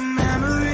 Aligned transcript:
Memory 0.00 0.73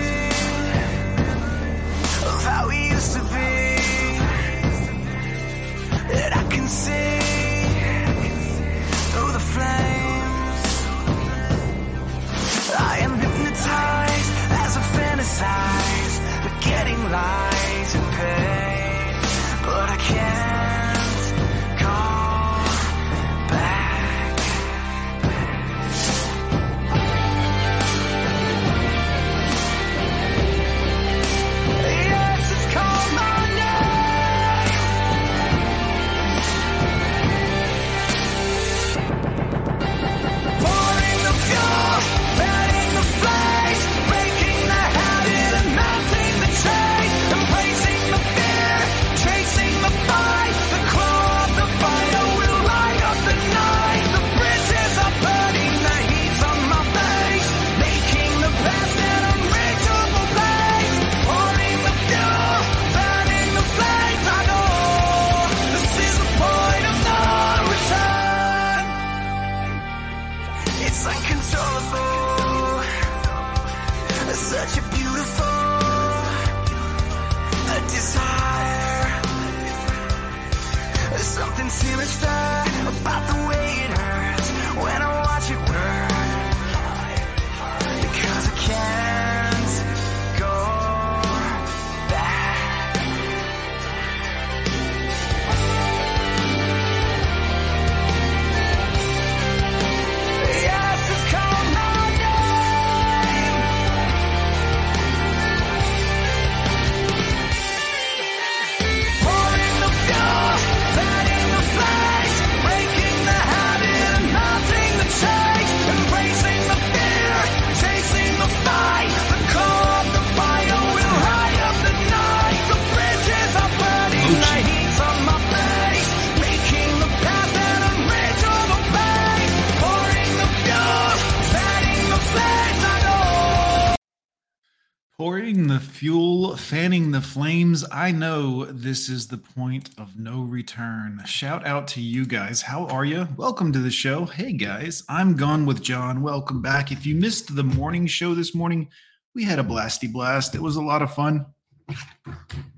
the 137.21 137.27
flames. 137.27 137.85
I 137.93 138.13
know 138.13 138.65
this 138.65 139.11
is 139.11 139.27
the 139.27 139.37
point 139.37 139.91
of 139.99 140.19
no 140.19 140.41
return. 140.41 141.21
Shout 141.27 141.67
out 141.67 141.87
to 141.89 142.01
you 142.01 142.25
guys. 142.25 142.63
How 142.63 142.87
are 142.87 143.05
you? 143.05 143.29
Welcome 143.37 143.75
to 143.75 143.79
the 143.79 143.91
show. 143.91 144.25
Hey 144.25 144.55
guys, 144.55 145.03
I'm 145.07 145.37
Gone 145.37 145.67
with 145.67 145.83
Jon. 145.83 146.23
Welcome 146.23 146.63
back. 146.63 146.91
If 146.91 147.05
you 147.05 147.15
missed 147.15 147.55
the 147.55 147.63
morning 147.63 148.07
show 148.07 148.35
this 148.35 148.55
morning, 148.55 148.89
we 149.35 149.45
had 149.45 149.59
a 149.59 149.63
blasty 149.63 150.11
blast. 150.11 150.55
It 150.55 150.63
was 150.63 150.77
a 150.77 150.83
lot 150.83 151.03
of 151.03 151.13
fun. 151.13 151.45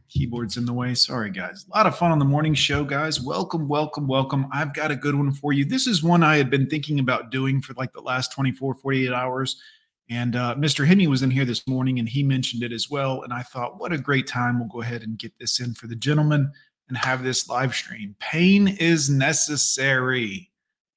Keyboard's 0.09 0.57
in 0.57 0.67
the 0.67 0.73
way. 0.73 0.97
Sorry, 0.97 1.31
guys. 1.31 1.65
A 1.73 1.77
lot 1.77 1.87
of 1.87 1.97
fun 1.97 2.11
on 2.11 2.19
the 2.19 2.25
morning 2.25 2.55
show, 2.55 2.83
guys. 2.83 3.21
Welcome, 3.21 3.69
welcome, 3.69 4.09
welcome. 4.09 4.47
I've 4.53 4.75
got 4.75 4.91
a 4.91 4.97
good 4.97 5.15
one 5.15 5.31
for 5.31 5.53
you. 5.53 5.65
This 5.65 5.87
is 5.87 6.03
one 6.03 6.25
I 6.25 6.37
had 6.37 6.51
been 6.51 6.69
thinking 6.69 6.99
about 6.99 7.31
doing 7.31 7.63
for 7.63 7.75
like 7.75 7.93
the 7.93 8.01
last 8.01 8.33
24, 8.33 8.75
48 8.75 9.13
hours. 9.13 9.63
And 10.11 10.37
uh, 10.37 10.55
Mr. 10.59 10.87
Hemi 10.87 11.07
was 11.07 11.23
in 11.23 11.31
here 11.31 11.45
this 11.45 11.67
morning 11.67 11.99
and 11.99 12.09
he 12.09 12.23
mentioned 12.23 12.63
it 12.63 12.73
as 12.73 12.91
well. 12.91 13.23
And 13.23 13.33
I 13.33 13.43
thought, 13.43 13.81
what 13.81 13.93
a 13.93 13.99
great 13.99 14.27
time. 14.27 14.59
We'll 14.59 14.69
go 14.69 14.83
ahead 14.83 15.03
and 15.03 15.19
get 15.19 15.33
this 15.39 15.61
in 15.61 15.75
for 15.75 15.87
the 15.87 15.97
gentleman 15.97 16.53
and 16.89 16.99
have 16.99 17.23
this 17.23 17.49
live 17.49 17.75
stream. 17.75 18.15
Pain 18.19 18.69
is 18.69 19.09
necessary, 19.09 20.51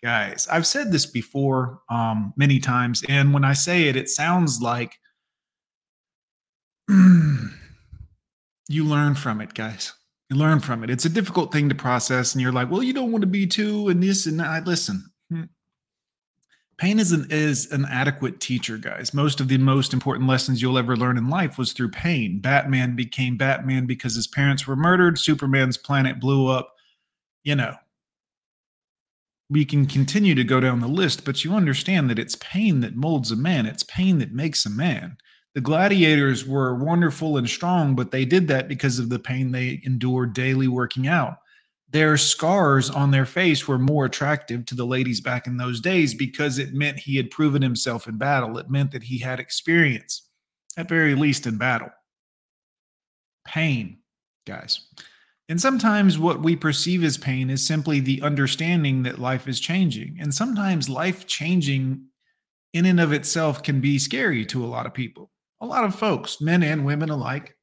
guys. 0.03 0.47
I've 0.51 0.67
said 0.67 0.91
this 0.91 1.05
before 1.05 1.79
um, 1.89 2.33
many 2.35 2.59
times. 2.59 3.03
And 3.07 3.33
when 3.33 3.45
I 3.45 3.53
say 3.53 3.83
it, 3.87 3.95
it 3.95 4.09
sounds 4.09 4.59
like 4.61 4.95
you 6.89 7.53
learn 8.69 9.15
from 9.15 9.39
it, 9.39 9.53
guys. 9.53 9.93
You 10.29 10.35
learn 10.37 10.59
from 10.59 10.83
it. 10.83 10.89
It's 10.89 11.05
a 11.05 11.09
difficult 11.09 11.53
thing 11.53 11.69
to 11.69 11.75
process. 11.75 12.33
And 12.33 12.41
you're 12.41 12.51
like, 12.51 12.69
well, 12.69 12.83
you 12.83 12.93
don't 12.93 13.11
want 13.11 13.21
to 13.21 13.27
be 13.27 13.47
too 13.47 13.87
and 13.87 14.01
this 14.01 14.25
and 14.25 14.39
that. 14.39 14.65
Listen, 14.67 15.11
pain 16.77 16.99
is 16.99 17.11
an 17.11 17.27
is 17.29 17.71
an 17.71 17.85
adequate 17.85 18.39
teacher 18.39 18.77
guys. 18.77 19.13
Most 19.13 19.39
of 19.39 19.47
the 19.47 19.57
most 19.57 19.93
important 19.93 20.27
lessons 20.27 20.61
you'll 20.61 20.77
ever 20.77 20.95
learn 20.95 21.17
in 21.17 21.29
life 21.29 21.57
was 21.57 21.73
through 21.73 21.91
pain. 21.91 22.39
Batman 22.39 22.95
became 22.95 23.37
batman 23.37 23.85
because 23.85 24.15
his 24.15 24.27
parents 24.27 24.67
were 24.67 24.75
murdered. 24.75 25.17
Superman's 25.17 25.77
planet 25.77 26.19
blew 26.19 26.47
up. 26.47 26.75
You 27.43 27.55
know 27.55 27.75
we 29.49 29.63
can 29.63 29.85
continue 29.85 30.33
to 30.33 30.43
go 30.43 30.59
down 30.59 30.79
the 30.79 30.87
list 30.87 31.23
but 31.23 31.43
you 31.43 31.53
understand 31.53 32.09
that 32.09 32.17
it's 32.19 32.35
pain 32.37 32.79
that 32.81 32.95
molds 32.95 33.31
a 33.31 33.35
man. 33.35 33.65
It's 33.65 33.83
pain 33.83 34.17
that 34.19 34.31
makes 34.33 34.65
a 34.65 34.69
man. 34.69 35.17
The 35.53 35.61
gladiators 35.61 36.45
were 36.45 36.75
wonderful 36.75 37.37
and 37.37 37.49
strong 37.49 37.95
but 37.95 38.11
they 38.11 38.25
did 38.25 38.47
that 38.47 38.67
because 38.67 38.99
of 38.99 39.09
the 39.09 39.19
pain 39.19 39.51
they 39.51 39.81
endured 39.83 40.33
daily 40.33 40.67
working 40.67 41.07
out 41.07 41.37
their 41.95 42.17
scars 42.17 42.89
on 42.89 43.11
their 43.11 43.25
face 43.25 43.69
were 43.69 43.79
more 43.79 44.03
attractive 44.03 44.65
to 44.65 44.75
the 44.75 44.85
ladies 44.85 45.21
back 45.21 45.47
in 45.47 45.55
those 45.55 45.79
days 45.79 46.13
because 46.13 46.59
it 46.59 46.73
meant 46.73 46.99
he 46.99 47.15
had 47.15 47.31
proven 47.31 47.61
himself 47.61 48.05
in 48.05 48.17
battle. 48.17 48.57
It 48.57 48.69
meant 48.69 48.91
that 48.91 49.03
he 49.03 49.19
had 49.19 49.39
experience, 49.39 50.27
at 50.75 50.89
very 50.89 51.15
least 51.15 51.47
in 51.47 51.57
battle. 51.57 51.87
Pain, 53.47 53.99
guys. 54.45 54.87
And 55.47 55.61
sometimes 55.61 56.19
what 56.19 56.43
we 56.43 56.57
perceive 56.57 57.01
as 57.01 57.17
pain 57.17 57.49
is 57.49 57.65
simply 57.65 58.01
the 58.01 58.21
understanding 58.21 59.03
that 59.03 59.17
life 59.17 59.47
is 59.47 59.61
changing. 59.61 60.17
And 60.19 60.35
sometimes 60.35 60.89
life 60.89 61.25
changing 61.25 62.07
in 62.73 62.85
and 62.85 62.99
of 62.99 63.13
itself 63.13 63.63
can 63.63 63.79
be 63.79 63.99
scary 63.99 64.45
to 64.47 64.65
a 64.65 64.67
lot 64.67 64.85
of 64.85 64.93
people, 64.93 65.31
a 65.61 65.65
lot 65.65 65.85
of 65.85 65.95
folks, 65.95 66.41
men 66.41 66.61
and 66.61 66.85
women 66.85 67.09
alike. 67.09 67.55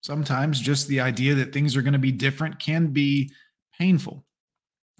Sometimes 0.00 0.58
just 0.58 0.88
the 0.88 1.00
idea 1.00 1.34
that 1.34 1.52
things 1.52 1.76
are 1.76 1.82
going 1.82 1.92
to 1.92 1.98
be 1.98 2.12
different 2.12 2.58
can 2.58 2.86
be 2.86 3.30
painful. 3.78 4.24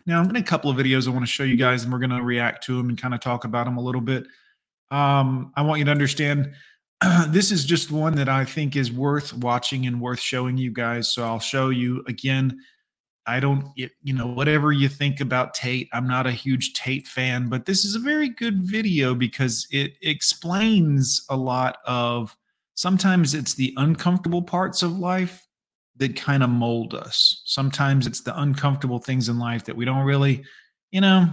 Now, 0.07 0.21
I'm 0.21 0.29
in 0.31 0.37
a 0.37 0.43
couple 0.43 0.71
of 0.71 0.77
videos 0.77 1.07
I 1.07 1.11
want 1.11 1.25
to 1.25 1.31
show 1.31 1.45
you 1.45 1.57
guys, 1.57 1.85
and 1.85 1.93
we're 1.93 1.99
going 1.99 2.11
to 2.11 2.23
react 2.23 2.65
to 2.65 2.77
them 2.77 2.89
and 2.89 3.01
kind 3.01 3.15
of 3.15 3.21
talk 3.21 3.45
about 3.45 3.65
them 3.65 3.79
a 3.79 3.83
little 3.83 4.01
bit. 4.01 4.25
Um, 4.91 5.53
I 5.57 5.63
want 5.63 5.79
you 5.79 5.85
to 5.87 5.91
understand 5.91 6.53
this 7.29 7.51
is 7.51 7.65
just 7.65 7.91
one 7.91 8.15
that 8.17 8.29
I 8.29 8.45
think 8.45 8.77
is 8.77 8.93
worth 8.93 9.33
watching 9.33 9.87
and 9.87 10.01
worth 10.01 10.21
showing 10.21 10.57
you 10.57 10.71
guys. 10.71 11.11
So 11.11 11.25
I'll 11.25 11.41
show 11.41 11.71
you 11.71 12.05
again. 12.07 12.59
I 13.27 13.41
don't, 13.41 13.67
you 13.77 14.13
know, 14.13 14.27
whatever 14.27 14.71
you 14.71 14.87
think 14.89 15.21
about 15.21 15.55
Tate, 15.55 15.89
I'm 15.95 16.07
not 16.07 16.27
a 16.27 16.33
huge 16.33 16.75
Tate 16.75 17.07
fan, 17.07 17.49
but 17.49 17.65
this 17.65 17.87
is 17.87 17.95
a 17.95 17.99
very 17.99 18.29
good 18.29 18.63
video 18.63 19.15
because 19.15 19.67
it 19.71 19.95
explains 20.03 21.25
a 21.31 21.37
lot 21.37 21.79
of 21.87 22.37
sometimes 22.75 23.33
it's 23.33 23.55
the 23.55 23.73
uncomfortable 23.79 24.43
parts 24.43 24.83
of 24.83 24.99
life 24.99 25.44
that 25.97 26.17
kind 26.17 26.43
of 26.43 26.51
mold 26.51 26.95
us. 26.95 27.43
Sometimes 27.45 28.07
it's 28.07 28.23
the 28.23 28.39
uncomfortable 28.41 28.99
things 28.99 29.29
in 29.29 29.39
life 29.39 29.65
that 29.65 29.77
we 29.77 29.85
don't 29.85 30.05
really, 30.05 30.45
you 30.91 31.01
know, 31.01 31.29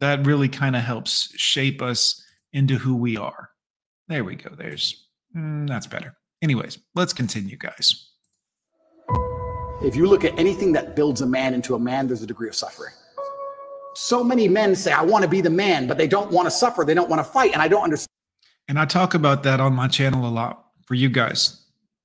that 0.00 0.26
really 0.26 0.48
kind 0.48 0.76
of 0.76 0.82
helps 0.82 1.32
shape 1.36 1.82
us 1.82 2.22
into 2.52 2.76
who 2.76 2.94
we 2.96 3.16
are. 3.16 3.50
There 4.08 4.24
we 4.24 4.36
go. 4.36 4.50
There's 4.56 5.08
mm, 5.36 5.66
that's 5.68 5.86
better. 5.86 6.16
Anyways, 6.42 6.78
let's 6.94 7.12
continue, 7.12 7.56
guys. 7.56 8.10
If 9.82 9.96
you 9.96 10.06
look 10.06 10.24
at 10.24 10.38
anything 10.38 10.72
that 10.72 10.94
builds 10.94 11.22
a 11.22 11.26
man 11.26 11.54
into 11.54 11.74
a 11.74 11.78
man, 11.78 12.06
there's 12.06 12.22
a 12.22 12.26
degree 12.26 12.48
of 12.48 12.54
suffering. 12.54 12.92
So 13.94 14.24
many 14.24 14.48
men 14.48 14.74
say, 14.74 14.92
I 14.92 15.02
want 15.02 15.22
to 15.24 15.28
be 15.28 15.40
the 15.40 15.50
man, 15.50 15.86
but 15.86 15.98
they 15.98 16.06
don't 16.06 16.30
want 16.30 16.46
to 16.46 16.50
suffer. 16.50 16.84
They 16.84 16.94
don't 16.94 17.10
want 17.10 17.20
to 17.20 17.24
fight. 17.24 17.52
And 17.52 17.60
I 17.60 17.68
don't 17.68 17.82
understand. 17.82 18.08
And 18.68 18.78
I 18.78 18.84
talk 18.84 19.14
about 19.14 19.42
that 19.42 19.60
on 19.60 19.74
my 19.74 19.88
channel 19.88 20.26
a 20.26 20.30
lot 20.30 20.66
for 20.86 20.94
you 20.94 21.08
guys. 21.08 21.61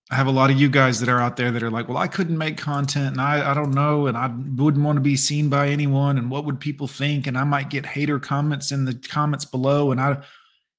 I 0.10 0.16
have 0.16 0.28
a 0.28 0.32
lot 0.32 0.50
of 0.50 0.60
you 0.60 0.70
guys 0.70 1.02
that 1.02 1.10
are 1.10 1.20
out 1.20 1.36
there 1.36 1.52
that 1.52 1.62
are 1.62 1.70
like, 1.70 1.90
well, 1.90 1.98
I 1.98 2.08
couldn't 2.08 2.38
make 2.38 2.58
content 2.58 3.08
and 3.08 3.22
I, 3.22 3.52
I 3.52 3.54
don't 3.54 3.74
know. 3.74 4.08
And 4.08 4.16
I 4.16 4.28
wouldn't 4.28 4.86
want 4.86 4.96
to 4.96 5.02
be 5.02 5.18
seen 5.18 5.50
by 5.50 5.68
anyone. 5.68 6.18
And 6.18 6.32
what 6.32 6.46
would 6.46 6.62
people 6.62 6.88
think? 6.88 7.28
And 7.28 7.38
I 7.38 7.44
might 7.44 7.70
get 7.70 7.86
hater 7.86 8.18
comments 8.18 8.72
in 8.72 8.86
the 8.86 8.94
comments 8.94 9.44
below. 9.44 9.92
And 9.92 10.00
I, 10.00 10.24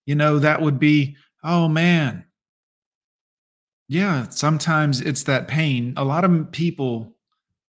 you 0.06 0.14
know, 0.14 0.38
that 0.38 0.62
would 0.62 0.78
be, 0.78 1.16
oh 1.44 1.68
man. 1.68 2.24
Yeah, 3.86 4.28
sometimes 4.30 5.00
it's 5.00 5.24
that 5.24 5.48
pain. 5.48 5.94
A 5.96 6.04
lot 6.04 6.24
of 6.24 6.50
people 6.52 7.14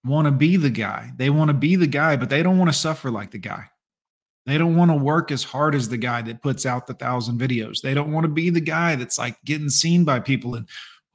want 0.06 0.28
to 0.28 0.32
be 0.32 0.56
the 0.56 0.70
guy. 0.70 1.12
They 1.18 1.30
want 1.30 1.50
to 1.50 1.54
be 1.54 1.76
the 1.76 1.88
guy, 1.88 2.16
but 2.16 2.30
they 2.30 2.44
don't 2.44 2.58
want 2.58 2.72
to 2.72 2.78
suffer 2.78 3.12
like 3.12 3.32
the 3.32 3.38
guy. 3.38 3.66
They 4.46 4.58
don't 4.58 4.76
want 4.76 4.92
to 4.92 4.96
work 4.96 5.32
as 5.32 5.44
hard 5.44 5.76
as 5.76 5.90
the 5.90 5.98
guy 5.98 6.22
that 6.24 6.42
puts 6.42 6.66
out 6.66 6.88
the 6.88 6.94
thousand 6.94 7.40
videos. 7.40 7.82
They 7.82 7.94
don't 7.94 8.12
want 8.12 8.24
to 8.24 8.30
be 8.30 8.50
the 8.50 8.62
guy 8.62 8.96
that's 8.96 9.20
like 9.20 9.38
getting 9.46 9.70
seen 9.70 10.06
by 10.06 10.22
people 10.22 10.56
and 10.56 10.68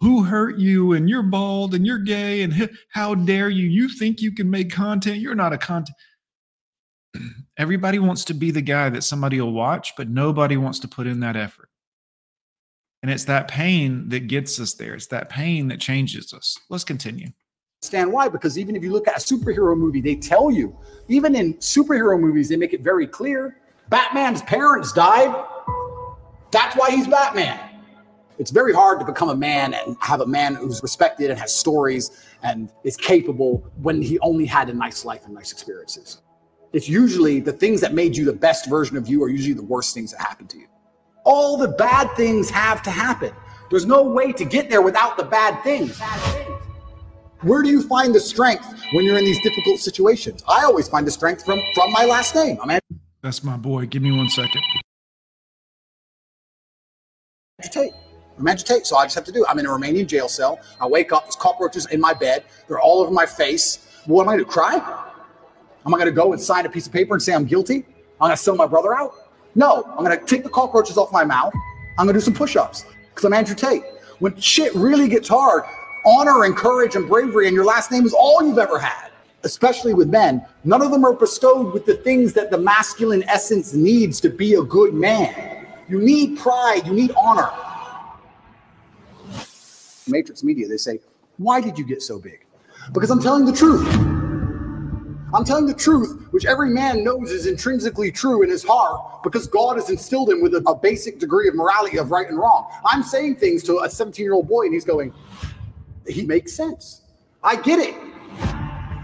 who 0.05 0.23
hurt 0.23 0.59
you 0.59 0.93
and 0.93 1.09
you're 1.09 1.23
bald 1.23 1.75
and 1.75 1.87
you're 1.87 1.99
gay 1.99 2.43
and 2.43 2.69
how 2.91 3.15
dare 3.15 3.49
you? 3.49 3.67
You 3.67 3.89
think 3.89 4.21
you 4.21 4.33
can 4.35 4.51
make 4.51 4.71
content? 4.71 5.17
You're 5.17 5.35
not 5.35 5.55
a 5.55 5.59
content. 5.59 5.97
Everybody 7.57 7.99
wants 7.99 8.23
to 8.27 8.35
be 8.35 8.51
the 8.51 8.61
guy 8.61 8.91
that 8.91 9.03
somebody 9.03 9.41
will 9.41 9.53
watch, 9.53 9.95
but 9.97 10.11
nobody 10.11 10.59
wants 10.59 10.79
to 10.81 10.89
put 10.89 11.07
in 11.07 11.21
that 11.21 11.37
effort. 11.37 11.71
And 13.03 13.11
it's 13.11 13.25
that 13.25 13.49
pain 13.49 14.11
that 14.11 14.29
gets 14.29 14.61
us 14.61 14.75
there. 14.75 14.93
It's 14.93 15.07
that 15.07 15.31
pain 15.31 15.69
that 15.69 15.81
changes 15.81 16.35
us. 16.35 16.59
Let's 16.69 16.85
continue 16.85 17.29
understand 17.83 18.11
why 18.11 18.29
because 18.29 18.59
even 18.59 18.75
if 18.75 18.83
you 18.83 18.91
look 18.91 19.07
at 19.07 19.15
a 19.15 19.21
superhero 19.21 19.77
movie 19.77 20.01
they 20.01 20.15
tell 20.15 20.51
you 20.51 20.75
even 21.09 21.37
in 21.37 21.53
superhero 21.57 22.19
movies 22.19 22.49
they 22.49 22.57
make 22.57 22.73
it 22.73 22.81
very 22.81 23.07
clear 23.07 23.59
batman's 23.91 24.41
parents 24.41 24.91
died 24.91 25.45
that's 26.51 26.75
why 26.77 26.91
he's 26.91 27.07
batman 27.07 27.74
it's 28.39 28.51
very 28.51 28.73
hard 28.73 28.99
to 29.01 29.07
become 29.07 29.29
a 29.29 29.37
man 29.37 29.75
and 29.75 29.97
have 30.01 30.21
a 30.21 30.27
man 30.27 30.55
who's 30.55 30.83
respected 30.83 31.31
and 31.31 31.39
has 31.39 31.55
stories 31.55 32.11
and 32.43 32.71
is 32.83 32.97
capable 32.97 33.65
when 33.83 34.03
he 34.03 34.19
only 34.21 34.47
had 34.47 34.69
a 34.69 34.75
nice 34.75 35.05
life 35.05 35.25
and 35.25 35.35
nice 35.35 35.53
experiences 35.53 36.23
it's 36.73 36.89
usually 36.89 37.41
the 37.41 37.53
things 37.53 37.81
that 37.81 37.95
made 37.95 38.17
you 38.17 38.25
the 38.25 38.33
best 38.33 38.69
version 38.69 38.97
of 38.97 39.09
you 39.09 39.23
are 39.23 39.29
usually 39.29 39.55
the 39.55 39.63
worst 39.63 39.95
things 39.95 40.11
that 40.13 40.21
happened 40.21 40.51
to 40.51 40.59
you 40.59 40.67
all 41.25 41.57
the 41.57 41.69
bad 41.69 42.09
things 42.17 42.51
have 42.51 42.83
to 42.83 42.91
happen 42.91 43.33
there's 43.71 43.87
no 43.87 44.03
way 44.03 44.33
to 44.33 44.45
get 44.45 44.71
there 44.71 44.83
without 44.83 45.17
the 45.17 45.25
bad 45.25 45.63
things. 45.63 45.99
Bad 45.99 46.21
things. 46.33 46.63
Where 47.43 47.63
do 47.63 47.69
you 47.69 47.83
find 47.83 48.15
the 48.15 48.21
strength 48.21 48.65
when 48.93 49.05
you're 49.05 49.19
in 49.19 49.25
these 49.25 49.43
difficult 49.43 49.81
situations? 49.81 50.43
I 50.49 50.65
always 50.65 50.89
find 50.89 51.07
the 51.07 51.11
strength 51.11 51.45
from 51.45 51.61
from 51.75 51.93
my 51.93 52.05
last 52.05 52.35
name. 52.35 52.59
I'm 52.63 52.71
Andrew 52.71 53.01
That's 53.21 53.43
my 53.43 53.57
boy. 53.57 53.87
Give 53.87 54.03
me 54.03 54.13
one 54.13 54.29
second. 54.29 54.63
Tate. 57.71 57.93
I'm 58.39 58.57
Tate, 58.57 58.87
so 58.87 58.97
I 58.97 59.05
just 59.05 59.15
have 59.15 59.25
to 59.25 59.33
do. 59.33 59.45
I'm 59.49 59.59
in 59.59 59.67
a 59.67 59.69
Romanian 59.69 60.07
jail 60.07 60.29
cell. 60.29 60.59
I 60.81 60.87
wake 60.87 61.13
up, 61.13 61.25
there's 61.25 61.37
cockroaches 61.37 61.87
in 61.87 62.01
my 62.01 62.13
bed. 62.13 62.45
They're 62.67 62.81
all 62.81 63.01
over 63.01 63.11
my 63.11 63.27
face. 63.27 63.87
What 64.07 64.23
am 64.23 64.29
I 64.29 64.33
going 64.33 64.45
to 64.45 64.51
cry? 64.51 64.75
Am 65.87 65.95
I 65.95 65.99
going 65.99 66.07
to 66.07 66.13
go 66.13 66.33
and 66.33 66.41
sign 66.41 66.67
a 66.67 66.69
piece 66.69 66.87
of 66.87 66.93
paper 66.93 67.15
and 67.15 67.23
say 67.23 67.33
I'm 67.33 67.45
guilty? 67.45 67.87
I'm 68.21 68.29
going 68.29 68.31
to 68.33 68.37
sell 68.37 68.57
my 68.57 68.67
brother 68.67 68.95
out? 68.95 69.13
No, 69.55 69.85
I'm 69.97 70.05
going 70.05 70.19
to 70.19 70.25
take 70.25 70.43
the 70.43 70.51
cockroaches 70.51 70.97
off 70.97 71.13
my 71.13 71.25
mouth. 71.25 71.53
I'm 71.97 72.07
going 72.07 72.15
to 72.15 72.21
do 72.21 72.25
some 72.25 72.35
push-ups 72.35 72.85
because 73.11 73.25
I'm 73.25 73.33
Andrew 73.33 73.55
Tate. 73.55 73.85
When 74.19 74.39
shit 74.41 74.75
really 74.75 75.09
gets 75.09 75.29
hard, 75.29 75.63
honor 76.05 76.45
and 76.45 76.57
courage 76.57 76.97
and 76.97 77.09
bravery, 77.09 77.47
and 77.47 77.55
your 77.55 77.65
last 77.65 77.93
name 77.93 78.05
is 78.05 78.13
all 78.13 78.43
you've 78.45 78.59
ever 78.59 78.79
had, 78.79 79.11
especially 79.45 79.95
with 79.95 80.09
men. 80.09 80.45
None 80.65 80.83
of 80.83 80.91
them 80.91 81.05
are 81.05 81.13
bestowed 81.13 81.73
with 81.73 81.87
the 81.87 81.95
things 81.99 82.33
that 82.33 82.51
the 82.51 82.59
masculine 82.59 83.23
essence 83.25 83.75
needs 83.75 84.21
to 84.21 84.29
be 84.29 84.55
a 84.55 84.63
good 84.63 84.93
man. 84.93 85.67
You 85.89 86.01
need 86.01 86.39
pride, 86.39 86.83
you 86.87 86.93
need 86.93 87.13
honor. 87.17 87.51
Matrix 90.09 90.43
Media, 90.43 90.69
they 90.69 90.77
say, 90.77 91.01
Why 91.39 91.61
did 91.61 91.79
you 91.79 91.85
get 91.85 92.03
so 92.03 92.19
big? 92.19 92.45
Because 92.93 93.11
I'm 93.11 93.21
telling 93.21 93.45
the 93.45 93.53
truth. 93.53 93.87
I'm 95.35 95.45
telling 95.45 95.67
the 95.67 95.75
truth, 95.75 96.29
which 96.31 96.45
every 96.45 96.71
man 96.71 97.03
knows 97.03 97.33
is 97.33 97.47
intrinsically 97.47 98.13
true 98.13 98.43
in 98.43 98.49
his 98.49 98.63
heart 98.63 99.23
because 99.25 99.49
God 99.49 99.77
has 99.77 99.91
instilled 99.91 100.31
him 100.31 100.41
with 100.41 100.55
a, 100.55 100.63
a 100.69 100.77
basic 100.77 101.19
degree 101.19 101.49
of 101.49 101.57
morality 101.57 101.99
of 101.99 102.13
right 102.13 102.29
and 102.29 102.39
wrong. 102.39 102.71
I'm 102.87 103.03
saying 103.03 103.37
things 103.37 103.65
to 103.65 103.81
a 103.81 103.91
17 103.91 104.23
year 104.23 104.35
old 104.35 104.47
boy 104.47 104.67
and 104.67 104.75
he's 104.75 104.85
going, 104.85 105.13
he 106.07 106.25
makes 106.25 106.53
sense. 106.53 107.03
I 107.43 107.57
get 107.57 107.81
it. 107.81 107.97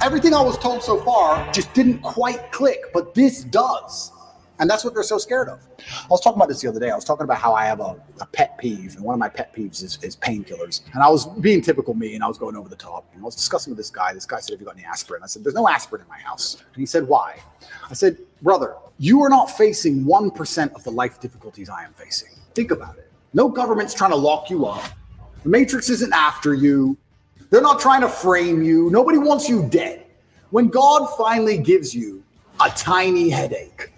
Everything 0.03 0.33
I 0.33 0.41
was 0.41 0.57
told 0.59 0.85
so 0.85 1.01
far 1.03 1.51
just 1.53 1.75
didn't 1.75 2.01
quite 2.01 2.53
click, 2.53 2.81
but 2.95 3.13
this 3.13 3.43
does. 3.43 4.13
And 4.61 4.69
that's 4.69 4.85
what 4.85 4.93
they're 4.93 5.03
so 5.03 5.17
scared 5.17 5.49
of. 5.49 5.59
I 5.79 6.07
was 6.11 6.21
talking 6.21 6.37
about 6.37 6.49
this 6.49 6.61
the 6.61 6.69
other 6.69 6.79
day. 6.79 6.91
I 6.91 6.95
was 6.95 7.05
talking 7.05 7.25
about 7.25 7.39
how 7.39 7.55
I 7.55 7.65
have 7.65 7.81
a, 7.81 7.97
a 8.21 8.27
pet 8.27 8.59
peeve, 8.59 8.95
and 8.95 9.03
one 9.03 9.15
of 9.15 9.19
my 9.19 9.29
pet 9.29 9.55
peeves 9.55 9.83
is, 9.83 9.99
is 10.03 10.17
painkillers. 10.17 10.83
And 10.93 11.03
I 11.03 11.09
was 11.09 11.27
being 11.27 11.63
typical 11.63 11.95
me, 11.95 12.15
and 12.15 12.23
I 12.23 12.29
was 12.29 12.37
going 12.37 12.55
over 12.57 12.69
the 12.69 12.77
top. 12.77 13.07
And 13.15 13.23
I 13.23 13.25
was 13.25 13.35
discussing 13.35 13.71
with 13.71 13.79
this 13.79 13.89
guy. 13.89 14.13
This 14.13 14.27
guy 14.27 14.39
said, 14.39 14.53
Have 14.53 14.61
you 14.61 14.67
got 14.67 14.77
any 14.77 14.85
aspirin? 14.85 15.23
I 15.23 15.27
said, 15.27 15.43
There's 15.43 15.55
no 15.55 15.67
aspirin 15.67 16.03
in 16.03 16.09
my 16.09 16.19
house. 16.19 16.59
And 16.61 16.77
he 16.77 16.85
said, 16.85 17.09
Why? 17.09 17.41
I 17.89 17.95
said, 17.95 18.19
Brother, 18.43 18.77
you 18.99 19.23
are 19.23 19.31
not 19.31 19.51
facing 19.51 20.05
1% 20.05 20.75
of 20.75 20.85
the 20.85 20.91
life 20.91 21.21
difficulties 21.21 21.71
I 21.71 21.85
am 21.85 21.95
facing. 21.95 22.31
Think 22.55 22.71
about 22.71 22.99
it. 22.99 23.11
No 23.33 23.49
government's 23.49 23.95
trying 23.95 24.11
to 24.11 24.17
lock 24.17 24.51
you 24.51 24.67
up. 24.67 24.85
The 25.43 25.49
Matrix 25.49 25.89
isn't 25.89 26.13
after 26.13 26.53
you. 26.53 26.99
They're 27.49 27.63
not 27.63 27.81
trying 27.81 28.03
to 28.03 28.09
frame 28.09 28.63
you. 28.63 28.91
Nobody 28.91 29.17
wants 29.17 29.49
you 29.49 29.67
dead. 29.71 30.05
When 30.51 30.69
God 30.69 31.07
finally 31.17 31.57
gives 31.57 31.95
you 31.95 32.23
a 32.63 32.69
tiny 32.71 33.31
headache 33.31 33.91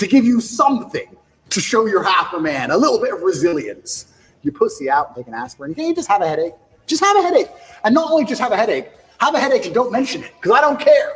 to 0.00 0.06
give 0.06 0.24
you 0.24 0.40
something 0.40 1.14
to 1.50 1.60
show 1.60 1.84
you're 1.84 2.02
half 2.02 2.32
a 2.32 2.40
man, 2.40 2.70
a 2.70 2.76
little 2.76 2.98
bit 2.98 3.12
of 3.12 3.20
resilience, 3.20 4.06
you 4.42 4.50
pussy 4.50 4.88
out 4.88 5.08
and 5.08 5.16
take 5.16 5.26
an 5.26 5.34
aspirin. 5.34 5.74
Can 5.74 5.84
you 5.84 5.94
just 5.94 6.08
have 6.08 6.22
a 6.22 6.28
headache? 6.28 6.54
Just 6.86 7.04
have 7.04 7.16
a 7.18 7.22
headache. 7.22 7.48
And 7.84 7.94
not 7.94 8.10
only 8.10 8.24
just 8.24 8.40
have 8.40 8.50
a 8.50 8.56
headache, 8.56 8.88
have 9.18 9.34
a 9.34 9.40
headache 9.40 9.66
and 9.66 9.74
don't 9.74 9.92
mention 9.92 10.24
it 10.24 10.32
because 10.40 10.56
I 10.56 10.62
don't 10.62 10.80
care. 10.80 11.12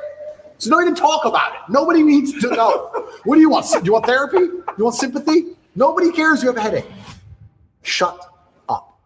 So 0.58 0.68
don't 0.70 0.82
even 0.82 0.94
talk 0.94 1.24
about 1.24 1.54
it. 1.54 1.60
Nobody 1.70 2.02
needs 2.02 2.38
to 2.42 2.50
know. 2.50 3.08
what 3.24 3.36
do 3.36 3.40
you 3.40 3.48
want? 3.48 3.66
Do 3.72 3.80
you 3.84 3.94
want 3.94 4.04
therapy? 4.04 4.38
You 4.76 4.84
want 4.84 4.96
sympathy? 4.96 5.56
Nobody 5.74 6.12
cares 6.12 6.42
you 6.42 6.48
have 6.48 6.58
a 6.58 6.60
headache. 6.60 6.86
Shut 7.82 8.18
up. 8.68 8.98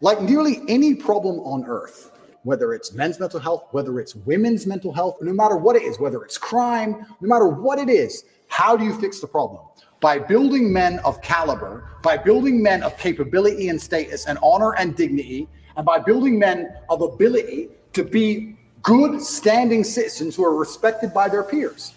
like 0.00 0.20
nearly 0.20 0.62
any 0.66 0.96
problem 0.96 1.38
on 1.40 1.64
earth, 1.64 2.10
whether 2.42 2.72
it's 2.72 2.92
men's 2.92 3.20
mental 3.20 3.40
health, 3.40 3.66
whether 3.72 4.00
it's 4.00 4.14
women's 4.14 4.66
mental 4.66 4.92
health, 4.92 5.16
no 5.20 5.32
matter 5.32 5.56
what 5.56 5.76
it 5.76 5.82
is, 5.82 5.98
whether 5.98 6.22
it's 6.22 6.38
crime, 6.38 7.06
no 7.20 7.28
matter 7.28 7.48
what 7.48 7.78
it 7.78 7.88
is, 7.88 8.24
how 8.48 8.76
do 8.76 8.84
you 8.84 8.98
fix 8.98 9.20
the 9.20 9.26
problem? 9.26 9.62
By 10.00 10.18
building 10.18 10.72
men 10.72 10.98
of 11.00 11.20
caliber, 11.20 11.88
by 12.02 12.16
building 12.16 12.62
men 12.62 12.82
of 12.82 12.96
capability 12.96 13.68
and 13.68 13.80
status 13.80 14.26
and 14.26 14.38
honor 14.42 14.74
and 14.76 14.96
dignity, 14.96 15.48
and 15.76 15.84
by 15.84 15.98
building 15.98 16.38
men 16.38 16.74
of 16.88 17.02
ability 17.02 17.68
to 17.92 18.02
be 18.02 18.56
good 18.82 19.20
standing 19.20 19.84
citizens 19.84 20.36
who 20.36 20.44
are 20.44 20.56
respected 20.56 21.12
by 21.12 21.28
their 21.28 21.42
peers. 21.42 21.94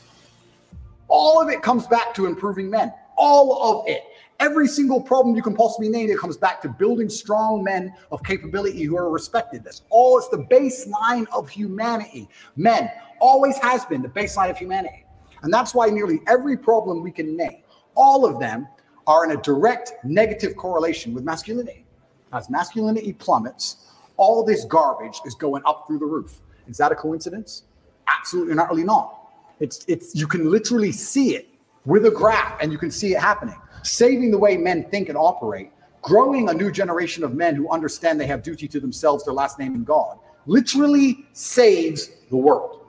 All 1.07 1.41
of 1.41 1.49
it 1.49 1.61
comes 1.61 1.87
back 1.87 2.13
to 2.15 2.25
improving 2.25 2.69
men. 2.69 2.93
All 3.15 3.81
of 3.81 3.87
it. 3.87 4.03
Every 4.43 4.67
single 4.67 4.99
problem 4.99 5.37
you 5.37 5.41
can 5.41 5.55
possibly 5.55 5.87
name, 5.87 6.09
it 6.09 6.17
comes 6.17 6.35
back 6.35 6.61
to 6.63 6.67
building 6.67 7.07
strong 7.07 7.63
men 7.63 7.93
of 8.11 8.21
capability 8.23 8.83
who 8.83 8.97
are 8.97 9.09
respected. 9.09 9.63
That's 9.63 9.83
all. 9.89 10.17
It's 10.17 10.27
the 10.27 10.45
baseline 10.51 11.25
of 11.31 11.47
humanity. 11.47 12.27
Men 12.57 12.91
always 13.21 13.57
has 13.59 13.85
been 13.85 14.01
the 14.01 14.09
baseline 14.09 14.49
of 14.49 14.57
humanity. 14.57 15.05
And 15.43 15.53
that's 15.53 15.73
why 15.73 15.87
nearly 15.87 16.19
every 16.27 16.57
problem 16.57 17.01
we 17.01 17.09
can 17.09 17.37
name, 17.37 17.63
all 17.95 18.25
of 18.25 18.37
them 18.37 18.67
are 19.07 19.23
in 19.23 19.31
a 19.31 19.41
direct 19.41 19.93
negative 20.03 20.57
correlation 20.57 21.13
with 21.13 21.23
masculinity. 21.23 21.85
As 22.33 22.49
masculinity 22.49 23.13
plummets, 23.13 23.93
all 24.17 24.43
this 24.43 24.65
garbage 24.65 25.21
is 25.25 25.35
going 25.35 25.63
up 25.65 25.85
through 25.87 25.99
the 25.99 26.05
roof. 26.05 26.41
Is 26.67 26.75
that 26.79 26.91
a 26.91 26.95
coincidence? 26.95 27.63
Absolutely 28.09 28.55
not 28.55 28.69
really 28.69 28.83
not. 28.83 29.21
It's 29.61 29.85
it's 29.87 30.13
you 30.13 30.27
can 30.27 30.51
literally 30.51 30.91
see 30.91 31.33
it 31.33 31.47
with 31.85 32.05
a 32.07 32.11
graph 32.11 32.57
and 32.61 32.73
you 32.73 32.77
can 32.77 32.91
see 32.91 33.13
it 33.13 33.21
happening 33.21 33.55
saving 33.83 34.31
the 34.31 34.37
way 34.37 34.57
men 34.57 34.83
think 34.89 35.09
and 35.09 35.17
operate, 35.17 35.71
growing 36.01 36.49
a 36.49 36.53
new 36.53 36.71
generation 36.71 37.23
of 37.23 37.33
men 37.33 37.55
who 37.55 37.69
understand 37.69 38.19
they 38.19 38.27
have 38.27 38.43
duty 38.43 38.67
to 38.67 38.79
themselves, 38.79 39.23
their 39.25 39.33
last 39.33 39.59
name, 39.59 39.75
and 39.75 39.85
God, 39.85 40.17
literally 40.45 41.25
saves 41.33 42.09
the 42.29 42.37
world. 42.37 42.85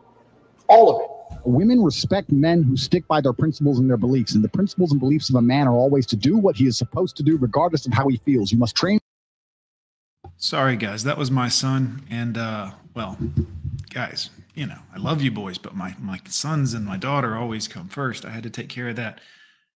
All 0.68 0.94
of 0.94 1.02
it. 1.02 1.10
Women 1.44 1.82
respect 1.82 2.32
men 2.32 2.62
who 2.62 2.76
stick 2.76 3.06
by 3.06 3.20
their 3.20 3.34
principles 3.34 3.78
and 3.78 3.88
their 3.88 3.98
beliefs. 3.98 4.34
And 4.34 4.42
the 4.42 4.48
principles 4.48 4.92
and 4.92 5.00
beliefs 5.00 5.28
of 5.28 5.36
a 5.36 5.42
man 5.42 5.68
are 5.68 5.74
always 5.74 6.06
to 6.06 6.16
do 6.16 6.38
what 6.38 6.56
he 6.56 6.66
is 6.66 6.78
supposed 6.78 7.16
to 7.18 7.22
do, 7.22 7.36
regardless 7.36 7.86
of 7.86 7.92
how 7.92 8.08
he 8.08 8.16
feels. 8.24 8.50
You 8.50 8.58
must 8.58 8.74
train. 8.74 8.98
Sorry, 10.38 10.76
guys. 10.76 11.04
That 11.04 11.18
was 11.18 11.30
my 11.30 11.48
son. 11.48 12.02
And, 12.10 12.38
uh, 12.38 12.70
well, 12.94 13.18
guys, 13.90 14.30
you 14.54 14.66
know, 14.66 14.78
I 14.94 14.98
love 14.98 15.20
you 15.20 15.30
boys, 15.30 15.58
but 15.58 15.76
my, 15.76 15.94
my 16.00 16.18
sons 16.28 16.72
and 16.72 16.86
my 16.86 16.96
daughter 16.96 17.36
always 17.36 17.68
come 17.68 17.88
first. 17.88 18.24
I 18.24 18.30
had 18.30 18.42
to 18.44 18.50
take 18.50 18.70
care 18.70 18.88
of 18.88 18.96
that. 18.96 19.20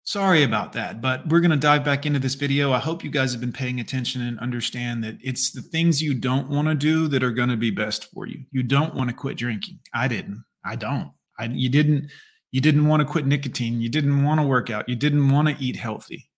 Sorry 0.08 0.44
about 0.44 0.72
that, 0.72 1.02
but 1.02 1.28
we're 1.28 1.42
going 1.42 1.52
to 1.52 1.58
dive 1.58 1.84
back 1.84 2.06
into 2.06 2.18
this 2.18 2.36
video. 2.36 2.72
I 2.72 2.80
hope 2.80 3.04
you 3.04 3.10
guys 3.10 3.34
have 3.34 3.42
been 3.42 3.52
paying 3.52 3.82
attention 3.82 4.22
and 4.22 4.40
understand 4.40 5.04
that 5.04 5.18
it's 5.20 5.52
the 5.52 5.62
things 5.62 6.02
you 6.02 6.14
don't 6.14 6.48
want 6.48 6.70
to 6.70 6.76
do 6.76 7.10
that 7.10 7.24
are 7.24 7.32
going 7.32 7.50
to 7.50 7.58
be 7.58 7.72
best 7.72 8.10
for 8.14 8.26
you. 8.26 8.46
You 8.52 8.64
don't 8.64 8.96
want 8.96 9.10
to 9.10 9.14
quit 9.14 9.36
drinking. 9.36 9.80
I 9.94 10.08
didn't. 10.08 10.46
I 10.64 10.78
don't. 10.78 11.12
I 11.38 11.48
you 11.48 11.68
didn't 11.68 12.10
you 12.54 12.62
didn't 12.62 12.88
want 12.88 13.02
to 13.02 13.06
quit 13.06 13.26
nicotine. 13.26 13.82
You 13.82 13.90
didn't 13.90 14.24
want 14.24 14.40
to 14.40 14.48
work 14.48 14.70
out. 14.70 14.88
You 14.88 14.96
didn't 14.96 15.28
want 15.28 15.50
to 15.50 15.62
eat 15.62 15.76
healthy. 15.76 16.30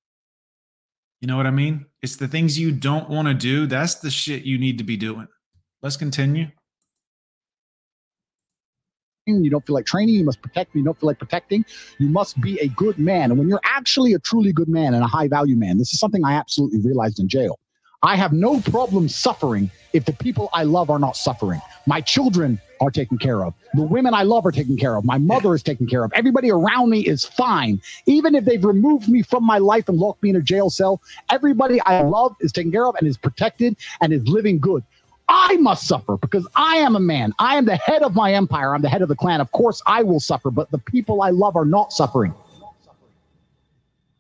You 1.22 1.28
know 1.28 1.38
what 1.38 1.46
I 1.46 1.52
mean? 1.52 1.86
It's 2.02 2.16
the 2.16 2.28
things 2.28 2.58
you 2.58 2.72
don't 2.72 3.08
want 3.08 3.28
to 3.28 3.36
do. 3.36 3.68
That's 3.68 3.94
the 3.94 4.10
shit 4.10 4.46
you 4.46 4.58
need 4.58 4.80
to 4.80 4.84
be 4.84 4.98
doing. 4.98 5.28
Let's 5.84 5.96
continue. 5.96 6.48
You 9.38 9.50
don't 9.50 9.66
feel 9.66 9.76
like 9.76 9.86
training, 9.86 10.16
you 10.16 10.26
must 10.26 10.42
protect 10.42 10.76
me, 10.76 10.82
you 10.82 10.86
don't 10.86 11.00
feel 11.00 11.08
like 11.08 11.20
protecting, 11.20 11.66
you 11.98 12.08
must 12.08 12.40
be 12.42 12.60
a 12.60 12.68
good 12.70 13.00
man. 13.00 13.32
And 13.32 13.40
when 13.40 13.48
you're 13.48 13.62
actually 13.64 14.14
a 14.14 14.20
truly 14.20 14.54
good 14.54 14.70
man 14.70 14.94
and 14.94 15.04
a 15.04 15.08
high 15.08 15.28
value 15.28 15.56
man, 15.56 15.78
this 15.78 15.94
is 15.94 16.00
something 16.00 16.24
I 16.26 16.34
absolutely 16.34 16.80
realized 16.80 17.20
in 17.20 17.28
jail. 17.28 17.60
I 18.02 18.16
have 18.16 18.32
no 18.32 18.62
problem 18.62 19.10
suffering 19.10 19.70
if 19.92 20.06
the 20.06 20.14
people 20.14 20.50
I 20.54 20.64
love 20.64 20.90
are 20.90 21.00
not 21.00 21.18
suffering. 21.18 21.62
My 21.86 22.00
children 22.00 22.62
are 22.80 22.90
taken 22.90 23.18
care 23.18 23.44
of. 23.44 23.54
The 23.74 23.82
women 23.84 24.14
I 24.14 24.24
love 24.24 24.46
are 24.46 24.54
taken 24.54 24.78
care 24.78 24.96
of. 24.96 25.04
My 25.04 25.18
mother 25.18 25.54
is 25.54 25.62
taken 25.62 25.86
care 25.86 26.06
of. 26.06 26.14
Everybody 26.14 26.50
around 26.50 26.92
me 26.92 27.02
is 27.02 27.26
fine. 27.26 27.82
Even 28.06 28.36
if 28.36 28.46
they've 28.46 28.64
removed 28.64 29.10
me 29.10 29.22
from 29.22 29.44
my 29.44 29.58
life 29.58 29.90
and 29.90 29.98
locked 29.98 30.24
me 30.24 30.30
in 30.30 30.38
a 30.38 30.42
jail 30.42 30.70
cell, 30.70 31.02
everybody 31.30 31.82
I 31.82 32.02
love 32.04 32.38
is 32.40 32.54
taken 32.54 32.72
care 32.72 32.88
of 32.88 32.96
and 32.96 33.06
is 33.06 33.18
protected 33.18 33.76
and 34.00 34.14
is 34.14 34.26
living 34.30 34.60
good. 34.60 34.84
I 35.30 35.58
must 35.58 35.88
suffer 35.88 36.18
because 36.18 36.48
I 36.56 36.78
am 36.78 36.96
a 36.96 37.00
man. 37.00 37.34
I 37.38 37.56
am 37.56 37.66
the 37.66 37.76
head 37.76 38.02
of 38.02 38.16
my 38.16 38.34
empire. 38.34 38.74
I'm 38.74 38.82
the 38.82 38.90
head 38.90 39.04
of 39.04 39.10
the 39.10 39.16
clan. 39.16 39.40
Of 39.40 39.52
course, 39.52 39.82
I 39.86 40.02
will 40.02 40.20
suffer, 40.20 40.50
but 40.50 40.72
the 40.72 40.80
people 40.80 41.22
I 41.22 41.30
love 41.30 41.56
are 41.56 41.66
not 41.66 41.94
suffering. 41.94 42.34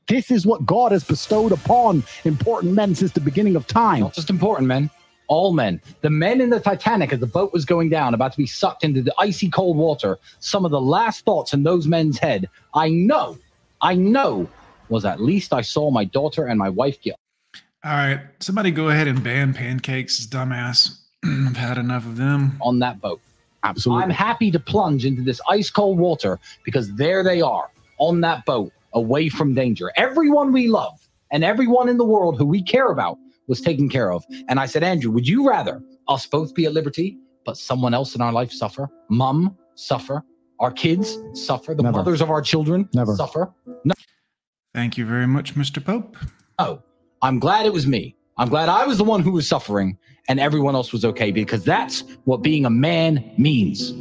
This 0.08 0.30
is 0.30 0.46
what 0.46 0.66
God 0.66 0.92
has 0.92 1.04
bestowed 1.04 1.51
upon 1.51 2.04
important 2.25 2.74
men 2.74 2.94
since 2.94 3.12
the 3.12 3.20
beginning 3.20 3.56
of 3.56 3.66
time. 3.68 4.01
Not 4.01 4.13
just 4.13 4.30
important 4.30 4.68
men, 4.68 4.89
all 5.28 5.51
men. 5.51 5.82
The 6.01 6.10
men 6.12 6.42
in 6.42 6.51
the 6.51 6.60
Titanic, 6.60 7.12
as 7.12 7.20
the 7.20 7.28
boat 7.28 7.54
was 7.54 7.66
going 7.66 7.89
down, 7.89 8.13
about 8.13 8.32
to 8.32 8.38
be 8.38 8.48
sucked 8.48 8.84
into 8.84 9.01
the 9.01 9.13
icy 9.18 9.50
cold 9.50 9.78
water, 9.78 10.20
some 10.39 10.63
of 10.63 10.72
the 10.72 10.82
last 10.82 11.25
thoughts 11.25 11.54
in 11.54 11.63
those 11.63 11.88
men's 11.88 12.20
head, 12.20 12.50
I 12.74 12.89
know, 12.89 13.38
I 13.82 13.96
know, 13.96 14.48
was 14.89 15.06
at 15.06 15.22
least 15.22 15.54
I 15.54 15.62
saw 15.62 15.89
my 15.92 16.06
daughter 16.06 16.46
and 16.46 16.58
my 16.58 16.70
wife 16.70 17.01
get. 17.01 17.16
All 17.86 17.91
right. 17.91 18.19
Somebody 18.39 18.71
go 18.71 18.89
ahead 18.89 19.07
and 19.07 19.24
ban 19.24 19.53
pancakes, 19.53 20.25
dumbass. 20.25 21.00
I've 21.25 21.55
had 21.57 21.77
enough 21.77 22.05
of 22.05 22.17
them. 22.17 22.57
on 22.62 22.79
that 22.79 23.00
boat. 23.01 23.21
Absolutely. 23.63 24.03
I'm 24.03 24.09
happy 24.09 24.51
to 24.51 24.59
plunge 24.59 25.05
into 25.05 25.21
this 25.21 25.41
ice 25.50 25.69
cold 25.69 25.98
water 25.98 26.39
because 26.63 26.93
there 26.95 27.24
they 27.24 27.41
are 27.41 27.69
on 27.98 28.21
that 28.21 28.45
boat, 28.45 28.71
away 28.93 29.27
from 29.29 29.53
danger. 29.53 29.91
Everyone 29.98 30.51
we 30.53 30.67
love 30.69 31.07
and 31.31 31.43
everyone 31.43 31.89
in 31.89 31.98
the 31.98 32.05
world 32.05 32.38
who 32.38 32.45
we 32.45 32.62
care 32.63 32.88
about 32.88 33.17
was 33.48 33.59
taken 33.59 33.89
care 33.89 34.12
of. 34.13 34.24
And 34.48 34.59
I 34.59 34.65
said, 34.65 34.83
Andrew, 34.83 35.12
would 35.12 35.27
you 35.27 35.48
rather 35.48 35.81
us 36.07 36.25
both 36.25 36.53
be 36.55 36.65
at 36.65 36.74
liberty, 36.74 37.17
but 37.45 37.57
someone 37.57 37.93
else 37.93 38.15
in 38.15 38.21
our 38.21 38.31
life 38.31 38.51
suffer? 38.51 38.89
Mum 39.09 39.57
suffer, 39.75 40.24
our 40.62 40.71
kids 40.71 41.17
suffer, 41.33 41.74
the 41.75 41.83
Never. 41.83 41.98
mothers 41.98 42.21
of 42.21 42.29
our 42.29 42.41
children 42.41 42.88
Never. 42.93 43.15
suffer. 43.15 43.51
No. 43.83 43.93
Thank 44.74 44.98
you 44.98 45.05
very 45.05 45.27
much, 45.27 45.55
Mr. 45.55 45.83
Pope. 45.83 46.15
No, 46.59 46.81
I'm 47.21 47.39
glad 47.39 47.65
it 47.65 47.73
was 47.73 47.85
me. 47.85 48.15
I'm 48.38 48.49
glad 48.49 48.69
I 48.69 48.85
was 48.85 48.97
the 48.97 49.03
one 49.03 49.21
who 49.21 49.31
was 49.31 49.47
suffering 49.47 49.97
and 50.29 50.39
everyone 50.39 50.75
else 50.75 50.93
was 50.93 51.03
okay 51.03 51.31
because 51.31 51.63
that's 51.65 52.01
what 52.23 52.41
being 52.41 52.65
a 52.65 52.69
man 52.69 53.31
means. 53.38 53.93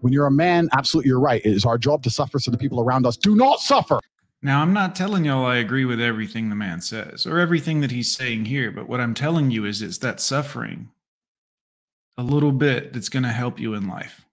when 0.00 0.12
you're 0.12 0.26
a 0.26 0.30
man, 0.30 0.68
absolutely, 0.72 1.08
you're 1.08 1.18
right. 1.18 1.44
It 1.44 1.52
is 1.52 1.64
our 1.64 1.78
job 1.78 2.02
to 2.04 2.10
suffer 2.10 2.38
so 2.38 2.50
the 2.50 2.58
people 2.58 2.80
around 2.80 3.06
us 3.06 3.16
do 3.16 3.34
not 3.34 3.60
suffer. 3.60 3.98
Now, 4.42 4.62
I'm 4.62 4.72
not 4.72 4.94
telling 4.94 5.24
y'all 5.24 5.44
I 5.46 5.56
agree 5.56 5.84
with 5.84 6.00
everything 6.00 6.48
the 6.48 6.54
man 6.54 6.80
says 6.80 7.26
or 7.26 7.38
everything 7.40 7.80
that 7.80 7.90
he's 7.90 8.14
saying 8.14 8.44
here, 8.44 8.70
but 8.70 8.88
what 8.88 9.00
I'm 9.00 9.14
telling 9.14 9.50
you 9.50 9.64
is 9.64 9.82
it's 9.82 9.98
that 9.98 10.20
suffering 10.20 10.90
a 12.16 12.22
little 12.22 12.52
bit 12.52 12.92
that's 12.92 13.08
going 13.08 13.24
to 13.24 13.30
help 13.30 13.58
you 13.58 13.74
in 13.74 13.88
life. 13.88 14.25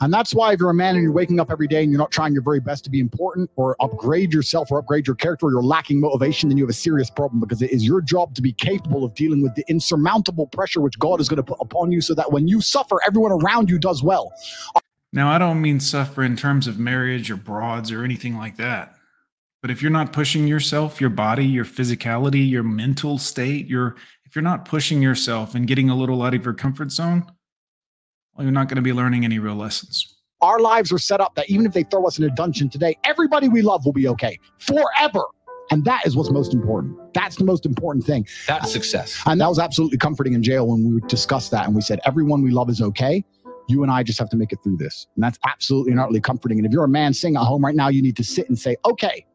And 0.00 0.12
that's 0.12 0.34
why 0.34 0.52
if 0.52 0.60
you're 0.60 0.70
a 0.70 0.74
man 0.74 0.94
and 0.94 1.02
you're 1.02 1.12
waking 1.12 1.40
up 1.40 1.50
every 1.50 1.66
day 1.66 1.82
and 1.82 1.90
you're 1.90 1.98
not 1.98 2.12
trying 2.12 2.32
your 2.32 2.42
very 2.42 2.60
best 2.60 2.84
to 2.84 2.90
be 2.90 3.00
important 3.00 3.50
or 3.56 3.76
upgrade 3.80 4.32
yourself 4.32 4.70
or 4.70 4.78
upgrade 4.78 5.06
your 5.06 5.16
character 5.16 5.46
or 5.46 5.50
you're 5.50 5.62
lacking 5.62 6.00
motivation, 6.00 6.48
then 6.48 6.56
you 6.56 6.64
have 6.64 6.70
a 6.70 6.74
serious 6.74 7.10
problem 7.10 7.40
because 7.40 7.62
it 7.62 7.72
is 7.72 7.84
your 7.84 8.00
job 8.00 8.34
to 8.36 8.42
be 8.42 8.52
capable 8.52 9.04
of 9.04 9.14
dealing 9.14 9.42
with 9.42 9.54
the 9.56 9.64
insurmountable 9.68 10.46
pressure 10.46 10.80
which 10.80 10.98
God 10.98 11.20
is 11.20 11.28
going 11.28 11.38
to 11.38 11.42
put 11.42 11.58
upon 11.60 11.90
you 11.90 12.00
so 12.00 12.14
that 12.14 12.30
when 12.30 12.46
you 12.46 12.60
suffer, 12.60 13.00
everyone 13.06 13.32
around 13.32 13.68
you 13.68 13.78
does 13.78 14.02
well. 14.02 14.32
Now, 15.12 15.30
I 15.30 15.38
don't 15.38 15.60
mean 15.60 15.80
suffer 15.80 16.22
in 16.22 16.36
terms 16.36 16.66
of 16.66 16.78
marriage 16.78 17.30
or 17.30 17.36
broads 17.36 17.90
or 17.90 18.04
anything 18.04 18.36
like 18.36 18.56
that. 18.58 18.94
But 19.62 19.72
if 19.72 19.82
you're 19.82 19.90
not 19.90 20.12
pushing 20.12 20.46
yourself, 20.46 21.00
your 21.00 21.10
body, 21.10 21.44
your 21.44 21.64
physicality, 21.64 22.48
your 22.48 22.62
mental 22.62 23.18
state, 23.18 23.66
your 23.66 23.96
if 24.24 24.36
you're 24.36 24.42
not 24.42 24.66
pushing 24.66 25.02
yourself 25.02 25.54
and 25.54 25.66
getting 25.66 25.90
a 25.90 25.96
little 25.96 26.22
out 26.22 26.34
of 26.34 26.44
your 26.44 26.54
comfort 26.54 26.92
zone, 26.92 27.24
well, 28.38 28.44
you're 28.44 28.52
not 28.52 28.68
going 28.68 28.76
to 28.76 28.82
be 28.82 28.92
learning 28.92 29.24
any 29.24 29.40
real 29.40 29.56
lessons. 29.56 30.14
Our 30.40 30.60
lives 30.60 30.92
are 30.92 30.98
set 30.98 31.20
up 31.20 31.34
that 31.34 31.50
even 31.50 31.66
if 31.66 31.72
they 31.72 31.82
throw 31.82 32.06
us 32.06 32.18
in 32.18 32.24
a 32.24 32.30
dungeon 32.30 32.68
today, 32.70 32.96
everybody 33.02 33.48
we 33.48 33.62
love 33.62 33.84
will 33.84 33.92
be 33.92 34.06
okay 34.06 34.38
forever. 34.58 35.24
And 35.72 35.84
that 35.84 36.06
is 36.06 36.14
what's 36.14 36.30
most 36.30 36.54
important. 36.54 36.96
That's 37.14 37.34
the 37.34 37.44
most 37.44 37.66
important 37.66 38.06
thing. 38.06 38.28
That's 38.46 38.72
success. 38.72 39.20
And 39.26 39.40
that 39.40 39.48
was 39.48 39.58
absolutely 39.58 39.98
comforting 39.98 40.34
in 40.34 40.42
jail 40.44 40.68
when 40.68 40.94
we 40.94 41.00
discussed 41.08 41.50
that 41.50 41.66
and 41.66 41.74
we 41.74 41.82
said, 41.82 41.98
everyone 42.04 42.42
we 42.42 42.52
love 42.52 42.70
is 42.70 42.80
okay. 42.80 43.24
You 43.68 43.82
and 43.82 43.90
I 43.90 44.04
just 44.04 44.20
have 44.20 44.30
to 44.30 44.36
make 44.36 44.52
it 44.52 44.60
through 44.62 44.76
this. 44.76 45.08
And 45.16 45.24
that's 45.24 45.38
absolutely 45.44 45.90
and 45.90 46.00
utterly 46.00 46.20
comforting. 46.20 46.58
And 46.58 46.66
if 46.66 46.72
you're 46.72 46.84
a 46.84 46.88
man 46.88 47.12
sitting 47.12 47.36
at 47.36 47.42
home 47.42 47.64
right 47.64 47.74
now, 47.74 47.88
you 47.88 48.00
need 48.00 48.16
to 48.16 48.24
sit 48.24 48.48
and 48.48 48.56
say, 48.56 48.76
okay, 48.86 49.26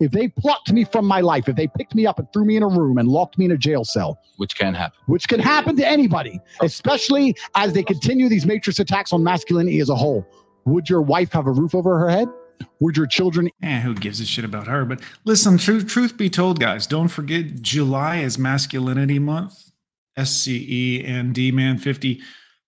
if 0.00 0.10
they 0.10 0.28
plucked 0.28 0.72
me 0.72 0.84
from 0.84 1.06
my 1.06 1.20
life, 1.20 1.48
if 1.48 1.56
they 1.56 1.66
picked 1.68 1.94
me 1.94 2.06
up 2.06 2.18
and 2.18 2.26
threw 2.32 2.44
me 2.44 2.56
in 2.56 2.62
a 2.62 2.68
room 2.68 2.98
and 2.98 3.08
locked 3.08 3.38
me 3.38 3.44
in 3.44 3.52
a 3.52 3.56
jail 3.56 3.84
cell, 3.84 4.18
Which 4.36 4.56
can 4.56 4.74
happen. 4.74 4.98
which 5.06 5.28
can 5.28 5.40
happen 5.40 5.76
to 5.76 5.86
anybody, 5.86 6.40
especially 6.62 7.34
as 7.54 7.72
they 7.72 7.82
continue 7.82 8.28
these 8.28 8.46
matrix 8.46 8.78
attacks 8.78 9.12
on 9.12 9.22
masculinity 9.24 9.80
as 9.80 9.88
a 9.88 9.94
whole, 9.96 10.26
would 10.64 10.88
your 10.88 11.02
wife 11.02 11.32
have 11.32 11.46
a 11.46 11.52
roof 11.52 11.74
over 11.74 11.98
her 11.98 12.08
head? 12.08 12.28
Would 12.80 12.96
your 12.96 13.06
children 13.06 13.50
Eh, 13.62 13.80
who 13.80 13.94
gives 13.94 14.20
a 14.20 14.24
shit 14.24 14.44
about 14.44 14.66
her? 14.68 14.84
But 14.84 15.00
listen, 15.24 15.58
truth, 15.58 15.86
truth 15.88 16.16
be 16.16 16.30
told, 16.30 16.60
guys, 16.60 16.86
don't 16.86 17.08
forget 17.08 17.60
July 17.62 18.18
is 18.18 18.38
Masculinity 18.38 19.18
Month. 19.18 19.70
SCE 20.16 21.04
and 21.04 21.34
D 21.34 21.50
Man 21.50 21.76
50 21.78 22.20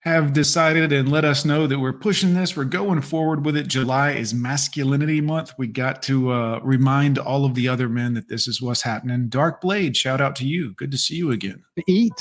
have 0.07 0.33
decided 0.33 0.93
and 0.93 1.11
let 1.11 1.25
us 1.25 1.45
know 1.45 1.67
that 1.67 1.81
we're 1.81 1.93
pushing 1.93 2.33
this. 2.33 2.57
We're 2.57 2.63
going 2.63 3.01
forward 3.01 3.45
with 3.45 3.57
it. 3.57 3.67
July 3.67 4.13
is 4.13 4.33
Masculinity 4.33 5.21
Month. 5.21 5.53
We 5.59 5.67
got 5.67 6.01
to 6.05 6.31
uh, 6.31 6.61
remind 6.63 7.19
all 7.19 7.45
of 7.45 7.57
the 7.57 7.67
other 7.67 7.89
men 7.89 8.15
that 8.15 8.29
this 8.29 8.47
is 8.47 8.63
what's 8.63 8.83
happening. 8.83 9.29
Dark 9.29 9.61
Blade, 9.61 9.97
shout 9.97 10.21
out 10.21 10.37
to 10.37 10.47
you. 10.47 10.75
Good 10.75 10.93
to 10.93 10.97
see 10.97 11.17
you 11.17 11.33
again. 11.33 11.65
eat? 11.89 12.13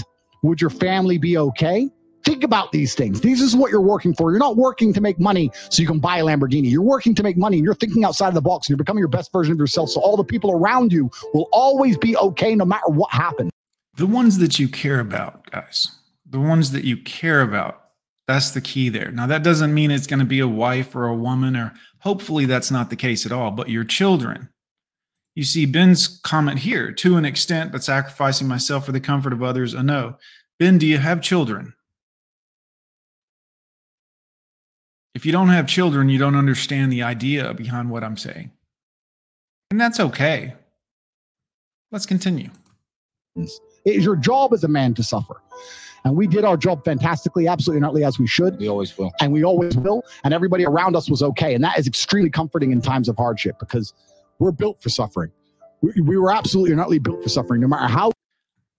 Would 0.42 0.62
your 0.62 0.72
family 0.72 1.20
be 1.20 1.38
okay? 1.38 1.88
Think 2.24 2.44
about 2.44 2.72
these 2.72 2.96
things. 2.96 3.22
This 3.22 3.40
is 3.40 3.56
what 3.56 3.70
you're 3.70 3.82
working 3.82 4.16
for. 4.16 4.32
You're 4.32 4.40
not 4.40 4.58
working 4.58 4.92
to 4.92 5.00
make 5.00 5.20
money 5.20 5.52
so 5.70 5.80
you 5.80 5.88
can 5.88 6.00
buy 6.00 6.18
a 6.18 6.24
Lamborghini. 6.24 6.72
You're 6.72 6.82
working 6.82 7.14
to 7.14 7.22
make 7.22 7.38
money 7.38 7.58
and 7.58 7.64
you're 7.64 7.76
thinking 7.76 8.04
outside 8.04 8.30
of 8.30 8.34
the 8.34 8.42
box 8.42 8.66
and 8.66 8.70
you're 8.72 8.84
becoming 8.84 9.00
your 9.00 9.10
best 9.10 9.32
version 9.32 9.54
of 9.54 9.60
yourself. 9.60 9.92
So 9.92 10.02
all 10.02 10.18
the 10.18 10.24
people 10.24 10.52
around 10.52 10.92
you 10.92 11.12
will 11.36 11.48
always 11.52 12.00
be 12.00 12.18
okay 12.18 12.56
no 12.56 12.66
matter 12.66 12.88
what 12.88 13.12
happens. 13.12 13.52
The 13.98 14.08
ones 14.08 14.40
that 14.40 14.58
you 14.58 14.68
care 14.68 15.00
about, 15.00 15.52
guys, 15.52 15.95
the 16.30 16.40
ones 16.40 16.72
that 16.72 16.84
you 16.84 16.98
care 16.98 17.42
about, 17.42 17.82
that's 18.28 18.52
the 18.52 18.62
key 18.62 18.90
there. 18.90 19.12
Now, 19.12 19.28
that 19.28 19.44
doesn't 19.44 19.74
mean 19.74 19.92
it's 19.92 20.08
going 20.08 20.20
to 20.20 20.26
be 20.26 20.40
a 20.40 20.48
wife 20.48 20.96
or 20.96 21.06
a 21.06 21.16
woman, 21.16 21.56
or 21.56 21.74
hopefully 22.00 22.46
that's 22.46 22.72
not 22.72 22.90
the 22.90 22.96
case 22.96 23.26
at 23.26 23.32
all, 23.32 23.52
but 23.52 23.70
your 23.70 23.84
children. 23.84 24.50
You 25.36 25.44
see 25.44 25.66
Ben's 25.66 26.08
comment 26.24 26.60
here 26.60 26.92
to 26.94 27.18
an 27.18 27.26
extent, 27.26 27.72
but 27.72 27.84
sacrificing 27.84 28.48
myself 28.48 28.86
for 28.86 28.94
the 28.94 29.00
comfort 29.00 29.34
of 29.34 29.44
others, 29.44 29.74
a 29.74 29.84
no. 29.84 30.18
Ben, 30.58 30.78
do 30.78 30.88
you 30.88 30.98
have 30.98 31.22
children? 31.22 31.74
If 35.14 35.26
you 35.26 35.32
don't 35.32 35.50
have 35.50 35.68
children, 35.68 36.10
you 36.10 36.18
don't 36.18 36.36
understand 36.36 36.92
the 36.92 37.04
idea 37.04 37.54
behind 37.54 37.90
what 37.90 38.04
I'm 38.04 38.18
saying. 38.18 38.52
And 39.72 39.80
that's 39.80 40.00
okay. 40.00 40.54
Let's 41.92 42.06
continue. 42.06 42.50
It 43.36 43.52
is 43.86 44.06
your 44.06 44.16
job 44.16 44.54
as 44.54 44.64
a 44.64 44.68
man 44.68 44.94
to 44.96 45.04
suffer. 45.04 45.42
And 46.06 46.16
we 46.16 46.28
did 46.28 46.46
our 46.46 46.56
job 46.56 46.86
fantastically, 46.86 47.48
absolutely 47.48 47.82
not 47.82 47.98
as 48.08 48.20
we 48.20 48.28
should. 48.28 48.60
We 48.60 48.70
always 48.70 48.96
will. 48.96 49.12
and 49.20 49.34
we 49.34 49.44
always 49.44 49.76
will. 49.76 50.04
And 50.24 50.34
everybody 50.34 50.64
around 50.64 50.96
us 50.96 51.10
was 51.10 51.24
okay. 51.24 51.56
And 51.56 51.64
that 51.64 51.80
is 51.80 51.88
extremely 51.88 52.30
comforting 52.30 52.72
in 52.72 52.80
times 52.80 53.10
of 53.10 53.18
hardship 53.18 53.58
because 53.60 53.94
we're 54.38 54.52
built 54.52 54.82
for 54.84 54.90
suffering. 54.90 55.32
We, 55.82 56.00
we 56.02 56.18
were 56.18 56.32
absolutely 56.32 56.74
and 56.74 56.80
utterly 56.80 57.00
built 57.00 57.24
for 57.24 57.30
suffering, 57.30 57.60
no 57.62 57.68
matter 57.68 57.88
how 57.88 58.12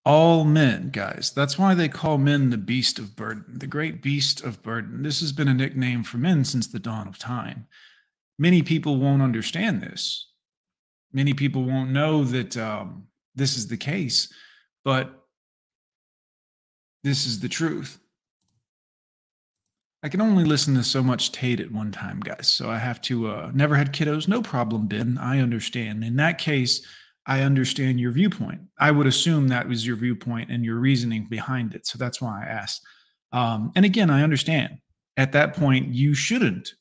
all 0.05 0.45
men, 0.45 0.91
guys. 0.91 1.33
That's 1.35 1.59
why 1.59 1.75
they 1.75 1.89
call 1.89 2.17
men 2.17 2.51
the 2.51 2.57
beast 2.57 3.01
of 3.01 3.17
burden, 3.17 3.59
the 3.59 3.67
great 3.67 4.01
beast 4.01 4.41
of 4.45 4.63
burden. 4.63 5.03
This 5.03 5.19
has 5.19 5.33
been 5.33 5.49
a 5.49 5.55
nickname 5.55 6.05
for 6.05 6.19
men 6.19 6.45
since 6.45 6.69
the 6.69 6.79
dawn 6.79 7.09
of 7.09 7.19
time. 7.19 7.67
Many 8.39 8.63
people 8.63 8.99
won't 8.99 9.21
understand 9.21 9.83
this. 9.83 10.31
Many 11.13 11.35
people 11.35 11.65
won't 11.65 11.91
know 11.91 12.23
that 12.23 12.57
um, 12.57 13.09
this 13.35 13.57
is 13.57 13.67
the 13.67 13.77
case, 13.77 14.33
but 14.85 15.26
this 17.07 17.25
is 17.25 17.41
the 17.41 17.49
truth. 17.49 17.99
I 20.03 20.09
can 20.09 20.21
only 20.21 20.45
listen 20.45 20.75
to 20.75 20.83
so 20.83 21.03
much 21.03 21.33
Tate 21.33 21.61
at 21.61 21.73
one 21.73 21.93
time, 21.93 22.21
guys. 22.21 22.53
So 22.53 22.71
I 22.71 22.79
have 22.79 23.01
to, 23.03 23.29
uh, 23.29 23.51
never 23.55 23.77
had 23.77 23.93
kiddos, 23.93 24.29
no 24.29 24.43
problem, 24.43 24.87
Ben. 24.87 25.19
I 25.19 25.41
understand. 25.41 26.05
In 26.05 26.17
that 26.17 26.39
case, 26.39 26.85
I 27.27 27.43
understand 27.43 27.99
your 27.99 28.13
viewpoint. 28.13 28.61
I 28.79 28.91
would 28.91 29.07
assume 29.07 29.49
that 29.49 29.69
was 29.69 29.87
your 29.87 29.97
viewpoint 29.97 30.51
and 30.51 30.65
your 30.65 30.77
reasoning 30.77 31.27
behind 31.29 31.75
it. 31.75 31.87
So 31.87 31.97
that's 31.99 32.21
why 32.21 32.43
I 32.43 32.47
asked. 32.47 32.83
Um, 33.33 33.73
and 33.75 33.85
again, 33.85 34.11
I 34.11 34.23
understand. 34.23 34.79
At 35.17 35.33
that 35.33 35.55
point, 35.55 35.95
you 35.95 36.15
shouldn't 36.15 36.75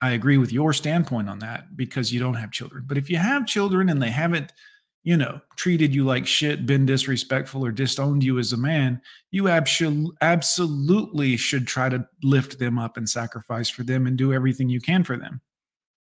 I 0.00 0.10
agree 0.10 0.38
with 0.38 0.52
your 0.52 0.72
standpoint 0.72 1.28
on 1.28 1.40
that 1.40 1.76
because 1.76 2.12
you 2.12 2.20
don't 2.20 2.34
have 2.34 2.52
children. 2.52 2.84
But 2.86 2.98
if 2.98 3.10
you 3.10 3.16
have 3.16 3.46
children 3.46 3.88
and 3.88 4.00
they 4.00 4.10
haven't, 4.10 4.52
you 5.08 5.16
know, 5.16 5.40
treated 5.56 5.94
you 5.94 6.04
like 6.04 6.26
shit, 6.26 6.66
been 6.66 6.84
disrespectful, 6.84 7.64
or 7.64 7.72
disowned 7.72 8.22
you 8.22 8.38
as 8.38 8.52
a 8.52 8.58
man, 8.58 9.00
you 9.30 9.44
abso- 9.44 10.10
absolutely 10.20 11.34
should 11.34 11.66
try 11.66 11.88
to 11.88 12.06
lift 12.22 12.58
them 12.58 12.78
up 12.78 12.98
and 12.98 13.08
sacrifice 13.08 13.70
for 13.70 13.84
them 13.84 14.06
and 14.06 14.18
do 14.18 14.34
everything 14.34 14.68
you 14.68 14.82
can 14.82 15.02
for 15.02 15.16
them. 15.16 15.40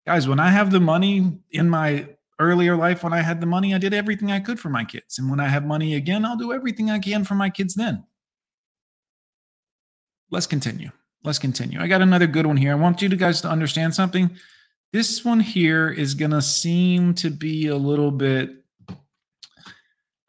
Guys, 0.06 0.28
when 0.28 0.38
I 0.38 0.50
have 0.50 0.70
the 0.70 0.80
money 0.80 1.32
in 1.50 1.70
my 1.70 2.10
earlier 2.38 2.76
life, 2.76 3.02
when 3.02 3.14
I 3.14 3.22
had 3.22 3.40
the 3.40 3.46
money, 3.46 3.74
I 3.74 3.78
did 3.78 3.94
everything 3.94 4.30
I 4.30 4.38
could 4.38 4.60
for 4.60 4.68
my 4.68 4.84
kids. 4.84 5.18
And 5.18 5.30
when 5.30 5.40
I 5.40 5.48
have 5.48 5.64
money 5.64 5.94
again, 5.94 6.26
I'll 6.26 6.36
do 6.36 6.52
everything 6.52 6.90
I 6.90 6.98
can 6.98 7.24
for 7.24 7.34
my 7.34 7.48
kids 7.48 7.74
then. 7.76 8.04
Let's 10.30 10.46
continue. 10.46 10.90
Let's 11.24 11.38
continue. 11.38 11.80
I 11.80 11.86
got 11.86 12.02
another 12.02 12.26
good 12.26 12.44
one 12.44 12.58
here. 12.58 12.72
I 12.72 12.74
want 12.74 13.00
you 13.00 13.08
guys 13.08 13.40
to 13.40 13.48
understand 13.48 13.94
something. 13.94 14.36
This 14.92 15.24
one 15.24 15.40
here 15.40 15.88
is 15.88 16.12
going 16.12 16.32
to 16.32 16.42
seem 16.42 17.14
to 17.14 17.30
be 17.30 17.68
a 17.68 17.76
little 17.76 18.10
bit, 18.10 18.59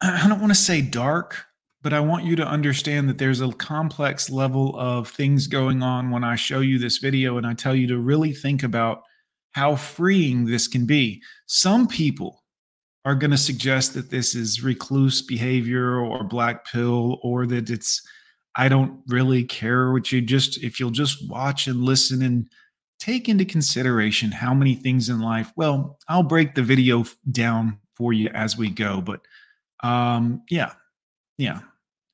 I 0.02 0.26
don't 0.28 0.40
want 0.40 0.50
to 0.50 0.58
say 0.58 0.82
dark, 0.82 1.44
but 1.80 1.92
I 1.92 2.00
want 2.00 2.24
you 2.24 2.34
to 2.36 2.46
understand 2.46 3.08
that 3.08 3.18
there's 3.18 3.40
a 3.40 3.52
complex 3.52 4.30
level 4.30 4.76
of 4.76 5.08
things 5.08 5.46
going 5.46 5.82
on 5.82 6.10
when 6.10 6.24
I 6.24 6.34
show 6.34 6.58
you 6.58 6.78
this 6.80 6.98
video 6.98 7.38
and 7.38 7.46
I 7.46 7.54
tell 7.54 7.74
you 7.74 7.86
to 7.88 7.98
really 7.98 8.32
think 8.32 8.64
about 8.64 9.02
how 9.52 9.76
freeing 9.76 10.44
this 10.44 10.66
can 10.66 10.86
be. 10.86 11.22
Some 11.46 11.86
people 11.86 12.42
are 13.04 13.14
going 13.14 13.30
to 13.30 13.38
suggest 13.38 13.94
that 13.94 14.10
this 14.10 14.34
is 14.34 14.62
recluse 14.62 15.22
behavior 15.22 15.96
or 15.98 16.24
black 16.24 16.66
pill 16.66 17.20
or 17.22 17.46
that 17.46 17.70
it's 17.70 18.02
I 18.56 18.68
don't 18.68 19.00
really 19.06 19.44
care 19.44 19.92
what 19.92 20.10
you 20.10 20.20
just 20.20 20.62
if 20.62 20.80
you'll 20.80 20.90
just 20.90 21.28
watch 21.30 21.68
and 21.68 21.80
listen 21.80 22.22
and 22.22 22.48
take 22.98 23.28
into 23.28 23.44
consideration 23.44 24.30
how 24.30 24.52
many 24.52 24.74
things 24.74 25.08
in 25.08 25.20
life. 25.20 25.52
Well, 25.56 25.98
I'll 26.08 26.22
break 26.22 26.54
the 26.54 26.62
video 26.62 27.04
down 27.30 27.78
for 27.94 28.12
you 28.12 28.28
as 28.28 28.56
we 28.56 28.68
go, 28.68 29.00
but 29.00 29.20
um 29.82 30.42
yeah. 30.50 30.72
Yeah. 31.38 31.60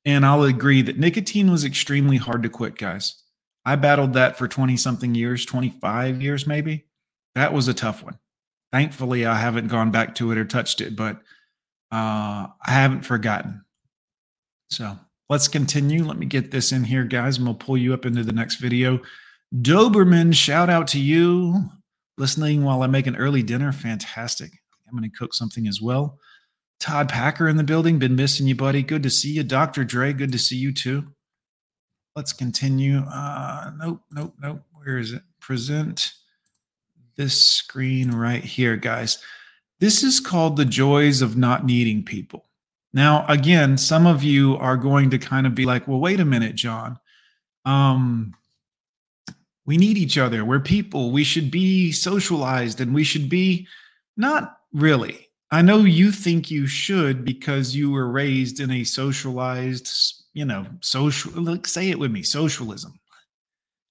And 0.05 0.25
I'll 0.25 0.43
agree 0.43 0.81
that 0.83 0.97
nicotine 0.97 1.51
was 1.51 1.65
extremely 1.65 2.17
hard 2.17 2.43
to 2.43 2.49
quit, 2.49 2.77
guys. 2.77 3.21
I 3.65 3.75
battled 3.75 4.13
that 4.13 4.37
for 4.37 4.47
20 4.47 4.77
something 4.77 5.13
years, 5.13 5.45
25 5.45 6.21
years 6.21 6.47
maybe. 6.47 6.85
That 7.35 7.53
was 7.53 7.67
a 7.67 7.73
tough 7.73 8.03
one. 8.03 8.17
Thankfully, 8.71 9.25
I 9.25 9.35
haven't 9.35 9.67
gone 9.67 9.91
back 9.91 10.15
to 10.15 10.31
it 10.31 10.37
or 10.37 10.45
touched 10.45 10.81
it, 10.81 10.95
but 10.95 11.17
uh 11.91 12.47
I 12.65 12.71
haven't 12.71 13.03
forgotten. 13.05 13.63
So, 14.69 14.97
Let's 15.29 15.47
continue. 15.47 16.03
Let 16.03 16.17
me 16.17 16.25
get 16.25 16.49
this 16.49 16.71
in 16.71 16.83
here, 16.83 17.03
guys, 17.03 17.37
and 17.37 17.45
we'll 17.45 17.53
pull 17.53 17.77
you 17.77 17.93
up 17.93 18.07
into 18.07 18.23
the 18.23 18.33
next 18.33 18.55
video. 18.55 18.99
Doberman, 19.55 20.33
shout 20.33 20.71
out 20.71 20.87
to 20.87 20.99
you. 20.99 21.69
Listening 22.17 22.63
while 22.63 22.81
I 22.81 22.87
make 22.87 23.05
an 23.05 23.15
early 23.15 23.43
dinner. 23.43 23.71
Fantastic. 23.71 24.51
I'm 24.87 24.97
going 24.97 25.09
to 25.09 25.15
cook 25.15 25.35
something 25.35 25.67
as 25.67 25.79
well. 25.81 26.17
Todd 26.79 27.09
Packer 27.09 27.47
in 27.47 27.57
the 27.57 27.63
building. 27.63 27.99
Been 27.99 28.15
missing 28.15 28.47
you, 28.47 28.55
buddy. 28.55 28.83
Good 28.83 29.03
to 29.03 29.09
see 29.09 29.33
you. 29.33 29.43
Dr. 29.43 29.83
Dre, 29.83 30.13
good 30.13 30.31
to 30.31 30.39
see 30.39 30.55
you 30.55 30.71
too. 30.71 31.07
Let's 32.15 32.33
continue. 32.33 32.99
Uh, 32.99 33.71
nope, 33.77 34.01
nope, 34.11 34.33
nope. 34.41 34.61
Where 34.71 34.97
is 34.97 35.13
it? 35.13 35.21
Present 35.39 36.13
this 37.15 37.39
screen 37.39 38.11
right 38.11 38.43
here, 38.43 38.77
guys. 38.77 39.19
This 39.79 40.03
is 40.03 40.19
called 40.19 40.55
the 40.55 40.65
joys 40.65 41.21
of 41.21 41.37
not 41.37 41.65
needing 41.65 42.03
people. 42.03 42.45
Now, 42.93 43.25
again, 43.27 43.77
some 43.77 44.07
of 44.07 44.23
you 44.23 44.57
are 44.57 44.77
going 44.77 45.09
to 45.11 45.17
kind 45.19 45.45
of 45.45 45.53
be 45.53 45.65
like, 45.65 45.87
well, 45.87 45.99
wait 45.99 46.19
a 46.19 46.25
minute, 46.25 46.55
Jon. 46.55 46.97
Um, 47.65 48.33
we 49.65 49.77
need 49.77 49.97
each 49.97 50.17
other. 50.17 50.43
We're 50.43 50.59
people. 50.59 51.11
We 51.11 51.23
should 51.23 51.51
be 51.51 51.91
socialized 51.91 52.81
and 52.81 52.93
we 52.93 53.03
should 53.03 53.29
be 53.29 53.67
not 54.17 54.57
really. 54.73 55.28
I 55.51 55.61
know 55.63 55.79
you 55.79 56.11
think 56.11 56.51
you 56.51 56.67
should 56.67 57.25
because 57.25 57.75
you 57.75 57.89
were 57.91 58.09
raised 58.09 58.59
in 58.59 58.69
a 58.69 58.83
socialized, 58.83 59.89
you 60.33 60.45
know, 60.45 60.65
social, 60.81 61.41
like, 61.41 61.65
say 61.65 61.89
it 61.89 61.97
with 61.97 62.11
me, 62.11 62.21
socialism. 62.21 62.99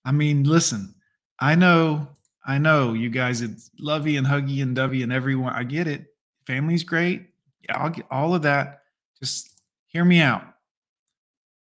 I 0.04 0.12
mean, 0.12 0.44
listen, 0.44 0.94
I 1.40 1.56
know, 1.56 2.08
I 2.46 2.58
know 2.58 2.92
you 2.94 3.10
guys, 3.10 3.42
it's 3.42 3.70
lovey 3.78 4.16
and 4.16 4.26
huggy 4.26 4.62
and 4.62 4.74
dovey 4.74 5.02
and 5.02 5.12
everyone. 5.12 5.52
I 5.52 5.64
get 5.64 5.88
it. 5.88 6.06
Family's 6.46 6.84
great. 6.84 7.26
Yeah, 7.68 7.78
I'll 7.78 7.90
get 7.90 8.06
all 8.10 8.34
of 8.34 8.42
that. 8.42 8.82
Just 9.20 9.60
hear 9.88 10.04
me 10.04 10.20
out. 10.20 10.44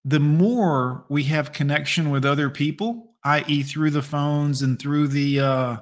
The 0.04 0.20
more 0.20 1.04
we 1.08 1.24
have 1.24 1.52
connection 1.52 2.10
with 2.10 2.24
other 2.24 2.48
people, 2.48 3.14
i.e., 3.24 3.62
through 3.62 3.90
the 3.90 4.02
phones 4.02 4.62
and 4.62 4.78
through 4.78 5.08
the 5.08 5.40
uh, 5.40 5.76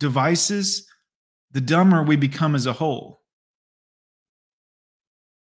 devices, 0.00 0.88
the 1.52 1.60
dumber 1.60 2.02
we 2.02 2.16
become 2.16 2.54
as 2.54 2.66
a 2.66 2.72
whole. 2.72 3.19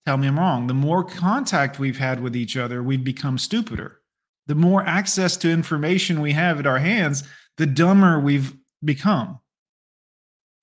Tell 0.07 0.17
me 0.17 0.27
I'm 0.27 0.39
wrong. 0.39 0.67
The 0.67 0.75
more 0.75 1.05
contact 1.05 1.79
we've 1.79 1.99
had 1.99 2.21
with 2.21 2.35
each 2.35 2.57
other, 2.57 2.83
we've 2.83 3.05
become 3.05 3.39
stupider. 3.39 4.01
The 4.47 4.55
more 4.55 4.85
access 4.85 5.37
to 5.39 5.51
information 5.51 6.21
we 6.21 6.33
have 6.33 6.59
at 6.59 6.67
our 6.67 6.79
hands, 6.79 7.23
the 7.57 7.67
dumber 7.67 8.19
we've 8.19 8.55
become. 8.85 9.39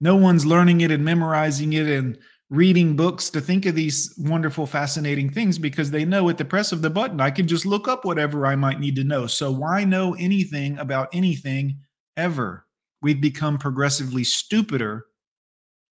No 0.01 0.15
one's 0.15 0.45
learning 0.45 0.81
it 0.81 0.91
and 0.91 1.05
memorizing 1.05 1.73
it 1.73 1.87
and 1.87 2.17
reading 2.49 2.95
books 2.95 3.29
to 3.29 3.39
think 3.39 3.65
of 3.65 3.75
these 3.75 4.13
wonderful, 4.17 4.65
fascinating 4.65 5.29
things 5.29 5.57
because 5.57 5.91
they 5.91 6.03
know 6.03 6.27
at 6.29 6.37
the 6.37 6.45
press 6.45 6.71
of 6.71 6.81
the 6.81 6.89
button, 6.89 7.21
I 7.21 7.31
can 7.31 7.47
just 7.47 7.65
look 7.65 7.87
up 7.87 8.03
whatever 8.03 8.45
I 8.45 8.55
might 8.55 8.79
need 8.79 8.95
to 8.95 9.03
know. 9.03 9.27
So, 9.27 9.51
why 9.51 9.83
know 9.83 10.15
anything 10.15 10.77
about 10.77 11.09
anything 11.13 11.79
ever? 12.17 12.65
We've 13.01 13.21
become 13.21 13.57
progressively 13.57 14.23
stupider 14.23 15.05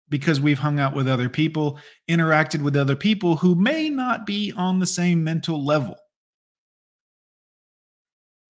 because 0.09 0.41
we've 0.41 0.59
hung 0.59 0.79
out 0.79 0.95
with 0.95 1.09
other 1.09 1.29
people, 1.29 1.79
interacted 2.09 2.63
with 2.63 2.77
other 2.77 2.97
people 2.97 3.37
who 3.37 3.55
may 3.55 3.91
not 3.91 4.27
be 4.27 4.53
on 4.57 4.79
the 4.79 4.87
same 4.87 5.23
mental 5.25 5.65
level. 5.65 5.97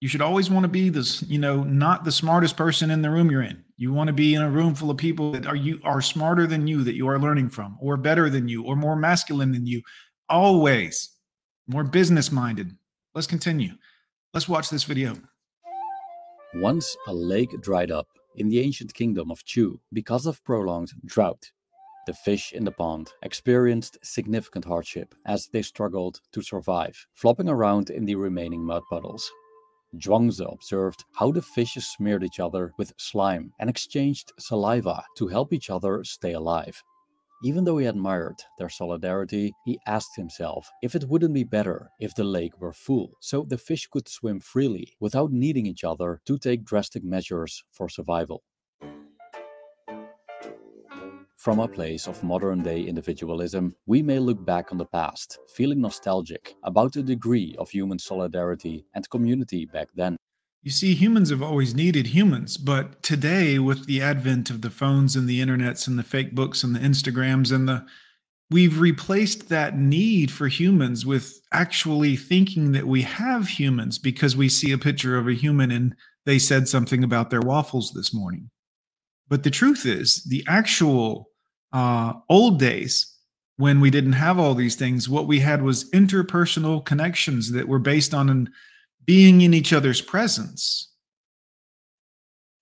You 0.00 0.08
should 0.08 0.20
always 0.20 0.50
want 0.50 0.64
to 0.64 0.68
be 0.68 0.90
this, 0.90 1.22
you 1.22 1.38
know, 1.38 1.64
not 1.64 2.04
the 2.04 2.12
smartest 2.12 2.56
person 2.56 2.90
in 2.90 3.00
the 3.00 3.10
room 3.10 3.30
you're 3.30 3.42
in. 3.42 3.64
You 3.78 3.92
want 3.92 4.08
to 4.08 4.12
be 4.12 4.34
in 4.34 4.42
a 4.42 4.50
room 4.50 4.74
full 4.74 4.90
of 4.90 4.98
people 4.98 5.32
that 5.32 5.46
are 5.46 5.56
you 5.56 5.80
are 5.84 6.02
smarter 6.02 6.46
than 6.46 6.66
you 6.66 6.84
that 6.84 6.94
you 6.94 7.08
are 7.08 7.18
learning 7.18 7.48
from, 7.48 7.78
or 7.80 7.96
better 7.96 8.28
than 8.28 8.46
you, 8.46 8.64
or 8.64 8.76
more 8.76 8.94
masculine 8.94 9.52
than 9.52 9.66
you. 9.66 9.80
Always 10.28 11.16
more 11.66 11.82
business 11.82 12.30
minded. 12.30 12.72
Let's 13.14 13.26
continue. 13.26 13.72
Let's 14.34 14.48
watch 14.48 14.68
this 14.68 14.84
video. 14.84 15.16
Once 16.56 16.94
a 17.06 17.14
lake 17.14 17.50
dried 17.62 17.90
up 17.90 18.06
in 18.36 18.48
the 18.48 18.60
ancient 18.60 18.94
kingdom 18.94 19.30
of 19.30 19.44
Chu 19.44 19.80
because 19.92 20.26
of 20.26 20.42
prolonged 20.44 20.92
drought. 21.04 21.50
The 22.06 22.14
fish 22.14 22.52
in 22.52 22.64
the 22.64 22.70
pond 22.70 23.10
experienced 23.22 23.98
significant 24.02 24.64
hardship 24.64 25.14
as 25.26 25.48
they 25.48 25.62
struggled 25.62 26.20
to 26.32 26.40
survive, 26.42 27.06
flopping 27.14 27.48
around 27.48 27.90
in 27.90 28.04
the 28.04 28.14
remaining 28.14 28.64
mud 28.64 28.82
puddles. 28.88 29.30
Zhuangzi 29.98 30.44
observed 30.52 31.04
how 31.14 31.32
the 31.32 31.42
fishes 31.42 31.86
smeared 31.86 32.22
each 32.22 32.38
other 32.38 32.72
with 32.78 32.92
slime 32.96 33.52
and 33.58 33.68
exchanged 33.68 34.32
saliva 34.38 35.02
to 35.16 35.26
help 35.26 35.52
each 35.52 35.70
other 35.70 36.04
stay 36.04 36.32
alive. 36.32 36.82
Even 37.46 37.62
though 37.62 37.78
he 37.78 37.86
admired 37.86 38.42
their 38.58 38.68
solidarity, 38.68 39.54
he 39.64 39.78
asked 39.86 40.16
himself 40.16 40.68
if 40.82 40.96
it 40.96 41.08
wouldn't 41.08 41.32
be 41.32 41.44
better 41.44 41.92
if 42.00 42.12
the 42.12 42.24
lake 42.24 42.60
were 42.60 42.72
full, 42.72 43.12
so 43.20 43.44
the 43.44 43.56
fish 43.56 43.86
could 43.86 44.08
swim 44.08 44.40
freely 44.40 44.96
without 44.98 45.30
needing 45.30 45.64
each 45.64 45.84
other 45.84 46.20
to 46.24 46.38
take 46.38 46.64
drastic 46.64 47.04
measures 47.04 47.62
for 47.70 47.88
survival. 47.88 48.42
From 51.36 51.60
a 51.60 51.68
place 51.68 52.08
of 52.08 52.24
modern 52.24 52.64
day 52.64 52.82
individualism, 52.82 53.76
we 53.86 54.02
may 54.02 54.18
look 54.18 54.44
back 54.44 54.72
on 54.72 54.78
the 54.78 54.84
past, 54.84 55.38
feeling 55.46 55.80
nostalgic 55.80 56.56
about 56.64 56.94
the 56.94 57.02
degree 57.04 57.54
of 57.60 57.70
human 57.70 58.00
solidarity 58.00 58.84
and 58.92 59.08
community 59.08 59.66
back 59.66 59.90
then. 59.94 60.16
You 60.66 60.72
see, 60.72 60.96
humans 60.96 61.30
have 61.30 61.42
always 61.44 61.76
needed 61.76 62.08
humans, 62.08 62.56
but 62.56 63.00
today, 63.00 63.56
with 63.60 63.86
the 63.86 64.02
advent 64.02 64.50
of 64.50 64.62
the 64.62 64.68
phones 64.68 65.14
and 65.14 65.28
the 65.28 65.40
internets 65.40 65.86
and 65.86 65.96
the 65.96 66.02
fake 66.02 66.34
books 66.34 66.64
and 66.64 66.74
the 66.74 66.80
Instagrams 66.80 67.54
and 67.54 67.68
the 67.68 67.86
we've 68.50 68.80
replaced 68.80 69.48
that 69.48 69.78
need 69.78 70.28
for 70.32 70.48
humans 70.48 71.06
with 71.06 71.40
actually 71.52 72.16
thinking 72.16 72.72
that 72.72 72.88
we 72.88 73.02
have 73.02 73.46
humans 73.46 74.00
because 74.00 74.36
we 74.36 74.48
see 74.48 74.72
a 74.72 74.76
picture 74.76 75.16
of 75.16 75.28
a 75.28 75.34
human 75.34 75.70
and 75.70 75.94
they 76.24 76.36
said 76.36 76.66
something 76.66 77.04
about 77.04 77.30
their 77.30 77.42
waffles 77.42 77.92
this 77.92 78.12
morning. 78.12 78.50
But 79.28 79.44
the 79.44 79.50
truth 79.50 79.86
is, 79.86 80.24
the 80.24 80.44
actual 80.48 81.28
uh, 81.72 82.14
old 82.28 82.58
days 82.58 83.14
when 83.56 83.78
we 83.80 83.88
didn't 83.88 84.14
have 84.14 84.36
all 84.36 84.56
these 84.56 84.74
things, 84.74 85.08
what 85.08 85.28
we 85.28 85.38
had 85.38 85.62
was 85.62 85.88
interpersonal 85.92 86.84
connections 86.84 87.52
that 87.52 87.68
were 87.68 87.78
based 87.78 88.12
on 88.12 88.28
an, 88.28 88.50
being 89.06 89.40
in 89.40 89.54
each 89.54 89.72
other's 89.72 90.00
presence. 90.00 90.92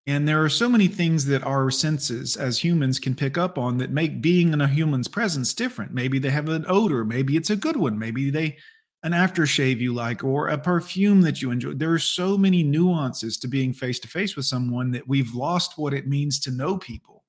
And 0.06 0.28
there 0.28 0.44
are 0.44 0.50
so 0.50 0.68
many 0.68 0.86
things 0.86 1.24
that 1.26 1.42
our 1.44 1.70
senses 1.70 2.36
as 2.36 2.62
humans 2.62 2.98
can 2.98 3.14
pick 3.14 3.38
up 3.38 3.56
on 3.56 3.78
that 3.78 3.90
make 3.90 4.20
being 4.20 4.52
in 4.52 4.60
a 4.60 4.68
human's 4.68 5.08
presence 5.08 5.54
different. 5.54 5.94
Maybe 5.94 6.18
they 6.18 6.30
have 6.30 6.50
an 6.50 6.66
odor, 6.68 7.04
maybe 7.04 7.36
it's 7.36 7.50
a 7.50 7.56
good 7.56 7.76
one, 7.76 7.98
maybe 7.98 8.30
they 8.30 8.58
an 9.02 9.12
aftershave 9.12 9.78
you 9.78 9.92
like 9.92 10.24
or 10.24 10.48
a 10.48 10.58
perfume 10.58 11.20
that 11.22 11.40
you 11.40 11.50
enjoy. 11.50 11.72
There 11.72 11.92
are 11.92 11.98
so 11.98 12.38
many 12.38 12.62
nuances 12.62 13.36
to 13.38 13.48
being 13.48 13.72
face 13.72 13.98
to 14.00 14.08
face 14.08 14.34
with 14.34 14.46
someone 14.46 14.90
that 14.92 15.06
we've 15.06 15.34
lost 15.34 15.76
what 15.76 15.92
it 15.92 16.08
means 16.08 16.40
to 16.40 16.50
know 16.50 16.78
people 16.78 17.22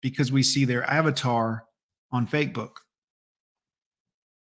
because 0.00 0.32
we 0.32 0.42
see 0.42 0.64
their 0.64 0.88
avatar 0.90 1.64
on 2.10 2.26
Facebook. 2.26 2.72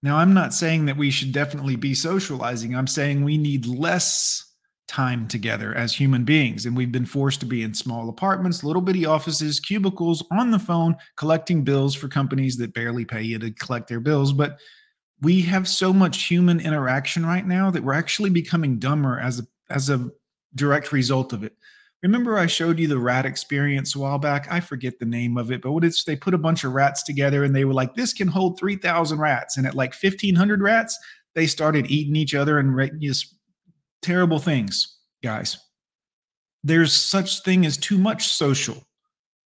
Now, 0.04 0.18
I'm 0.18 0.34
not 0.34 0.54
saying 0.54 0.86
that 0.86 0.98
we 0.98 1.10
should 1.10 1.32
definitely 1.32 1.78
be 1.78 1.96
socializing. 1.96 2.76
I'm 2.76 2.88
saying 2.88 3.24
we 3.24 3.38
need 3.38 3.66
less 3.66 4.54
time 4.86 5.30
together 5.30 5.74
as 5.74 5.96
human 5.96 6.26
beings. 6.26 6.66
And 6.66 6.76
we've 6.76 6.92
been 6.92 7.06
forced 7.06 7.40
to 7.40 7.46
be 7.46 7.64
in 7.64 7.74
small 7.74 8.10
apartments, 8.10 8.66
little 8.66 8.82
bitty 8.82 9.06
offices, 9.06 9.62
cubicles, 9.62 10.22
on 10.30 10.52
the 10.52 10.60
phone, 10.60 10.98
collecting 11.16 11.64
bills 11.64 11.96
for 11.96 12.10
companies 12.10 12.58
that 12.58 12.74
barely 12.74 13.06
pay 13.06 13.22
you 13.22 13.40
to 13.40 13.52
collect 13.52 13.88
their 13.88 14.02
bills. 14.02 14.34
But 14.34 14.60
we 15.22 15.42
have 15.44 15.70
so 15.70 15.94
much 15.94 16.24
human 16.24 16.60
interaction 16.60 17.26
right 17.26 17.48
now 17.48 17.72
that 17.72 17.84
we're 17.84 17.94
actually 17.94 18.30
becoming 18.30 18.80
dumber 18.80 19.20
as 19.20 19.40
a 19.40 19.44
as 19.70 19.90
a 19.90 20.10
direct 20.54 20.92
result 20.92 21.32
of 21.32 21.44
it. 21.44 21.56
Remember, 22.04 22.38
I 22.38 22.48
showed 22.48 22.80
you 22.80 22.88
the 22.90 23.00
rat 23.00 23.26
experience 23.26 23.96
a 23.96 24.00
while 24.00 24.20
back. 24.20 24.48
I 24.52 24.60
forget 24.60 25.00
the 25.00 25.06
name 25.06 25.38
of 25.38 25.52
it, 25.52 25.62
but 25.62 25.72
what 25.72 25.86
it's 25.86 26.04
they 26.04 26.18
put 26.18 26.34
a 26.34 26.38
bunch 26.38 26.66
of 26.66 26.74
rats 26.74 27.02
together 27.02 27.46
and 27.46 27.56
they 27.56 27.64
were 27.64 27.74
like, 27.74 27.96
"This 27.96 28.12
can 28.12 28.28
hold 28.28 28.60
three 28.60 28.76
thousand 28.76 29.20
rats," 29.20 29.56
and 29.56 29.66
at 29.66 29.74
like 29.74 29.94
fifteen 29.94 30.36
hundred 30.36 30.62
rats, 30.62 31.00
they 31.34 31.48
started 31.48 31.90
eating 31.90 32.18
each 32.18 32.36
other 32.36 32.60
and 32.60 33.02
just 33.02 33.36
terrible 34.02 34.38
things, 34.40 34.98
guys. 35.24 35.58
There's 36.62 36.94
such 36.94 37.42
thing 37.44 37.66
as 37.66 37.78
too 37.78 37.98
much 37.98 38.28
social 38.28 38.86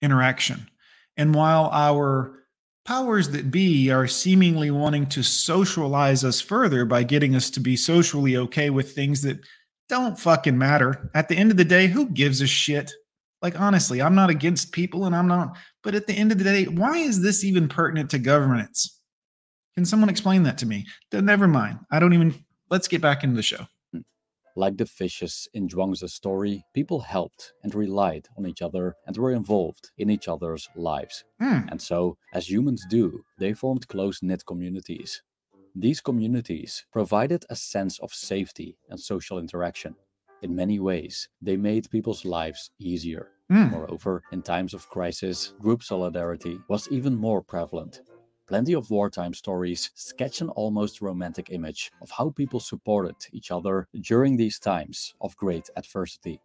interaction, 0.01 0.67
and 1.15 1.35
while 1.35 1.69
our 1.71 2.43
powers 2.85 3.29
that 3.29 3.51
be 3.51 3.91
are 3.91 4.07
seemingly 4.07 4.71
wanting 4.71 5.05
to 5.05 5.21
socialize 5.21 6.23
us 6.23 6.41
further 6.41 6.85
by 6.85 7.03
getting 7.03 7.35
us 7.35 7.51
to 7.51 7.59
be 7.59 7.75
socially 7.75 8.37
okay 8.37 8.71
with 8.71 8.95
things 8.95 9.21
that 9.21 9.39
don't 9.89 10.19
fucking 10.19 10.57
matter. 10.57 11.09
At 11.13 11.29
the 11.29 11.35
end 11.35 11.51
of 11.51 11.57
the 11.57 11.65
day, 11.65 11.87
who 11.87 12.09
gives 12.09 12.41
a 12.41 12.47
shit? 12.47 12.91
Like, 13.41 13.59
honestly, 13.59 14.01
I'm 14.01 14.15
not 14.15 14.29
against 14.29 14.71
people 14.71 15.05
and 15.05 15.15
I'm 15.15 15.27
not, 15.27 15.57
but 15.83 15.95
at 15.95 16.07
the 16.07 16.13
end 16.13 16.31
of 16.31 16.37
the 16.37 16.43
day, 16.43 16.65
why 16.65 16.97
is 16.97 17.21
this 17.21 17.43
even 17.43 17.67
pertinent 17.67 18.09
to 18.11 18.19
governance? 18.19 18.99
Can 19.75 19.85
someone 19.85 20.09
explain 20.09 20.43
that 20.43 20.57
to 20.59 20.65
me? 20.65 20.85
Never 21.13 21.47
mind. 21.47 21.79
I 21.91 21.99
don't 21.99 22.13
even, 22.13 22.43
let's 22.71 22.87
get 22.87 23.01
back 23.01 23.23
into 23.23 23.35
the 23.35 23.43
show. 23.43 23.67
Like 24.55 24.77
the 24.77 24.87
fishes 24.87 25.47
in 25.53 25.67
Zhuangzi's 25.67 26.15
story, 26.15 26.65
people 26.73 26.99
helped 26.99 27.53
and 27.61 27.75
relied 27.75 28.27
on 28.39 28.47
each 28.47 28.63
other 28.63 28.95
and 29.05 29.15
were 29.15 29.31
involved 29.31 29.91
in 29.99 30.09
each 30.09 30.27
other's 30.27 30.67
lives. 30.75 31.23
Hmm. 31.39 31.67
And 31.69 31.79
so, 31.79 32.17
as 32.33 32.49
humans 32.49 32.83
do, 32.89 33.23
they 33.37 33.53
formed 33.53 33.87
close 33.87 34.23
knit 34.23 34.43
communities. 34.47 35.21
These 35.79 36.01
communities 36.01 36.85
provided 36.91 37.45
a 37.51 37.55
sense 37.55 37.99
of 37.99 38.11
safety 38.11 38.79
and 38.89 38.99
social 38.99 39.37
interaction. 39.37 39.95
In 40.41 40.55
many 40.55 40.79
ways, 40.79 41.29
they 41.39 41.55
made 41.55 41.91
people's 41.91 42.25
lives 42.25 42.71
easier. 42.79 43.27
Hmm. 43.47 43.69
Moreover, 43.69 44.23
in 44.31 44.41
times 44.41 44.73
of 44.73 44.89
crisis, 44.89 45.53
group 45.59 45.83
solidarity 45.83 46.59
was 46.67 46.87
even 46.89 47.15
more 47.15 47.43
prevalent. 47.43 48.01
Plenty 48.47 48.73
of 48.73 48.89
wartime 48.89 49.35
stories 49.35 49.91
sketch 49.93 50.41
an 50.41 50.49
almost 50.49 50.99
romantic 50.99 51.51
image 51.51 51.91
of 52.01 52.09
how 52.09 52.31
people 52.31 52.59
supported 52.59 53.17
each 53.31 53.51
other 53.51 53.87
during 54.01 54.35
these 54.35 54.57
times 54.57 55.13
of 55.21 55.37
great 55.37 55.69
adversity. 55.75 56.41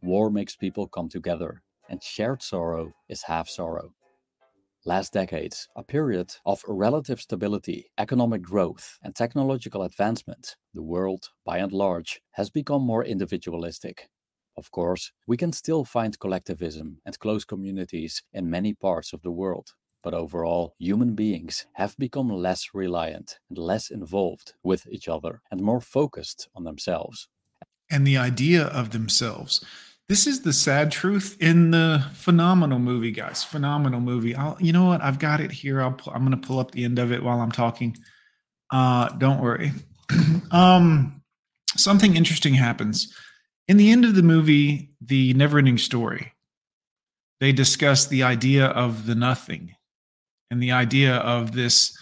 War 0.00 0.30
makes 0.30 0.56
people 0.56 0.88
come 0.88 1.10
together, 1.10 1.62
and 1.90 2.02
shared 2.02 2.42
sorrow 2.42 2.94
is 3.10 3.24
half 3.24 3.46
sorrow. 3.50 3.92
Last 4.86 5.12
decades, 5.12 5.68
a 5.76 5.82
period 5.82 6.36
of 6.46 6.62
relative 6.68 7.20
stability, 7.20 7.90
economic 7.98 8.42
growth, 8.42 8.98
and 9.02 9.14
technological 9.14 9.82
advancement, 9.82 10.56
the 10.72 10.82
world, 10.82 11.30
by 11.44 11.58
and 11.58 11.72
large, 11.72 12.20
has 12.32 12.50
become 12.50 12.82
more 12.82 13.04
individualistic. 13.04 14.08
Of 14.56 14.70
course, 14.70 15.12
we 15.26 15.36
can 15.36 15.52
still 15.52 15.84
find 15.84 16.18
collectivism 16.18 17.00
and 17.04 17.18
close 17.18 17.44
communities 17.44 18.22
in 18.32 18.48
many 18.50 18.74
parts 18.74 19.12
of 19.12 19.22
the 19.22 19.32
world, 19.32 19.74
but 20.02 20.14
overall, 20.14 20.74
human 20.78 21.14
beings 21.14 21.66
have 21.74 21.96
become 21.96 22.28
less 22.28 22.74
reliant 22.74 23.38
and 23.48 23.58
less 23.58 23.90
involved 23.90 24.54
with 24.62 24.86
each 24.86 25.08
other 25.08 25.42
and 25.50 25.60
more 25.62 25.80
focused 25.80 26.48
on 26.54 26.64
themselves. 26.64 27.28
and 27.90 28.06
the 28.06 28.16
idea 28.16 28.64
of 28.66 28.90
themselves. 28.90 29.64
This 30.08 30.26
is 30.26 30.42
the 30.42 30.52
sad 30.52 30.92
truth 30.92 31.36
in 31.40 31.70
the 31.70 32.04
phenomenal 32.12 32.78
movie, 32.78 33.10
guys. 33.10 33.42
Phenomenal 33.42 34.00
movie. 34.00 34.34
I'll, 34.34 34.56
you 34.60 34.72
know 34.72 34.84
what? 34.84 35.00
I've 35.00 35.18
got 35.18 35.40
it 35.40 35.50
here. 35.50 35.80
I'll, 35.80 35.92
pu- 35.92 36.10
I'm 36.10 36.26
going 36.26 36.38
to 36.38 36.46
pull 36.46 36.58
up 36.58 36.72
the 36.72 36.84
end 36.84 36.98
of 36.98 37.10
it 37.10 37.22
while 37.22 37.40
I'm 37.40 37.52
talking. 37.52 37.96
Uh, 38.70 39.08
don't 39.16 39.40
worry. 39.40 39.72
um, 40.50 41.22
something 41.76 42.16
interesting 42.16 42.54
happens 42.54 43.14
in 43.66 43.78
the 43.78 43.90
end 43.90 44.04
of 44.04 44.14
the 44.14 44.22
movie, 44.22 44.90
the 45.00 45.32
Neverending 45.34 45.80
Story. 45.80 46.32
They 47.40 47.52
discuss 47.52 48.06
the 48.06 48.22
idea 48.22 48.66
of 48.66 49.06
the 49.06 49.14
nothing 49.14 49.74
and 50.50 50.62
the 50.62 50.72
idea 50.72 51.16
of 51.16 51.52
this 51.52 51.96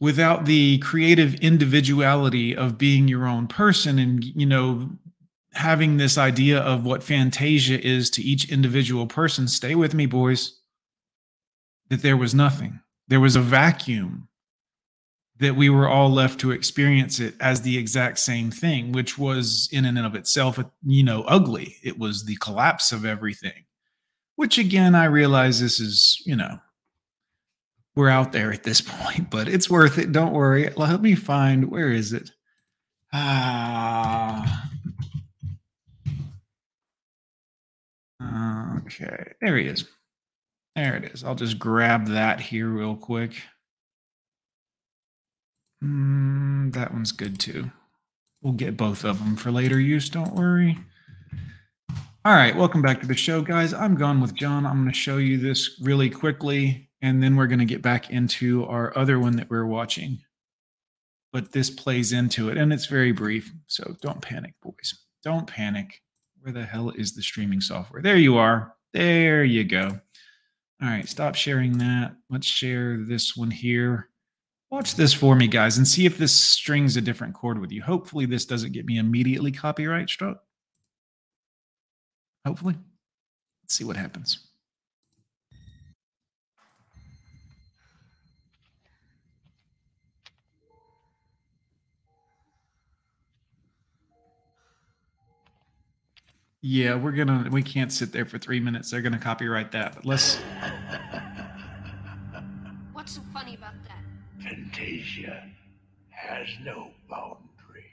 without 0.00 0.44
the 0.46 0.78
creative 0.78 1.34
individuality 1.36 2.56
of 2.56 2.78
being 2.78 3.08
your 3.08 3.26
own 3.26 3.46
person 3.46 3.98
and 3.98 4.22
you 4.24 4.44
know 4.44 4.90
having 5.56 5.96
this 5.96 6.18
idea 6.18 6.58
of 6.58 6.84
what 6.84 7.02
fantasia 7.02 7.80
is 7.84 8.10
to 8.10 8.22
each 8.22 8.50
individual 8.50 9.06
person 9.06 9.48
stay 9.48 9.74
with 9.74 9.94
me 9.94 10.06
boys 10.06 10.60
that 11.88 12.02
there 12.02 12.16
was 12.16 12.34
nothing 12.34 12.80
there 13.08 13.20
was 13.20 13.36
a 13.36 13.40
vacuum 13.40 14.28
that 15.38 15.54
we 15.54 15.68
were 15.68 15.88
all 15.88 16.10
left 16.10 16.40
to 16.40 16.50
experience 16.50 17.20
it 17.20 17.34
as 17.40 17.60
the 17.62 17.76
exact 17.76 18.18
same 18.18 18.50
thing 18.50 18.92
which 18.92 19.18
was 19.18 19.68
in 19.72 19.84
and 19.84 19.98
of 19.98 20.14
itself 20.14 20.58
you 20.84 21.02
know 21.02 21.22
ugly 21.22 21.76
it 21.82 21.98
was 21.98 22.24
the 22.24 22.36
collapse 22.36 22.92
of 22.92 23.04
everything 23.04 23.64
which 24.36 24.58
again 24.58 24.94
i 24.94 25.04
realize 25.04 25.60
this 25.60 25.80
is 25.80 26.22
you 26.26 26.36
know 26.36 26.58
we're 27.96 28.10
out 28.10 28.32
there 28.32 28.52
at 28.52 28.62
this 28.62 28.80
point, 28.86 29.30
but 29.30 29.48
it's 29.48 29.70
worth 29.70 29.98
it. 29.98 30.12
Don't 30.12 30.34
worry. 30.34 30.70
Let 30.76 31.00
me 31.00 31.14
find 31.14 31.70
where 31.70 31.90
is 31.90 32.12
it? 32.12 32.30
Ah. 33.12 34.70
Okay, 38.78 39.32
there 39.40 39.56
he 39.56 39.66
is. 39.66 39.86
There 40.74 40.96
it 40.96 41.04
is. 41.04 41.24
I'll 41.24 41.34
just 41.34 41.58
grab 41.58 42.08
that 42.08 42.40
here 42.40 42.68
real 42.68 42.96
quick. 42.96 43.42
Mm, 45.82 46.72
that 46.72 46.92
one's 46.92 47.12
good 47.12 47.38
too. 47.38 47.70
We'll 48.42 48.52
get 48.52 48.76
both 48.76 49.04
of 49.04 49.18
them 49.18 49.36
for 49.36 49.50
later 49.50 49.80
use. 49.80 50.08
Don't 50.10 50.34
worry. 50.34 50.78
All 52.24 52.34
right, 52.34 52.56
welcome 52.56 52.82
back 52.82 53.00
to 53.00 53.06
the 53.06 53.14
show, 53.14 53.40
guys. 53.40 53.72
I'm 53.72 53.94
Gone 53.94 54.20
with 54.20 54.34
Jon. 54.34 54.66
I'm 54.66 54.82
going 54.82 54.88
to 54.88 54.94
show 54.94 55.16
you 55.18 55.38
this 55.38 55.78
really 55.80 56.10
quickly 56.10 56.86
and 57.02 57.22
then 57.22 57.36
we're 57.36 57.46
going 57.46 57.58
to 57.58 57.64
get 57.64 57.82
back 57.82 58.10
into 58.10 58.64
our 58.66 58.96
other 58.96 59.18
one 59.18 59.36
that 59.36 59.50
we're 59.50 59.66
watching. 59.66 60.18
But 61.32 61.52
this 61.52 61.70
plays 61.70 62.12
into 62.12 62.48
it, 62.48 62.56
and 62.56 62.72
it's 62.72 62.86
very 62.86 63.12
brief. 63.12 63.52
So 63.66 63.96
don't 64.00 64.22
panic, 64.22 64.54
boys. 64.62 64.94
Don't 65.22 65.46
panic. 65.46 66.00
Where 66.46 66.52
the 66.52 66.64
hell 66.64 66.90
is 66.90 67.12
the 67.12 67.24
streaming 67.24 67.60
software? 67.60 68.00
There 68.00 68.16
you 68.16 68.36
are. 68.36 68.76
There 68.92 69.42
you 69.42 69.64
go. 69.64 69.98
All 70.80 70.88
right, 70.88 71.08
stop 71.08 71.34
sharing 71.34 71.78
that. 71.78 72.14
Let's 72.30 72.46
share 72.46 72.98
this 72.98 73.36
one 73.36 73.50
here. 73.50 74.10
Watch 74.70 74.94
this 74.94 75.12
for 75.12 75.34
me, 75.34 75.48
guys, 75.48 75.76
and 75.76 75.88
see 75.88 76.06
if 76.06 76.16
this 76.16 76.32
strings 76.32 76.96
a 76.96 77.00
different 77.00 77.34
chord 77.34 77.58
with 77.58 77.72
you. 77.72 77.82
Hopefully, 77.82 78.26
this 78.26 78.44
doesn't 78.44 78.70
get 78.70 78.86
me 78.86 78.98
immediately 78.98 79.50
copyright 79.50 80.08
struck. 80.08 80.38
Hopefully. 82.46 82.76
Let's 83.64 83.74
see 83.74 83.82
what 83.82 83.96
happens. 83.96 84.45
Yeah, 96.68 96.96
we're 96.96 97.12
gonna. 97.12 97.48
We 97.48 97.62
can't 97.62 97.92
sit 97.92 98.10
there 98.10 98.24
for 98.24 98.38
three 98.38 98.58
minutes. 98.58 98.90
They're 98.90 99.00
gonna 99.00 99.20
copyright 99.20 99.70
that. 99.70 99.94
But 99.94 100.04
let's. 100.04 100.34
What's 102.92 103.14
so 103.14 103.20
funny 103.32 103.54
about 103.54 103.74
that? 103.84 104.02
Fantasia 104.42 105.44
has 106.08 106.48
no 106.64 106.90
boundary. 107.08 107.84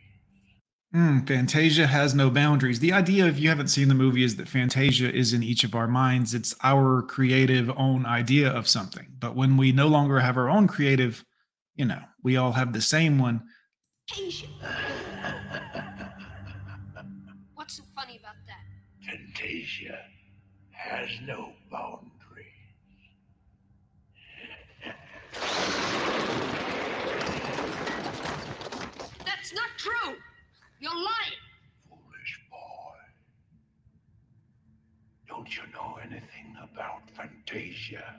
Mm, 0.91 1.27
Fantasia 1.27 1.85
has 1.85 2.15
no 2.15 2.31
boundaries. 2.31 2.79
The 2.79 2.93
idea, 2.93 3.27
if 3.27 3.37
you 3.37 3.47
haven't 3.49 3.67
seen 3.67 3.89
the 3.89 3.93
movie, 3.93 4.23
is 4.23 4.37
that 4.37 4.47
Fantasia 4.47 5.13
is 5.13 5.33
in 5.33 5.43
each 5.43 5.63
of 5.63 5.75
our 5.75 5.87
minds. 5.87 6.33
It's 6.33 6.55
our 6.63 7.03
creative 7.03 7.69
own 7.77 8.07
idea 8.07 8.49
of 8.49 8.67
something. 8.67 9.05
But 9.19 9.35
when 9.35 9.55
we 9.55 9.71
no 9.71 9.87
longer 9.87 10.19
have 10.19 10.35
our 10.35 10.49
own 10.49 10.67
creative, 10.67 11.23
you 11.75 11.85
know, 11.85 12.01
we 12.23 12.37
all 12.37 12.53
have 12.53 12.73
the 12.73 12.81
same 12.81 13.19
one. 13.19 13.43
Fantasia 19.43 19.99
has 20.71 21.09
no 21.27 21.51
boundary. 21.69 22.53
It's 29.25 29.53
not 29.53 29.69
true. 29.77 30.15
You're 30.79 30.95
lying. 30.95 31.41
Foolish 31.89 32.39
boy. 32.49 32.95
Don't 35.27 35.53
you 35.57 35.63
know 35.73 35.99
anything 36.01 36.55
about 36.61 37.09
Fantasia? 37.13 38.15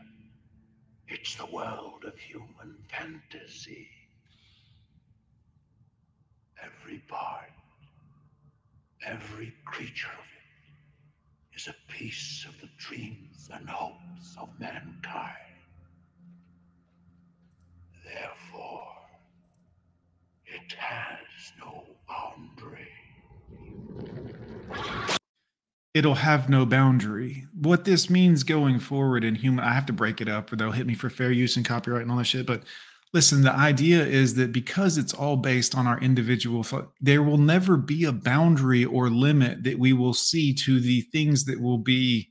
It's 1.08 1.36
the 1.36 1.46
world 1.46 2.04
of 2.06 2.18
human 2.18 2.76
fantasy. 2.90 3.88
Every 6.62 6.98
part, 7.08 7.50
every 9.06 9.54
creature 9.64 10.08
of 10.08 10.24
it 10.24 10.43
is 11.56 11.68
a 11.68 11.92
piece 11.92 12.46
of 12.48 12.60
the 12.60 12.68
dreams 12.78 13.48
and 13.52 13.68
hopes 13.68 14.36
of 14.38 14.48
mankind. 14.58 15.34
Therefore, 18.04 18.88
it 20.46 20.72
has 20.72 21.52
no 21.58 21.84
boundary. 22.08 22.88
it'll 25.94 26.16
have 26.16 26.48
no 26.48 26.66
boundary. 26.66 27.46
What 27.54 27.84
this 27.84 28.10
means 28.10 28.42
going 28.42 28.80
forward 28.80 29.24
in 29.24 29.36
human, 29.36 29.64
I 29.64 29.72
have 29.72 29.86
to 29.86 29.92
break 29.92 30.20
it 30.20 30.28
up 30.28 30.52
or 30.52 30.56
they'll 30.56 30.72
hit 30.72 30.86
me 30.86 30.94
for 30.94 31.08
fair 31.08 31.30
use 31.30 31.56
and 31.56 31.64
copyright 31.64 32.02
and 32.02 32.10
all 32.10 32.18
that 32.18 32.24
shit. 32.24 32.46
But 32.46 32.64
listen, 33.14 33.42
the 33.42 33.52
idea 33.52 34.04
is 34.04 34.34
that 34.34 34.52
because 34.52 34.98
it's 34.98 35.14
all 35.14 35.36
based 35.36 35.74
on 35.74 35.86
our 35.86 35.98
individual, 36.00 36.62
fo- 36.62 36.92
there 37.00 37.22
will 37.22 37.38
never 37.38 37.76
be 37.76 38.04
a 38.04 38.12
boundary 38.12 38.84
or 38.84 39.08
limit 39.08 39.64
that 39.64 39.78
we 39.78 39.92
will 39.92 40.14
see 40.14 40.52
to 40.52 40.80
the 40.80 41.00
things 41.12 41.44
that 41.46 41.60
will 41.60 41.78
be 41.78 42.30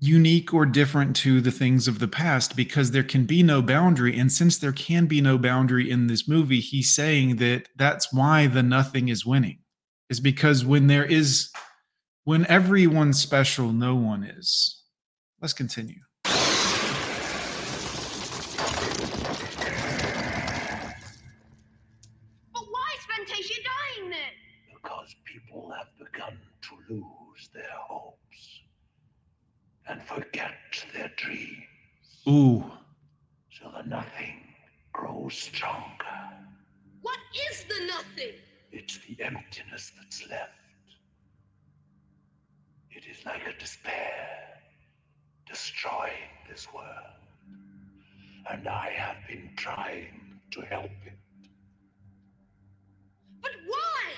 unique 0.00 0.52
or 0.52 0.66
different 0.66 1.16
to 1.16 1.40
the 1.40 1.50
things 1.50 1.88
of 1.88 1.98
the 1.98 2.08
past 2.08 2.56
because 2.56 2.90
there 2.90 3.04
can 3.04 3.24
be 3.24 3.42
no 3.42 3.62
boundary. 3.62 4.18
And 4.18 4.30
since 4.30 4.58
there 4.58 4.72
can 4.72 5.06
be 5.06 5.20
no 5.20 5.38
boundary 5.38 5.90
in 5.90 6.08
this 6.08 6.28
movie, 6.28 6.60
he's 6.60 6.92
saying 6.92 7.36
that 7.36 7.68
that's 7.76 8.12
why 8.12 8.48
the 8.48 8.62
nothing 8.62 9.08
is 9.08 9.24
winning, 9.24 9.58
is 10.10 10.20
because 10.20 10.64
when 10.64 10.88
there 10.88 11.04
is 11.04 11.50
when 12.24 12.46
everyone's 12.46 13.20
special, 13.20 13.72
no 13.72 13.94
one 13.94 14.24
is. 14.24 14.82
Let's 15.40 15.52
continue. 15.52 16.00
But 16.24 16.32
why 22.70 22.88
is 22.96 23.04
Fantasia 23.06 23.54
dying 23.62 24.10
then? 24.10 24.32
because 24.82 25.14
people 25.24 25.72
have 25.76 25.86
begun 25.98 26.38
to 26.62 26.94
lose 26.94 27.48
their 27.54 27.64
hopes 27.88 28.60
and 29.88 30.02
forget 30.02 30.54
their 30.94 31.10
dreams. 31.16 31.64
Ooh, 32.28 32.64
So 33.50 33.70
the 33.76 33.82
nothing 33.88 34.40
grows 34.92 35.34
stronger. 35.34 36.18
What 37.02 37.18
is 37.50 37.64
the 37.64 37.86
nothing? 37.86 38.34
It's 38.72 38.98
the 39.06 39.22
emptiness 39.22 39.92
that's 39.96 40.28
left. 40.28 40.52
It 42.90 43.04
is 43.10 43.24
like 43.26 43.46
a 43.46 43.58
despair 43.58 44.60
destroying 45.46 46.30
this 46.48 46.66
world. 46.72 47.18
And 48.50 48.68
I 48.68 48.90
have 48.90 49.16
been 49.28 49.50
trying 49.56 50.40
to 50.52 50.60
help 50.62 50.90
it 51.06 51.18
But 53.42 53.52
why? 53.66 54.12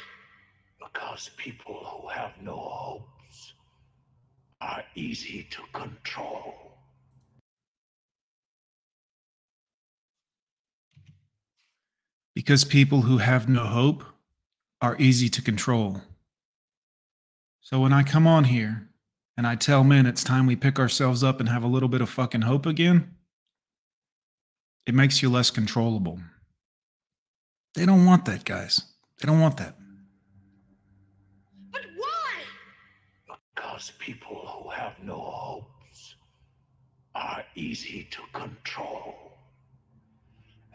because 0.80 1.30
people 1.36 1.84
who 1.84 2.08
have 2.08 2.32
no 2.42 2.56
hopes 2.56 3.15
are 4.60 4.84
easy 4.94 5.46
to 5.50 5.62
control. 5.72 6.66
because 12.36 12.64
people 12.64 13.00
who 13.00 13.16
have 13.16 13.48
no 13.48 13.64
hope 13.64 14.04
are 14.82 14.94
easy 14.98 15.26
to 15.30 15.40
control. 15.40 16.02
So 17.62 17.80
when 17.80 17.94
I 17.94 18.02
come 18.02 18.26
on 18.26 18.44
here 18.44 18.90
and 19.38 19.46
I 19.46 19.56
tell 19.56 19.82
men 19.82 20.04
it's 20.04 20.22
time 20.22 20.44
we 20.46 20.54
pick 20.54 20.78
ourselves 20.78 21.24
up 21.24 21.40
and 21.40 21.48
have 21.48 21.64
a 21.64 21.66
little 21.66 21.88
bit 21.88 22.02
of 22.02 22.10
fucking 22.10 22.42
hope 22.42 22.66
again, 22.66 23.14
it 24.86 24.94
makes 24.94 25.22
you 25.22 25.30
less 25.30 25.50
controllable. 25.50 26.20
They 27.74 27.86
don't 27.86 28.04
want 28.04 28.26
that, 28.26 28.44
guys. 28.44 28.82
They 29.18 29.26
don't 29.26 29.40
want 29.40 29.56
that. 29.56 29.74
But 31.72 31.86
why? 31.96 33.36
Because 33.54 33.92
people 33.98 34.36
who 34.36 34.45
have 34.76 34.92
no 35.02 35.18
hopes 35.18 36.16
are 37.14 37.42
easy 37.54 38.06
to 38.10 38.20
control. 38.38 39.14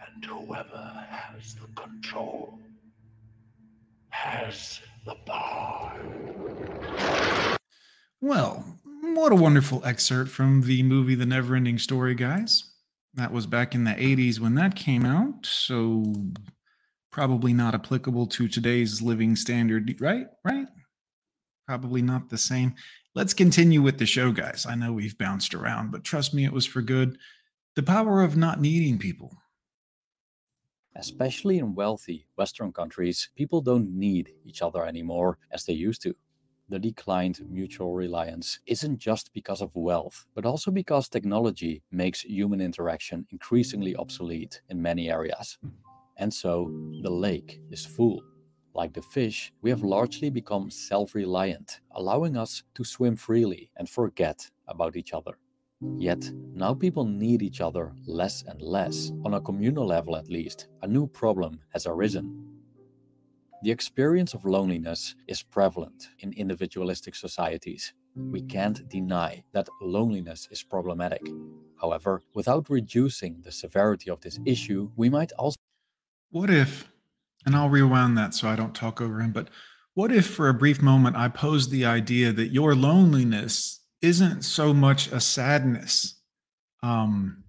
And 0.04 0.26
whoever 0.26 1.06
has 1.08 1.54
the 1.54 1.68
control 1.80 2.58
has 4.10 4.82
the 5.06 5.14
power. 5.28 6.02
Well, 8.22 8.66
what 9.04 9.32
a 9.32 9.36
wonderful 9.36 9.86
excerpt 9.86 10.32
from 10.32 10.62
the 10.62 10.82
movie 10.82 11.14
The 11.14 11.26
Neverending 11.26 11.80
Story, 11.80 12.16
guys. 12.16 12.72
That 13.14 13.32
was 13.32 13.46
back 13.46 13.76
in 13.76 13.84
the 13.84 13.92
80s 13.92 14.40
when 14.40 14.56
that 14.56 14.76
came 14.76 15.06
out, 15.06 15.46
so 15.46 16.12
probably 17.12 17.54
not 17.54 17.76
applicable 17.76 18.26
to 18.26 18.48
today's 18.48 19.04
living 19.04 19.36
standard, 19.36 19.96
right? 20.02 20.26
Right? 20.44 20.68
Probably 21.68 22.02
not 22.02 22.30
the 22.30 22.38
same. 22.40 22.74
Let's 23.14 23.34
continue 23.34 23.82
with 23.82 23.98
the 23.98 24.06
show, 24.06 24.32
guys. 24.32 24.66
I 24.66 24.76
know 24.76 24.94
we've 24.94 25.18
bounced 25.18 25.54
around, 25.54 25.92
but 25.92 26.06
trust 26.06 26.34
me, 26.34 26.46
it 26.46 26.54
was 26.54 26.66
for 26.66 26.82
good. 26.82 27.18
The 27.76 27.84
power 27.84 28.22
of 28.22 28.38
not 28.38 28.62
needing 28.62 28.98
people. 28.98 29.36
Especially 30.96 31.58
in 31.58 31.76
wealthy 31.76 32.28
Western 32.38 32.72
countries, 32.72 33.30
people 33.36 33.60
don't 33.60 33.92
need 33.94 34.32
each 34.46 34.62
other 34.62 34.86
anymore 34.86 35.40
as 35.52 35.66
they 35.66 35.74
used 35.74 36.02
to. 36.04 36.16
The 36.70 36.80
declined 36.80 37.42
mutual 37.50 37.94
reliance 37.94 38.60
isn't 38.66 39.00
just 39.00 39.34
because 39.34 39.62
of 39.62 39.76
wealth, 39.76 40.26
but 40.34 40.46
also 40.46 40.72
because 40.72 41.10
technology 41.10 41.84
makes 41.92 42.22
human 42.22 42.62
interaction 42.62 43.28
increasingly 43.30 43.94
obsolete 43.94 44.62
in 44.70 44.82
many 44.82 45.12
areas. 45.12 45.58
And 46.16 46.34
so, 46.34 46.72
the 47.02 47.10
lake 47.10 47.60
is 47.72 47.86
full. 47.86 48.24
Like 48.74 48.94
the 48.94 49.02
fish, 49.02 49.54
we 49.62 49.70
have 49.70 49.84
largely 49.84 50.30
become 50.30 50.70
self 50.72 51.16
reliant, 51.16 51.82
allowing 51.92 52.38
us 52.38 52.64
to 52.76 52.84
swim 52.84 53.16
freely 53.16 53.72
and 53.78 53.90
forget 53.90 54.50
about 54.68 54.96
each 54.96 55.14
other. 55.14 55.38
Yet, 55.98 56.32
now 56.54 56.74
people 56.74 57.06
need 57.06 57.42
each 57.42 57.62
other 57.62 57.94
less 58.06 58.44
and 58.44 58.62
less, 58.62 59.12
on 59.26 59.34
a 59.34 59.42
communal 59.42 59.86
level 59.88 60.16
at 60.18 60.30
least. 60.30 60.68
A 60.82 60.88
new 60.88 61.08
problem 61.08 61.62
has 61.74 61.88
arisen. 61.88 62.62
The 63.64 63.72
experience 63.72 64.34
of 64.34 64.46
loneliness 64.46 65.16
is 65.28 65.44
prevalent 65.44 66.10
in 66.20 66.34
individualistic 66.34 67.16
societies. 67.16 67.94
We 68.32 68.42
can't 68.42 68.88
deny 68.90 69.44
that 69.54 69.70
loneliness 69.82 70.48
is 70.52 70.64
problematic. 70.64 71.22
However, 71.80 72.22
without 72.34 72.70
reducing 72.70 73.42
the 73.42 73.52
severity 73.52 74.10
of 74.10 74.22
this 74.22 74.40
issue, 74.46 74.92
we 74.96 75.10
might 75.10 75.32
also 75.34 75.58
What 76.32 76.50
if, 76.50 76.91
and 77.46 77.56
I'll 77.56 77.70
rewind 77.70 78.18
that 78.18 78.34
so 78.34 78.48
I 78.48 78.56
don't 78.56 78.76
talk 78.76 79.02
over 79.02 79.20
him, 79.20 79.32
but 79.32 79.50
what 79.94 80.12
if 80.12 80.28
for 80.28 80.48
a 80.48 80.54
brief 80.54 80.82
moment 80.82 81.18
I 81.18 81.28
posed 81.28 81.70
the 81.70 81.86
idea 81.86 82.32
that 82.32 82.54
your 82.54 82.76
loneliness 82.76 83.82
isn't 84.02 84.44
so 84.44 84.74
much 84.74 85.12
a 85.12 85.20
sadness 85.20 86.20
um, 86.82 87.44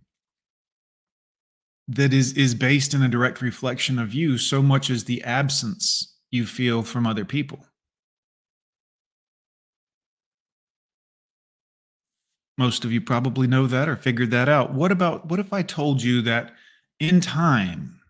that 1.88 2.12
is 2.12 2.32
is 2.34 2.54
based 2.54 2.94
in 2.94 3.02
a 3.02 3.08
direct 3.08 3.40
reflection 3.40 3.98
of 3.98 4.12
you 4.12 4.38
so 4.38 4.62
much 4.62 4.90
as 4.90 5.04
the 5.04 5.22
absence 5.22 6.16
you 6.30 6.46
feel 6.46 6.82
from 6.82 7.06
other 7.06 7.24
people? 7.24 7.64
Most 12.58 12.84
of 12.84 12.92
you 12.92 13.00
probably 13.00 13.46
know 13.46 13.66
that 13.66 13.88
or 13.88 13.96
figured 13.96 14.30
that 14.32 14.48
out. 14.48 14.74
What 14.74 14.92
about 14.92 15.28
what 15.28 15.40
if 15.40 15.52
i 15.52 15.62
told 15.62 16.02
you 16.02 16.22
that 16.22 16.52
in 17.00 17.20
time 17.20 18.01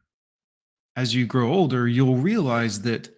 as 0.96 1.14
you 1.14 1.26
grow 1.26 1.52
older 1.52 1.86
you'll 1.88 2.16
realize 2.16 2.82
that 2.82 3.08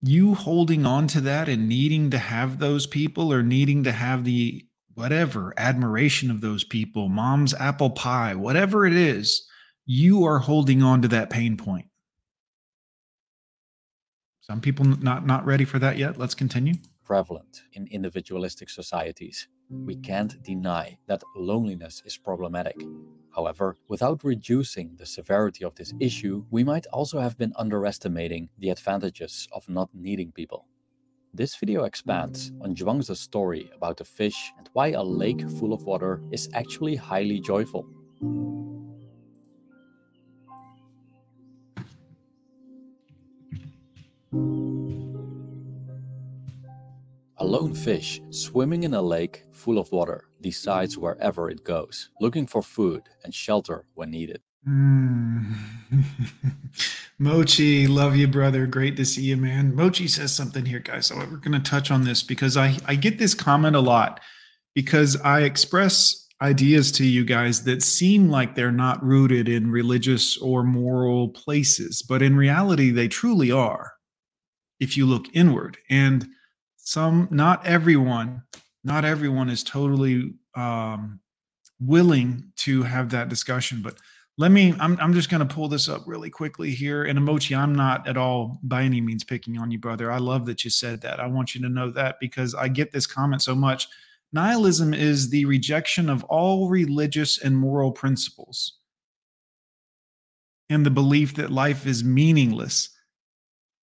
you 0.00 0.34
holding 0.34 0.86
on 0.86 1.08
to 1.08 1.20
that 1.22 1.48
and 1.48 1.68
needing 1.68 2.10
to 2.10 2.18
have 2.18 2.58
those 2.58 2.86
people 2.86 3.32
or 3.32 3.42
needing 3.42 3.82
to 3.84 3.92
have 3.92 4.24
the 4.24 4.64
whatever 4.94 5.54
admiration 5.56 6.30
of 6.30 6.40
those 6.40 6.64
people, 6.64 7.08
mom's 7.08 7.54
apple 7.54 7.90
pie, 7.90 8.34
whatever 8.34 8.86
it 8.86 8.92
is, 8.92 9.46
you 9.86 10.24
are 10.24 10.38
holding 10.38 10.82
on 10.82 11.02
to 11.02 11.08
that 11.08 11.30
pain 11.30 11.56
point. 11.56 11.86
Some 14.40 14.60
people 14.60 14.84
not 14.86 15.26
not 15.26 15.44
ready 15.44 15.64
for 15.64 15.78
that 15.78 15.98
yet. 15.98 16.16
Let's 16.16 16.34
continue. 16.34 16.74
prevalent 17.04 17.62
in 17.72 17.86
individualistic 17.86 18.70
societies. 18.70 19.48
We 19.70 19.96
can't 19.96 20.42
deny 20.42 20.98
that 21.06 21.22
loneliness 21.36 22.02
is 22.04 22.16
problematic. 22.16 22.80
However, 23.34 23.76
without 23.88 24.24
reducing 24.24 24.96
the 24.96 25.06
severity 25.06 25.64
of 25.64 25.74
this 25.74 25.92
issue, 26.00 26.44
we 26.50 26.64
might 26.64 26.86
also 26.86 27.20
have 27.20 27.36
been 27.36 27.52
underestimating 27.56 28.48
the 28.58 28.70
advantages 28.70 29.46
of 29.52 29.68
not 29.68 29.90
needing 29.94 30.32
people. 30.32 30.66
This 31.34 31.54
video 31.56 31.84
expands 31.84 32.52
on 32.62 32.74
Zhuangzi's 32.74 33.20
story 33.20 33.70
about 33.74 33.98
the 33.98 34.04
fish 34.04 34.52
and 34.58 34.68
why 34.72 34.88
a 34.88 35.02
lake 35.02 35.48
full 35.58 35.72
of 35.72 35.84
water 35.84 36.22
is 36.32 36.48
actually 36.54 36.96
highly 36.96 37.40
joyful. 37.40 37.86
A 47.40 47.44
lone 47.44 47.72
fish 47.72 48.20
swimming 48.30 48.82
in 48.82 48.94
a 48.94 49.02
lake 49.02 49.44
full 49.52 49.78
of 49.78 49.92
water 49.92 50.24
decides 50.40 50.98
wherever 50.98 51.48
it 51.48 51.62
goes, 51.62 52.10
looking 52.20 52.48
for 52.48 52.62
food 52.62 53.02
and 53.22 53.32
shelter 53.32 53.84
when 53.94 54.10
needed. 54.10 54.42
Mm. 54.68 55.54
Mochi, 57.18 57.86
love 57.86 58.16
you, 58.16 58.26
brother. 58.26 58.66
Great 58.66 58.96
to 58.96 59.04
see 59.04 59.22
you, 59.22 59.36
man. 59.36 59.72
Mochi 59.72 60.08
says 60.08 60.34
something 60.34 60.64
here, 60.64 60.80
guys. 60.80 61.06
So 61.06 61.16
we're 61.16 61.36
going 61.36 61.52
to 61.52 61.70
touch 61.70 61.92
on 61.92 62.02
this 62.02 62.24
because 62.24 62.56
I, 62.56 62.76
I 62.86 62.96
get 62.96 63.18
this 63.18 63.34
comment 63.34 63.76
a 63.76 63.80
lot 63.80 64.20
because 64.74 65.16
I 65.20 65.42
express 65.42 66.26
ideas 66.42 66.90
to 66.92 67.04
you 67.04 67.24
guys 67.24 67.62
that 67.64 67.84
seem 67.84 68.28
like 68.30 68.56
they're 68.56 68.72
not 68.72 69.02
rooted 69.04 69.48
in 69.48 69.70
religious 69.70 70.36
or 70.38 70.64
moral 70.64 71.28
places, 71.28 72.02
but 72.02 72.20
in 72.20 72.36
reality, 72.36 72.90
they 72.90 73.06
truly 73.06 73.52
are 73.52 73.92
if 74.80 74.96
you 74.96 75.06
look 75.06 75.26
inward. 75.32 75.78
And 75.88 76.28
some, 76.88 77.28
not 77.30 77.66
everyone, 77.66 78.42
not 78.82 79.04
everyone 79.04 79.50
is 79.50 79.62
totally 79.62 80.32
um, 80.54 81.20
willing 81.78 82.50
to 82.56 82.82
have 82.82 83.10
that 83.10 83.28
discussion, 83.28 83.82
but 83.82 83.98
let 84.38 84.52
me 84.52 84.72
i'm, 84.80 84.96
I'm 84.98 85.12
just 85.12 85.28
going 85.28 85.46
to 85.46 85.54
pull 85.54 85.68
this 85.68 85.86
up 85.88 86.04
really 86.06 86.30
quickly 86.30 86.70
here. 86.70 87.04
And 87.04 87.18
emoji 87.18 87.58
i'm 87.58 87.74
not 87.74 88.08
at 88.08 88.16
all 88.16 88.58
by 88.62 88.84
any 88.84 89.02
means 89.02 89.22
picking 89.22 89.58
on 89.58 89.70
you 89.70 89.78
brother. 89.78 90.10
I 90.10 90.16
love 90.16 90.46
that 90.46 90.64
you 90.64 90.70
said 90.70 91.02
that. 91.02 91.20
I 91.20 91.26
want 91.26 91.54
you 91.54 91.60
to 91.60 91.68
know 91.68 91.90
that 91.90 92.20
because 92.20 92.54
i 92.54 92.68
get 92.68 92.90
this 92.90 93.06
comment 93.06 93.42
so 93.42 93.54
much. 93.54 93.88
Nihilism 94.32 94.94
is 94.94 95.28
the 95.28 95.44
rejection 95.44 96.08
of 96.08 96.24
all 96.24 96.70
religious 96.70 97.36
and 97.36 97.54
moral 97.54 97.92
principles 97.92 98.78
and 100.70 100.86
the 100.86 100.90
belief 100.90 101.34
that 101.34 101.50
life 101.50 101.86
is 101.86 102.02
meaningless. 102.02 102.90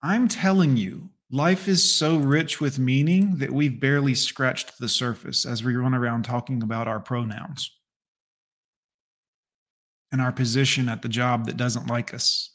I'm 0.01 0.27
telling 0.27 0.77
you 0.77 1.09
life 1.31 1.67
is 1.67 1.89
so 1.89 2.17
rich 2.17 2.61
with 2.61 2.79
meaning 2.79 3.37
that 3.37 3.51
we've 3.51 3.79
barely 3.79 4.15
scratched 4.15 4.77
the 4.79 4.89
surface 4.89 5.45
as 5.45 5.63
we 5.63 5.75
run 5.75 5.93
around 5.93 6.23
talking 6.23 6.61
about 6.61 6.87
our 6.87 6.99
pronouns 6.99 7.71
and 10.11 10.21
our 10.21 10.31
position 10.31 10.87
at 10.87 11.01
the 11.01 11.09
job 11.09 11.45
that 11.45 11.57
doesn't 11.57 11.87
like 11.87 12.13
us. 12.13 12.51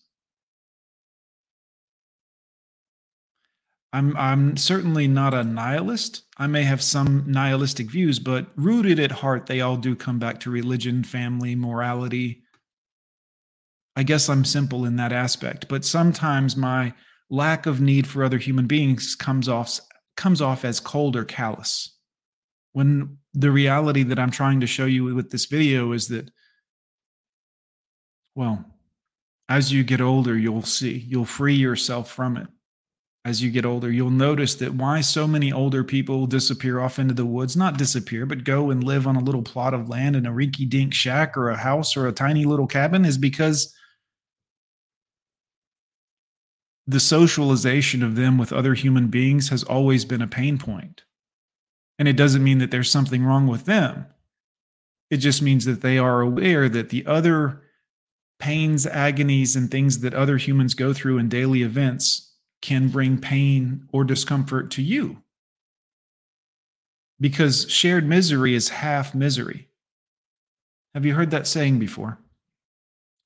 I'm 3.92 4.16
I'm 4.16 4.56
certainly 4.56 5.09
not 5.09 5.35
a 5.35 5.42
nihilist. 5.42 6.22
I 6.38 6.46
may 6.46 6.62
have 6.62 6.80
some 6.80 7.24
nihilistic 7.26 7.90
views, 7.90 8.20
but 8.20 8.46
rooted 8.54 9.00
at 9.00 9.11
heart, 9.11 9.46
they 9.46 9.61
all 9.61 9.76
do 9.76 9.96
come 9.96 10.20
back 10.20 10.38
to 10.40 10.50
religion, 10.50 11.02
family, 11.02 11.56
morality. 11.56 12.44
I 13.96 14.04
guess 14.04 14.28
I'm 14.28 14.44
simple 14.44 14.85
in 14.85 14.94
that 14.96 15.12
aspect, 15.12 15.66
but 15.68 15.85
sometimes 15.85 16.56
my 16.56 16.94
lack 17.31 17.66
of 17.66 17.81
need 17.81 18.07
for 18.07 18.25
other 18.25 18.38
human 18.38 18.66
beings 18.66 19.14
comes 19.14 19.49
off 19.49 19.81
comes 20.16 20.43
off 20.43 20.64
as 20.64 20.81
cold 20.81 21.16
or 21.16 21.25
callous. 21.25 21.97
When 22.73 23.19
the 23.33 23.51
reality 23.51 24.03
that 24.03 24.19
I'm 24.19 24.31
trying 24.31 24.61
to 24.61 24.66
show 24.66 24.85
you 24.85 25.14
with 25.14 25.31
this 25.31 25.47
video 25.47 25.93
is 25.93 26.09
that 26.09 26.31
well, 28.35 28.64
as 29.49 29.73
you 29.73 29.83
get 29.83 30.01
older, 30.01 30.38
you'll 30.38 30.62
see, 30.62 30.99
you'll 31.09 31.25
free 31.25 31.55
yourself 31.55 32.11
from 32.11 32.37
it. 32.37 32.47
As 33.25 33.43
you 33.43 33.51
get 33.51 33.66
older, 33.66 33.90
you'll 33.90 34.11
notice 34.11 34.55
that 34.57 34.75
why 34.75 35.03
so 35.03 35.27
many 35.27 35.53
older 35.53 35.85
people 35.85 36.27
disappear 36.27 36.81
off 36.81 36.99
into 36.99 37.12
the 37.12 37.27
woods, 37.27 37.57
not 37.57 37.77
disappear, 37.77 38.25
but 38.25 38.45
go 38.45 38.71
and 38.71 38.83
live 38.83 39.07
on 39.07 39.16
a 39.16 39.23
little 39.23 39.43
plot 39.43 39.75
of 39.75 39.88
land 39.88 40.16
in 40.16 40.25
a 40.25 40.33
rinky 40.33 40.69
dink 40.69 40.95
shack 40.95 41.37
or 41.37 41.51
a 41.51 41.57
house 41.57 41.97
or 41.97 42.07
a 42.07 42.12
tiny 42.12 42.45
little 42.45 42.66
cabin 42.66 43.05
is 43.05 43.19
because 43.19 43.75
the 46.87 47.01
socialization 47.01 48.03
of 48.03 48.16
them 48.16 48.38
with 48.38 48.53
other 48.53 48.75
human 48.75 49.09
beings 49.09 49.51
has 49.51 49.62
always 49.62 50.05
been 50.05 50.23
a 50.23 50.27
pain 50.27 50.59
point. 50.59 51.03
And 51.99 52.09
it 52.09 52.16
doesn't 52.16 52.43
mean 52.43 52.59
that 52.59 52.71
there's 52.71 52.90
something 52.90 53.25
wrong 53.25 53.47
with 53.47 53.66
them. 53.66 54.07
It 55.11 55.19
just 55.19 55.43
means 55.43 55.64
that 55.66 55.83
they 55.83 55.99
are 55.99 56.21
aware 56.21 56.69
that 56.69 56.88
the 56.88 57.05
other 57.07 57.62
pains, 58.38 58.87
agonies, 58.87 59.55
and 59.55 59.71
things 59.71 60.01
that 60.01 60.14
other 60.14 60.38
humans 60.38 60.75
go 60.75 60.93
through 60.93 61.19
in 61.19 61.29
daily 61.29 61.62
events 61.62 62.35
can 62.62 62.88
bring 62.88 63.19
pain 63.19 63.88
or 63.93 64.05
discomfort 64.05 64.71
to 64.73 64.83
you. 64.83 65.23
Because 67.21 67.71
shared 67.71 68.07
misery 68.07 68.55
is 68.55 68.71
half 68.71 69.14
misery. 69.14 69.69
Have 70.95 71.05
you 71.05 71.14
heard 71.14 71.31
that 71.31 71.47
saying 71.47 71.79
before? 71.79 72.19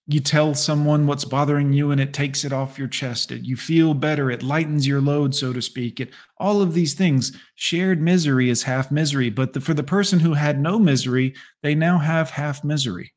You 0.06 0.20
tell 0.20 0.54
someone 0.54 1.06
what's 1.06 1.24
bothering 1.24 1.72
you 1.72 1.90
and 1.90 1.98
it 1.98 2.12
takes 2.12 2.44
it 2.44 2.52
off 2.52 2.78
your 2.78 2.88
chest. 2.88 3.32
It, 3.32 3.42
you 3.42 3.56
feel 3.56 3.94
better. 3.94 4.30
It 4.30 4.42
lightens 4.42 4.86
your 4.86 5.00
load, 5.00 5.34
so 5.34 5.52
to 5.54 5.62
speak. 5.62 5.98
It, 5.98 6.10
all 6.38 6.60
of 6.60 6.74
these 6.74 6.92
things. 6.92 7.32
Shared 7.54 8.02
misery 8.02 8.50
is 8.50 8.64
half 8.64 8.90
misery. 8.90 9.30
But 9.30 9.54
the, 9.54 9.62
for 9.62 9.72
the 9.72 9.82
person 9.82 10.20
who 10.20 10.34
had 10.34 10.60
no 10.60 10.78
misery, 10.78 11.34
they 11.62 11.74
now 11.74 11.98
have 11.98 12.30
half 12.30 12.62
misery. 12.62 13.14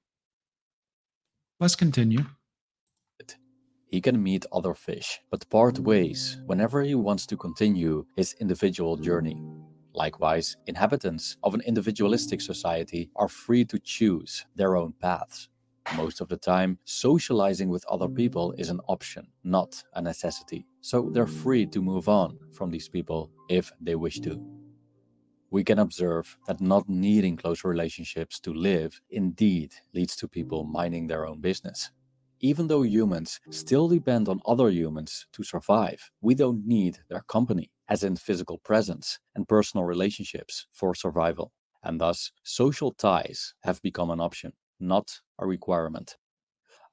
Let's 1.59 1.75
continue. 1.75 2.25
He 3.89 4.01
can 4.01 4.21
meet 4.21 4.45
other 4.51 4.73
fish, 4.73 5.19
but 5.31 5.49
part 5.49 5.79
ways 5.79 6.37
whenever 6.45 6.83
he 6.83 6.93
wants 6.93 7.25
to 7.27 7.37
continue 7.37 8.05
his 8.15 8.35
individual 8.41 8.97
journey. 8.97 9.41
Likewise, 9.93 10.57
inhabitants 10.67 11.37
of 11.43 11.53
an 11.53 11.61
individualistic 11.61 12.41
society 12.41 13.09
are 13.15 13.29
free 13.29 13.63
to 13.65 13.79
choose 13.79 14.45
their 14.55 14.75
own 14.75 14.93
paths. 15.01 15.49
Most 15.95 16.19
of 16.19 16.27
the 16.27 16.37
time, 16.37 16.77
socializing 16.83 17.69
with 17.69 17.85
other 17.89 18.09
people 18.09 18.53
is 18.57 18.69
an 18.69 18.81
option, 18.87 19.27
not 19.43 19.81
a 19.93 20.01
necessity. 20.01 20.67
So 20.81 21.09
they're 21.11 21.27
free 21.27 21.65
to 21.67 21.81
move 21.81 22.09
on 22.09 22.37
from 22.51 22.69
these 22.69 22.89
people 22.89 23.31
if 23.49 23.71
they 23.79 23.95
wish 23.95 24.19
to. 24.21 24.39
We 25.49 25.63
can 25.63 25.79
observe 25.79 26.37
that 26.45 26.59
not 26.59 26.89
needing 26.89 27.37
close 27.37 27.63
relationships 27.63 28.39
to 28.41 28.53
live 28.53 28.99
indeed 29.09 29.73
leads 29.93 30.15
to 30.17 30.27
people 30.27 30.65
minding 30.65 31.07
their 31.07 31.25
own 31.25 31.39
business. 31.39 31.89
Even 32.41 32.67
though 32.67 32.83
humans 32.83 33.39
still 33.49 33.87
depend 33.87 34.27
on 34.27 34.41
other 34.45 34.69
humans 34.69 35.25
to 35.31 35.43
survive, 35.43 36.11
we 36.21 36.35
don't 36.35 36.67
need 36.67 36.99
their 37.09 37.21
company, 37.21 37.71
as 37.87 38.03
in 38.03 38.17
physical 38.17 38.57
presence 38.59 39.19
and 39.35 39.47
personal 39.47 39.85
relationships, 39.85 40.67
for 40.73 40.93
survival. 40.93 41.53
And 41.83 41.99
thus, 41.99 42.31
social 42.43 42.91
ties 42.91 43.53
have 43.63 43.81
become 43.81 44.11
an 44.11 44.19
option, 44.19 44.51
not 44.79 45.21
a 45.39 45.47
requirement. 45.47 46.17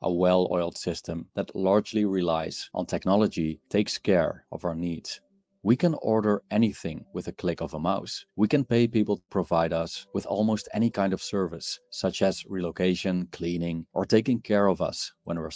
A 0.02 0.12
well 0.12 0.48
oiled 0.50 0.76
system 0.76 1.28
that 1.35 1.54
largely 1.57 2.04
relies 2.04 2.68
on 2.74 2.87
technology 2.87 3.61
takes 3.70 3.96
care 3.98 4.44
of 4.52 4.64
our 4.64 4.74
needs. 4.74 5.20
We 5.64 5.76
can 5.76 5.94
order 6.02 6.42
anything 6.50 7.07
with 7.14 7.26
a 7.26 7.33
click 7.33 7.62
of 7.62 7.72
a 7.72 7.80
mouse. 7.80 8.26
We 8.37 8.48
can 8.48 8.66
pay 8.66 8.87
people 8.87 9.16
to 9.16 9.22
provide 9.30 9.72
us 9.72 10.07
with 10.12 10.26
almost 10.26 10.68
any 10.74 10.90
kind 10.90 11.14
of 11.14 11.22
service, 11.22 11.80
such 11.88 12.20
as 12.20 12.44
relocation, 12.44 13.28
cleaning, 13.33 13.87
or 13.94 14.04
taking 14.04 14.42
care 14.42 14.66
of 14.66 14.83
us 14.83 15.14
when 15.22 15.38
we're 15.38 15.48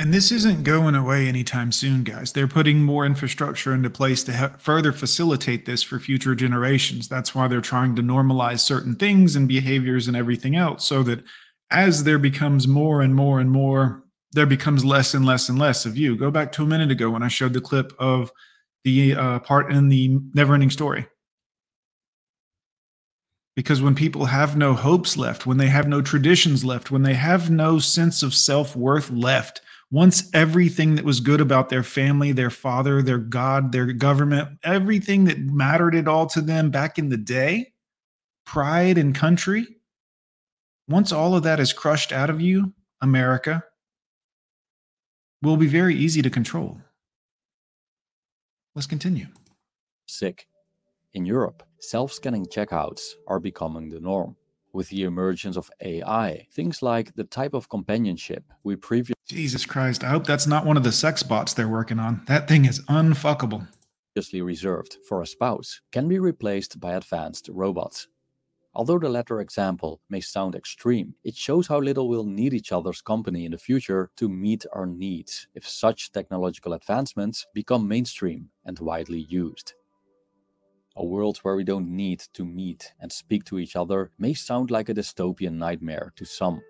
And 0.00 0.12
this 0.12 0.32
isn't 0.32 0.64
going 0.64 0.96
away 0.96 1.28
anytime 1.28 1.70
soon, 1.70 2.02
guys. 2.02 2.32
They're 2.32 2.48
putting 2.48 2.82
more 2.82 3.06
infrastructure 3.06 3.72
into 3.72 3.88
place 3.88 4.24
to 4.24 4.56
further 4.58 4.90
facilitate 4.90 5.64
this 5.64 5.84
for 5.84 6.00
future 6.00 6.34
generations. 6.34 7.08
That's 7.08 7.32
why 7.32 7.46
they're 7.46 7.60
trying 7.60 7.94
to 7.94 8.02
normalize 8.02 8.60
certain 8.60 8.96
things 8.96 9.36
and 9.36 9.46
behaviors 9.46 10.08
and 10.08 10.16
everything 10.16 10.56
else 10.56 10.84
so 10.84 11.04
that 11.04 11.22
as 11.70 12.04
there 12.04 12.18
becomes 12.18 12.68
more 12.68 13.02
and 13.02 13.14
more 13.14 13.40
and 13.40 13.50
more, 13.50 14.04
there 14.32 14.46
becomes 14.46 14.84
less 14.84 15.14
and 15.14 15.24
less 15.24 15.48
and 15.48 15.58
less 15.58 15.86
of 15.86 15.96
you. 15.96 16.16
Go 16.16 16.30
back 16.30 16.52
to 16.52 16.62
a 16.62 16.66
minute 16.66 16.90
ago 16.90 17.10
when 17.10 17.22
I 17.22 17.28
showed 17.28 17.52
the 17.52 17.60
clip 17.60 17.92
of 17.98 18.30
the 18.84 19.14
uh, 19.14 19.38
part 19.40 19.72
in 19.72 19.88
the 19.88 20.18
never 20.34 20.54
ending 20.54 20.70
story. 20.70 21.06
Because 23.56 23.80
when 23.80 23.94
people 23.94 24.26
have 24.26 24.56
no 24.56 24.74
hopes 24.74 25.16
left, 25.16 25.46
when 25.46 25.56
they 25.56 25.68
have 25.68 25.88
no 25.88 26.02
traditions 26.02 26.64
left, 26.64 26.90
when 26.90 27.02
they 27.02 27.14
have 27.14 27.50
no 27.50 27.78
sense 27.78 28.22
of 28.22 28.34
self 28.34 28.76
worth 28.76 29.10
left, 29.10 29.62
once 29.90 30.28
everything 30.34 30.96
that 30.96 31.04
was 31.04 31.20
good 31.20 31.40
about 31.40 31.68
their 31.68 31.82
family, 31.82 32.32
their 32.32 32.50
father, 32.50 33.02
their 33.02 33.18
God, 33.18 33.72
their 33.72 33.86
government, 33.92 34.58
everything 34.62 35.24
that 35.24 35.38
mattered 35.38 35.94
at 35.94 36.08
all 36.08 36.26
to 36.26 36.40
them 36.40 36.70
back 36.70 36.98
in 36.98 37.08
the 37.08 37.16
day, 37.16 37.72
pride 38.44 38.98
and 38.98 39.14
country, 39.14 39.75
once 40.88 41.12
all 41.12 41.34
of 41.34 41.42
that 41.42 41.60
is 41.60 41.72
crushed 41.72 42.12
out 42.12 42.30
of 42.30 42.40
you, 42.40 42.72
America, 43.00 43.64
will 45.42 45.56
be 45.56 45.66
very 45.66 45.94
easy 45.94 46.22
to 46.22 46.30
control. 46.30 46.80
Let's 48.74 48.86
continue. 48.86 49.26
sick. 50.06 50.46
In 51.14 51.24
Europe, 51.24 51.62
self 51.80 52.12
scanning 52.12 52.46
checkouts 52.46 53.12
are 53.26 53.40
becoming 53.40 53.88
the 53.88 54.00
norm. 54.00 54.36
With 54.72 54.90
the 54.90 55.04
emergence 55.04 55.56
of 55.56 55.70
AI, 55.80 56.46
things 56.52 56.82
like 56.82 57.14
the 57.14 57.24
type 57.24 57.54
of 57.54 57.70
companionship 57.70 58.44
we 58.62 58.76
previously 58.76 59.14
Jesus 59.26 59.64
Christ. 59.64 60.04
I 60.04 60.08
hope 60.08 60.26
that's 60.26 60.46
not 60.46 60.66
one 60.66 60.76
of 60.76 60.84
the 60.84 60.92
sex 60.92 61.22
bots 61.22 61.54
they're 61.54 61.68
working 61.68 61.98
on. 61.98 62.20
That 62.26 62.46
thing 62.46 62.66
is 62.66 62.82
unfuckable. 62.82 63.66
reserved 64.42 64.98
for 65.08 65.22
a 65.22 65.26
spouse 65.26 65.80
can 65.92 66.08
be 66.08 66.18
replaced 66.18 66.78
by 66.78 66.92
advanced 66.92 67.48
robots. 67.50 68.08
Although 68.76 68.98
the 68.98 69.08
latter 69.08 69.40
example 69.40 70.02
may 70.10 70.20
sound 70.20 70.54
extreme, 70.54 71.14
it 71.24 71.34
shows 71.34 71.66
how 71.66 71.80
little 71.80 72.10
we'll 72.10 72.26
need 72.26 72.52
each 72.52 72.72
other's 72.72 73.00
company 73.00 73.46
in 73.46 73.52
the 73.52 73.56
future 73.56 74.10
to 74.16 74.28
meet 74.28 74.66
our 74.70 74.84
needs 74.84 75.48
if 75.54 75.66
such 75.66 76.12
technological 76.12 76.74
advancements 76.74 77.46
become 77.54 77.88
mainstream 77.88 78.50
and 78.66 78.78
widely 78.78 79.20
used. 79.30 79.72
A 80.94 81.06
world 81.06 81.38
where 81.38 81.56
we 81.56 81.64
don't 81.64 81.88
need 81.88 82.20
to 82.34 82.44
meet 82.44 82.92
and 83.00 83.10
speak 83.10 83.44
to 83.46 83.58
each 83.58 83.76
other 83.76 84.10
may 84.18 84.34
sound 84.34 84.70
like 84.70 84.90
a 84.90 84.94
dystopian 84.94 85.54
nightmare 85.54 86.12
to 86.16 86.26
some. 86.26 86.60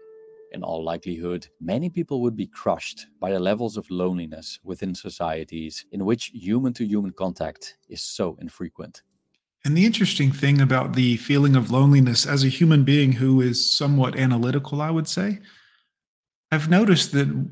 In 0.52 0.62
all 0.62 0.84
likelihood, 0.84 1.48
many 1.60 1.90
people 1.90 2.22
would 2.22 2.36
be 2.36 2.46
crushed 2.46 3.08
by 3.18 3.32
the 3.32 3.40
levels 3.40 3.76
of 3.76 3.90
loneliness 3.90 4.60
within 4.62 4.94
societies 4.94 5.84
in 5.90 6.04
which 6.04 6.30
human 6.32 6.72
to 6.74 6.86
human 6.86 7.10
contact 7.10 7.78
is 7.88 8.00
so 8.00 8.36
infrequent. 8.40 9.02
And 9.66 9.76
the 9.76 9.84
interesting 9.84 10.30
thing 10.30 10.60
about 10.60 10.94
the 10.94 11.16
feeling 11.16 11.56
of 11.56 11.72
loneliness 11.72 12.24
as 12.24 12.44
a 12.44 12.48
human 12.48 12.84
being 12.84 13.10
who 13.10 13.40
is 13.40 13.76
somewhat 13.76 14.14
analytical, 14.14 14.80
I 14.80 14.90
would 14.92 15.08
say, 15.08 15.40
I've 16.52 16.70
noticed 16.70 17.10
that 17.10 17.48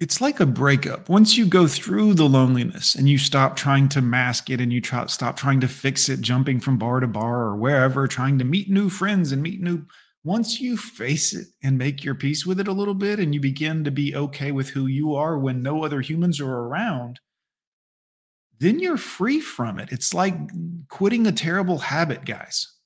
it's 0.00 0.20
like 0.20 0.38
a 0.38 0.44
breakup. 0.44 1.08
Once 1.08 1.38
you 1.38 1.46
go 1.46 1.66
through 1.66 2.12
the 2.12 2.28
loneliness 2.28 2.94
and 2.94 3.08
you 3.08 3.16
stop 3.16 3.56
trying 3.56 3.88
to 3.88 4.02
mask 4.02 4.50
it 4.50 4.60
and 4.60 4.70
you 4.70 4.82
try, 4.82 5.06
stop 5.06 5.34
trying 5.38 5.60
to 5.60 5.66
fix 5.66 6.10
it, 6.10 6.20
jumping 6.20 6.60
from 6.60 6.76
bar 6.76 7.00
to 7.00 7.06
bar 7.06 7.40
or 7.40 7.56
wherever, 7.56 8.06
trying 8.06 8.38
to 8.38 8.44
meet 8.44 8.68
new 8.68 8.90
friends 8.90 9.32
and 9.32 9.42
meet 9.42 9.62
new. 9.62 9.86
Once 10.24 10.60
you 10.60 10.76
face 10.76 11.32
it 11.32 11.46
and 11.62 11.78
make 11.78 12.04
your 12.04 12.14
peace 12.14 12.44
with 12.44 12.60
it 12.60 12.68
a 12.68 12.72
little 12.72 12.92
bit 12.92 13.18
and 13.18 13.32
you 13.32 13.40
begin 13.40 13.82
to 13.82 13.90
be 13.90 14.14
okay 14.14 14.52
with 14.52 14.68
who 14.68 14.86
you 14.86 15.14
are 15.14 15.38
when 15.38 15.62
no 15.62 15.82
other 15.86 16.02
humans 16.02 16.38
are 16.38 16.52
around, 16.52 17.18
then 18.60 18.78
you're 18.78 18.98
free 18.98 19.40
from 19.40 19.78
it. 19.78 19.90
It's 19.90 20.12
like 20.12 20.34
quitting 20.88 21.26
a 21.26 21.32
terrible 21.32 21.78
habit, 21.78 22.26
guys. 22.26 22.76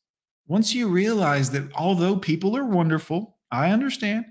Once 0.47 0.72
you 0.72 0.89
realize 0.89 1.51
that 1.51 1.68
although 1.75 2.16
people 2.16 2.57
are 2.57 2.64
wonderful, 2.64 3.39
I 3.51 3.70
understand, 3.70 4.27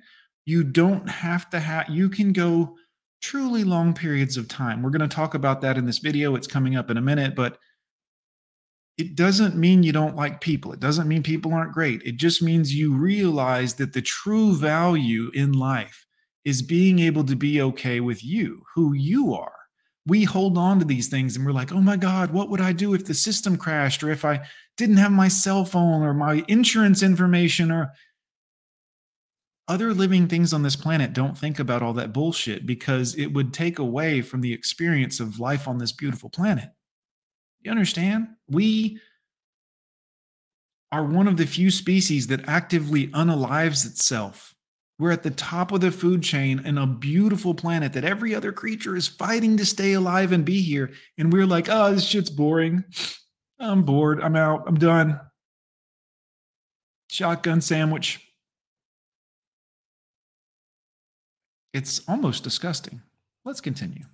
you 0.46 0.64
don't 0.64 1.08
have 1.10 1.50
to 1.50 1.60
have, 1.60 1.90
you 1.90 2.10
can 2.10 2.32
go 2.32 2.78
truly 3.22 3.64
long 3.64 3.94
periods 3.94 4.38
of 4.38 4.48
time. 4.48 4.82
We're 4.82 4.90
going 4.90 5.08
to 5.08 5.16
talk 5.16 5.34
about 5.34 5.62
that 5.62 5.78
in 5.78 5.86
this 5.86 6.00
video. 6.00 6.36
It's 6.36 6.48
coming 6.48 6.78
up 6.78 6.90
in 6.90 6.98
a 6.98 7.02
minute, 7.02 7.36
but 7.36 7.58
it 8.98 9.16
doesn't 9.16 9.56
mean 9.56 9.84
you 9.84 9.92
don't 9.92 10.16
like 10.16 10.40
people. 10.40 10.72
It 10.72 10.80
doesn't 10.80 11.08
mean 11.08 11.24
people 11.24 11.54
aren't 11.54 11.74
great. 11.74 12.04
It 12.04 12.18
just 12.18 12.42
means 12.42 12.74
you 12.74 12.94
realize 12.94 13.74
that 13.76 13.92
the 13.92 14.02
true 14.02 14.56
value 14.56 15.30
in 15.34 15.54
life 15.54 16.06
is 16.46 16.62
being 16.62 17.00
able 17.00 17.24
to 17.26 17.36
be 17.36 17.62
okay 17.62 18.00
with 18.00 18.24
you, 18.24 18.64
who 18.76 18.94
you 18.94 19.34
are 19.34 19.63
we 20.06 20.24
hold 20.26 20.58
on 20.58 20.80
to 20.80 20.86
these 20.86 21.08
things 21.08 21.36
and 21.36 21.46
we're 21.46 21.54
like, 21.54 21.72
oh 21.72 21.82
my 21.82 21.96
God, 21.96 22.32
what 22.32 22.50
would 22.50 22.62
I 22.62 22.74
do 22.74 22.94
if 22.94 23.06
the 23.06 23.14
system 23.14 23.58
crashed 23.58 24.04
or 24.04 24.12
if 24.12 24.26
I 24.26 24.42
didn't 24.76 24.98
have 24.98 25.12
my 25.12 25.28
cell 25.28 25.66
phone 25.66 26.02
or 26.02 26.14
my 26.14 26.44
insurance 26.48 27.02
information 27.02 27.72
or 27.72 27.94
other 29.68 29.94
living 29.94 30.28
things 30.28 30.52
on 30.52 30.62
this 30.62 30.76
planet 30.76 31.14
don't 31.14 31.38
think 31.38 31.58
about 31.58 31.82
all 31.82 31.94
that 31.94 32.12
bullshit 32.12 32.66
because 32.66 33.16
it 33.16 33.28
would 33.28 33.54
take 33.54 33.80
away 33.80 34.22
from 34.22 34.42
the 34.42 34.52
experience 34.52 35.22
of 35.22 35.40
life 35.40 35.68
on 35.68 35.78
this 35.78 35.94
beautiful 35.94 36.30
planet. 36.30 36.70
You 37.62 37.72
understand? 37.72 38.28
We 38.50 39.00
are 40.92 41.04
one 41.04 41.30
of 41.30 41.38
the 41.38 41.46
few 41.46 41.72
species 41.72 42.28
that 42.28 42.48
actively 42.48 43.08
unalives 43.08 43.86
itself 43.86 44.53
we're 45.04 45.12
at 45.12 45.22
the 45.22 45.32
top 45.32 45.74
of 45.74 45.82
the 45.82 45.92
food 45.92 46.24
chain 46.24 46.62
in 46.64 46.78
a 46.78 46.88
beautiful 46.88 47.54
planet 47.54 47.92
that 47.92 48.06
every 48.06 48.34
other 48.34 48.54
creature 48.54 48.96
is 48.96 49.06
fighting 49.06 49.58
to 49.58 49.66
stay 49.66 49.92
alive 49.92 50.32
and 50.32 50.46
be 50.46 50.62
here. 50.62 50.94
And 51.18 51.34
we're 51.34 51.46
like, 51.46 51.68
oh, 51.70 51.94
this 51.94 52.06
shit's 52.06 52.30
boring. 52.30 52.86
I'm 53.60 53.84
bored. 53.84 54.22
I'm 54.22 54.38
out. 54.38 54.64
I'm 54.66 54.80
done. 54.80 55.20
Shotgun 57.10 57.60
sandwich. 57.60 58.26
It's 61.74 62.00
almost 62.08 62.46
disgusting. 62.46 63.02
Let's 63.44 63.60
continue. 63.60 64.06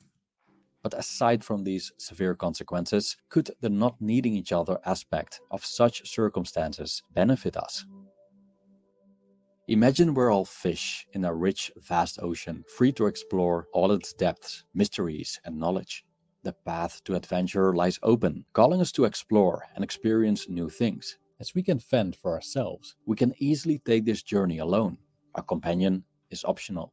But 0.81 0.95
aside 0.95 1.43
from 1.43 1.63
these 1.63 1.91
severe 1.99 2.33
consequences, 2.33 3.15
could 3.29 3.51
the 3.61 3.69
not 3.69 4.01
needing 4.01 4.33
each 4.33 4.51
other 4.51 4.79
aspect 4.87 5.39
of 5.51 5.63
such 5.63 6.09
circumstances 6.09 7.03
benefit 7.13 7.57
us? 7.57 7.85
Imagine 9.69 10.15
we're 10.15 10.33
all 10.33 10.45
fish 10.45 11.05
in 11.13 11.25
a 11.25 11.31
rich, 11.31 11.71
vast 11.77 12.17
ocean, 12.23 12.65
free 12.75 12.91
to 12.93 13.05
explore 13.05 13.67
all 13.71 13.91
its 13.91 14.13
depths, 14.13 14.63
mysteries, 14.73 15.39
and 15.45 15.59
knowledge. 15.59 16.03
The 16.41 16.53
path 16.65 17.03
to 17.03 17.13
adventure 17.13 17.75
lies 17.75 17.99
open, 18.01 18.45
calling 18.53 18.81
us 18.81 18.91
to 18.93 19.05
explore 19.05 19.67
and 19.75 19.83
experience 19.83 20.49
new 20.49 20.69
things. 20.69 21.19
As 21.39 21.53
we 21.53 21.61
can 21.61 21.77
fend 21.77 22.15
for 22.15 22.33
ourselves, 22.33 22.95
we 23.05 23.15
can 23.15 23.35
easily 23.37 23.77
take 23.77 24.05
this 24.05 24.23
journey 24.23 24.57
alone. 24.57 24.97
A 25.35 25.43
companion 25.43 26.03
is 26.31 26.43
optional. 26.43 26.91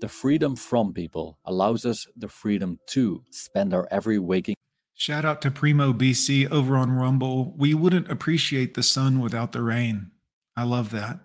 The 0.00 0.08
freedom 0.08 0.56
from 0.56 0.92
people 0.92 1.38
allows 1.44 1.86
us 1.86 2.08
the 2.16 2.26
freedom 2.26 2.80
to 2.86 3.22
spend 3.30 3.72
our 3.72 3.86
every 3.92 4.18
waking. 4.18 4.56
Shout 4.94 5.24
out 5.24 5.40
to 5.42 5.52
Primo 5.52 5.92
BC 5.92 6.50
over 6.50 6.76
on 6.76 6.90
Rumble. 6.90 7.54
We 7.56 7.72
wouldn't 7.72 8.10
appreciate 8.10 8.74
the 8.74 8.82
sun 8.82 9.20
without 9.20 9.52
the 9.52 9.62
rain. 9.62 10.10
I 10.56 10.64
love 10.64 10.90
that. 10.90 11.20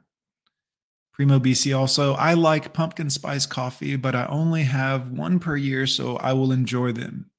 Primo 1.13 1.39
BC 1.39 1.77
also. 1.77 2.13
I 2.13 2.33
like 2.33 2.73
pumpkin 2.73 3.09
spice 3.09 3.45
coffee, 3.45 3.95
but 3.95 4.15
I 4.15 4.25
only 4.27 4.63
have 4.63 5.11
one 5.11 5.39
per 5.39 5.55
year, 5.55 5.85
so 5.85 6.17
I 6.17 6.33
will 6.33 6.51
enjoy 6.51 6.93
them. 6.93 7.29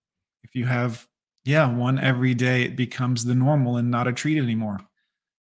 If 0.45 0.55
you 0.55 0.67
have, 0.67 1.09
yeah, 1.45 1.67
one 1.67 1.99
every 1.99 2.35
day, 2.35 2.63
it 2.63 2.77
becomes 2.77 3.25
the 3.25 3.35
normal 3.35 3.77
and 3.77 3.91
not 3.91 4.07
a 4.07 4.13
treat 4.13 4.39
anymore. 4.39 4.81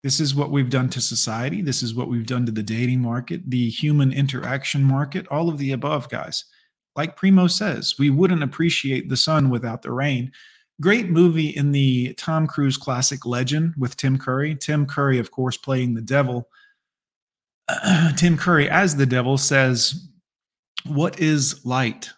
This 0.03 0.21
is 0.21 0.35
what 0.35 0.51
we've 0.51 0.71
done 0.71 0.91
to 0.91 1.01
society. 1.01 1.63
This 1.63 1.83
is 1.83 1.95
what 1.95 2.09
we've 2.09 2.27
done 2.27 2.47
to 2.47 2.53
the 2.53 2.63
dating 2.63 3.01
market, 3.01 3.51
the 3.51 3.69
human 3.69 4.13
interaction 4.13 4.85
market, 4.85 5.27
all 5.29 5.49
of 5.49 5.59
the 5.59 5.73
above, 5.73 6.09
guys. 6.09 6.45
Like 6.95 7.17
Primo 7.17 7.47
says, 7.47 7.95
we 7.99 8.11
wouldn't 8.11 8.43
appreciate 8.43 9.09
the 9.09 9.17
sun 9.17 9.51
without 9.51 9.83
the 9.83 9.93
rain. 9.93 10.33
Great 10.81 11.11
movie 11.11 11.49
in 11.49 11.73
the 11.73 12.13
Tom 12.15 12.47
Cruise 12.47 12.77
classic 12.77 13.27
Legend 13.27 13.75
with 13.77 13.97
Tim 13.97 14.19
Curry. 14.19 14.55
Tim 14.55 14.87
Curry, 14.87 15.19
of 15.19 15.31
course, 15.33 15.57
playing 15.57 15.95
the 15.95 16.01
devil 16.01 16.49
Tim 18.17 18.37
Curry 18.37 18.69
as 18.69 18.97
the 18.97 19.07
devil 19.07 19.39
says, 19.39 20.09
What 20.87 21.21
is 21.21 21.65
light 21.65 22.11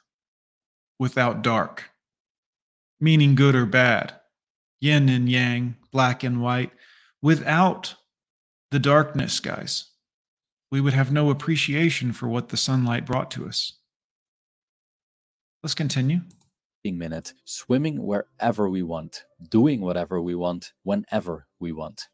without 0.98 1.42
dark? 1.42 1.90
Meaning 3.00 3.34
good 3.34 3.54
or 3.54 3.66
bad, 3.66 4.14
yin 4.80 5.08
and 5.08 5.28
yang, 5.28 5.76
black 5.90 6.22
and 6.22 6.42
white. 6.42 6.70
Without 7.22 7.94
the 8.70 8.78
darkness, 8.78 9.40
guys, 9.40 9.90
we 10.70 10.80
would 10.80 10.92
have 10.92 11.12
no 11.12 11.30
appreciation 11.30 12.12
for 12.12 12.28
what 12.28 12.50
the 12.50 12.56
sunlight 12.56 13.06
brought 13.06 13.30
to 13.32 13.46
us. 13.46 13.78
Let's 15.62 15.74
continue. 15.74 16.20
Minute, 16.82 17.34
swimming 17.44 18.02
wherever 18.06 18.70
we 18.70 18.82
want, 18.82 19.24
doing 19.50 19.82
whatever 19.82 20.18
we 20.22 20.34
want, 20.34 20.72
whenever 20.82 21.46
we 21.58 21.72
want. 21.72 22.08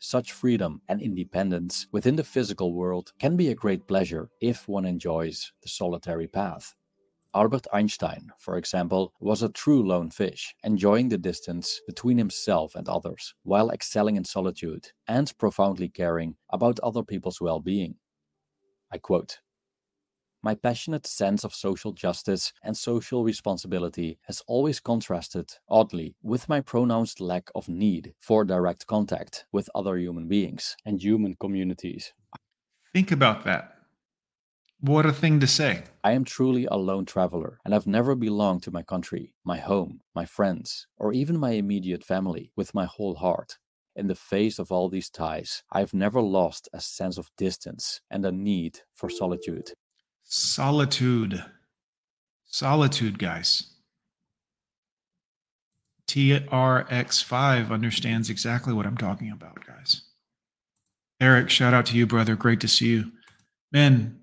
Such 0.00 0.32
freedom 0.32 0.80
and 0.88 1.02
independence 1.02 1.86
within 1.90 2.16
the 2.16 2.24
physical 2.24 2.72
world 2.72 3.12
can 3.18 3.36
be 3.36 3.48
a 3.48 3.54
great 3.54 3.88
pleasure 3.88 4.30
if 4.40 4.68
one 4.68 4.84
enjoys 4.84 5.52
the 5.62 5.68
solitary 5.68 6.28
path. 6.28 6.74
Albert 7.34 7.66
Einstein, 7.72 8.30
for 8.38 8.56
example, 8.56 9.12
was 9.20 9.42
a 9.42 9.48
true 9.48 9.86
lone 9.86 10.10
fish, 10.10 10.54
enjoying 10.64 11.08
the 11.08 11.18
distance 11.18 11.80
between 11.86 12.16
himself 12.16 12.74
and 12.74 12.88
others, 12.88 13.34
while 13.42 13.70
excelling 13.70 14.16
in 14.16 14.24
solitude 14.24 14.92
and 15.06 15.36
profoundly 15.36 15.88
caring 15.88 16.36
about 16.50 16.80
other 16.80 17.02
people's 17.02 17.40
well 17.40 17.60
being. 17.60 17.96
I 18.90 18.98
quote 18.98 19.40
my 20.42 20.54
passionate 20.54 21.06
sense 21.06 21.44
of 21.44 21.54
social 21.54 21.92
justice 21.92 22.52
and 22.62 22.76
social 22.76 23.24
responsibility 23.24 24.18
has 24.22 24.42
always 24.46 24.80
contrasted, 24.80 25.52
oddly, 25.68 26.14
with 26.22 26.48
my 26.48 26.60
pronounced 26.60 27.20
lack 27.20 27.50
of 27.54 27.68
need 27.68 28.14
for 28.18 28.44
direct 28.44 28.86
contact 28.86 29.46
with 29.52 29.70
other 29.74 29.96
human 29.98 30.28
beings 30.28 30.76
and 30.84 31.02
human 31.02 31.34
communities. 31.34 32.12
Think 32.92 33.10
about 33.10 33.44
that. 33.44 33.74
What 34.80 35.06
a 35.06 35.12
thing 35.12 35.40
to 35.40 35.46
say. 35.48 35.82
I 36.04 36.12
am 36.12 36.22
truly 36.24 36.66
a 36.66 36.76
lone 36.76 37.04
traveler 37.04 37.58
and 37.64 37.74
I've 37.74 37.88
never 37.88 38.14
belonged 38.14 38.62
to 38.62 38.70
my 38.70 38.84
country, 38.84 39.34
my 39.44 39.58
home, 39.58 40.02
my 40.14 40.24
friends, 40.24 40.86
or 40.96 41.12
even 41.12 41.36
my 41.36 41.50
immediate 41.50 42.04
family 42.04 42.52
with 42.54 42.74
my 42.74 42.84
whole 42.84 43.16
heart. 43.16 43.58
In 43.96 44.06
the 44.06 44.14
face 44.14 44.60
of 44.60 44.70
all 44.70 44.88
these 44.88 45.10
ties, 45.10 45.64
I 45.72 45.80
have 45.80 45.92
never 45.92 46.20
lost 46.22 46.68
a 46.72 46.80
sense 46.80 47.18
of 47.18 47.32
distance 47.36 48.00
and 48.08 48.24
a 48.24 48.30
need 48.30 48.78
for 48.94 49.10
solitude. 49.10 49.72
Solitude. 50.28 51.42
Solitude, 52.44 53.18
guys. 53.18 53.72
TRX5 56.06 57.70
understands 57.70 58.28
exactly 58.28 58.74
what 58.74 58.86
I'm 58.86 58.98
talking 58.98 59.30
about, 59.30 59.66
guys. 59.66 60.02
Eric, 61.20 61.48
shout 61.48 61.72
out 61.72 61.86
to 61.86 61.96
you, 61.96 62.06
brother. 62.06 62.36
Great 62.36 62.60
to 62.60 62.68
see 62.68 62.88
you. 62.88 63.12
Men, 63.72 64.20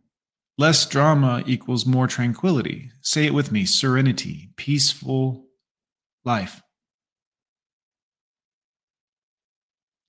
less 0.60 0.86
drama 0.86 1.44
equals 1.48 1.88
more 1.88 2.08
tranquility. 2.08 2.92
Say 3.02 3.26
it 3.26 3.34
with 3.34 3.52
me 3.52 3.66
serenity, 3.66 4.50
peaceful 4.58 5.48
life. 6.24 6.62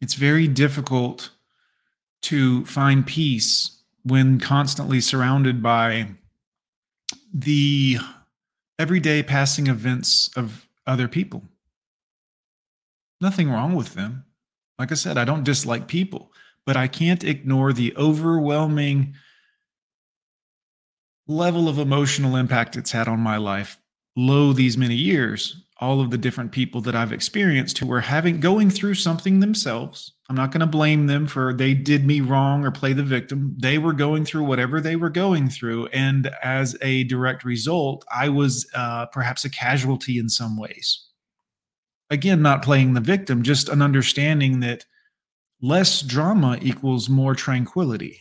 It's 0.02 0.14
very 0.14 0.46
difficult 0.46 1.30
to 2.22 2.66
find 2.66 3.06
peace 3.06 3.75
when 4.06 4.38
constantly 4.38 5.00
surrounded 5.00 5.62
by 5.62 6.08
the 7.34 7.98
everyday 8.78 9.22
passing 9.22 9.66
events 9.66 10.30
of 10.36 10.68
other 10.86 11.08
people. 11.08 11.42
Nothing 13.20 13.50
wrong 13.50 13.74
with 13.74 13.94
them. 13.94 14.24
Like 14.78 14.92
I 14.92 14.94
said, 14.94 15.18
I 15.18 15.24
don't 15.24 15.44
dislike 15.44 15.88
people, 15.88 16.30
but 16.64 16.76
I 16.76 16.86
can't 16.86 17.24
ignore 17.24 17.72
the 17.72 17.96
overwhelming 17.96 19.14
level 21.26 21.68
of 21.68 21.78
emotional 21.78 22.36
impact 22.36 22.76
it's 22.76 22.92
had 22.92 23.08
on 23.08 23.18
my 23.18 23.36
life 23.36 23.78
low 24.14 24.52
these 24.52 24.78
many 24.78 24.94
years 24.94 25.64
all 25.78 26.00
of 26.00 26.10
the 26.10 26.18
different 26.18 26.52
people 26.52 26.80
that 26.82 26.94
I've 26.94 27.12
experienced 27.12 27.78
who 27.78 27.86
were 27.86 28.02
having 28.02 28.40
going 28.40 28.70
through 28.70 28.94
something 28.94 29.40
themselves. 29.40 30.12
I'm 30.28 30.34
not 30.34 30.50
going 30.50 30.60
to 30.60 30.66
blame 30.66 31.06
them 31.06 31.26
for 31.26 31.52
they 31.52 31.72
did 31.72 32.04
me 32.04 32.20
wrong 32.20 32.64
or 32.64 32.72
play 32.72 32.92
the 32.92 33.04
victim. 33.04 33.54
They 33.58 33.78
were 33.78 33.92
going 33.92 34.24
through 34.24 34.44
whatever 34.44 34.80
they 34.80 34.96
were 34.96 35.10
going 35.10 35.48
through, 35.48 35.86
and 35.88 36.30
as 36.42 36.76
a 36.82 37.04
direct 37.04 37.44
result, 37.44 38.04
I 38.12 38.28
was 38.28 38.68
uh, 38.74 39.06
perhaps 39.06 39.44
a 39.44 39.50
casualty 39.50 40.18
in 40.18 40.28
some 40.28 40.56
ways. 40.56 41.06
Again, 42.10 42.42
not 42.42 42.62
playing 42.62 42.94
the 42.94 43.00
victim, 43.00 43.42
just 43.42 43.68
an 43.68 43.82
understanding 43.82 44.60
that 44.60 44.84
less 45.62 46.02
drama 46.02 46.58
equals 46.60 47.08
more 47.08 47.34
tranquility. 47.34 48.20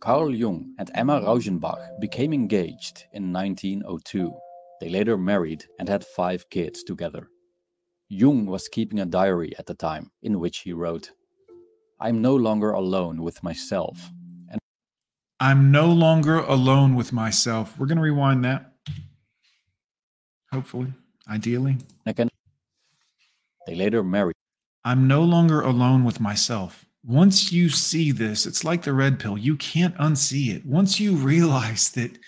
Carl 0.00 0.34
Jung 0.34 0.74
and 0.78 0.90
Emma 0.94 1.22
Rauschenbach 1.22 1.98
became 1.98 2.34
engaged 2.34 3.04
in 3.14 3.32
1902. 3.32 4.34
They 4.84 4.90
later 4.90 5.16
married 5.16 5.64
and 5.78 5.88
had 5.88 6.04
five 6.04 6.50
kids 6.50 6.82
together. 6.82 7.30
Jung 8.10 8.44
was 8.44 8.68
keeping 8.68 9.00
a 9.00 9.06
diary 9.06 9.54
at 9.58 9.64
the 9.64 9.72
time 9.72 10.10
in 10.22 10.38
which 10.38 10.58
he 10.58 10.74
wrote, 10.74 11.10
I'm 11.98 12.20
no 12.20 12.36
longer 12.36 12.70
alone 12.70 13.22
with 13.22 13.42
myself. 13.42 14.10
And 14.50 14.60
I'm 15.40 15.72
no 15.72 15.86
longer 15.86 16.36
alone 16.36 16.96
with 16.96 17.14
myself. 17.14 17.78
We're 17.78 17.86
going 17.86 17.96
to 17.96 18.02
rewind 18.02 18.44
that. 18.44 18.74
Hopefully, 20.52 20.92
ideally. 21.30 21.78
again, 22.04 22.28
they 23.66 23.74
later 23.74 24.04
married 24.04 24.36
I'm 24.84 25.08
no 25.08 25.22
longer 25.22 25.62
alone 25.62 26.04
with 26.04 26.20
myself. 26.20 26.84
Once 27.02 27.50
you 27.50 27.70
see 27.70 28.12
this, 28.12 28.44
it's 28.44 28.64
like 28.64 28.82
the 28.82 28.92
red 28.92 29.18
pill. 29.18 29.38
You 29.38 29.56
can't 29.56 29.96
unsee 29.96 30.54
it. 30.54 30.66
Once 30.66 31.00
you 31.00 31.14
realize 31.14 31.88
that 31.92 32.18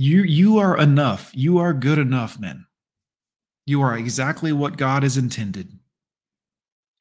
you 0.00 0.22
you 0.22 0.56
are 0.56 0.78
enough, 0.78 1.30
you 1.34 1.58
are 1.58 1.74
good 1.74 1.98
enough, 1.98 2.40
men. 2.40 2.64
You 3.66 3.82
are 3.82 3.98
exactly 3.98 4.50
what 4.50 4.78
God 4.78 5.02
has 5.02 5.18
intended. 5.18 5.78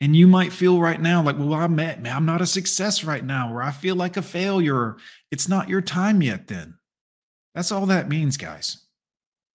And 0.01 0.17
you 0.17 0.27
might 0.27 0.51
feel 0.51 0.81
right 0.81 0.99
now 0.99 1.23
like, 1.23 1.39
well, 1.39 1.53
I'm 1.53 1.79
at, 1.79 2.05
I'm 2.05 2.25
not 2.25 2.41
a 2.41 2.45
success 2.45 3.05
right 3.05 3.23
now, 3.23 3.53
or 3.53 3.63
I 3.63 3.71
feel 3.71 3.95
like 3.95 4.17
a 4.17 4.21
failure. 4.21 4.97
It's 5.31 5.47
not 5.47 5.69
your 5.69 5.81
time 5.81 6.21
yet, 6.21 6.47
then. 6.47 6.77
That's 7.55 7.71
all 7.71 7.85
that 7.85 8.09
means, 8.09 8.35
guys. 8.35 8.85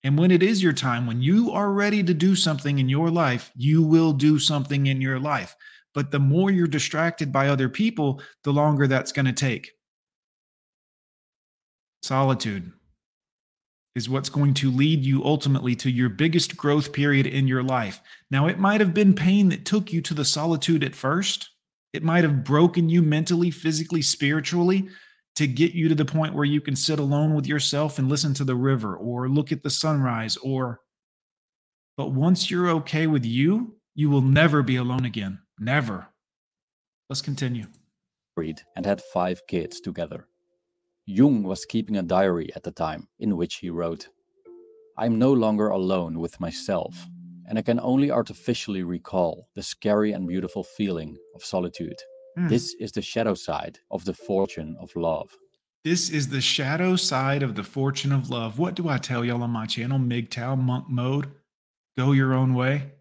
And 0.05 0.18
when 0.18 0.30
it 0.30 0.42
is 0.42 0.62
your 0.62 0.72
time, 0.72 1.07
when 1.07 1.20
you 1.20 1.51
are 1.51 1.70
ready 1.70 2.03
to 2.03 2.14
do 2.14 2.34
something 2.34 2.78
in 2.78 2.88
your 2.88 3.11
life, 3.11 3.53
you 3.55 3.82
will 3.82 4.14
do 4.14 4.38
something 4.38 4.86
in 4.86 5.03
your 5.03 5.20
life. 5.20 5.55
But 5.92 6.11
the 6.11 6.18
more 6.18 6.51
you're 6.51 6.66
distracted 6.66 7.30
by 7.30 7.49
other 7.49 7.68
people, 7.68 8.22
the 8.42 8.55
longer 8.55 8.86
that's 8.86 9.12
going 9.12 9.26
to 9.26 9.32
take. 9.34 9.70
Solitude 12.03 12.72
is 13.95 14.09
what's 14.09 14.28
going 14.28 14.55
to 14.55 14.70
lead 14.70 15.05
you 15.05 15.24
ultimately 15.24 15.76
to 15.76 15.90
your 15.90 16.09
biggest 16.09 16.57
growth 16.57 16.92
period 16.92 17.26
in 17.26 17.47
your 17.47 17.62
life. 17.62 18.01
Now, 18.30 18.47
it 18.47 18.59
might 18.59 18.80
have 18.80 18.92
been 18.92 19.14
pain 19.14 19.49
that 19.51 19.64
took 19.64 19.92
you 19.92 20.01
to 20.03 20.14
the 20.14 20.24
solitude 20.24 20.82
at 20.82 20.95
first. 20.95 21.51
It 21.92 22.03
might 22.03 22.24
have 22.24 22.42
broken 22.42 22.88
you 22.88 23.03
mentally, 23.03 23.51
physically, 23.51 24.03
spiritually 24.03 24.88
to 25.36 25.47
get 25.47 25.72
you 25.72 25.88
to 25.88 25.95
the 25.95 26.05
point 26.05 26.34
where 26.34 26.45
you 26.45 26.61
can 26.61 26.76
sit 26.76 26.99
alone 26.99 27.34
with 27.34 27.47
yourself 27.47 27.99
and 27.99 28.09
listen 28.09 28.34
to 28.34 28.45
the 28.45 28.57
river 28.57 28.97
or 28.97 29.28
look 29.28 29.53
at 29.53 29.62
the 29.62 29.70
sunrise 29.70 30.36
or 30.38 30.80
but 31.97 32.11
once 32.11 32.51
you're 32.51 32.70
okay 32.70 33.07
with 33.07 33.24
you, 33.24 33.76
you 33.95 34.11
will 34.11 34.20
never 34.20 34.62
be 34.62 34.76
alone 34.76 35.05
again. 35.05 35.38
Never. 35.59 36.09
Let's 37.09 37.22
continue. 37.22 37.66
married 38.36 38.62
and 38.74 38.84
had 38.84 39.01
five 39.12 39.47
kids 39.47 39.80
together. 39.80 40.26
Jung 41.07 41.42
was 41.42 41.66
keeping 41.66 41.96
a 41.96 42.02
diary 42.02 42.50
at 42.57 42.62
the 42.62 42.70
time 42.70 43.09
in 43.18 43.36
which 43.36 43.57
he 43.57 43.68
wrote, 43.68 44.09
I'm 44.96 45.18
no 45.18 45.32
longer 45.32 45.68
alone 45.68 46.18
with 46.18 46.40
myself, 46.40 47.07
and 47.46 47.59
I 47.59 47.62
can 47.62 47.78
only 47.80 48.11
artificially 48.11 48.82
recall 48.84 49.48
the 49.55 49.62
scary 49.62 50.12
and 50.12 50.26
beautiful 50.26 50.64
feeling 50.64 51.16
of 51.34 51.44
solitude. 51.44 51.98
Hmm. 52.36 52.48
This 52.48 52.74
is 52.80 52.92
the 52.92 53.02
shadow 53.02 53.34
side 53.34 53.80
of 53.90 54.05
the 54.05 54.14
fortune 54.14 54.76
of 54.80 54.94
love. 54.96 55.30
This 55.84 56.09
is 56.09 56.28
the 56.28 56.40
shadow 56.40 56.96
side 56.96 57.42
of 57.42 57.55
the 57.55 57.64
fortune 57.64 58.12
of 58.12 58.30
love. 58.30 58.59
What 58.59 58.74
do 58.74 58.88
I 58.88 58.96
tell 58.96 59.24
y'all 59.24 59.42
on 59.42 59.50
my 59.50 59.66
channel? 59.66 59.98
MGTOW 59.98 60.59
monk 60.59 60.88
mode. 60.88 61.30
Go 61.98 62.12
your 62.12 62.32
own 62.32 62.55
way. 62.55 62.92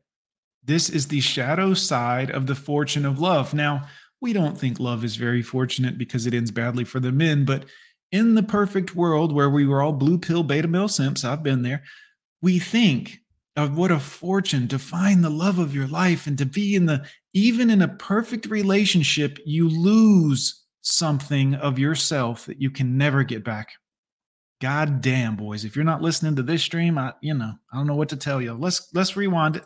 This 0.62 0.90
is 0.90 1.08
the 1.08 1.22
shadow 1.22 1.74
side 1.74 2.32
of 2.32 2.48
the 2.48 2.56
fortune 2.56 3.06
of 3.06 3.20
love. 3.20 3.54
Now, 3.54 3.88
we 4.20 4.34
don't 4.34 4.58
think 4.58 4.80
love 4.80 5.04
is 5.04 5.16
very 5.16 5.42
fortunate 5.42 5.98
because 5.98 6.26
it 6.26 6.34
ends 6.34 6.52
badly 6.52 6.84
for 6.84 7.00
the 7.00 7.12
men, 7.12 7.46
but 7.46 7.66
in 8.14 8.36
the 8.36 8.44
perfect 8.44 8.96
world 8.96 9.34
where 9.34 9.50
we 9.50 9.66
were 9.66 9.82
all 9.82 9.92
blue 9.92 10.20
pill 10.20 10.44
beta 10.44 10.68
male 10.68 10.88
simps, 10.88 11.26
I've 11.26 11.42
been 11.42 11.64
there, 11.64 11.84
we 12.44 12.60
think 12.60 13.18
of 13.56 13.76
what 13.76 13.92
a 13.92 14.00
fortune 14.00 14.68
to 14.68 14.78
find 14.78 15.24
the 15.24 15.32
love 15.32 15.58
of 15.58 15.76
your 15.76 15.88
life 15.88 16.28
and 16.28 16.38
to 16.38 16.46
be 16.46 16.76
in 16.76 16.86
the 16.86 17.06
even 17.34 17.72
in 17.72 17.82
a 17.82 17.88
perfect 17.88 18.46
relationship, 18.46 19.40
you 19.46 19.68
lose 19.68 20.64
something 20.82 21.56
of 21.56 21.80
yourself 21.80 22.46
that 22.46 22.62
you 22.62 22.70
can 22.70 22.98
never 22.98 23.24
get 23.24 23.44
back. 23.44 23.70
God 24.62 25.02
damn, 25.02 25.36
boys. 25.36 25.66
If 25.66 25.76
you're 25.76 25.84
not 25.84 26.04
listening 26.04 26.36
to 26.36 26.44
this 26.44 26.62
stream, 26.62 27.00
I 27.00 27.14
you 27.22 27.34
know, 27.34 27.54
I 27.72 27.78
don't 27.78 27.88
know 27.88 27.96
what 27.96 28.10
to 28.10 28.16
tell 28.16 28.42
you. 28.42 28.54
Let's 28.54 28.90
let's 28.94 29.18
rewind 29.18 29.56
it. 29.56 29.66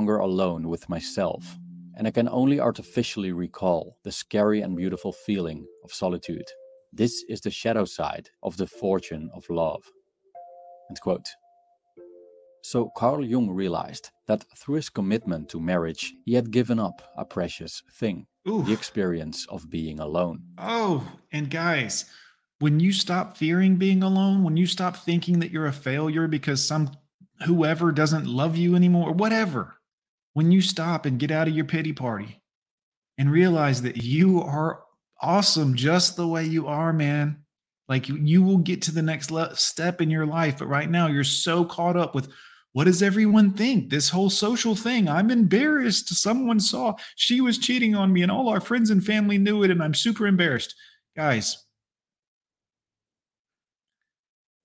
Longer 0.00 0.18
alone 0.18 0.68
with 0.68 0.88
myself, 0.88 1.56
and 1.96 2.08
I 2.08 2.10
can 2.10 2.28
only 2.28 2.58
artificially 2.58 3.30
recall 3.30 3.98
the 4.02 4.10
scary 4.10 4.62
and 4.62 4.76
beautiful 4.76 5.12
feeling 5.12 5.64
of 5.84 5.92
solitude. 5.92 6.46
This 6.92 7.24
is 7.28 7.40
the 7.40 7.50
shadow 7.50 7.84
side 7.84 8.30
of 8.42 8.56
the 8.56 8.66
fortune 8.66 9.30
of 9.34 9.48
love. 9.48 9.82
End 10.90 11.00
quote. 11.00 11.28
So 12.62 12.90
Carl 12.96 13.24
Jung 13.24 13.50
realized 13.50 14.10
that 14.26 14.44
through 14.56 14.76
his 14.76 14.90
commitment 14.90 15.48
to 15.50 15.60
marriage, 15.60 16.12
he 16.24 16.34
had 16.34 16.50
given 16.50 16.78
up 16.78 17.00
a 17.16 17.24
precious 17.24 17.82
thing 17.92 18.26
Ooh. 18.48 18.62
the 18.64 18.72
experience 18.72 19.46
of 19.48 19.70
being 19.70 20.00
alone. 20.00 20.42
Oh, 20.58 21.06
and 21.32 21.50
guys, 21.50 22.04
when 22.58 22.78
you 22.78 22.92
stop 22.92 23.36
fearing 23.36 23.76
being 23.76 24.02
alone, 24.02 24.42
when 24.42 24.56
you 24.56 24.66
stop 24.66 24.96
thinking 24.96 25.40
that 25.40 25.50
you're 25.50 25.66
a 25.66 25.72
failure 25.72 26.28
because 26.28 26.62
some 26.62 26.90
whoever 27.44 27.92
doesn't 27.92 28.26
love 28.26 28.56
you 28.56 28.74
anymore, 28.74 29.10
or 29.10 29.14
whatever, 29.14 29.76
when 30.34 30.52
you 30.52 30.60
stop 30.60 31.06
and 31.06 31.18
get 31.18 31.30
out 31.30 31.48
of 31.48 31.54
your 31.54 31.64
pity 31.64 31.92
party 31.92 32.40
and 33.16 33.30
realize 33.30 33.82
that 33.82 34.02
you 34.02 34.42
are 34.42 34.82
awesome 35.22 35.74
just 35.74 36.16
the 36.16 36.26
way 36.26 36.44
you 36.44 36.66
are, 36.66 36.92
man. 36.92 37.44
Like 37.88 38.08
you, 38.08 38.16
you 38.16 38.42
will 38.42 38.58
get 38.58 38.82
to 38.82 38.92
the 38.92 39.02
next 39.02 39.30
le- 39.30 39.54
step 39.56 40.00
in 40.00 40.10
your 40.10 40.26
life. 40.26 40.58
But 40.58 40.68
right 40.68 40.88
now, 40.88 41.08
you're 41.08 41.24
so 41.24 41.64
caught 41.64 41.96
up 41.96 42.14
with 42.14 42.28
what 42.72 42.84
does 42.84 43.02
everyone 43.02 43.52
think? 43.52 43.90
This 43.90 44.08
whole 44.08 44.30
social 44.30 44.76
thing. 44.76 45.08
I'm 45.08 45.30
embarrassed. 45.30 46.14
Someone 46.14 46.60
saw 46.60 46.94
she 47.16 47.40
was 47.40 47.58
cheating 47.58 47.96
on 47.96 48.12
me, 48.12 48.22
and 48.22 48.30
all 48.30 48.48
our 48.48 48.60
friends 48.60 48.90
and 48.90 49.04
family 49.04 49.38
knew 49.38 49.64
it, 49.64 49.70
and 49.70 49.82
I'm 49.82 49.94
super 49.94 50.26
embarrassed. 50.26 50.74
Guys, 51.16 51.64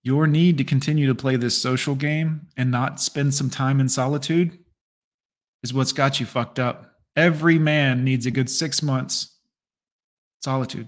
your 0.04 0.28
need 0.28 0.60
to 0.60 0.64
continue 0.64 1.08
to 1.08 1.16
play 1.16 1.36
this 1.36 1.60
social 1.60 1.96
game 1.96 2.48
and 2.56 2.70
not 2.70 3.02
spend 3.02 3.34
some 3.34 3.50
time 3.50 3.80
in 3.80 3.90
solitude 3.90 4.60
is 5.64 5.74
what's 5.74 5.92
got 5.94 6.20
you 6.20 6.28
fucked 6.28 6.60
up. 6.60 6.92
Every 7.16 7.58
man 7.58 8.04
needs 8.04 8.28
a 8.28 8.32
good 8.32 8.52
six 8.52 8.84
months 8.84 9.35
solitude. 10.46 10.88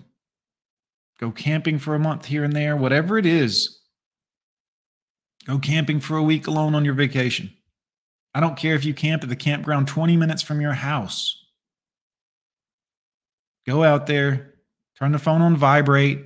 Go 1.20 1.32
camping 1.32 1.80
for 1.80 1.96
a 1.96 2.00
month 2.00 2.26
here 2.26 2.46
and 2.46 2.54
there, 2.54 2.78
whatever 2.78 3.18
it 3.18 3.26
is. 3.26 3.80
Go 5.46 5.60
camping 5.60 6.00
for 6.00 6.16
a 6.16 6.24
week 6.24 6.48
alone 6.48 6.76
on 6.76 6.86
your 6.86 6.94
vacation. 6.94 7.52
I 8.34 8.40
don't 8.40 8.56
care 8.56 8.76
if 8.76 8.86
you 8.86 8.94
camp 8.94 9.24
at 9.24 9.30
the 9.30 9.36
campground 9.36 9.88
20 9.88 10.16
minutes 10.16 10.44
from 10.44 10.62
your 10.62 10.74
house. 10.74 11.44
Go 13.66 13.84
out 13.84 14.06
there, 14.06 14.54
turn 15.00 15.12
the 15.12 15.20
phone 15.20 15.42
on 15.42 15.58
vibrate. 15.58 16.24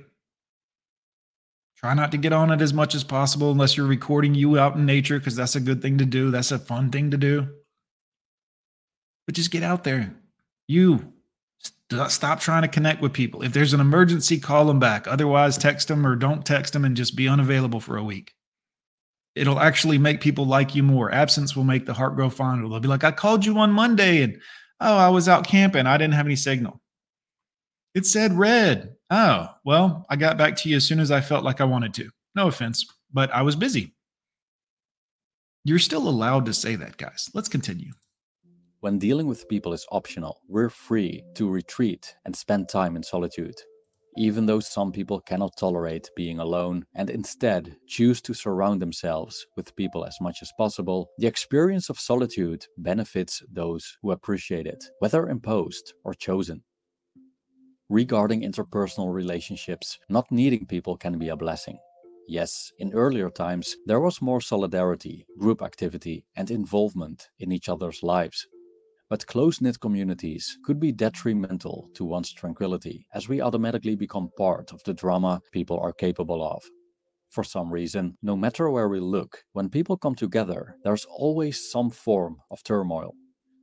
Try 1.78 1.94
not 1.94 2.12
to 2.12 2.18
get 2.18 2.32
on 2.32 2.52
it 2.52 2.60
as 2.60 2.72
much 2.72 2.94
as 2.94 3.02
possible 3.02 3.50
unless 3.50 3.76
you're 3.76 3.86
recording 3.86 4.34
you 4.34 4.58
out 4.58 4.76
in 4.76 4.86
nature, 4.86 5.18
because 5.18 5.34
that's 5.34 5.56
a 5.56 5.60
good 5.60 5.82
thing 5.82 5.98
to 5.98 6.04
do. 6.04 6.30
That's 6.30 6.52
a 6.52 6.58
fun 6.58 6.90
thing 6.90 7.10
to 7.10 7.16
do. 7.16 7.48
But 9.26 9.34
just 9.34 9.50
get 9.50 9.62
out 9.62 9.82
there. 9.82 10.14
You 10.68 11.12
stop 12.08 12.40
trying 12.40 12.62
to 12.62 12.68
connect 12.68 13.02
with 13.02 13.12
people. 13.12 13.42
If 13.42 13.52
there's 13.52 13.74
an 13.74 13.80
emergency, 13.80 14.38
call 14.38 14.64
them 14.66 14.78
back. 14.78 15.06
Otherwise, 15.06 15.58
text 15.58 15.88
them 15.88 16.06
or 16.06 16.16
don't 16.16 16.44
text 16.44 16.72
them 16.72 16.84
and 16.84 16.96
just 16.96 17.16
be 17.16 17.28
unavailable 17.28 17.80
for 17.80 17.96
a 17.96 18.04
week. 18.04 18.32
it'll 19.34 19.60
actually 19.60 19.96
make 19.98 20.20
people 20.20 20.44
like 20.46 20.74
you 20.74 20.82
more. 20.82 21.10
Absence 21.12 21.56
will 21.56 21.64
make 21.64 21.86
the 21.86 21.94
heart 21.94 22.16
grow 22.16 22.28
fonder. 22.28 22.68
They'll 22.68 22.80
be 22.80 22.88
like, 22.88 23.04
I 23.04 23.12
called 23.12 23.46
you 23.46 23.56
on 23.58 23.72
Monday 23.72 24.22
and 24.22 24.40
oh, 24.80 24.96
I 24.96 25.08
was 25.08 25.28
out 25.28 25.46
camping. 25.46 25.86
I 25.86 25.96
didn't 25.96 26.14
have 26.14 26.26
any 26.26 26.36
signal. 26.36 26.80
It 27.94 28.06
said 28.06 28.32
red. 28.32 28.94
Oh, 29.10 29.48
well, 29.64 30.06
I 30.08 30.16
got 30.16 30.38
back 30.38 30.56
to 30.56 30.68
you 30.68 30.76
as 30.76 30.86
soon 30.86 31.00
as 31.00 31.10
I 31.10 31.20
felt 31.20 31.44
like 31.44 31.60
I 31.60 31.64
wanted 31.64 31.94
to. 31.94 32.10
No 32.34 32.48
offense, 32.48 32.86
but 33.12 33.30
I 33.30 33.42
was 33.42 33.56
busy. 33.56 33.94
You're 35.64 35.78
still 35.78 36.08
allowed 36.08 36.46
to 36.46 36.54
say 36.54 36.76
that, 36.76 36.96
guys. 36.96 37.30
Let's 37.34 37.48
continue. 37.48 37.92
When 38.82 38.98
dealing 38.98 39.28
with 39.28 39.48
people 39.48 39.72
is 39.72 39.86
optional, 39.92 40.40
we're 40.48 40.68
free 40.68 41.22
to 41.36 41.48
retreat 41.48 42.16
and 42.24 42.34
spend 42.34 42.68
time 42.68 42.96
in 42.96 43.04
solitude. 43.04 43.54
Even 44.16 44.44
though 44.44 44.58
some 44.58 44.90
people 44.90 45.20
cannot 45.20 45.56
tolerate 45.56 46.10
being 46.16 46.40
alone 46.40 46.84
and 46.96 47.08
instead 47.08 47.76
choose 47.86 48.20
to 48.22 48.34
surround 48.34 48.82
themselves 48.82 49.46
with 49.56 49.76
people 49.76 50.04
as 50.04 50.16
much 50.20 50.38
as 50.42 50.50
possible, 50.58 51.08
the 51.18 51.28
experience 51.28 51.90
of 51.90 52.00
solitude 52.00 52.66
benefits 52.76 53.40
those 53.52 53.96
who 54.02 54.10
appreciate 54.10 54.66
it, 54.66 54.82
whether 54.98 55.28
imposed 55.28 55.94
or 56.02 56.12
chosen. 56.12 56.64
Regarding 57.88 58.42
interpersonal 58.42 59.14
relationships, 59.14 60.00
not 60.08 60.26
needing 60.32 60.66
people 60.66 60.96
can 60.96 61.20
be 61.20 61.28
a 61.28 61.36
blessing. 61.36 61.78
Yes, 62.26 62.72
in 62.80 62.92
earlier 62.94 63.30
times, 63.30 63.76
there 63.86 64.00
was 64.00 64.20
more 64.20 64.40
solidarity, 64.40 65.24
group 65.38 65.62
activity, 65.62 66.24
and 66.34 66.50
involvement 66.50 67.28
in 67.38 67.52
each 67.52 67.68
other's 67.68 68.02
lives. 68.02 68.48
But 69.12 69.26
close 69.26 69.60
knit 69.60 69.78
communities 69.78 70.56
could 70.64 70.80
be 70.80 70.90
detrimental 70.90 71.90
to 71.96 72.02
one's 72.02 72.32
tranquility, 72.32 73.06
as 73.12 73.28
we 73.28 73.42
automatically 73.42 73.94
become 73.94 74.30
part 74.38 74.72
of 74.72 74.82
the 74.84 74.94
drama 74.94 75.42
people 75.52 75.78
are 75.78 75.92
capable 75.92 76.42
of. 76.42 76.62
For 77.28 77.44
some 77.44 77.70
reason, 77.70 78.16
no 78.22 78.34
matter 78.36 78.70
where 78.70 78.88
we 78.88 79.00
look, 79.00 79.44
when 79.52 79.68
people 79.68 79.98
come 79.98 80.14
together, 80.14 80.76
there's 80.82 81.04
always 81.04 81.70
some 81.70 81.90
form 81.90 82.38
of 82.50 82.62
turmoil. 82.62 83.12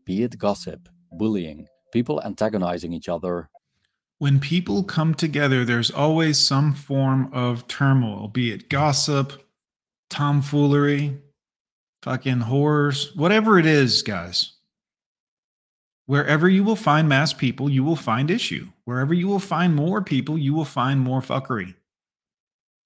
Be 0.06 0.22
it 0.22 0.38
gossip, 0.38 0.88
bullying, 1.14 1.66
people 1.92 2.22
antagonizing 2.24 2.94
each 2.94 3.10
other, 3.10 3.50
When 4.20 4.40
people 4.40 4.84
come 4.84 5.16
together, 5.16 5.66
there's 5.66 5.90
always 5.90 6.38
some 6.38 6.76
form 6.76 7.28
of 7.34 7.68
turmoil, 7.68 8.28
be 8.28 8.52
it 8.52 8.70
gossip, 8.70 9.50
tomfoolery, 10.12 11.18
fucking 12.04 12.42
horrors, 12.42 13.16
whatever 13.16 13.58
it 13.58 13.66
is, 13.66 14.04
guys. 14.04 14.59
Wherever 16.10 16.50
you 16.50 16.64
will 16.64 16.76
find 16.76 17.08
mass 17.08 17.34
people, 17.34 17.70
you 17.70 17.84
will 17.84 17.96
find 17.96 18.32
issue. 18.32 18.68
Wherever 18.86 19.14
you 19.14 19.28
will 19.28 19.38
find 19.38 19.76
more 19.76 20.02
people, 20.02 20.40
you 20.40 20.56
will 20.56 20.66
find 20.66 21.00
more 21.00 21.22
fuckery. 21.22 21.76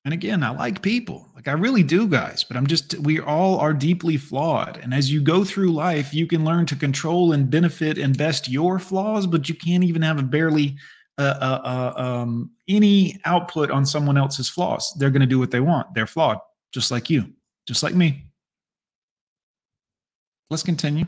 And 0.04 0.14
again, 0.14 0.44
I 0.44 0.50
like 0.50 0.82
people. 0.82 1.30
Like 1.34 1.48
I 1.48 1.54
really 1.54 1.84
do, 1.84 2.06
guys, 2.06 2.44
but 2.44 2.58
I'm 2.58 2.68
just, 2.68 3.00
we 3.00 3.22
all 3.22 3.60
are 3.60 3.72
deeply 3.72 4.18
flawed. 4.18 4.76
And 4.76 4.94
as 4.94 5.10
you 5.10 5.22
go 5.22 5.46
through 5.46 5.72
life, 5.72 6.14
you 6.14 6.28
can 6.28 6.44
learn 6.44 6.66
to 6.66 6.76
control 6.76 7.32
and 7.32 7.50
benefit 7.50 7.98
and 7.98 8.18
best 8.18 8.50
your 8.50 8.78
flaws, 8.78 9.26
but 9.26 9.48
you 9.48 9.56
can't 9.56 9.86
even 9.86 10.02
have 10.02 10.20
a 10.20 10.24
barely 10.24 10.76
uh, 11.18 11.22
uh, 11.40 11.62
uh, 11.64 12.02
um, 12.02 12.52
any 12.68 13.22
output 13.24 13.72
on 13.72 13.86
someone 13.86 14.18
else's 14.18 14.50
flaws. 14.50 14.94
They're 15.00 15.12
going 15.12 15.22
to 15.22 15.26
do 15.26 15.40
what 15.40 15.52
they 15.52 15.62
want. 15.62 15.94
They're 15.96 16.08
flawed, 16.08 16.40
just 16.74 16.92
like 16.92 17.10
you, 17.10 17.32
just 17.70 17.84
like 17.84 17.96
me. 17.96 18.26
Let's 20.50 20.64
continue. 20.64 21.06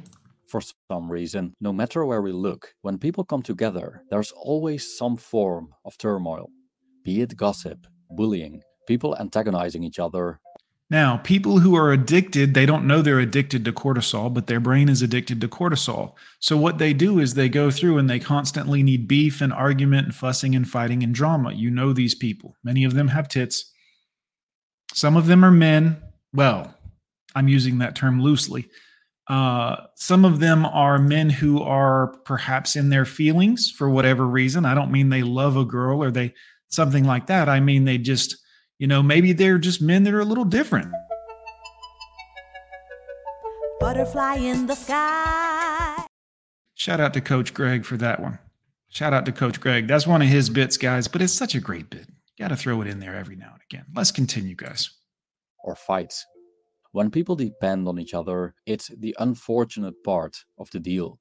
For 0.55 0.61
some 0.89 1.11
reason, 1.11 1.53
no 1.59 1.73
matter 1.73 2.05
where 2.05 2.21
we 2.21 2.31
look, 2.31 2.73
when 2.81 2.97
people 2.97 3.25
come 3.25 3.41
together, 3.41 4.03
there's 4.09 4.31
always 4.31 4.97
some 4.97 5.17
form 5.17 5.73
of 5.83 5.97
turmoil. 5.97 6.49
Be 7.03 7.19
it 7.19 7.35
gossip, 7.35 7.85
bullying, 8.09 8.63
people 8.87 9.17
antagonizing 9.19 9.83
each 9.83 9.99
other, 9.99 10.39
Now, 10.89 11.17
people 11.17 11.59
who 11.59 11.75
are 11.75 11.91
addicted, 11.91 12.53
they 12.53 12.65
don't 12.65 12.87
know 12.87 13.01
they're 13.01 13.19
addicted 13.19 13.65
to 13.65 13.73
cortisol, 13.73 14.33
but 14.33 14.47
their 14.47 14.61
brain 14.61 14.87
is 14.87 15.01
addicted 15.01 15.41
to 15.41 15.47
cortisol. 15.47 16.13
So, 16.39 16.55
what 16.55 16.77
they 16.77 16.93
do 16.93 17.19
is 17.19 17.33
they 17.33 17.49
go 17.49 17.71
through 17.71 17.97
and 17.97 18.09
they 18.09 18.19
constantly 18.19 18.83
need 18.83 19.07
beef 19.07 19.41
and 19.41 19.51
argument 19.51 20.05
and 20.05 20.15
fussing 20.15 20.55
and 20.55 20.65
fighting 20.65 21.03
and 21.03 21.13
drama. 21.13 21.53
You 21.53 21.71
know 21.71 21.91
these 21.91 22.15
people. 22.15 22.55
Many 22.63 22.85
of 22.85 22.93
them 22.93 23.09
have 23.09 23.27
tits. 23.27 23.73
Some 24.93 25.17
of 25.17 25.25
them 25.25 25.43
are 25.43 25.51
men. 25.51 25.97
Well, 26.33 26.73
I'm 27.33 27.47
using 27.47 27.79
that 27.79 27.95
term 27.95 28.21
loosely. 28.21 28.69
Uh, 29.27 29.75
some 29.95 30.23
of 30.23 30.39
them 30.39 30.65
are 30.65 30.99
men 30.99 31.29
who 31.29 31.61
are 31.61 32.07
perhaps 32.25 32.75
in 32.75 32.89
their 32.89 33.05
feelings 33.05 33.71
for 33.71 33.89
whatever 33.89 34.25
reason. 34.27 34.65
I 34.65 34.75
don't 34.75 34.91
mean 34.91 35.09
they 35.09 35.23
love 35.23 35.57
a 35.57 35.65
girl 35.65 36.03
or 36.03 36.11
they 36.11 36.33
something 36.67 37.05
like 37.05 37.27
that. 37.27 37.49
I 37.49 37.59
mean 37.59 37.85
they 37.85 37.97
just, 37.97 38.37
you 38.77 38.85
know, 38.87 39.01
maybe 39.01 39.33
they're 39.33 39.57
just 39.57 39.81
men 39.81 40.03
that 40.03 40.13
are 40.13 40.19
a 40.19 40.25
little 40.25 40.45
different. 40.45 40.91
Butterfly 43.79 44.35
in 44.35 44.67
the 44.67 44.75
sky. 44.75 46.05
Shout 46.75 46.99
out 46.99 47.13
to 47.13 47.21
Coach 47.21 47.53
Greg 47.53 47.85
for 47.85 47.97
that 47.97 48.19
one. 48.19 48.39
Shout 48.89 49.13
out 49.13 49.25
to 49.25 49.31
Coach 49.31 49.59
Greg. 49.59 49.87
That's 49.87 50.07
one 50.07 50.21
of 50.21 50.27
his 50.27 50.49
bits, 50.49 50.77
guys, 50.77 51.07
but 51.07 51.21
it's 51.21 51.33
such 51.33 51.55
a 51.55 51.59
great 51.59 51.89
bit. 51.89 52.07
Got 52.39 52.49
to 52.49 52.55
throw 52.55 52.81
it 52.81 52.87
in 52.87 52.99
there 52.99 53.15
every 53.15 53.35
now 53.35 53.51
and 53.53 53.61
again. 53.69 53.85
Let's 53.95 54.11
continue, 54.11 54.55
guys. 54.55 54.89
or 55.63 55.75
fights. 55.75 56.25
When 56.95 57.11
people 57.11 57.35
depend 57.35 57.89
on 57.89 57.99
each 57.99 58.13
other, 58.13 58.55
it's 58.65 58.87
the 58.87 59.13
unfortunate 59.19 60.01
part 60.01 60.45
of 60.57 60.71
the 60.71 60.79
deal. 60.79 61.19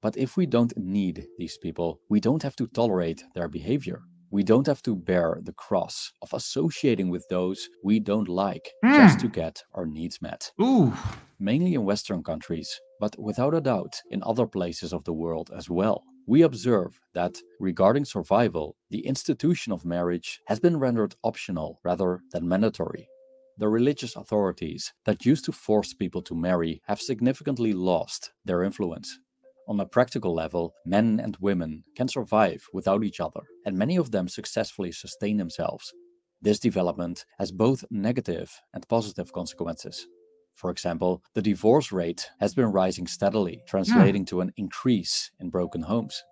But 0.00 0.16
if 0.16 0.36
we 0.36 0.46
don't 0.46 0.72
need 0.76 1.26
these 1.38 1.58
people, 1.58 1.98
we 2.08 2.20
don't 2.20 2.44
have 2.44 2.54
to 2.54 2.68
tolerate 2.68 3.24
their 3.34 3.48
behavior. 3.48 4.02
We 4.30 4.44
don't 4.44 4.68
have 4.68 4.80
to 4.84 4.94
bear 4.94 5.40
the 5.42 5.54
cross 5.54 6.12
of 6.22 6.32
associating 6.32 7.10
with 7.10 7.26
those 7.28 7.68
we 7.82 7.98
don't 7.98 8.28
like 8.28 8.70
just 8.84 9.16
hmm. 9.16 9.22
to 9.22 9.28
get 9.28 9.60
our 9.74 9.86
needs 9.86 10.22
met. 10.22 10.52
Ooh, 10.62 10.92
Mainly 11.40 11.74
in 11.74 11.84
Western 11.84 12.22
countries, 12.22 12.80
but 13.00 13.18
without 13.18 13.54
a 13.54 13.60
doubt 13.60 14.00
in 14.12 14.22
other 14.22 14.46
places 14.46 14.92
of 14.92 15.02
the 15.02 15.12
world 15.12 15.50
as 15.52 15.68
well. 15.68 16.04
We 16.28 16.42
observe 16.42 17.00
that 17.14 17.38
regarding 17.58 18.04
survival, 18.04 18.76
the 18.90 19.04
institution 19.04 19.72
of 19.72 19.84
marriage 19.84 20.38
has 20.46 20.60
been 20.60 20.78
rendered 20.78 21.16
optional 21.24 21.80
rather 21.82 22.20
than 22.30 22.46
mandatory. 22.46 23.08
The 23.58 23.68
religious 23.68 24.14
authorities 24.14 24.92
that 25.04 25.26
used 25.26 25.44
to 25.46 25.52
force 25.52 25.92
people 25.92 26.22
to 26.22 26.34
marry 26.36 26.80
have 26.86 27.00
significantly 27.00 27.72
lost 27.72 28.30
their 28.44 28.62
influence. 28.62 29.18
On 29.66 29.80
a 29.80 29.84
practical 29.84 30.32
level, 30.32 30.74
men 30.86 31.18
and 31.20 31.36
women 31.40 31.82
can 31.96 32.06
survive 32.06 32.64
without 32.72 33.02
each 33.02 33.18
other, 33.18 33.40
and 33.66 33.76
many 33.76 33.96
of 33.96 34.12
them 34.12 34.28
successfully 34.28 34.92
sustain 34.92 35.38
themselves. 35.38 35.92
This 36.40 36.60
development 36.60 37.26
has 37.40 37.50
both 37.50 37.84
negative 37.90 38.60
and 38.72 38.86
positive 38.86 39.32
consequences. 39.32 40.06
For 40.54 40.70
example, 40.70 41.24
the 41.34 41.42
divorce 41.42 41.90
rate 41.90 42.30
has 42.38 42.54
been 42.54 42.70
rising 42.70 43.08
steadily, 43.08 43.54
hmm. 43.54 43.66
translating 43.66 44.24
to 44.26 44.40
an 44.40 44.52
increase 44.56 45.32
in 45.40 45.50
broken 45.50 45.82
homes. 45.82 46.22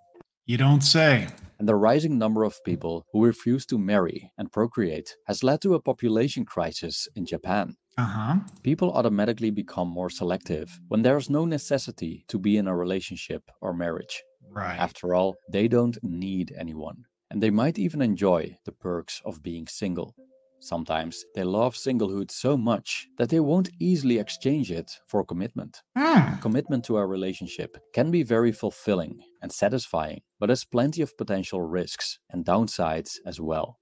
You 0.46 0.56
don't 0.56 0.82
say. 0.82 1.26
And 1.58 1.68
the 1.68 1.74
rising 1.74 2.18
number 2.18 2.44
of 2.44 2.62
people 2.64 3.04
who 3.12 3.24
refuse 3.24 3.66
to 3.66 3.78
marry 3.78 4.30
and 4.38 4.52
procreate 4.52 5.16
has 5.26 5.42
led 5.42 5.60
to 5.62 5.74
a 5.74 5.80
population 5.80 6.44
crisis 6.44 7.08
in 7.16 7.26
Japan. 7.26 7.76
Uh 7.98 8.04
huh. 8.04 8.36
People 8.62 8.92
automatically 8.92 9.50
become 9.50 9.88
more 9.88 10.10
selective 10.10 10.78
when 10.88 11.02
there 11.02 11.16
is 11.16 11.30
no 11.30 11.46
necessity 11.46 12.24
to 12.28 12.38
be 12.38 12.58
in 12.58 12.68
a 12.68 12.76
relationship 12.76 13.42
or 13.60 13.72
marriage. 13.72 14.22
Right. 14.50 14.78
After 14.78 15.14
all, 15.14 15.34
they 15.50 15.66
don't 15.66 15.98
need 16.02 16.54
anyone, 16.56 17.04
and 17.30 17.42
they 17.42 17.50
might 17.50 17.78
even 17.78 18.00
enjoy 18.00 18.56
the 18.64 18.72
perks 18.72 19.20
of 19.24 19.42
being 19.42 19.66
single. 19.66 20.14
Sometimes 20.60 21.24
they 21.34 21.44
love 21.44 21.74
singlehood 21.74 22.30
so 22.30 22.56
much 22.56 23.08
that 23.18 23.28
they 23.28 23.40
won't 23.40 23.70
easily 23.78 24.18
exchange 24.18 24.70
it 24.72 24.90
for 25.06 25.24
commitment. 25.24 25.82
Hmm. 25.96 26.36
Commitment 26.40 26.84
to 26.86 26.96
a 26.96 27.06
relationship 27.06 27.76
can 27.92 28.10
be 28.10 28.22
very 28.22 28.52
fulfilling 28.52 29.20
and 29.42 29.52
satisfying, 29.52 30.22
but 30.40 30.48
has 30.48 30.64
plenty 30.64 31.02
of 31.02 31.16
potential 31.16 31.62
risks 31.62 32.18
and 32.30 32.44
downsides 32.44 33.16
as 33.26 33.40
well. 33.40 33.78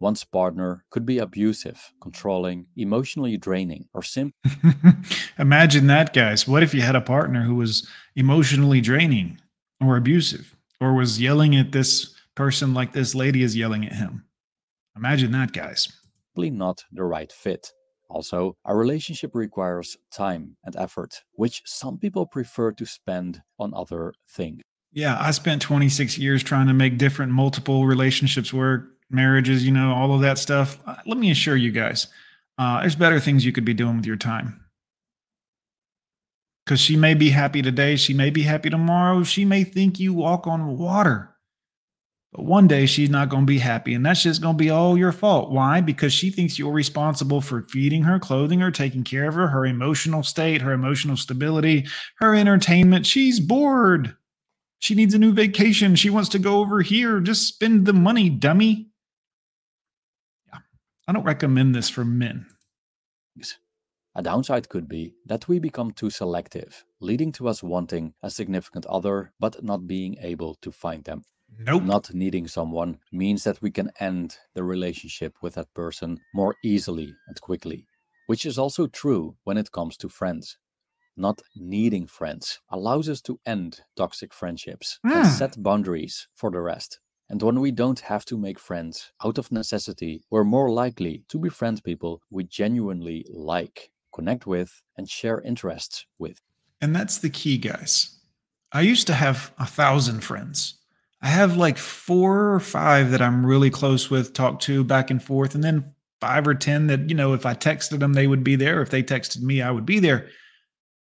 One's 0.00 0.22
partner 0.22 0.84
could 0.90 1.04
be 1.04 1.18
abusive, 1.18 1.92
controlling, 2.00 2.66
emotionally 2.76 3.36
draining, 3.36 3.86
or 3.94 4.02
simply 4.02 4.34
Imagine 5.38 5.88
that, 5.88 6.12
guys. 6.12 6.46
What 6.46 6.62
if 6.62 6.72
you 6.72 6.82
had 6.82 6.94
a 6.94 7.00
partner 7.00 7.42
who 7.42 7.56
was 7.56 7.88
emotionally 8.14 8.80
draining 8.80 9.40
or 9.80 9.96
abusive 9.96 10.54
or 10.80 10.94
was 10.94 11.20
yelling 11.20 11.56
at 11.56 11.72
this 11.72 12.14
person 12.36 12.74
like 12.74 12.92
this 12.92 13.14
lady 13.14 13.42
is 13.42 13.56
yelling 13.56 13.84
at 13.86 13.94
him? 13.94 14.24
Imagine 14.96 15.32
that, 15.32 15.52
guys. 15.52 15.88
Not 16.46 16.84
the 16.92 17.04
right 17.04 17.32
fit. 17.32 17.72
Also, 18.08 18.56
a 18.64 18.74
relationship 18.74 19.34
requires 19.34 19.96
time 20.10 20.56
and 20.64 20.74
effort, 20.76 21.22
which 21.32 21.62
some 21.66 21.98
people 21.98 22.26
prefer 22.26 22.72
to 22.72 22.86
spend 22.86 23.42
on 23.58 23.74
other 23.74 24.14
things. 24.30 24.62
Yeah, 24.92 25.18
I 25.20 25.32
spent 25.32 25.60
26 25.60 26.16
years 26.16 26.42
trying 26.42 26.68
to 26.68 26.72
make 26.72 26.96
different 26.96 27.32
multiple 27.32 27.86
relationships 27.86 28.52
work, 28.52 28.86
marriages, 29.10 29.64
you 29.64 29.72
know, 29.72 29.92
all 29.92 30.14
of 30.14 30.22
that 30.22 30.38
stuff. 30.38 30.78
Uh, 30.86 30.96
Let 31.04 31.18
me 31.18 31.30
assure 31.30 31.56
you 31.56 31.70
guys, 31.70 32.06
uh, 32.56 32.80
there's 32.80 32.96
better 32.96 33.20
things 33.20 33.44
you 33.44 33.52
could 33.52 33.66
be 33.66 33.74
doing 33.74 33.96
with 33.96 34.06
your 34.06 34.16
time. 34.16 34.64
Because 36.64 36.80
she 36.80 36.96
may 36.96 37.14
be 37.14 37.30
happy 37.30 37.62
today, 37.62 37.96
she 37.96 38.14
may 38.14 38.30
be 38.30 38.42
happy 38.42 38.70
tomorrow, 38.70 39.22
she 39.22 39.44
may 39.44 39.64
think 39.64 40.00
you 40.00 40.14
walk 40.14 40.46
on 40.46 40.78
water. 40.78 41.34
But 42.32 42.44
one 42.44 42.68
day 42.68 42.84
she's 42.84 43.08
not 43.08 43.30
going 43.30 43.44
to 43.44 43.50
be 43.50 43.58
happy, 43.58 43.94
and 43.94 44.04
that's 44.04 44.22
just 44.22 44.42
going 44.42 44.56
to 44.56 44.62
be 44.62 44.68
all 44.68 44.98
your 44.98 45.12
fault. 45.12 45.50
Why? 45.50 45.80
Because 45.80 46.12
she 46.12 46.30
thinks 46.30 46.58
you're 46.58 46.72
responsible 46.72 47.40
for 47.40 47.62
feeding 47.62 48.02
her, 48.02 48.18
clothing 48.18 48.60
her, 48.60 48.70
taking 48.70 49.02
care 49.02 49.28
of 49.28 49.34
her, 49.34 49.48
her 49.48 49.64
emotional 49.64 50.22
state, 50.22 50.60
her 50.60 50.72
emotional 50.72 51.16
stability, 51.16 51.86
her 52.18 52.34
entertainment. 52.34 53.06
She's 53.06 53.40
bored. 53.40 54.14
She 54.80 54.94
needs 54.94 55.14
a 55.14 55.18
new 55.18 55.32
vacation. 55.32 55.96
She 55.96 56.10
wants 56.10 56.28
to 56.30 56.38
go 56.38 56.58
over 56.58 56.82
here. 56.82 57.20
Just 57.20 57.48
spend 57.48 57.86
the 57.86 57.94
money, 57.94 58.28
dummy. 58.28 58.90
Yeah. 60.52 60.60
I 61.08 61.12
don't 61.12 61.24
recommend 61.24 61.74
this 61.74 61.88
for 61.88 62.04
men. 62.04 62.46
A 64.14 64.22
downside 64.22 64.68
could 64.68 64.88
be 64.88 65.14
that 65.26 65.46
we 65.46 65.60
become 65.60 65.92
too 65.92 66.10
selective, 66.10 66.84
leading 67.00 67.30
to 67.32 67.46
us 67.48 67.62
wanting 67.62 68.14
a 68.22 68.30
significant 68.30 68.84
other 68.86 69.32
but 69.38 69.62
not 69.62 69.86
being 69.86 70.16
able 70.20 70.56
to 70.56 70.72
find 70.72 71.04
them. 71.04 71.22
Nope. 71.58 71.82
Not 71.82 72.14
needing 72.14 72.46
someone 72.48 73.00
means 73.12 73.44
that 73.44 73.60
we 73.62 73.70
can 73.70 73.90
end 74.00 74.38
the 74.54 74.64
relationship 74.64 75.36
with 75.42 75.54
that 75.54 75.72
person 75.74 76.20
more 76.34 76.56
easily 76.64 77.14
and 77.26 77.40
quickly, 77.40 77.86
which 78.26 78.46
is 78.46 78.58
also 78.58 78.86
true 78.86 79.36
when 79.44 79.58
it 79.58 79.72
comes 79.72 79.96
to 79.98 80.08
friends. 80.08 80.58
Not 81.16 81.42
needing 81.56 82.06
friends 82.06 82.60
allows 82.70 83.08
us 83.08 83.20
to 83.22 83.40
end 83.46 83.82
toxic 83.96 84.32
friendships 84.32 85.00
and 85.12 85.24
Hmm. 85.24 85.28
set 85.28 85.62
boundaries 85.62 86.28
for 86.34 86.50
the 86.50 86.60
rest. 86.62 87.00
And 87.28 87.42
when 87.42 87.60
we 87.60 87.72
don't 87.72 88.00
have 88.00 88.24
to 88.26 88.38
make 88.38 88.58
friends 88.58 89.12
out 89.24 89.38
of 89.38 89.52
necessity, 89.52 90.22
we're 90.30 90.44
more 90.44 90.70
likely 90.70 91.24
to 91.28 91.38
befriend 91.38 91.84
people 91.84 92.22
we 92.30 92.44
genuinely 92.44 93.26
like, 93.28 93.92
connect 94.14 94.46
with, 94.46 94.82
and 94.96 95.10
share 95.10 95.40
interests 95.42 96.06
with. 96.18 96.40
And 96.80 96.94
that's 96.94 97.18
the 97.18 97.30
key, 97.30 97.58
guys. 97.58 98.18
I 98.72 98.82
used 98.82 99.06
to 99.08 99.14
have 99.14 99.52
a 99.58 99.66
thousand 99.66 100.22
friends. 100.22 100.77
I 101.20 101.28
have 101.28 101.56
like 101.56 101.78
four 101.78 102.52
or 102.52 102.60
five 102.60 103.10
that 103.10 103.20
I'm 103.20 103.44
really 103.44 103.70
close 103.70 104.08
with, 104.08 104.32
talk 104.32 104.60
to 104.60 104.84
back 104.84 105.10
and 105.10 105.22
forth, 105.22 105.54
and 105.54 105.64
then 105.64 105.92
five 106.20 106.46
or 106.46 106.54
10 106.54 106.86
that, 106.88 107.08
you 107.08 107.14
know, 107.14 107.32
if 107.32 107.44
I 107.44 107.54
texted 107.54 107.98
them, 107.98 108.12
they 108.12 108.26
would 108.26 108.44
be 108.44 108.56
there. 108.56 108.82
If 108.82 108.90
they 108.90 109.02
texted 109.02 109.42
me, 109.42 109.60
I 109.60 109.70
would 109.70 109.86
be 109.86 109.98
there. 109.98 110.28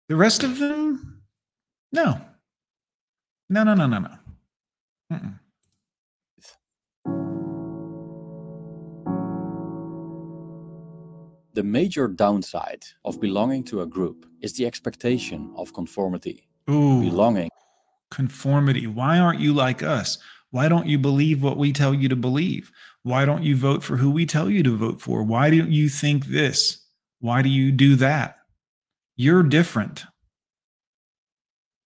The 0.09 0.15
rest 0.15 0.43
of 0.43 0.59
them, 0.59 1.23
no. 1.91 2.21
No, 3.49 3.63
no, 3.63 3.73
no, 3.73 3.87
no, 3.87 3.99
no. 3.99 4.09
Mm-mm. 5.11 5.39
The 11.55 11.63
major 11.63 12.07
downside 12.07 12.83
of 13.05 13.21
belonging 13.21 13.63
to 13.65 13.81
a 13.81 13.85
group 13.85 14.25
is 14.41 14.53
the 14.53 14.65
expectation 14.65 15.53
of 15.55 15.73
conformity. 15.73 16.47
Ooh, 16.69 17.01
Belonging 17.01 17.49
conformity. 18.13 18.87
Why 18.87 19.19
aren't 19.19 19.39
you 19.39 19.53
like 19.53 19.81
us? 19.83 20.19
Why 20.51 20.69
don't 20.69 20.87
you 20.87 20.99
believe 20.99 21.41
what 21.41 21.57
we 21.57 21.73
tell 21.73 21.93
you 21.93 22.07
to 22.09 22.15
believe? 22.15 22.71
Why 23.01 23.25
don't 23.25 23.43
you 23.43 23.57
vote 23.57 23.83
for 23.83 23.97
who 23.97 24.11
we 24.11 24.25
tell 24.25 24.49
you 24.49 24.61
to 24.63 24.77
vote 24.77 25.01
for? 25.01 25.23
Why 25.23 25.49
don't 25.49 25.71
you 25.71 25.89
think 25.89 26.27
this? 26.27 26.85
Why 27.19 27.41
do 27.41 27.49
you 27.49 27.71
do 27.71 27.95
that? 27.95 28.37
You're 29.15 29.43
different. 29.43 30.05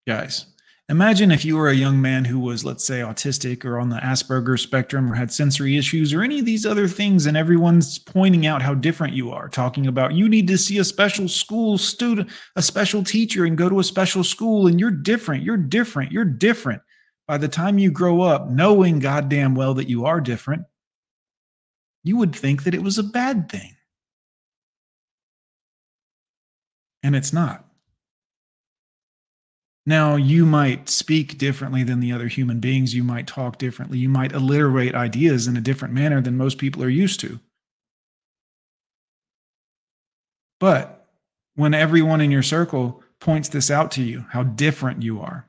Guys, 0.05 0.45
imagine 0.89 1.31
if 1.31 1.43
you 1.43 1.57
were 1.57 1.67
a 1.67 1.75
young 1.75 2.01
man 2.01 2.25
who 2.25 2.39
was, 2.39 2.63
let's 2.63 2.85
say, 2.85 3.01
autistic 3.01 3.65
or 3.65 3.77
on 3.77 3.89
the 3.89 3.97
Asperger 3.97 4.57
spectrum 4.57 5.11
or 5.11 5.15
had 5.15 5.31
sensory 5.31 5.77
issues 5.77 6.13
or 6.13 6.23
any 6.23 6.39
of 6.39 6.45
these 6.45 6.65
other 6.65 6.87
things, 6.87 7.25
and 7.25 7.35
everyone's 7.35 7.99
pointing 7.99 8.45
out 8.45 8.61
how 8.61 8.73
different 8.73 9.13
you 9.13 9.31
are, 9.31 9.49
talking 9.49 9.87
about 9.87 10.13
you 10.13 10.29
need 10.29 10.47
to 10.47 10.57
see 10.57 10.77
a 10.77 10.83
special 10.83 11.27
school 11.27 11.77
student, 11.77 12.29
a 12.55 12.61
special 12.61 13.03
teacher, 13.03 13.45
and 13.45 13.57
go 13.57 13.67
to 13.67 13.79
a 13.79 13.83
special 13.83 14.23
school, 14.23 14.67
and 14.67 14.79
you're 14.79 14.91
different, 14.91 15.43
you're 15.43 15.57
different, 15.57 16.11
you're 16.11 16.25
different. 16.25 16.81
By 17.27 17.37
the 17.37 17.49
time 17.49 17.77
you 17.77 17.91
grow 17.91 18.21
up, 18.21 18.49
knowing 18.49 18.99
goddamn 18.99 19.55
well 19.55 19.73
that 19.73 19.89
you 19.89 20.05
are 20.05 20.21
different, 20.21 20.63
you 22.03 22.15
would 22.15 22.33
think 22.33 22.63
that 22.63 22.73
it 22.73 22.81
was 22.81 22.97
a 22.97 23.03
bad 23.03 23.49
thing. 23.49 23.75
And 27.03 27.15
it's 27.15 27.33
not. 27.33 27.66
Now, 29.87 30.17
you 30.17 30.45
might 30.45 30.89
speak 30.89 31.37
differently 31.37 31.81
than 31.81 32.01
the 32.01 32.11
other 32.11 32.27
human 32.27 32.59
beings. 32.59 32.93
You 32.93 33.05
might 33.05 33.25
talk 33.25 33.57
differently. 33.57 33.97
You 33.97 34.09
might 34.09 34.33
alliterate 34.33 34.93
ideas 34.93 35.47
in 35.47 35.55
a 35.55 35.61
different 35.61 35.93
manner 35.93 36.19
than 36.19 36.35
most 36.35 36.57
people 36.57 36.83
are 36.83 36.89
used 36.89 37.21
to. 37.21 37.39
But 40.59 41.07
when 41.55 41.73
everyone 41.73 42.19
in 42.19 42.31
your 42.31 42.43
circle 42.43 43.01
points 43.21 43.47
this 43.47 43.71
out 43.71 43.91
to 43.91 44.03
you, 44.03 44.25
how 44.31 44.43
different 44.43 45.03
you 45.03 45.21
are, 45.21 45.47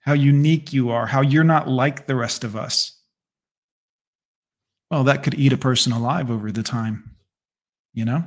how 0.00 0.12
unique 0.12 0.74
you 0.74 0.90
are, 0.90 1.06
how 1.06 1.22
you're 1.22 1.42
not 1.42 1.66
like 1.66 2.06
the 2.06 2.16
rest 2.16 2.44
of 2.44 2.54
us, 2.54 2.98
well, 4.90 5.04
that 5.04 5.22
could 5.22 5.36
eat 5.36 5.54
a 5.54 5.56
person 5.56 5.90
alive 5.90 6.30
over 6.30 6.52
the 6.52 6.62
time, 6.62 7.16
you 7.94 8.04
know? 8.04 8.24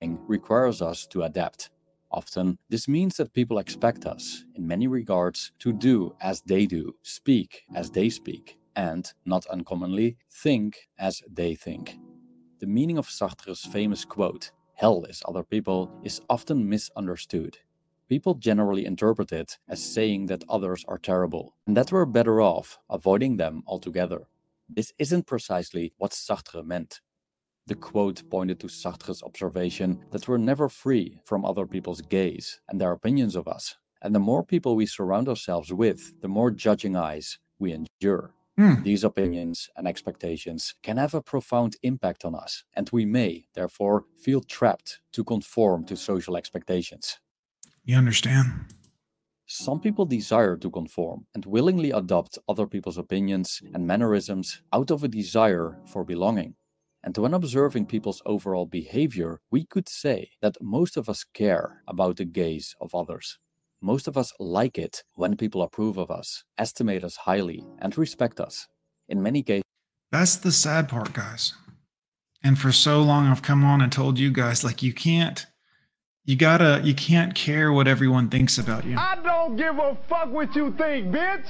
And 0.00 0.18
requires 0.26 0.80
us 0.80 1.04
to 1.08 1.24
adapt. 1.24 1.68
Often, 2.12 2.58
this 2.68 2.88
means 2.88 3.16
that 3.16 3.32
people 3.32 3.58
expect 3.58 4.04
us, 4.04 4.44
in 4.54 4.66
many 4.66 4.86
regards, 4.86 5.52
to 5.60 5.72
do 5.72 6.14
as 6.20 6.42
they 6.42 6.66
do, 6.66 6.94
speak 7.02 7.62
as 7.74 7.90
they 7.90 8.10
speak, 8.10 8.58
and, 8.76 9.10
not 9.24 9.46
uncommonly, 9.46 10.16
think 10.30 10.88
as 10.98 11.22
they 11.30 11.54
think. 11.54 11.98
The 12.60 12.66
meaning 12.66 12.98
of 12.98 13.08
Sartre's 13.08 13.64
famous 13.64 14.04
quote, 14.04 14.50
hell 14.74 15.04
is 15.04 15.22
other 15.26 15.42
people, 15.42 15.90
is 16.02 16.20
often 16.28 16.68
misunderstood. 16.68 17.58
People 18.08 18.34
generally 18.34 18.84
interpret 18.84 19.32
it 19.32 19.58
as 19.68 19.82
saying 19.82 20.26
that 20.26 20.44
others 20.48 20.84
are 20.86 20.98
terrible, 20.98 21.56
and 21.66 21.76
that 21.76 21.92
we're 21.92 22.04
better 22.04 22.42
off 22.42 22.78
avoiding 22.90 23.38
them 23.38 23.62
altogether. 23.66 24.28
This 24.68 24.92
isn't 24.98 25.26
precisely 25.26 25.92
what 25.96 26.12
Sartre 26.12 26.62
meant. 26.64 27.00
The 27.66 27.74
quote 27.76 28.28
pointed 28.28 28.58
to 28.60 28.68
Sartre's 28.68 29.22
observation 29.22 30.04
that 30.10 30.26
we're 30.26 30.38
never 30.38 30.68
free 30.68 31.20
from 31.24 31.44
other 31.44 31.66
people's 31.66 32.00
gaze 32.00 32.60
and 32.68 32.80
their 32.80 32.92
opinions 32.92 33.36
of 33.36 33.46
us. 33.46 33.76
And 34.02 34.14
the 34.14 34.18
more 34.18 34.42
people 34.44 34.74
we 34.74 34.86
surround 34.86 35.28
ourselves 35.28 35.72
with, 35.72 36.20
the 36.20 36.28
more 36.28 36.50
judging 36.50 36.96
eyes 36.96 37.38
we 37.60 37.72
endure. 37.72 38.34
Hmm. 38.58 38.82
These 38.82 39.04
opinions 39.04 39.70
and 39.76 39.86
expectations 39.86 40.74
can 40.82 40.96
have 40.96 41.14
a 41.14 41.22
profound 41.22 41.76
impact 41.82 42.24
on 42.24 42.34
us, 42.34 42.64
and 42.74 42.90
we 42.92 43.06
may, 43.06 43.46
therefore, 43.54 44.04
feel 44.18 44.42
trapped 44.42 45.00
to 45.12 45.24
conform 45.24 45.84
to 45.86 45.96
social 45.96 46.36
expectations. 46.36 47.18
You 47.84 47.96
understand? 47.96 48.74
Some 49.46 49.80
people 49.80 50.04
desire 50.04 50.56
to 50.56 50.70
conform 50.70 51.26
and 51.34 51.46
willingly 51.46 51.92
adopt 51.92 52.38
other 52.48 52.66
people's 52.66 52.98
opinions 52.98 53.62
and 53.72 53.86
mannerisms 53.86 54.62
out 54.72 54.90
of 54.90 55.04
a 55.04 55.08
desire 55.08 55.78
for 55.86 56.04
belonging. 56.04 56.56
And 57.04 57.16
when 57.18 57.34
observing 57.34 57.86
people's 57.86 58.22
overall 58.24 58.66
behavior, 58.66 59.40
we 59.50 59.64
could 59.64 59.88
say 59.88 60.30
that 60.40 60.56
most 60.60 60.96
of 60.96 61.08
us 61.08 61.24
care 61.34 61.82
about 61.88 62.16
the 62.16 62.24
gaze 62.24 62.76
of 62.80 62.94
others. 62.94 63.38
Most 63.80 64.06
of 64.06 64.16
us 64.16 64.32
like 64.38 64.78
it 64.78 65.02
when 65.14 65.36
people 65.36 65.62
approve 65.62 65.98
of 65.98 66.10
us, 66.12 66.44
estimate 66.58 67.02
us 67.02 67.16
highly, 67.16 67.64
and 67.80 67.98
respect 67.98 68.38
us. 68.38 68.68
In 69.08 69.20
many 69.22 69.42
cases, 69.42 69.64
That's 70.12 70.36
the 70.36 70.52
sad 70.52 70.88
part, 70.88 71.12
guys. 71.12 71.54
And 72.44 72.56
for 72.58 72.70
so 72.70 73.02
long, 73.02 73.26
I've 73.26 73.42
come 73.42 73.64
on 73.64 73.80
and 73.80 73.90
told 73.90 74.18
you 74.18 74.30
guys, 74.30 74.62
like, 74.62 74.82
you 74.82 74.92
can't, 74.92 75.44
you 76.24 76.36
gotta, 76.36 76.80
you 76.84 76.94
can't 76.94 77.34
care 77.34 77.72
what 77.72 77.88
everyone 77.88 78.28
thinks 78.28 78.58
about 78.58 78.84
you. 78.84 78.96
I 78.96 79.16
don't 79.24 79.56
give 79.56 79.76
a 79.78 79.96
fuck 80.08 80.30
what 80.30 80.54
you 80.54 80.72
think, 80.78 81.08
bitch. 81.08 81.46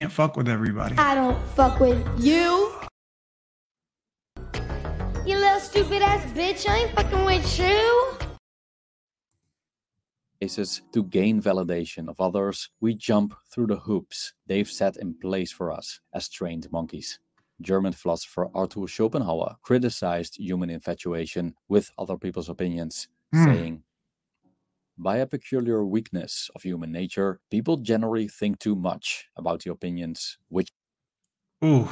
can't 0.00 0.12
fuck 0.12 0.36
with 0.36 0.48
everybody. 0.48 0.96
I 0.98 1.14
don't 1.14 1.42
fuck 1.48 1.80
with 1.80 2.06
you. 2.18 2.70
You 5.24 5.36
little 5.38 5.60
stupid 5.60 6.02
ass 6.02 6.24
bitch, 6.32 6.68
I 6.68 6.78
ain't 6.78 6.90
fucking 6.92 7.24
with 7.24 7.58
you. 7.58 8.18
cases 10.40 10.82
to 10.92 11.04
gain 11.04 11.40
validation 11.40 12.08
of 12.08 12.20
others, 12.20 12.68
we 12.80 12.94
jump 12.94 13.32
through 13.48 13.68
the 13.68 13.76
hoops 13.76 14.34
they've 14.48 14.68
set 14.68 14.96
in 14.96 15.14
place 15.14 15.52
for 15.52 15.70
us 15.70 16.00
as 16.12 16.28
trained 16.28 16.66
monkeys. 16.72 17.20
German 17.60 17.92
philosopher 17.92 18.48
Arthur 18.52 18.88
Schopenhauer 18.88 19.54
criticized 19.62 20.36
human 20.36 20.68
infatuation 20.68 21.54
with 21.68 21.92
other 21.96 22.16
people's 22.18 22.48
opinions, 22.48 23.06
Hmm. 23.32 23.44
saying, 23.44 23.82
By 24.98 25.18
a 25.18 25.26
peculiar 25.26 25.84
weakness 25.84 26.50
of 26.56 26.64
human 26.64 26.90
nature, 26.90 27.40
people 27.48 27.76
generally 27.76 28.26
think 28.26 28.58
too 28.58 28.74
much 28.74 29.28
about 29.36 29.62
the 29.62 29.70
opinions 29.70 30.38
which 30.48 30.70
Ooh. 31.64 31.88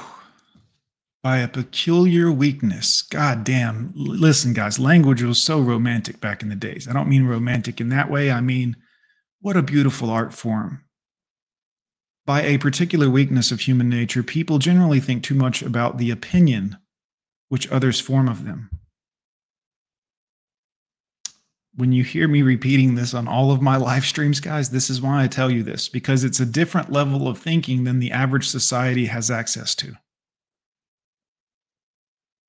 By 1.23 1.39
a 1.39 1.49
peculiar 1.49 2.33
weakness. 2.33 3.03
God 3.03 3.45
damn. 3.45 3.93
Listen, 3.95 4.55
guys, 4.55 4.79
language 4.79 5.23
was 5.23 5.39
so 5.39 5.61
romantic 5.61 6.21
back 6.21 6.43
in 6.43 6.49
the 6.49 6.55
days. 6.55 6.89
I 6.89 6.93
don't 6.93 7.09
mean 7.09 7.25
romantic 7.25 7.81
in 7.81 7.91
that 7.91 8.11
way. 8.11 8.31
I 8.31 8.41
mean, 8.41 8.77
what 9.41 9.57
a 9.57 9.63
beautiful 9.63 10.09
art 10.09 10.33
form. 10.33 10.85
By 12.25 12.43
a 12.43 12.59
particular 12.59 13.11
weakness 13.11 13.51
of 13.51 13.61
human 13.61 13.89
nature, 13.89 14.23
people 14.23 14.59
generally 14.59 15.01
think 15.01 15.23
too 15.23 15.35
much 15.35 15.63
about 15.63 15.99
the 15.99 16.11
opinion 16.11 16.79
which 17.49 17.71
others 17.71 18.01
form 18.01 18.29
of 18.29 18.45
them. 18.45 18.71
when 21.81 21.93
you 21.93 22.05
hear 22.05 22.29
me 22.29 22.43
repeating 22.43 22.95
this 22.95 23.15
on 23.15 23.27
all 23.27 23.51
of 23.51 23.63
my 23.63 23.77
live 23.77 24.05
streams, 24.05 24.39
guys, 24.39 24.71
this 24.71 24.91
is 24.91 25.01
why 25.01 25.23
I 25.23 25.27
tell 25.27 25.51
you 25.51 25.63
this 25.63 25.89
because 25.89 26.25
it's 26.25 26.39
a 26.39 26.47
different 26.47 26.93
level 26.93 27.27
of 27.27 27.39
thinking 27.39 27.85
than 27.85 28.01
the 28.01 28.13
average 28.13 28.49
society 28.49 29.07
has 29.07 29.31
access 29.31 29.75
to. 29.77 29.95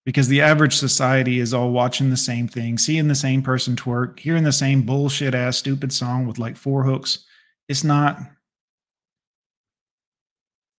Because 0.06 0.28
the 0.28 0.41
average 0.41 0.76
society 0.76 1.39
is 1.39 1.54
all 1.54 1.72
watching 1.72 2.10
the 2.10 2.18
same 2.18 2.47
thing, 2.47 2.78
seeing 2.78 3.08
the 3.08 3.16
same 3.16 3.43
person 3.43 3.76
twerk, 3.76 4.20
hearing 4.20 4.43
the 4.43 4.52
same 4.52 4.82
bullshit 4.82 5.36
ass 5.36 5.58
stupid 5.58 5.93
song 5.93 6.26
with 6.26 6.39
like 6.39 6.58
four 6.58 6.84
hooks. 6.84 7.26
It's 7.70 7.84
not. 7.84 8.20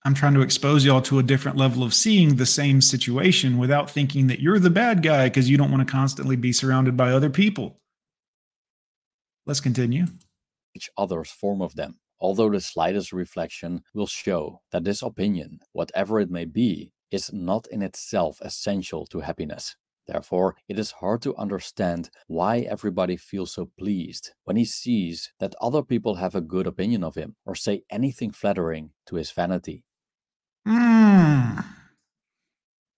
I'm 0.04 0.14
trying 0.14 0.34
to 0.34 0.40
expose 0.40 0.84
y'all 0.84 1.02
to 1.02 1.20
a 1.20 1.22
different 1.22 1.56
level 1.56 1.84
of 1.84 1.94
seeing 1.94 2.34
the 2.34 2.46
same 2.46 2.80
situation 2.80 3.58
without 3.58 3.88
thinking 3.88 4.26
that 4.26 4.40
you're 4.40 4.58
the 4.58 4.70
bad 4.70 5.00
guy 5.02 5.28
because 5.28 5.48
you 5.48 5.56
don't 5.56 5.70
want 5.70 5.86
to 5.86 5.92
constantly 5.92 6.34
be 6.34 6.52
surrounded 6.52 6.96
by 6.96 7.12
other 7.12 7.30
people. 7.30 7.78
Let's 9.46 9.60
continue. 9.60 10.06
each 10.74 10.90
other's 10.96 11.30
form 11.30 11.62
of 11.62 11.74
them, 11.74 11.98
although 12.20 12.50
the 12.50 12.60
slightest 12.60 13.12
reflection 13.12 13.82
will 13.94 14.06
show 14.06 14.60
that 14.72 14.84
this 14.84 15.02
opinion, 15.02 15.60
whatever 15.72 16.20
it 16.20 16.30
may 16.30 16.44
be, 16.44 16.92
is 17.12 17.32
not 17.32 17.68
in 17.68 17.82
itself 17.82 18.40
essential 18.40 19.06
to 19.06 19.20
happiness. 19.20 19.76
Therefore, 20.08 20.56
it 20.68 20.78
is 20.78 20.90
hard 20.92 21.22
to 21.22 21.36
understand 21.36 22.10
why 22.26 22.60
everybody 22.60 23.16
feels 23.16 23.52
so 23.52 23.70
pleased 23.78 24.32
when 24.44 24.56
he 24.56 24.64
sees 24.64 25.32
that 25.38 25.54
other 25.60 25.82
people 25.82 26.16
have 26.16 26.34
a 26.34 26.40
good 26.40 26.66
opinion 26.66 27.04
of 27.04 27.14
him 27.14 27.36
or 27.46 27.54
say 27.54 27.84
anything 27.88 28.32
flattering 28.32 28.90
to 29.06 29.16
his 29.16 29.30
vanity. 29.30 29.84
Hmm. 30.66 31.60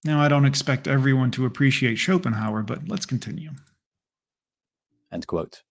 Now, 0.05 0.21
I 0.21 0.29
don't 0.29 0.45
expect 0.45 0.87
everyone 0.87 1.31
to 1.33 1.47
appreciate 1.47 1.97
Schopenhauer, 1.97 2.63
but 2.63 2.89
let's 2.89 3.07
continue. 3.07 3.51
End 5.13 5.27
quote. 5.27 5.63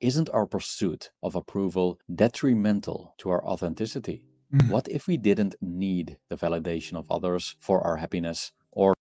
Isn't 0.00 0.30
our 0.30 0.46
pursuit 0.46 1.10
of 1.22 1.34
approval 1.34 1.98
detrimental 2.12 3.14
to 3.18 3.30
our 3.30 3.44
authenticity? 3.44 4.24
Mm. 4.54 4.70
What 4.70 4.88
if 4.88 5.06
we 5.06 5.16
didn't 5.16 5.56
need 5.60 6.18
the 6.30 6.36
validation 6.36 6.94
of 6.94 7.10
others 7.10 7.56
for 7.58 7.80
our 7.80 7.96
happiness 7.96 8.52
or 8.70 8.94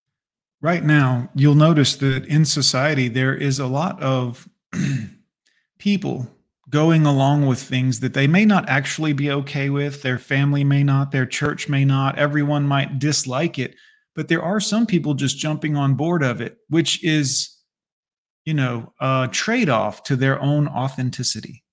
Right 0.63 0.85
now, 0.85 1.29
you'll 1.35 1.55
notice 1.55 1.97
that 1.97 2.25
in 2.25 2.45
society, 2.45 3.09
there 3.09 3.35
is 3.35 3.59
a 3.59 3.67
lot 3.67 4.01
of 4.01 4.47
people 5.77 6.29
going 6.69 7.05
along 7.05 7.45
with 7.45 7.61
things 7.61 7.99
that 7.99 8.13
they 8.13 8.27
may 8.27 8.45
not 8.45 8.69
actually 8.69 9.11
be 9.11 9.29
okay 9.29 9.69
with. 9.69 10.01
Their 10.01 10.17
family 10.17 10.63
may 10.63 10.81
not, 10.81 11.11
their 11.11 11.25
church 11.25 11.67
may 11.67 11.83
not, 11.83 12.17
everyone 12.17 12.65
might 12.65 12.97
dislike 12.97 13.59
it. 13.59 13.75
But 14.15 14.29
there 14.29 14.41
are 14.41 14.61
some 14.61 14.85
people 14.85 15.15
just 15.15 15.37
jumping 15.37 15.75
on 15.75 15.95
board 15.95 16.23
of 16.23 16.39
it, 16.39 16.57
which 16.69 17.03
is, 17.03 17.53
you 18.45 18.53
know, 18.53 18.93
a 19.01 19.27
trade 19.29 19.67
off 19.67 20.03
to 20.03 20.15
their 20.15 20.41
own 20.41 20.69
authenticity, 20.69 21.65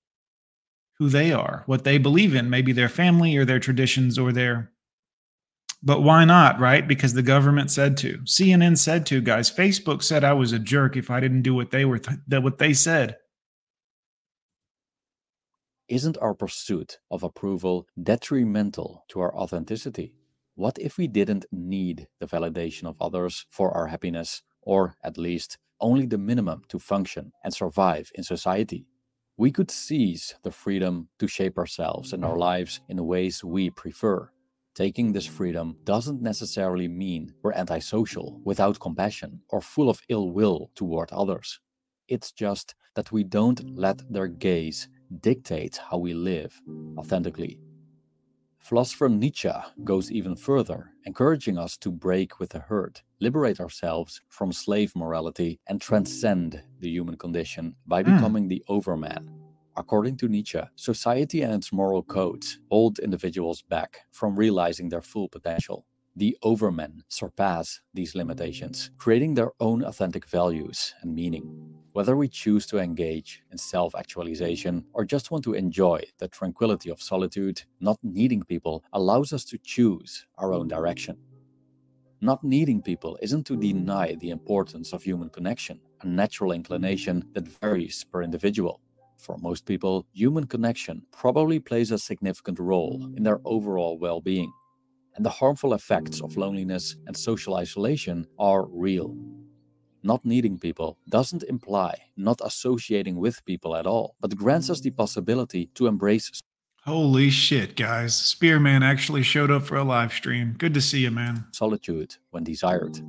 who 1.01 1.09
they 1.09 1.33
are, 1.33 1.63
what 1.65 1.83
they 1.83 1.97
believe 1.97 2.35
in, 2.35 2.47
maybe 2.47 2.71
their 2.71 2.87
family 2.87 3.35
or 3.35 3.43
their 3.43 3.59
traditions 3.59 4.19
or 4.19 4.31
their 4.31 4.71
but 5.81 6.01
why 6.03 6.25
not, 6.25 6.59
right? 6.59 6.87
Because 6.87 7.15
the 7.15 7.23
government 7.23 7.71
said 7.71 7.97
to. 7.97 8.19
CNN 8.19 8.77
said 8.77 9.07
to, 9.07 9.19
guys. 9.19 9.49
Facebook 9.49 10.03
said 10.03 10.23
I 10.23 10.33
was 10.33 10.51
a 10.51 10.59
jerk 10.59 10.95
if 10.95 11.09
I 11.09 11.19
didn't 11.19 11.41
do 11.41 11.55
what 11.55 11.71
they 11.71 11.85
were 11.85 11.97
th- 11.97 12.19
that 12.27 12.43
what 12.43 12.59
they 12.59 12.73
said. 12.73 13.17
isn't 15.91 16.17
our 16.19 16.33
pursuit 16.33 16.99
of 17.09 17.23
approval 17.23 17.85
detrimental 18.01 19.03
to 19.09 19.19
our 19.19 19.35
authenticity? 19.35 20.13
What 20.55 20.77
if 20.79 20.97
we 20.97 21.07
didn't 21.07 21.45
need 21.51 22.07
the 22.19 22.27
validation 22.27 22.85
of 22.85 23.01
others 23.01 23.45
for 23.49 23.71
our 23.71 23.87
happiness, 23.87 24.43
or 24.61 24.95
at 25.03 25.17
least 25.17 25.57
only 25.81 26.05
the 26.05 26.17
minimum 26.17 26.61
to 26.69 26.79
function 26.79 27.33
and 27.43 27.53
survive 27.53 28.11
in 28.15 28.23
society? 28.23 28.85
We 29.41 29.51
could 29.51 29.71
seize 29.71 30.35
the 30.43 30.51
freedom 30.51 31.07
to 31.17 31.27
shape 31.27 31.57
ourselves 31.57 32.13
and 32.13 32.23
our 32.23 32.33
mm-hmm. 32.33 32.41
lives 32.41 32.81
in 32.89 33.07
ways 33.07 33.43
we 33.43 33.71
prefer. 33.71 34.29
Taking 34.75 35.11
this 35.11 35.25
mm-hmm. 35.25 35.35
freedom 35.35 35.77
doesn't 35.83 36.21
necessarily 36.21 36.87
mean 36.87 37.33
we're 37.41 37.53
antisocial, 37.53 38.39
without 38.43 38.79
compassion, 38.79 39.41
or 39.49 39.59
full 39.59 39.89
of 39.89 39.99
ill 40.09 40.29
will 40.29 40.69
toward 40.75 41.11
others. 41.11 41.59
It's 42.07 42.31
just 42.31 42.75
that 42.93 43.11
we 43.11 43.23
don't 43.23 43.59
let 43.75 44.03
their 44.13 44.27
gaze 44.27 44.87
dictate 45.21 45.81
how 45.89 45.97
we 45.97 46.13
live 46.13 46.61
authentically. 46.99 47.57
Philosopher 48.61 49.09
Nietzsche 49.09 49.49
goes 49.83 50.11
even 50.11 50.35
further, 50.35 50.91
encouraging 51.05 51.57
us 51.57 51.77
to 51.77 51.91
break 51.91 52.39
with 52.39 52.51
the 52.51 52.59
herd, 52.59 53.01
liberate 53.19 53.59
ourselves 53.59 54.21
from 54.29 54.53
slave 54.53 54.95
morality, 54.95 55.59
and 55.67 55.81
transcend 55.81 56.61
the 56.79 56.89
human 56.89 57.17
condition 57.17 57.75
by 57.87 58.03
Hmm. 58.03 58.15
becoming 58.15 58.47
the 58.47 58.63
overman. 58.67 59.27
According 59.75 60.17
to 60.17 60.27
Nietzsche, 60.27 60.61
society 60.75 61.41
and 61.41 61.53
its 61.53 61.73
moral 61.73 62.03
codes 62.03 62.59
hold 62.69 62.99
individuals 62.99 63.63
back 63.63 64.01
from 64.11 64.35
realizing 64.37 64.89
their 64.89 65.01
full 65.01 65.27
potential. 65.27 65.85
The 66.17 66.37
overmen 66.43 67.01
surpass 67.07 67.79
these 67.93 68.15
limitations, 68.15 68.91
creating 68.97 69.33
their 69.33 69.51
own 69.61 69.83
authentic 69.83 70.27
values 70.27 70.93
and 71.01 71.15
meaning. 71.15 71.43
Whether 71.93 72.17
we 72.17 72.27
choose 72.27 72.65
to 72.67 72.79
engage 72.79 73.41
in 73.51 73.57
self 73.57 73.95
actualization 73.95 74.83
or 74.93 75.05
just 75.05 75.31
want 75.31 75.43
to 75.45 75.53
enjoy 75.53 76.03
the 76.19 76.27
tranquility 76.27 76.89
of 76.89 77.01
solitude, 77.01 77.63
not 77.79 77.97
needing 78.03 78.43
people 78.43 78.83
allows 78.91 79.31
us 79.31 79.45
to 79.45 79.57
choose 79.59 80.25
our 80.37 80.53
own 80.53 80.67
direction. 80.67 81.17
Not 82.19 82.43
needing 82.43 82.81
people 82.81 83.17
isn't 83.21 83.45
to 83.47 83.57
deny 83.57 84.15
the 84.15 84.29
importance 84.31 84.93
of 84.93 85.03
human 85.03 85.29
connection, 85.29 85.79
a 86.01 86.07
natural 86.07 86.51
inclination 86.51 87.23
that 87.33 87.47
varies 87.47 88.03
per 88.03 88.21
individual. 88.21 88.81
For 89.17 89.37
most 89.37 89.65
people, 89.65 90.05
human 90.13 90.45
connection 90.45 91.03
probably 91.11 91.59
plays 91.59 91.91
a 91.91 91.97
significant 91.97 92.59
role 92.59 93.11
in 93.15 93.23
their 93.23 93.39
overall 93.45 93.97
well 93.97 94.19
being. 94.21 94.51
And 95.15 95.25
the 95.25 95.29
harmful 95.29 95.73
effects 95.73 96.21
of 96.21 96.37
loneliness 96.37 96.95
and 97.07 97.15
social 97.15 97.55
isolation 97.55 98.25
are 98.39 98.65
real. 98.65 99.15
Not 100.03 100.25
needing 100.25 100.57
people 100.57 100.97
doesn't 101.09 101.43
imply 101.43 101.93
not 102.17 102.41
associating 102.43 103.17
with 103.17 103.45
people 103.45 103.75
at 103.75 103.85
all, 103.85 104.15
but 104.19 104.35
grants 104.35 104.69
us 104.69 104.81
the 104.81 104.91
possibility 104.91 105.69
to 105.75 105.87
embrace 105.87 106.41
Holy 106.83 107.29
shit, 107.29 107.75
guys. 107.75 108.15
Spearman 108.15 108.81
actually 108.81 109.21
showed 109.21 109.51
up 109.51 109.61
for 109.61 109.77
a 109.77 109.83
live 109.83 110.11
stream. 110.11 110.55
Good 110.57 110.73
to 110.73 110.81
see 110.81 111.01
you, 111.01 111.11
man. 111.11 111.45
solitude 111.51 112.15
when 112.31 112.43
desired. 112.43 112.99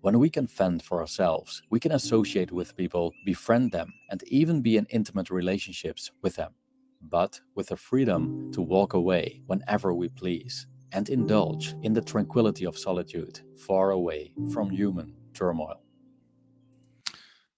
When 0.00 0.18
we 0.18 0.30
can 0.30 0.46
fend 0.46 0.82
for 0.82 1.00
ourselves, 1.00 1.62
we 1.68 1.80
can 1.80 1.92
associate 1.92 2.50
with 2.50 2.76
people, 2.76 3.12
befriend 3.26 3.72
them, 3.72 3.92
and 4.10 4.22
even 4.28 4.62
be 4.62 4.78
in 4.78 4.86
intimate 4.88 5.28
relationships 5.28 6.10
with 6.22 6.36
them. 6.36 6.54
But 7.02 7.38
with 7.54 7.68
the 7.68 7.76
freedom 7.76 8.50
to 8.52 8.62
walk 8.62 8.94
away 8.94 9.42
whenever 9.46 9.92
we 9.92 10.08
please 10.08 10.66
and 10.94 11.10
indulge 11.10 11.74
in 11.82 11.92
the 11.92 12.00
tranquility 12.00 12.64
of 12.64 12.78
solitude, 12.78 13.40
far 13.56 13.90
away 13.90 14.32
from 14.52 14.70
human 14.70 15.12
turmoil. 15.34 15.80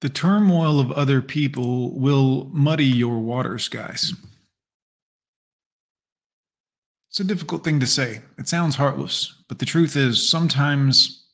The 0.01 0.09
turmoil 0.09 0.81
of 0.81 0.91
other 0.93 1.23
people 1.23 1.99
will 1.99 2.47
muddy 2.53 2.87
your 2.87 3.19
waters, 3.19 3.69
guys. 3.69 4.15
It's 7.11 7.21
a 7.21 7.25
difficult 7.25 7.65
thing 7.65 7.81
to 7.81 7.87
say. 7.87 8.21
It 8.39 8.49
sounds 8.49 8.77
heartless, 8.77 9.43
but 9.49 9.59
the 9.59 9.67
truth 9.67 9.97
is 9.97 10.29
sometimes 10.29 11.27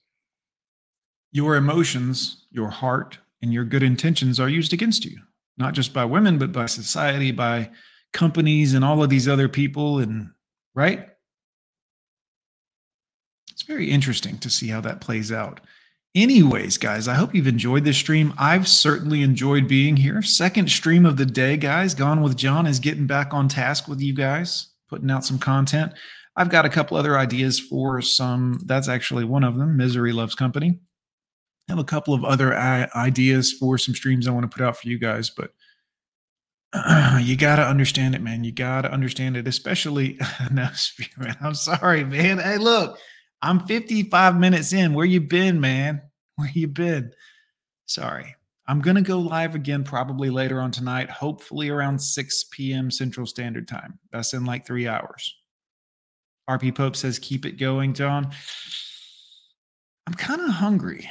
your 1.33 1.57
emotions, 1.57 2.47
your 2.51 2.69
heart, 2.69 3.19
and 3.41 3.53
your 3.53 3.65
good 3.65 3.83
intentions 3.83 4.39
are 4.39 4.49
used 4.49 4.73
against 4.73 5.05
you, 5.05 5.19
not 5.57 5.75
just 5.75 5.93
by 5.93 6.05
women, 6.05 6.39
but 6.39 6.53
by 6.53 6.67
society, 6.67 7.33
by 7.33 7.71
companies, 8.13 8.75
and 8.75 8.85
all 8.85 9.03
of 9.03 9.11
these 9.11 9.27
other 9.27 9.49
people. 9.49 9.99
And 9.99 10.31
right? 10.75 11.09
It's 13.63 13.69
very 13.69 13.93
interesting 13.93 14.39
to 14.39 14.51
see 14.51 14.71
how 14.71 14.81
that 14.81 15.01
plays 15.01 15.31
out. 15.31 15.61
Anyways, 16.17 16.79
guys, 16.79 17.07
I 17.07 17.15
hope 17.15 17.33
you've 17.33 17.47
enjoyed 17.47 17.85
this 17.85 17.97
stream. 17.97 18.35
I've 18.37 18.67
certainly 18.67 19.23
enjoyed 19.23 19.69
being 19.69 19.97
here. 19.97 20.21
Second 20.21 20.69
stream 20.69 21.07
of 21.07 21.17
the 21.17 21.25
day, 21.25 21.57
guys. 21.57 21.95
Gone 21.95 22.23
with 22.23 22.37
Jon 22.37 22.67
is 22.67 22.81
getting 22.81 23.07
back 23.07 23.33
on 23.33 23.47
task 23.47 23.87
with 23.87 24.01
you 24.01 24.15
guys, 24.15 24.71
putting 24.89 25.13
out 25.13 25.25
some 25.25 25.39
content. 25.39 25.93
I've 26.35 26.49
got 26.49 26.65
a 26.65 26.69
couple 26.69 26.97
other 26.97 27.17
ideas 27.17 27.61
for 27.61 28.03
some. 28.03 28.59
That's 28.65 28.89
actually 28.89 29.27
one 29.27 29.45
of 29.45 29.57
them. 29.57 29.77
Misery 29.77 30.13
Loves 30.13 30.35
Company. 30.35 30.81
I 31.69 31.73
have 31.73 31.79
a 31.79 31.85
couple 31.85 32.15
of 32.15 32.25
other 32.25 32.59
ideas 32.59 33.53
for 33.53 33.79
some 33.79 33.95
streams 33.95 34.27
I 34.27 34.33
want 34.33 34.51
to 34.51 34.53
put 34.53 34.67
out 34.67 34.77
for 34.77 34.89
you 34.89 34.99
guys, 34.99 35.31
but 35.31 35.53
you 37.21 37.37
got 37.37 37.57
to 37.57 37.63
understand 37.63 38.17
it, 38.17 38.23
man. 38.23 38.43
You 38.43 38.51
got 38.51 38.83
to 38.83 38.93
understand 38.93 39.37
it, 39.37 39.47
especially 39.47 40.19
no, 40.51 40.69
Spearman. 40.75 41.37
I'm 41.41 41.55
sorry, 41.55 42.03
man. 42.03 42.41
Hey, 42.41 42.59
look, 42.59 42.99
I'm 43.43 43.67
55 43.67 44.39
minutes 44.39 44.73
in. 44.73 44.95
Where 44.95 45.05
you 45.05 45.21
been, 45.21 45.61
man? 45.61 46.03
Where 46.37 46.51
you 46.55 46.69
been? 46.69 47.13
Sorry. 47.87 48.37
I'm 48.67 48.81
going 48.81 48.95
to 48.95 49.03
go 49.03 49.19
live 49.19 49.55
again 49.55 49.83
probably 49.83 50.31
later 50.31 50.61
on 50.61 50.71
tonight, 50.71 51.11
hopefully 51.11 51.69
around 51.69 51.99
6 51.99 52.45
p.m. 52.53 52.91
Central 52.91 53.27
Standard 53.27 53.67
Time. 53.67 53.99
That's 54.13 54.33
in 54.33 54.45
like 54.45 54.65
three 54.65 54.87
hours. 54.87 55.37
RP 56.49 56.75
Pope 56.75 56.97
says, 56.97 57.19
keep 57.19 57.45
it 57.45 57.59
going, 57.59 57.93
Jon. 57.93 58.31
I'm 60.07 60.15
kind 60.15 60.41
of 60.41 60.49
hungry. 60.49 61.11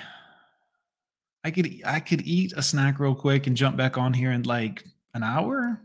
I 1.44 1.52
could 1.52 1.82
I 1.86 2.00
could 2.00 2.22
eat 2.22 2.54
a 2.56 2.62
snack 2.62 3.00
real 3.00 3.16
quick 3.16 3.48
and 3.48 3.58
jump 3.58 3.76
back 3.76 3.98
on 3.98 4.14
here 4.14 4.32
in 4.32 4.44
like 4.44 4.84
an 5.14 5.24
hour 5.24 5.82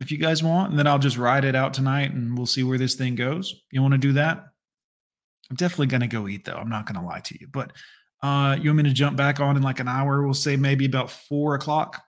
if 0.00 0.12
you 0.12 0.18
guys 0.18 0.42
want, 0.42 0.70
and 0.70 0.78
then 0.78 0.86
I'll 0.86 0.98
just 0.98 1.16
ride 1.16 1.44
it 1.44 1.56
out 1.56 1.74
tonight 1.74 2.12
and 2.12 2.36
we'll 2.36 2.46
see 2.46 2.62
where 2.62 2.78
this 2.78 2.94
thing 2.94 3.14
goes. 3.14 3.62
You 3.70 3.82
want 3.82 3.92
to 3.92 3.98
do 3.98 4.12
that? 4.12 4.46
I'm 5.50 5.56
definitely 5.56 5.86
gonna 5.86 6.06
go 6.06 6.28
eat 6.28 6.44
though. 6.44 6.56
I'm 6.56 6.68
not 6.68 6.86
gonna 6.86 7.04
lie 7.04 7.20
to 7.20 7.36
you, 7.40 7.46
but 7.50 7.72
uh, 8.22 8.56
you 8.60 8.70
want 8.70 8.78
me 8.78 8.82
to 8.84 8.94
jump 8.94 9.16
back 9.16 9.38
on 9.40 9.56
in 9.56 9.62
like 9.62 9.80
an 9.80 9.88
hour? 9.88 10.22
We'll 10.22 10.34
say 10.34 10.56
maybe 10.56 10.86
about 10.86 11.10
four 11.10 11.54
o'clock, 11.54 12.02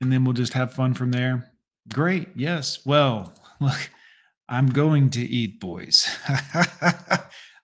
and 0.00 0.12
then 0.12 0.24
we'll 0.24 0.32
just 0.32 0.54
have 0.54 0.74
fun 0.74 0.94
from 0.94 1.12
there. 1.12 1.52
Great. 1.92 2.28
Yes. 2.34 2.84
Well, 2.84 3.32
look, 3.60 3.90
I'm 4.48 4.66
going 4.66 5.10
to 5.10 5.20
eat, 5.20 5.60
boys. 5.60 6.08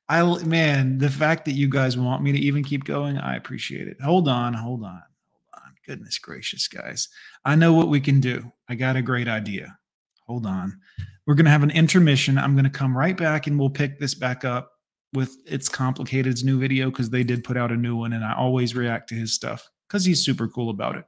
I 0.08 0.22
man, 0.44 0.98
the 0.98 1.10
fact 1.10 1.44
that 1.44 1.52
you 1.52 1.68
guys 1.68 1.96
want 1.96 2.22
me 2.22 2.32
to 2.32 2.38
even 2.38 2.64
keep 2.64 2.84
going, 2.84 3.18
I 3.18 3.36
appreciate 3.36 3.88
it. 3.88 4.00
Hold 4.00 4.28
on, 4.28 4.54
hold 4.54 4.82
on, 4.82 4.90
hold 4.90 5.54
on. 5.54 5.72
Goodness 5.86 6.18
gracious, 6.18 6.68
guys. 6.68 7.08
I 7.44 7.54
know 7.54 7.72
what 7.72 7.88
we 7.88 8.00
can 8.00 8.20
do. 8.20 8.52
I 8.68 8.74
got 8.74 8.96
a 8.96 9.02
great 9.02 9.28
idea. 9.28 9.76
Hold 10.26 10.46
on. 10.46 10.80
We're 11.30 11.36
going 11.36 11.44
to 11.44 11.52
have 11.52 11.62
an 11.62 11.70
intermission. 11.70 12.38
I'm 12.38 12.54
going 12.54 12.64
to 12.64 12.70
come 12.70 12.98
right 12.98 13.16
back 13.16 13.46
and 13.46 13.56
we'll 13.56 13.70
pick 13.70 14.00
this 14.00 14.16
back 14.16 14.44
up 14.44 14.72
with 15.12 15.36
It's 15.46 15.68
Complicated's 15.68 16.42
new 16.42 16.58
video 16.58 16.90
because 16.90 17.08
they 17.08 17.22
did 17.22 17.44
put 17.44 17.56
out 17.56 17.70
a 17.70 17.76
new 17.76 17.94
one 17.94 18.14
and 18.14 18.24
I 18.24 18.34
always 18.34 18.74
react 18.74 19.10
to 19.10 19.14
his 19.14 19.32
stuff 19.32 19.70
because 19.86 20.04
he's 20.04 20.24
super 20.24 20.48
cool 20.48 20.70
about 20.70 20.96
it. 20.96 21.04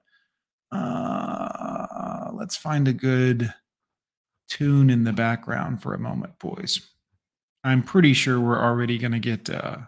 Uh, 0.71 2.31
let's 2.35 2.57
find 2.57 2.87
a 2.87 2.93
good 2.93 3.53
tune 4.49 4.91
in 4.91 5.03
the 5.03 5.13
background 5.13 5.83
for 5.83 5.93
a 5.93 5.99
moment, 5.99 6.39
boys. 6.39 6.81
I'm 7.65 7.83
pretty 7.83 8.15
sure 8.15 8.39
we're 8.39 8.63
already 8.63 8.99
going 8.99 9.11
to 9.11 9.19
get, 9.19 9.51
uh, 9.51 9.79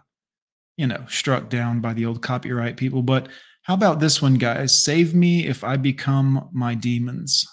you 0.75 0.87
know, 0.87 1.05
struck 1.07 1.47
down 1.47 1.79
by 1.79 1.93
the 1.93 2.05
old 2.05 2.21
copyright 2.21 2.75
people. 2.75 3.03
But 3.03 3.29
how 3.61 3.73
about 3.73 4.01
this 4.01 4.21
one, 4.21 4.33
guys? 4.33 4.77
Save 4.77 5.15
me 5.15 5.47
if 5.47 5.63
I 5.63 5.77
become 5.77 6.49
my 6.51 6.75
demons. 6.75 7.47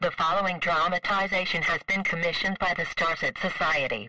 The 0.00 0.12
following 0.12 0.60
dramatization 0.60 1.60
has 1.62 1.82
been 1.88 2.04
commissioned 2.04 2.56
by 2.60 2.72
the 2.72 2.84
Starset 2.84 3.36
Society. 3.38 4.08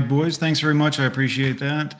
Boys. 0.00 0.38
Thanks 0.38 0.60
very 0.60 0.74
much. 0.74 0.98
I 0.98 1.04
appreciate 1.04 1.58
that. 1.58 1.98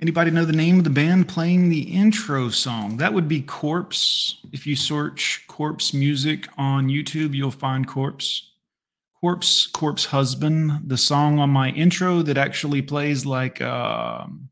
Anybody 0.00 0.30
know 0.30 0.44
the 0.44 0.52
name 0.52 0.78
of 0.78 0.84
the 0.84 0.90
band 0.90 1.28
playing 1.28 1.68
the 1.68 1.80
intro 1.80 2.48
song? 2.48 2.96
That 2.96 3.12
would 3.12 3.28
be 3.28 3.42
Corpse. 3.42 4.38
If 4.52 4.66
you 4.66 4.74
search 4.74 5.44
Corpse 5.46 5.92
music 5.92 6.48
on 6.56 6.88
YouTube, 6.88 7.34
you'll 7.34 7.50
find 7.50 7.86
Corpse. 7.86 8.50
Corpse, 9.20 9.66
Corpse 9.66 10.06
Husband, 10.06 10.88
the 10.88 10.96
song 10.96 11.38
on 11.38 11.50
my 11.50 11.70
intro 11.70 12.22
that 12.22 12.38
actually 12.38 12.80
plays 12.80 13.26
like 13.26 13.60
um, 13.60 14.48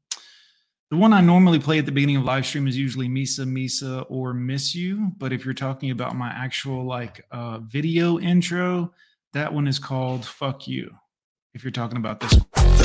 the 0.91 0.97
one 0.97 1.13
I 1.13 1.21
normally 1.21 1.59
play 1.59 1.79
at 1.79 1.87
the 1.87 1.93
beginning 1.93 2.17
of 2.17 2.25
live 2.25 2.47
stream 2.47 2.67
is 2.67 2.77
usually 2.77 3.09
Misa, 3.09 3.47
Misa, 3.47 4.05
or 4.09 4.35
Miss 4.35 4.75
You. 4.75 5.13
But 5.17 5.33
if 5.33 5.45
you're 5.45 5.55
talking 5.55 5.91
about 5.91 6.17
my 6.17 6.29
actual 6.29 6.85
like 6.85 7.27
uh, 7.31 7.59
video 7.59 8.19
intro, 8.19 8.93
that 9.33 9.53
one 9.53 9.67
is 9.67 9.79
called 9.79 10.25
Fuck 10.25 10.69
You. 10.69 10.95
If 11.55 11.65
you're 11.65 11.71
talking 11.71 11.97
about 11.97 12.21
this 12.21 12.35
one. 12.35 12.78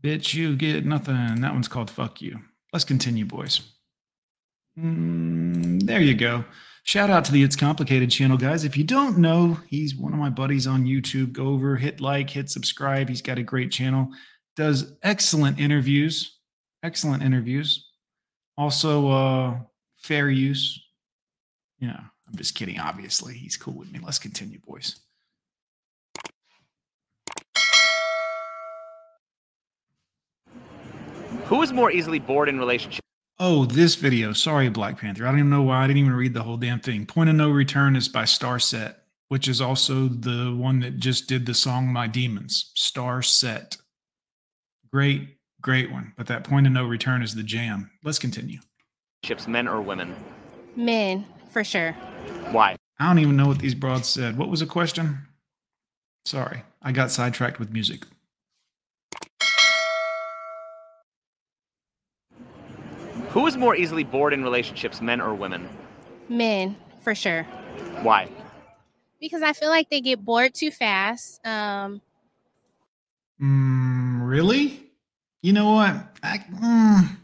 Bitch, 0.00 0.32
you 0.34 0.54
get 0.54 0.86
nothing. 0.86 1.40
That 1.40 1.52
one's 1.52 1.66
called 1.66 1.90
Fuck 1.90 2.22
You. 2.22 2.38
Let's 2.72 2.84
continue, 2.84 3.24
boys. 3.24 3.62
Mm, 4.78 5.82
there 5.82 6.00
you 6.00 6.14
go. 6.14 6.44
Shout 6.84 7.10
out 7.10 7.24
to 7.24 7.32
the 7.32 7.42
It's 7.42 7.56
Complicated 7.56 8.12
channel, 8.12 8.36
guys. 8.36 8.64
If 8.64 8.76
you 8.76 8.84
don't 8.84 9.18
know, 9.18 9.58
he's 9.66 9.96
one 9.96 10.12
of 10.12 10.20
my 10.20 10.30
buddies 10.30 10.68
on 10.68 10.84
YouTube. 10.84 11.32
Go 11.32 11.48
over, 11.48 11.76
hit 11.76 12.00
like, 12.00 12.30
hit 12.30 12.48
subscribe. 12.48 13.08
He's 13.08 13.22
got 13.22 13.38
a 13.38 13.42
great 13.42 13.72
channel. 13.72 14.10
Does 14.54 14.92
excellent 15.02 15.58
interviews. 15.58 16.38
Excellent 16.84 17.24
interviews. 17.24 17.88
Also, 18.56 19.08
uh, 19.08 19.58
fair 19.96 20.30
use. 20.30 20.80
Yeah, 21.80 21.98
I'm 22.28 22.36
just 22.36 22.54
kidding. 22.54 22.78
Obviously, 22.78 23.34
he's 23.34 23.56
cool 23.56 23.74
with 23.74 23.90
me. 23.92 23.98
Let's 24.00 24.20
continue, 24.20 24.60
boys. 24.60 25.00
Who 31.52 31.60
is 31.60 31.70
more 31.70 31.90
easily 31.90 32.18
bored 32.18 32.48
in 32.48 32.58
relationships? 32.58 33.06
Oh, 33.38 33.66
this 33.66 33.94
video. 33.94 34.32
Sorry, 34.32 34.70
Black 34.70 34.98
Panther. 34.98 35.26
I 35.26 35.30
don't 35.30 35.40
even 35.40 35.50
know 35.50 35.60
why. 35.60 35.84
I 35.84 35.86
didn't 35.86 35.98
even 35.98 36.14
read 36.14 36.32
the 36.32 36.44
whole 36.44 36.56
damn 36.56 36.80
thing. 36.80 37.04
Point 37.04 37.28
of 37.28 37.36
No 37.36 37.50
Return 37.50 37.94
is 37.94 38.08
by 38.08 38.22
Starset, 38.22 38.94
which 39.28 39.46
is 39.48 39.60
also 39.60 40.08
the 40.08 40.56
one 40.56 40.80
that 40.80 40.96
just 40.96 41.28
did 41.28 41.44
the 41.44 41.52
song 41.52 41.88
My 41.92 42.06
Demons. 42.06 42.72
Starset. 42.74 43.76
Great, 44.90 45.36
great 45.60 45.92
one. 45.92 46.14
But 46.16 46.26
that 46.28 46.42
Point 46.42 46.66
of 46.66 46.72
No 46.72 46.86
Return 46.86 47.22
is 47.22 47.34
the 47.34 47.42
jam. 47.42 47.90
Let's 48.02 48.18
continue. 48.18 48.60
Ships, 49.22 49.46
Men 49.46 49.68
or 49.68 49.82
women? 49.82 50.16
Men, 50.74 51.26
for 51.50 51.62
sure. 51.62 51.92
Why? 52.50 52.76
I 52.98 53.08
don't 53.08 53.18
even 53.18 53.36
know 53.36 53.48
what 53.48 53.58
these 53.58 53.74
broads 53.74 54.08
said. 54.08 54.38
What 54.38 54.48
was 54.48 54.60
the 54.60 54.66
question? 54.66 55.18
Sorry, 56.24 56.62
I 56.80 56.92
got 56.92 57.10
sidetracked 57.10 57.58
with 57.58 57.70
music. 57.70 58.04
Who 63.32 63.46
is 63.46 63.56
more 63.56 63.74
easily 63.74 64.04
bored 64.04 64.32
in 64.32 64.42
relationships, 64.42 65.00
men 65.00 65.20
or 65.20 65.34
women? 65.34 65.68
Men, 66.28 66.76
for 67.00 67.14
sure. 67.14 67.44
Why? 68.02 68.28
Because 69.20 69.42
I 69.42 69.52
feel 69.52 69.68
like 69.68 69.88
they 69.90 70.00
get 70.00 70.24
bored 70.24 70.54
too 70.54 70.70
fast. 70.70 71.44
Um, 71.46 72.00
Mm, 73.42 74.20
really? 74.28 74.90
You 75.42 75.52
know 75.52 75.72
what? 75.72 76.16
I, 76.22 76.38
mm, 76.38 77.16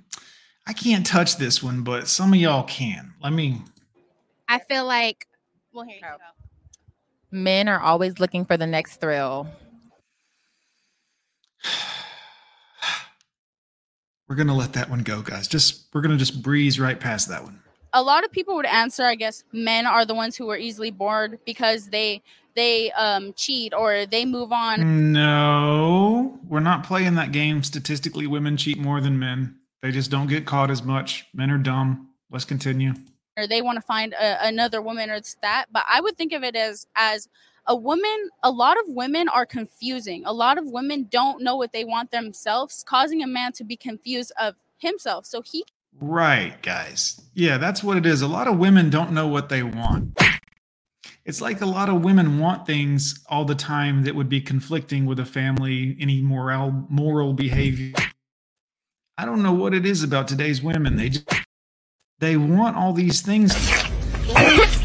I 0.67 0.73
can't 0.73 1.07
touch 1.07 1.37
this 1.37 1.63
one, 1.63 1.83
but 1.83 2.09
some 2.09 2.33
of 2.33 2.41
y'all 2.41 2.65
can. 2.65 3.15
Let 3.23 3.33
me. 3.33 3.63
I 4.49 4.59
feel 4.59 4.85
like, 4.85 5.29
well, 5.73 5.85
here 5.85 5.97
you 5.97 6.03
go. 6.03 6.17
Men 7.31 7.69
are 7.69 7.81
always 7.81 8.19
looking 8.19 8.45
for 8.45 8.57
the 8.57 8.67
next 8.67 9.01
thrill. 9.01 9.47
We're 14.29 14.37
gonna 14.37 14.55
let 14.57 14.74
that 14.74 14.91
one 14.91 15.03
go, 15.03 15.22
guys. 15.22 15.49
Just 15.49 15.87
we're 15.95 16.01
gonna 16.03 16.16
just 16.18 16.43
breeze 16.43 16.79
right 16.79 16.99
past 17.01 17.29
that 17.29 17.43
one. 17.43 17.61
a 17.95 18.03
lot 18.03 18.22
of 18.24 18.31
people 18.31 18.55
would 18.57 18.66
answer 18.66 19.03
i 19.05 19.14
guess 19.14 19.45
men 19.53 19.87
are 19.87 20.05
the 20.05 20.14
ones 20.14 20.37
who 20.37 20.51
are 20.51 20.59
easily 20.59 20.91
bored 20.91 21.39
because 21.47 21.89
they 21.89 22.22
they 22.55 22.93
um 22.93 23.33
cheat 23.33 23.72
or 23.72 24.05
they 24.05 24.26
move 24.26 24.53
on 24.53 25.12
No, 25.12 26.39
we're 26.49 26.61
not 26.61 26.85
playing 26.85 27.14
that 27.14 27.33
game. 27.33 27.62
Statistically, 27.62 28.26
women 28.26 28.57
cheat 28.57 28.79
more 28.79 29.01
than 29.01 29.18
men. 29.18 29.57
They 29.83 29.91
just 29.93 30.11
don't 30.11 30.26
get 30.26 30.45
caught 30.47 30.70
as 30.70 30.83
much. 30.83 31.26
Men 31.33 31.51
are 31.51 31.59
dumb. 31.59 32.09
Let's 32.31 32.45
continue. 32.45 32.93
or 33.39 33.47
they 33.47 33.62
want 33.62 33.76
to 33.76 33.83
find 33.83 34.12
a, 34.14 34.47
another 34.47 34.83
woman 34.83 35.09
or 35.11 35.14
it's 35.14 35.37
that 35.43 35.66
but 35.72 35.85
i 35.89 36.01
would 36.01 36.16
think 36.18 36.33
of 36.33 36.43
it 36.43 36.57
as 36.57 36.87
as 36.97 37.29
a 37.69 37.77
woman 37.77 38.31
a 38.43 38.51
lot 38.51 38.77
of 38.79 38.85
women 38.89 39.29
are 39.29 39.47
confusing 39.47 40.25
a 40.27 40.33
lot 40.33 40.59
of 40.59 40.64
women 40.66 41.07
don't 41.11 41.43
know 41.43 41.55
what 41.55 41.73
they 41.73 41.85
want 41.85 42.11
themselves 42.11 42.85
causing 42.89 43.23
a 43.23 43.27
man 43.27 43.53
to 43.53 43.62
be 43.62 43.77
confused 43.77 44.33
of 44.41 44.57
himself 44.79 45.25
so 45.25 45.41
he 45.43 45.64
Right, 46.01 46.61
guys. 46.62 47.21
Yeah, 47.35 47.59
that's 47.59 47.83
what 47.83 47.97
it 47.97 48.07
is. 48.07 48.23
A 48.23 48.29
lot 48.29 48.47
of 48.47 48.59
women 48.59 48.91
don't 48.91 49.12
know 49.12 49.27
what 49.27 49.49
they 49.49 49.62
want. 49.62 50.16
It's 51.25 51.41
like 51.41 51.61
a 51.61 51.66
lot 51.66 51.89
of 51.89 52.03
women 52.03 52.39
want 52.39 52.66
things 52.66 53.23
all 53.29 53.45
the 53.45 53.55
time 53.55 54.05
that 54.05 54.14
would 54.14 54.29
be 54.29 54.41
conflicting 54.41 55.07
with 55.07 55.19
a 55.19 55.27
family, 55.27 55.97
any 56.01 56.23
moral 56.23 56.87
moral 56.89 57.35
behavior. 57.35 57.95
I 59.19 59.25
don't 59.25 59.43
know 59.43 59.53
what 59.53 59.75
it 59.75 59.85
is 59.85 60.03
about 60.03 60.29
today's 60.29 60.62
women. 60.62 60.97
They 60.97 61.11
just 61.11 61.29
they 62.21 62.37
want 62.37 62.77
all 62.77 62.93
these 62.93 63.21
things. 63.21 63.53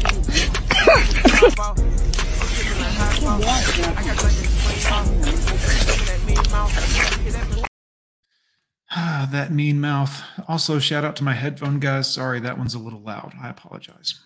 Ah, 8.96 9.28
that 9.32 9.50
mean 9.50 9.80
mouth. 9.80 10.22
Also, 10.46 10.78
shout 10.78 11.04
out 11.04 11.16
to 11.16 11.24
my 11.24 11.32
headphone 11.32 11.80
guys. 11.80 12.12
Sorry, 12.12 12.38
that 12.40 12.56
one's 12.58 12.74
a 12.74 12.78
little 12.78 13.00
loud. 13.00 13.32
I 13.42 13.48
apologize. 13.48 14.20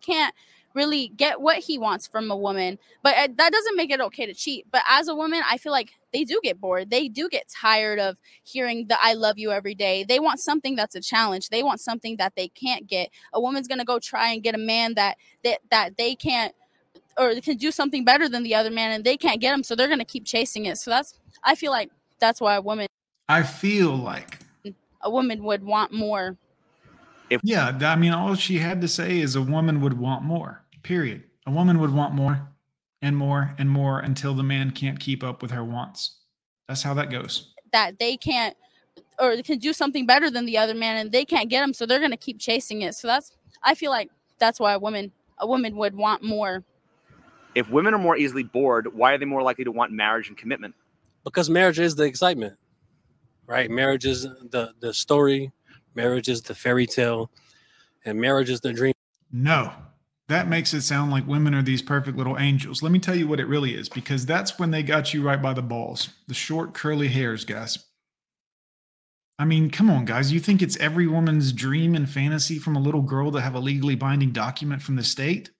can't 0.00 0.34
really 0.74 1.08
get 1.08 1.40
what 1.40 1.58
he 1.58 1.78
wants 1.78 2.06
from 2.06 2.30
a 2.30 2.36
woman 2.36 2.78
but 3.02 3.14
uh, 3.16 3.28
that 3.36 3.52
doesn't 3.52 3.76
make 3.76 3.90
it 3.90 4.00
okay 4.00 4.24
to 4.24 4.32
cheat 4.32 4.64
but 4.70 4.82
as 4.88 5.08
a 5.08 5.14
woman 5.14 5.42
i 5.50 5.58
feel 5.58 5.72
like 5.72 5.90
they 6.12 6.22
do 6.22 6.38
get 6.44 6.60
bored 6.60 6.90
they 6.90 7.08
do 7.08 7.28
get 7.28 7.48
tired 7.48 7.98
of 7.98 8.16
hearing 8.44 8.86
the 8.86 8.96
i 9.02 9.12
love 9.12 9.36
you 9.36 9.50
every 9.50 9.74
day 9.74 10.04
they 10.04 10.20
want 10.20 10.38
something 10.38 10.76
that's 10.76 10.94
a 10.94 11.00
challenge 11.00 11.48
they 11.48 11.62
want 11.62 11.80
something 11.80 12.16
that 12.18 12.34
they 12.36 12.46
can't 12.48 12.86
get 12.86 13.10
a 13.32 13.40
woman's 13.40 13.66
going 13.66 13.80
to 13.80 13.84
go 13.84 13.98
try 13.98 14.32
and 14.32 14.42
get 14.44 14.54
a 14.54 14.58
man 14.58 14.94
that 14.94 15.16
that 15.42 15.58
that 15.70 15.96
they 15.96 16.14
can't 16.14 16.54
or 17.20 17.34
can 17.40 17.56
do 17.56 17.70
something 17.70 18.04
better 18.04 18.28
than 18.28 18.42
the 18.42 18.54
other 18.54 18.70
man 18.70 18.90
and 18.92 19.04
they 19.04 19.16
can't 19.16 19.40
get 19.40 19.52
him 19.54 19.62
so 19.62 19.76
they're 19.76 19.86
going 19.94 19.98
to 20.00 20.04
keep 20.14 20.24
chasing 20.24 20.64
it 20.64 20.76
so 20.78 20.90
that's 20.90 21.14
i 21.44 21.54
feel 21.54 21.70
like 21.70 21.90
that's 22.18 22.40
why 22.40 22.54
a 22.56 22.60
woman 22.60 22.86
I 23.28 23.44
feel 23.44 23.94
like 23.94 24.38
a 25.02 25.10
woman 25.10 25.44
would 25.44 25.62
want 25.62 25.92
more 25.92 26.36
if- 27.30 27.40
yeah, 27.44 27.78
I 27.82 27.94
mean, 27.94 28.12
all 28.12 28.34
she 28.34 28.58
had 28.58 28.80
to 28.80 28.88
say 28.88 29.20
is 29.20 29.36
a 29.36 29.42
woman 29.42 29.80
would 29.82 29.96
want 29.96 30.24
more, 30.24 30.64
period. 30.82 31.22
A 31.46 31.50
woman 31.52 31.78
would 31.78 31.94
want 31.94 32.12
more 32.12 32.48
and 33.00 33.16
more 33.16 33.54
and 33.56 33.70
more 33.70 34.00
until 34.00 34.34
the 34.34 34.42
man 34.42 34.72
can't 34.72 34.98
keep 34.98 35.22
up 35.22 35.40
with 35.42 35.52
her 35.52 35.62
wants. 35.62 36.16
That's 36.66 36.82
how 36.82 36.92
that 36.94 37.08
goes. 37.08 37.54
that 37.72 38.00
they 38.00 38.16
can't 38.16 38.56
or 39.20 39.36
can 39.42 39.60
do 39.60 39.72
something 39.72 40.06
better 40.06 40.28
than 40.28 40.44
the 40.44 40.58
other 40.58 40.74
man 40.74 40.96
and 40.96 41.12
they 41.12 41.24
can't 41.24 41.48
get 41.48 41.62
him 41.62 41.72
so 41.72 41.86
they're 41.86 42.00
going 42.00 42.10
to 42.10 42.16
keep 42.16 42.38
chasing 42.40 42.82
it 42.82 42.96
so 42.96 43.06
that's 43.06 43.30
i 43.62 43.74
feel 43.76 43.92
like 43.92 44.10
that's 44.40 44.58
why 44.58 44.72
a 44.72 44.78
woman 44.78 45.12
a 45.38 45.46
woman 45.46 45.76
would 45.76 45.94
want 45.94 46.22
more 46.24 46.64
If 47.54 47.68
women 47.70 47.94
are 47.94 47.98
more 47.98 48.16
easily 48.16 48.42
bored, 48.44 48.94
why 48.94 49.12
are 49.12 49.18
they 49.18 49.24
more 49.24 49.42
likely 49.42 49.64
to 49.64 49.72
want 49.72 49.92
marriage 49.92 50.28
and 50.28 50.36
commitment? 50.36 50.74
because 51.24 51.50
marriage 51.50 51.78
is 51.78 51.94
the 51.94 52.04
excitement 52.04 52.54
right 53.46 53.70
marriage 53.70 54.06
is 54.06 54.22
the 54.22 54.72
the 54.80 54.92
story 54.92 55.50
marriage 55.94 56.28
is 56.28 56.42
the 56.42 56.54
fairy 56.54 56.86
tale 56.86 57.30
and 58.04 58.20
marriage 58.20 58.50
is 58.50 58.60
the 58.60 58.72
dream 58.72 58.94
No, 59.32 59.72
that 60.28 60.48
makes 60.48 60.72
it 60.74 60.82
sound 60.82 61.10
like 61.10 61.26
women 61.26 61.54
are 61.54 61.62
these 61.62 61.82
perfect 61.82 62.16
little 62.16 62.38
angels. 62.38 62.82
Let 62.82 62.92
me 62.92 62.98
tell 62.98 63.14
you 63.14 63.28
what 63.28 63.40
it 63.40 63.46
really 63.46 63.74
is, 63.74 63.88
because 63.88 64.26
that's 64.26 64.58
when 64.58 64.70
they 64.70 64.82
got 64.82 65.12
you 65.12 65.22
right 65.22 65.40
by 65.40 65.52
the 65.54 65.62
balls. 65.62 66.08
The 66.26 66.34
short, 66.34 66.72
curly 66.72 67.08
hairs, 67.08 67.44
guys. 67.44 67.78
I 69.38 69.44
mean, 69.44 69.70
come 69.70 69.88
on, 69.90 70.04
guys. 70.04 70.32
You 70.32 70.40
think 70.40 70.62
it's 70.62 70.76
every 70.78 71.06
woman's 71.06 71.52
dream 71.52 71.94
and 71.94 72.08
fantasy 72.08 72.58
from 72.58 72.76
a 72.76 72.80
little 72.80 73.02
girl 73.02 73.30
to 73.32 73.40
have 73.40 73.54
a 73.54 73.60
legally 73.60 73.94
binding 73.94 74.32
document 74.32 74.82
from 74.82 74.96
the 74.96 75.04
state? 75.04 75.50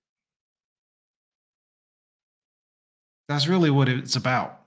That's 3.30 3.46
really 3.46 3.70
what 3.70 3.88
it's 3.88 4.16
about. 4.16 4.60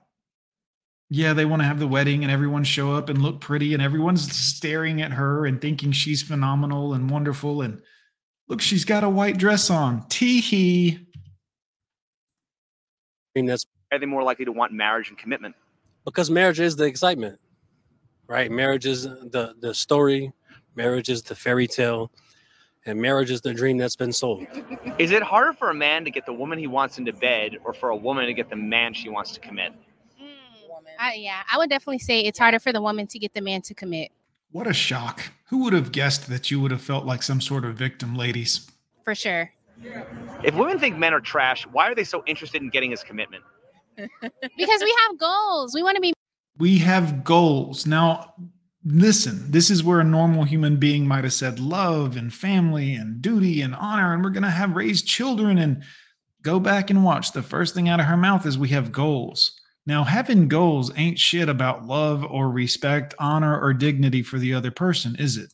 Yeah, 1.10 1.34
they 1.34 1.44
want 1.44 1.60
to 1.60 1.66
have 1.66 1.78
the 1.78 1.86
wedding 1.86 2.22
and 2.24 2.32
everyone 2.32 2.64
show 2.64 2.94
up 2.94 3.10
and 3.10 3.20
look 3.20 3.38
pretty 3.38 3.74
and 3.74 3.82
everyone's 3.82 4.34
staring 4.34 5.02
at 5.02 5.12
her 5.12 5.44
and 5.44 5.60
thinking 5.60 5.92
she's 5.92 6.22
phenomenal 6.22 6.94
and 6.94 7.10
wonderful 7.10 7.60
and 7.60 7.82
Look, 8.48 8.62
she's 8.62 8.86
got 8.86 9.04
a 9.04 9.08
white 9.08 9.36
dress 9.36 9.68
on. 9.68 10.06
Tee 10.08 10.40
hee. 10.40 10.98
I 13.36 13.38
mean, 13.38 13.44
that's 13.44 13.66
Are 13.92 13.98
they 13.98 14.06
more 14.06 14.22
likely 14.22 14.46
to 14.46 14.52
want 14.52 14.72
marriage 14.72 15.10
and 15.10 15.18
commitment? 15.18 15.54
because 16.06 16.30
marriage 16.30 16.60
is 16.60 16.74
the 16.76 16.84
excitement 16.84 17.38
right 18.28 18.50
marriage 18.50 18.86
is 18.86 19.02
the 19.04 19.54
the 19.60 19.74
story 19.74 20.32
marriage 20.74 21.10
is 21.10 21.22
the 21.22 21.34
fairy 21.34 21.66
tale 21.66 22.10
and 22.86 23.00
marriage 23.00 23.30
is 23.30 23.40
the 23.40 23.54
dream 23.54 23.76
that's 23.76 23.96
been 23.96 24.12
sold 24.12 24.46
Is 24.98 25.10
it 25.10 25.22
harder 25.22 25.52
for 25.52 25.70
a 25.70 25.74
man 25.74 26.04
to 26.04 26.10
get 26.10 26.26
the 26.26 26.32
woman 26.32 26.58
he 26.58 26.66
wants 26.66 26.98
into 26.98 27.12
bed 27.12 27.58
or 27.64 27.72
for 27.72 27.88
a 27.90 27.96
woman 27.96 28.26
to 28.26 28.34
get 28.34 28.50
the 28.50 28.56
man 28.56 28.94
she 28.94 29.08
wants 29.08 29.32
to 29.32 29.40
commit? 29.40 29.72
Woman. 30.68 30.92
I, 30.98 31.14
yeah, 31.14 31.42
I 31.50 31.58
would 31.58 31.70
definitely 31.70 32.00
say 32.00 32.20
it's 32.20 32.38
harder 32.38 32.58
for 32.58 32.72
the 32.72 32.82
woman 32.82 33.06
to 33.08 33.18
get 33.18 33.32
the 33.32 33.40
man 33.40 33.62
to 33.62 33.74
commit. 33.74 34.10
What 34.50 34.66
a 34.66 34.72
shock. 34.72 35.32
Who 35.46 35.58
would 35.64 35.72
have 35.72 35.92
guessed 35.92 36.28
that 36.28 36.50
you 36.50 36.60
would 36.60 36.70
have 36.70 36.82
felt 36.82 37.04
like 37.04 37.22
some 37.22 37.40
sort 37.40 37.64
of 37.64 37.74
victim, 37.74 38.16
ladies? 38.16 38.68
For 39.04 39.14
sure. 39.14 39.52
If 40.42 40.54
women 40.54 40.78
think 40.78 40.96
men 40.96 41.12
are 41.12 41.20
trash, 41.20 41.66
why 41.72 41.90
are 41.90 41.94
they 41.94 42.04
so 42.04 42.22
interested 42.26 42.62
in 42.62 42.70
getting 42.70 42.90
his 42.90 43.02
commitment? 43.02 43.42
Because 44.56 44.82
we 44.82 44.96
have 45.06 45.18
goals. 45.18 45.74
We 45.74 45.82
want 45.82 45.94
to 45.96 46.00
be 46.00 46.12
We 46.58 46.78
have 46.78 47.24
goals. 47.24 47.86
Now, 47.86 48.34
listen, 48.84 49.50
this 49.50 49.70
is 49.70 49.82
where 49.82 50.00
a 50.00 50.04
normal 50.04 50.44
human 50.44 50.76
being 50.76 51.06
might 51.06 51.24
have 51.24 51.32
said 51.32 51.58
love 51.58 52.16
and 52.16 52.32
family 52.32 52.94
and 52.94 53.22
duty 53.22 53.62
and 53.62 53.74
honor, 53.74 54.12
and 54.12 54.22
we're 54.22 54.30
going 54.30 54.42
to 54.42 54.50
have 54.50 54.76
raised 54.76 55.06
children. 55.06 55.58
And 55.58 55.82
go 56.44 56.60
back 56.60 56.90
and 56.90 57.02
watch. 57.02 57.32
The 57.32 57.42
first 57.42 57.74
thing 57.74 57.88
out 57.88 57.98
of 57.98 58.06
her 58.06 58.16
mouth 58.16 58.46
is 58.46 58.56
we 58.56 58.68
have 58.68 58.92
goals. 58.92 59.58
Now, 59.86 60.04
having 60.04 60.48
goals 60.48 60.92
ain't 60.96 61.18
shit 61.18 61.48
about 61.48 61.86
love 61.86 62.24
or 62.24 62.50
respect, 62.50 63.14
honor, 63.18 63.58
or 63.60 63.74
dignity 63.74 64.22
for 64.22 64.38
the 64.38 64.54
other 64.54 64.70
person, 64.70 65.16
is 65.18 65.36
it? 65.36 65.52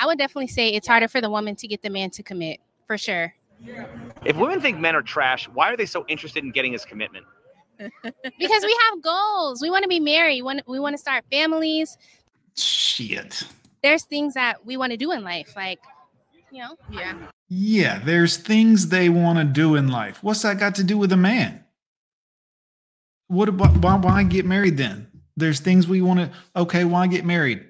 I 0.00 0.06
would 0.06 0.18
definitely 0.18 0.46
say 0.46 0.68
it's 0.68 0.86
harder 0.86 1.08
for 1.08 1.20
the 1.20 1.30
woman 1.30 1.56
to 1.56 1.66
get 1.66 1.82
the 1.82 1.90
man 1.90 2.10
to 2.10 2.22
commit. 2.22 2.60
For 2.86 2.96
sure. 2.96 3.34
If 4.24 4.36
women 4.36 4.60
think 4.60 4.78
men 4.78 4.94
are 4.94 5.02
trash, 5.02 5.48
why 5.48 5.72
are 5.72 5.76
they 5.76 5.86
so 5.86 6.04
interested 6.08 6.44
in 6.44 6.52
getting 6.52 6.72
his 6.72 6.84
commitment? 6.84 7.26
Because 7.78 8.64
we 8.64 8.76
have 8.90 9.02
goals. 9.02 9.62
We 9.62 9.70
want 9.70 9.82
to 9.84 9.88
be 9.88 10.00
married. 10.00 10.42
We 10.42 10.78
want, 10.78 10.94
to 10.94 10.98
start 10.98 11.24
families. 11.30 11.96
Shit. 12.56 13.44
There's 13.82 14.04
things 14.04 14.34
that 14.34 14.66
we 14.66 14.76
want 14.76 14.92
to 14.92 14.96
do 14.96 15.12
in 15.12 15.22
life. 15.22 15.54
Like, 15.56 15.80
you 16.50 16.62
know, 16.62 16.76
yeah. 16.90 17.14
Yeah, 17.48 18.00
there's 18.04 18.36
things 18.36 18.88
they 18.88 19.08
want 19.08 19.38
to 19.38 19.44
do 19.44 19.74
in 19.74 19.88
life. 19.88 20.22
What's 20.22 20.42
that 20.42 20.58
got 20.58 20.74
to 20.76 20.84
do 20.84 20.98
with 20.98 21.12
a 21.12 21.16
man? 21.16 21.64
What 23.28 23.48
about 23.48 23.76
why, 23.78 23.96
why 23.96 24.22
get 24.24 24.44
married 24.44 24.76
then? 24.76 25.06
There's 25.36 25.60
things 25.60 25.86
we 25.86 26.02
want 26.02 26.20
to. 26.20 26.30
Okay, 26.56 26.84
why 26.84 27.06
get 27.06 27.24
married? 27.24 27.64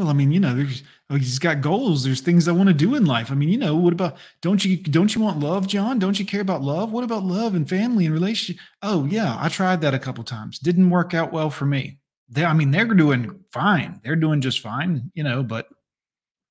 Well, 0.00 0.08
I 0.08 0.14
mean, 0.14 0.32
you 0.32 0.40
know, 0.40 0.54
there's 0.54 0.82
he's 1.10 1.38
got 1.38 1.60
goals. 1.60 2.04
There's 2.04 2.22
things 2.22 2.48
I 2.48 2.52
want 2.52 2.68
to 2.68 2.74
do 2.74 2.94
in 2.94 3.04
life. 3.04 3.30
I 3.30 3.34
mean, 3.34 3.50
you 3.50 3.58
know, 3.58 3.76
what 3.76 3.92
about 3.92 4.16
don't 4.40 4.64
you 4.64 4.78
don't 4.78 5.14
you 5.14 5.20
want 5.20 5.40
love, 5.40 5.66
Jon? 5.66 5.98
Don't 5.98 6.18
you 6.18 6.24
care 6.24 6.40
about 6.40 6.62
love? 6.62 6.90
What 6.90 7.04
about 7.04 7.22
love 7.22 7.54
and 7.54 7.68
family 7.68 8.06
and 8.06 8.14
relationship? 8.14 8.62
Oh 8.80 9.04
yeah, 9.04 9.36
I 9.38 9.50
tried 9.50 9.82
that 9.82 9.92
a 9.92 9.98
couple 9.98 10.24
times. 10.24 10.58
Didn't 10.58 10.88
work 10.88 11.12
out 11.12 11.34
well 11.34 11.50
for 11.50 11.66
me. 11.66 11.98
They, 12.30 12.46
I 12.46 12.54
mean, 12.54 12.70
they're 12.70 12.86
doing 12.86 13.44
fine. 13.52 14.00
They're 14.02 14.16
doing 14.16 14.40
just 14.40 14.60
fine, 14.60 15.12
you 15.12 15.22
know, 15.22 15.42
but 15.42 15.68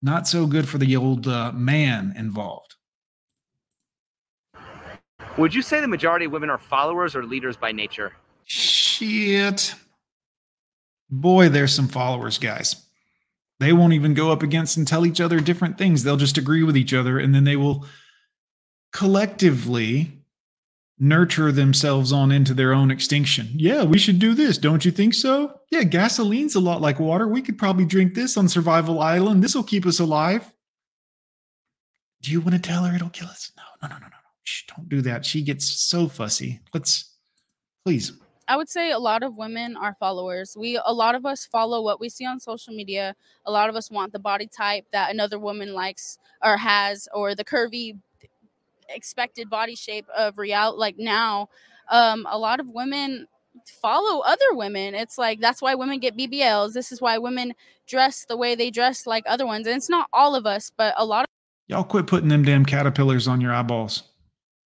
not 0.04 0.28
so 0.28 0.46
good 0.46 0.70
for 0.70 0.78
the 0.78 0.96
old 0.96 1.28
uh, 1.28 1.52
man 1.52 2.14
involved. 2.16 2.76
Would 5.40 5.56
you 5.56 5.64
say 5.64 5.82
the 5.82 5.88
majority 5.88 6.26
of 6.26 6.34
women 6.34 6.52
are 6.52 6.60
followers 6.60 7.16
or 7.16 7.26
leaders 7.26 7.58
by 7.58 7.72
nature? 7.72 8.14
Shit. 8.44 9.74
Boy, 11.10 11.50
there's 11.50 11.74
some 11.74 11.88
followers, 11.88 12.38
guys. 12.38 12.76
They 13.60 13.74
won't 13.74 13.94
even 13.94 14.14
go 14.14 14.32
up 14.32 14.42
against 14.42 14.78
and 14.78 14.88
tell 14.88 15.06
each 15.06 15.20
other 15.20 15.40
different 15.40 15.78
things. 15.78 16.04
They'll 16.04 16.18
just 16.18 16.38
agree 16.38 16.64
with 16.64 16.78
each 16.78 16.94
other 16.94 17.20
and 17.20 17.36
then 17.36 17.44
they 17.44 17.56
will 17.56 17.86
collectively 18.94 20.20
nurture 20.98 21.52
themselves 21.52 22.12
on 22.12 22.32
into 22.32 22.54
their 22.54 22.74
own 22.74 22.92
extinction. 22.92 23.50
Yeah, 23.56 23.84
we 23.84 23.98
should 23.98 24.20
do 24.20 24.34
this. 24.34 24.58
Don't 24.58 24.84
you 24.84 24.92
think 24.92 25.14
so? 25.14 25.60
Yeah, 25.72 25.84
gasoline's 25.84 26.56
a 26.56 26.60
lot 26.60 26.82
like 26.82 27.00
water. 27.00 27.28
We 27.28 27.42
could 27.42 27.58
probably 27.58 27.86
drink 27.86 28.14
this 28.14 28.38
on 28.38 28.50
Survival 28.50 29.00
Island. 29.00 29.44
This 29.44 29.56
will 29.56 29.64
keep 29.64 29.86
us 29.86 30.00
alive. 30.00 30.52
Do 32.22 32.32
you 32.32 32.42
want 32.42 32.54
to 32.54 32.60
tell 32.60 32.84
her 32.84 32.94
it'll 32.94 33.10
kill 33.10 33.28
us? 33.28 33.52
No, 33.56 33.64
no, 33.82 33.96
no, 33.96 34.00
no, 34.00 34.08
no. 34.08 34.18
Shh, 34.44 34.64
don't 34.76 34.90
do 34.90 35.02
that. 35.04 35.26
She 35.26 35.42
gets 35.42 35.66
so 35.66 36.08
fussy. 36.10 36.60
Let's 36.74 37.16
please. 37.86 38.12
I 38.50 38.58
would 38.58 38.68
say 38.68 38.92
a 38.92 39.00
lot 39.00 39.24
of 39.24 39.38
women 39.38 39.78
are 39.78 39.96
followers. 40.00 40.58
We 40.58 40.80
a 40.84 40.94
lot 40.94 41.16
of 41.16 41.26
us 41.26 41.46
follow 41.46 41.82
what 41.82 42.00
we 42.00 42.10
see 42.10 42.26
on 42.26 42.40
social 42.40 42.74
media. 42.74 43.16
A 43.46 43.52
lot 43.52 43.70
of 43.70 43.76
us 43.76 43.92
want 43.92 44.12
the 44.12 44.20
body 44.20 44.48
type 44.48 44.86
that 44.92 45.12
another 45.12 45.40
woman 45.40 45.74
likes 45.74 46.18
or 46.44 46.58
has 46.58 47.08
or 47.14 47.36
the 47.36 47.46
curvy 47.46 47.98
expected 48.90 49.50
body 49.50 49.76
shape 49.76 50.08
of 50.18 50.40
real 50.40 50.76
like 50.76 50.98
now 50.98 51.48
um 51.92 52.26
a 52.32 52.40
lot 52.40 52.60
of 52.60 52.72
women 52.72 53.28
follow 53.68 54.22
other 54.22 54.52
women 54.54 54.96
it's 54.96 55.16
like 55.16 55.40
that's 55.40 55.62
why 55.62 55.76
women 55.76 56.00
get 56.00 56.18
bbls 56.18 56.74
this 56.74 56.92
is 56.92 57.00
why 57.00 57.16
women 57.20 57.54
dress 57.86 58.26
the 58.26 58.36
way 58.36 58.56
they 58.56 58.72
dress 58.72 59.06
like 59.06 59.24
other 59.28 59.46
ones 59.46 59.68
and 59.68 59.78
it's 59.78 59.90
not 59.90 60.08
all 60.12 60.34
of 60.34 60.48
us 60.48 60.72
but 60.76 60.96
a 60.98 61.06
lot 61.06 61.22
of 61.22 61.28
Y'all 61.70 61.84
quit 61.84 62.08
putting 62.08 62.30
them 62.30 62.42
damn 62.42 62.66
caterpillars 62.66 63.28
on 63.28 63.40
your 63.40 63.54
eyeballs. 63.54 64.02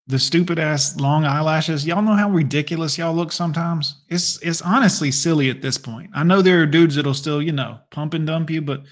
The 0.08 0.20
stupid 0.20 0.60
ass 0.60 1.00
long 1.00 1.24
eyelashes. 1.24 1.86
Y'all 1.88 2.02
know 2.02 2.16
how 2.16 2.30
ridiculous 2.30 2.98
y'all 2.98 3.14
look 3.14 3.32
sometimes? 3.32 4.04
It's 4.10 4.42
it's 4.42 4.62
honestly 4.62 5.12
silly 5.12 5.50
at 5.50 5.62
this 5.62 5.78
point. 5.78 6.10
I 6.14 6.24
know 6.24 6.42
there 6.42 6.62
are 6.62 6.66
dudes 6.66 6.96
that'll 6.96 7.14
still, 7.14 7.42
you 7.42 7.54
know, 7.54 7.80
pump 7.90 8.14
and 8.14 8.28
dump 8.28 8.50
you, 8.50 8.62
but 8.62 8.84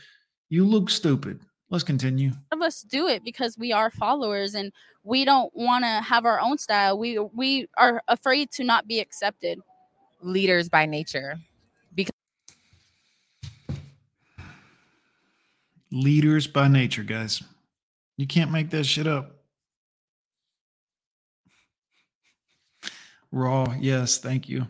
you 0.50 0.66
look 0.66 0.90
stupid. 0.90 1.42
Let's 1.70 1.84
continue. 1.84 2.32
of 2.52 2.62
us 2.62 2.82
do 2.82 3.08
it 3.08 3.24
because 3.24 3.58
we 3.58 3.72
are 3.72 3.90
followers 3.90 4.56
and 4.56 4.72
we 5.04 5.26
don't 5.26 5.54
want 5.56 5.84
to 5.84 5.90
have 5.90 6.26
our 6.26 6.40
own 6.40 6.58
style 6.58 6.98
we 6.98 7.18
we 7.18 7.68
are 7.78 8.04
afraid 8.08 8.52
to 8.52 8.64
not 8.64 8.88
be 8.88 9.00
accepted 9.00 9.60
Leaders 10.24 10.70
by 10.70 10.86
nature. 10.86 11.40
Because 11.96 12.14
Leaders 15.92 16.48
by 16.48 16.68
nature, 16.68 17.04
guys. 17.04 17.42
You 18.18 18.28
can't 18.28 18.52
make 18.52 18.70
that 18.70 18.86
shit 18.86 19.08
up. 19.08 19.41
Raw, 23.32 23.76
yes, 23.80 24.18
thank 24.18 24.50
you. 24.50 24.68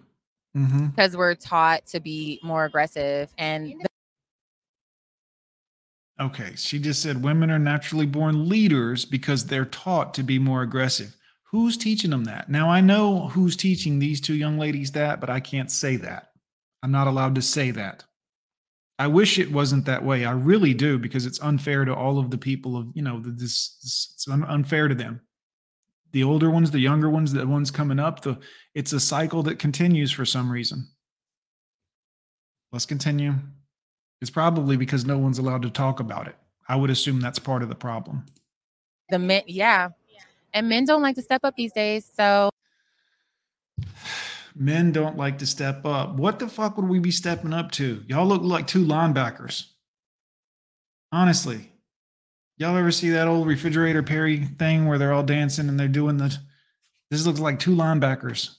hmm 0.53 0.87
because 0.87 1.15
we're 1.15 1.35
taught 1.35 1.85
to 1.87 1.99
be 1.99 2.39
more 2.43 2.65
aggressive 2.65 3.33
and 3.37 3.73
Okay, 6.19 6.51
she 6.55 6.77
just 6.77 7.01
said 7.01 7.23
women 7.23 7.49
are 7.49 7.57
naturally 7.57 8.05
born 8.05 8.47
leaders 8.47 9.05
because 9.05 9.45
they're 9.47 9.65
taught 9.65 10.13
to 10.13 10.23
be 10.23 10.37
more 10.37 10.61
aggressive. 10.61 11.15
Who's 11.45 11.77
teaching 11.77 12.11
them 12.11 12.25
that? 12.25 12.47
Now, 12.47 12.69
I 12.69 12.79
know 12.79 13.29
who's 13.29 13.55
teaching 13.57 13.97
these 13.97 14.21
two 14.21 14.35
young 14.35 14.59
ladies 14.59 14.91
that, 14.91 15.19
but 15.19 15.31
I 15.31 15.39
can't 15.39 15.71
say 15.71 15.95
that. 15.97 16.29
I'm 16.83 16.91
not 16.91 17.07
allowed 17.07 17.35
to 17.35 17.41
say 17.41 17.71
that. 17.71 18.03
I 18.99 19.07
wish 19.07 19.39
it 19.39 19.51
wasn't 19.51 19.85
that 19.85 20.05
way. 20.05 20.23
I 20.23 20.31
really 20.31 20.75
do 20.75 20.99
because 20.99 21.25
it's 21.25 21.41
unfair 21.41 21.85
to 21.85 21.95
all 21.95 22.19
of 22.19 22.29
the 22.29 22.37
people 22.37 22.77
of, 22.77 22.87
you 22.93 23.01
know, 23.01 23.19
this, 23.19 23.79
this 23.81 24.11
it's 24.13 24.27
unfair 24.27 24.87
to 24.87 24.95
them. 24.95 25.21
The 26.11 26.23
older 26.23 26.49
ones, 26.51 26.71
the 26.71 26.79
younger 26.79 27.09
ones, 27.09 27.31
the 27.33 27.47
ones 27.47 27.71
coming 27.71 27.99
up, 27.99 28.21
the 28.21 28.37
it's 28.75 28.93
a 28.93 28.99
cycle 28.99 29.43
that 29.43 29.59
continues 29.59 30.11
for 30.11 30.25
some 30.25 30.51
reason. 30.51 30.87
Let's 32.71 32.85
continue. 32.85 33.35
It's 34.21 34.31
probably 34.31 34.77
because 34.77 35.05
no 35.05 35.17
one's 35.17 35.39
allowed 35.39 35.61
to 35.63 35.69
talk 35.69 35.99
about 35.99 36.27
it. 36.27 36.35
I 36.67 36.75
would 36.75 36.89
assume 36.89 37.19
that's 37.19 37.39
part 37.39 37.63
of 37.63 37.69
the 37.69 37.75
problem. 37.75 38.25
the 39.09 39.19
men 39.19 39.41
yeah 39.47 39.89
and 40.53 40.69
men 40.69 40.85
don't 40.85 41.01
like 41.01 41.15
to 41.15 41.21
step 41.21 41.41
up 41.43 41.55
these 41.55 41.73
days 41.73 42.09
so 42.15 42.49
Men 44.53 44.91
don't 44.91 45.15
like 45.17 45.37
to 45.39 45.45
step 45.45 45.85
up. 45.85 46.15
What 46.15 46.39
the 46.39 46.47
fuck 46.47 46.75
would 46.77 46.89
we 46.89 46.99
be 46.99 47.11
stepping 47.11 47.53
up 47.53 47.71
to? 47.71 48.03
Y'all 48.07 48.25
look 48.27 48.41
like 48.41 48.67
two 48.67 48.85
linebackers. 48.85 49.67
Honestly. 51.11 51.70
Y'all 52.61 52.77
ever 52.77 52.91
see 52.91 53.09
that 53.09 53.27
old 53.27 53.47
refrigerator 53.47 54.03
Perry 54.03 54.45
thing 54.45 54.85
where 54.85 54.99
they're 54.99 55.13
all 55.13 55.23
dancing 55.23 55.67
and 55.67 55.79
they're 55.79 55.87
doing 55.87 56.17
the 56.17 56.37
this 57.09 57.25
looks 57.25 57.39
like 57.39 57.57
two 57.57 57.75
linebackers. 57.75 58.51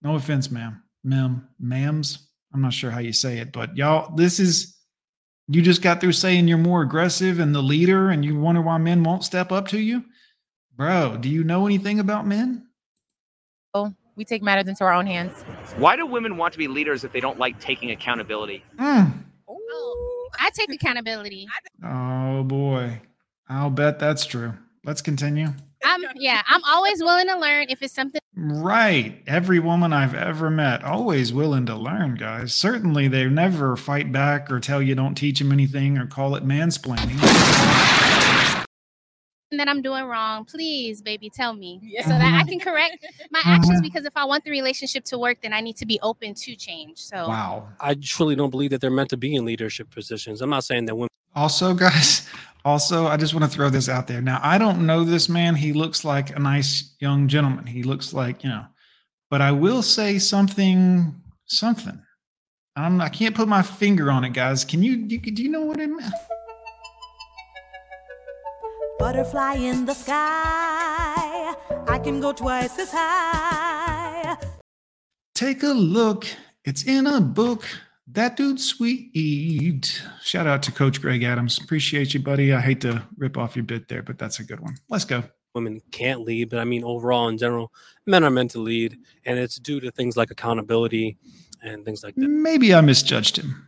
No 0.00 0.14
offense, 0.14 0.48
ma'am. 0.48 0.80
Ma'am, 1.02 1.48
ma'ams. 1.60 2.18
I'm 2.54 2.62
not 2.62 2.72
sure 2.72 2.92
how 2.92 3.00
you 3.00 3.12
say 3.12 3.38
it, 3.38 3.50
but 3.50 3.76
y'all, 3.76 4.14
this 4.14 4.38
is 4.38 4.76
you 5.48 5.60
just 5.60 5.82
got 5.82 6.00
through 6.00 6.12
saying 6.12 6.46
you're 6.46 6.56
more 6.56 6.82
aggressive 6.82 7.40
and 7.40 7.52
the 7.52 7.62
leader, 7.62 8.10
and 8.10 8.24
you 8.24 8.38
wonder 8.38 8.62
why 8.62 8.78
men 8.78 9.02
won't 9.02 9.24
step 9.24 9.50
up 9.50 9.66
to 9.68 9.80
you? 9.80 10.04
Bro, 10.76 11.16
do 11.16 11.28
you 11.28 11.42
know 11.42 11.66
anything 11.66 11.98
about 11.98 12.24
men? 12.24 12.68
oh, 13.74 13.92
we 14.14 14.24
take 14.24 14.42
matters 14.42 14.68
into 14.68 14.84
our 14.84 14.92
own 14.92 15.06
hands 15.06 15.42
Why 15.78 15.96
do 15.96 16.06
women 16.06 16.36
want 16.36 16.52
to 16.52 16.58
be 16.58 16.68
leaders 16.68 17.02
if 17.02 17.10
they 17.10 17.18
don't 17.18 17.40
like 17.40 17.58
taking 17.58 17.90
accountability? 17.90 18.62
Mm. 18.78 19.12
Oh, 19.48 20.28
I 20.38 20.50
take 20.50 20.72
accountability. 20.72 21.48
Oh 21.84 22.44
boy. 22.44 23.00
I'll 23.52 23.70
bet 23.70 23.98
that's 23.98 24.24
true. 24.24 24.54
Let's 24.84 25.02
continue. 25.02 25.48
I'm 25.84 26.02
yeah, 26.16 26.42
I'm 26.46 26.62
always 26.64 27.00
willing 27.02 27.26
to 27.28 27.38
learn 27.38 27.66
if 27.68 27.82
it's 27.82 27.92
something 27.92 28.20
Right. 28.34 29.22
Every 29.26 29.60
woman 29.60 29.92
I've 29.92 30.14
ever 30.14 30.48
met, 30.48 30.82
always 30.82 31.34
willing 31.34 31.66
to 31.66 31.76
learn, 31.76 32.14
guys. 32.14 32.54
Certainly, 32.54 33.08
they 33.08 33.26
never 33.26 33.76
fight 33.76 34.10
back 34.10 34.50
or 34.50 34.58
tell 34.58 34.80
you 34.80 34.94
don't 34.94 35.14
teach 35.14 35.38
them 35.38 35.52
anything 35.52 35.98
or 35.98 36.06
call 36.06 36.34
it 36.34 36.44
mansplaining. 36.44 37.20
That 39.58 39.68
I'm 39.68 39.82
doing 39.82 40.04
wrong, 40.04 40.44
please, 40.44 41.02
baby, 41.02 41.30
tell 41.30 41.54
me 41.54 41.80
yeah. 41.82 42.02
so 42.02 42.10
that 42.10 42.34
I 42.34 42.48
can 42.48 42.58
correct 42.58 43.06
my 43.30 43.40
actions. 43.44 43.80
Because 43.80 44.04
if 44.04 44.16
I 44.16 44.24
want 44.24 44.44
the 44.44 44.50
relationship 44.50 45.04
to 45.06 45.18
work, 45.18 45.38
then 45.42 45.52
I 45.52 45.60
need 45.60 45.76
to 45.76 45.86
be 45.86 45.98
open 46.02 46.34
to 46.34 46.56
change. 46.56 46.98
So 46.98 47.28
Wow. 47.28 47.68
I 47.80 47.94
truly 47.94 48.36
don't 48.36 48.50
believe 48.50 48.70
that 48.70 48.80
they're 48.80 48.90
meant 48.90 49.10
to 49.10 49.16
be 49.16 49.34
in 49.34 49.44
leadership 49.44 49.90
positions. 49.90 50.40
I'm 50.40 50.50
not 50.50 50.64
saying 50.64 50.86
that 50.86 50.94
women 50.94 51.08
Also, 51.34 51.74
guys, 51.74 52.28
also, 52.64 53.06
I 53.06 53.16
just 53.16 53.34
want 53.34 53.44
to 53.44 53.50
throw 53.50 53.70
this 53.70 53.88
out 53.88 54.06
there. 54.06 54.20
Now, 54.20 54.40
I 54.42 54.58
don't 54.58 54.86
know 54.86 55.04
this 55.04 55.28
man. 55.28 55.54
He 55.54 55.72
looks 55.72 56.04
like 56.04 56.34
a 56.34 56.38
nice 56.38 56.94
young 57.00 57.28
gentleman. 57.28 57.66
He 57.66 57.82
looks 57.82 58.12
like, 58.12 58.44
you 58.44 58.50
know, 58.50 58.66
but 59.30 59.40
I 59.40 59.52
will 59.52 59.82
say 59.82 60.18
something, 60.18 61.14
something. 61.46 62.00
I'm, 62.76 63.00
I 63.00 63.08
can't 63.08 63.34
put 63.34 63.48
my 63.48 63.62
finger 63.62 64.10
on 64.10 64.24
it, 64.24 64.32
guys. 64.32 64.64
Can 64.64 64.82
you, 64.82 64.92
you 64.92 65.18
do 65.18 65.42
you 65.42 65.50
know 65.50 65.62
what 65.62 65.78
it 65.78 65.88
meant? 65.88 66.14
Butterfly 69.02 69.54
in 69.54 69.84
the 69.84 69.94
sky. 69.94 71.56
I 71.88 71.98
can 72.04 72.20
go 72.20 72.32
twice 72.32 72.78
as 72.78 72.92
high. 72.92 74.36
Take 75.34 75.64
a 75.64 75.74
look. 75.74 76.24
It's 76.64 76.84
in 76.84 77.08
a 77.08 77.20
book. 77.20 77.64
That 78.06 78.36
dude's 78.36 78.64
sweet. 78.64 80.04
Shout 80.22 80.46
out 80.46 80.62
to 80.62 80.70
Coach 80.70 81.02
Greg 81.02 81.24
Adams. 81.24 81.58
Appreciate 81.58 82.14
you, 82.14 82.20
buddy. 82.20 82.52
I 82.52 82.60
hate 82.60 82.80
to 82.82 83.02
rip 83.16 83.36
off 83.36 83.56
your 83.56 83.64
bit 83.64 83.88
there, 83.88 84.04
but 84.04 84.18
that's 84.18 84.38
a 84.38 84.44
good 84.44 84.60
one. 84.60 84.76
Let's 84.88 85.04
go. 85.04 85.24
women 85.52 85.82
can't 85.90 86.20
lead, 86.20 86.48
but 86.50 86.60
I 86.60 86.64
mean 86.64 86.84
overall 86.84 87.26
in 87.26 87.38
general, 87.38 87.72
men 88.06 88.22
are 88.22 88.30
meant 88.30 88.52
to 88.52 88.60
lead, 88.60 88.96
and 89.26 89.36
it's 89.36 89.56
due 89.56 89.80
to 89.80 89.90
things 89.90 90.16
like 90.16 90.30
accountability 90.30 91.18
and 91.60 91.84
things 91.84 92.04
like 92.04 92.14
that. 92.14 92.28
Maybe 92.28 92.72
I 92.72 92.80
misjudged 92.80 93.36
him. 93.36 93.66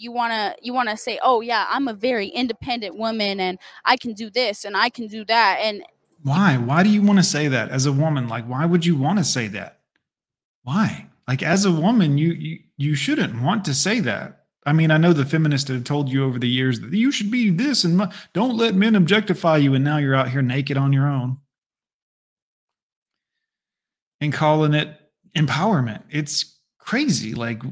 You 0.00 0.10
want 0.12 0.32
to 0.32 0.54
you 0.62 0.72
want 0.72 0.88
to 0.88 0.96
say 0.96 1.18
oh 1.22 1.40
yeah 1.40 1.66
i'm 1.68 1.88
a 1.88 1.94
very 1.94 2.28
independent 2.28 2.96
woman 2.96 3.38
and 3.38 3.58
i 3.84 3.96
can 3.96 4.12
do 4.14 4.30
this 4.30 4.64
and 4.64 4.76
i 4.76 4.88
can 4.88 5.06
do 5.06 5.24
that 5.24 5.58
and 5.62 5.82
Why? 6.22 6.56
Why 6.58 6.82
do 6.82 6.90
you 6.90 7.02
want 7.02 7.18
to 7.18 7.22
say 7.22 7.48
that 7.48 7.70
as 7.70 7.86
a 7.86 7.92
woman? 7.92 8.28
Like, 8.28 8.44
why 8.44 8.66
would 8.66 8.84
you 8.84 8.94
want 8.94 9.18
to 9.18 9.24
say 9.24 9.48
that? 9.48 9.80
Why? 10.64 11.06
Like, 11.26 11.42
as 11.42 11.64
a 11.64 11.72
woman, 11.72 12.18
you 12.18 12.32
you 12.32 12.58
you 12.76 12.94
shouldn't 12.94 13.42
want 13.42 13.64
to 13.64 13.74
say 13.74 14.00
that. 14.00 14.44
I 14.66 14.72
mean, 14.74 14.90
I 14.90 14.98
know 14.98 15.14
the 15.14 15.24
feminists 15.24 15.70
have 15.70 15.84
told 15.84 16.10
you 16.10 16.24
over 16.24 16.38
the 16.38 16.48
years 16.48 16.80
that 16.80 16.92
you 16.92 17.10
should 17.10 17.30
be 17.30 17.50
this 17.50 17.84
and 17.84 18.12
don't 18.34 18.56
let 18.58 18.74
men 18.74 18.94
objectify 18.94 19.56
you, 19.56 19.74
and 19.74 19.84
now 19.84 19.96
you're 19.96 20.14
out 20.14 20.30
here 20.30 20.42
naked 20.42 20.76
on 20.76 20.92
your 20.92 21.06
own 21.06 21.38
and 24.20 24.32
calling 24.32 24.74
it 24.74 24.88
empowerment. 25.34 26.02
It's 26.10 26.58
crazy. 26.78 27.34
Like, 27.34 27.62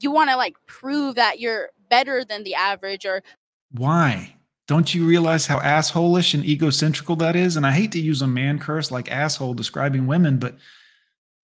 you 0.00 0.10
want 0.10 0.30
to 0.30 0.36
like 0.36 0.56
prove 0.66 1.14
that 1.14 1.40
you're 1.40 1.70
better 1.88 2.24
than 2.24 2.44
the 2.44 2.54
average 2.54 3.06
or 3.06 3.22
Why? 3.70 4.34
Don't 4.68 4.94
you 4.94 5.06
realize 5.06 5.46
how 5.46 5.60
assholish 5.60 6.34
and 6.34 6.42
egocentrical 6.42 7.18
that 7.18 7.36
is? 7.36 7.56
And 7.56 7.64
I 7.64 7.70
hate 7.70 7.92
to 7.92 8.00
use 8.00 8.20
a 8.20 8.26
man 8.26 8.58
curse 8.58 8.90
like 8.90 9.10
asshole 9.10 9.54
describing 9.54 10.06
women, 10.08 10.38
but 10.38 10.56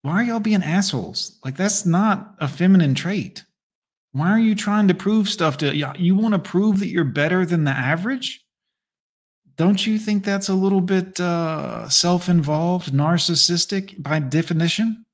why 0.03 0.13
are 0.13 0.23
y'all 0.23 0.41
being 0.41 0.63
assholes? 0.63 1.39
Like 1.45 1.57
that's 1.57 1.85
not 1.85 2.37
a 2.39 2.47
feminine 2.47 2.95
trait. 2.95 3.45
Why 4.13 4.31
are 4.31 4.39
you 4.39 4.55
trying 4.55 4.89
to 4.89 4.95
prove 4.95 5.29
stuff 5.29 5.59
to 5.59 5.77
you? 5.77 5.91
You 5.97 6.15
want 6.15 6.35
to 6.35 6.39
prove 6.39 6.79
that 6.79 6.89
you're 6.89 7.05
better 7.05 7.45
than 7.45 7.65
the 7.65 7.73
average? 7.73 8.45
Don't 9.57 9.85
you 9.85 9.99
think 9.99 10.25
that's 10.25 10.49
a 10.49 10.55
little 10.55 10.81
bit 10.81 11.21
uh, 11.21 11.89
self-involved, 11.89 12.93
narcissistic 12.93 14.01
by 14.01 14.21
definition? 14.21 15.05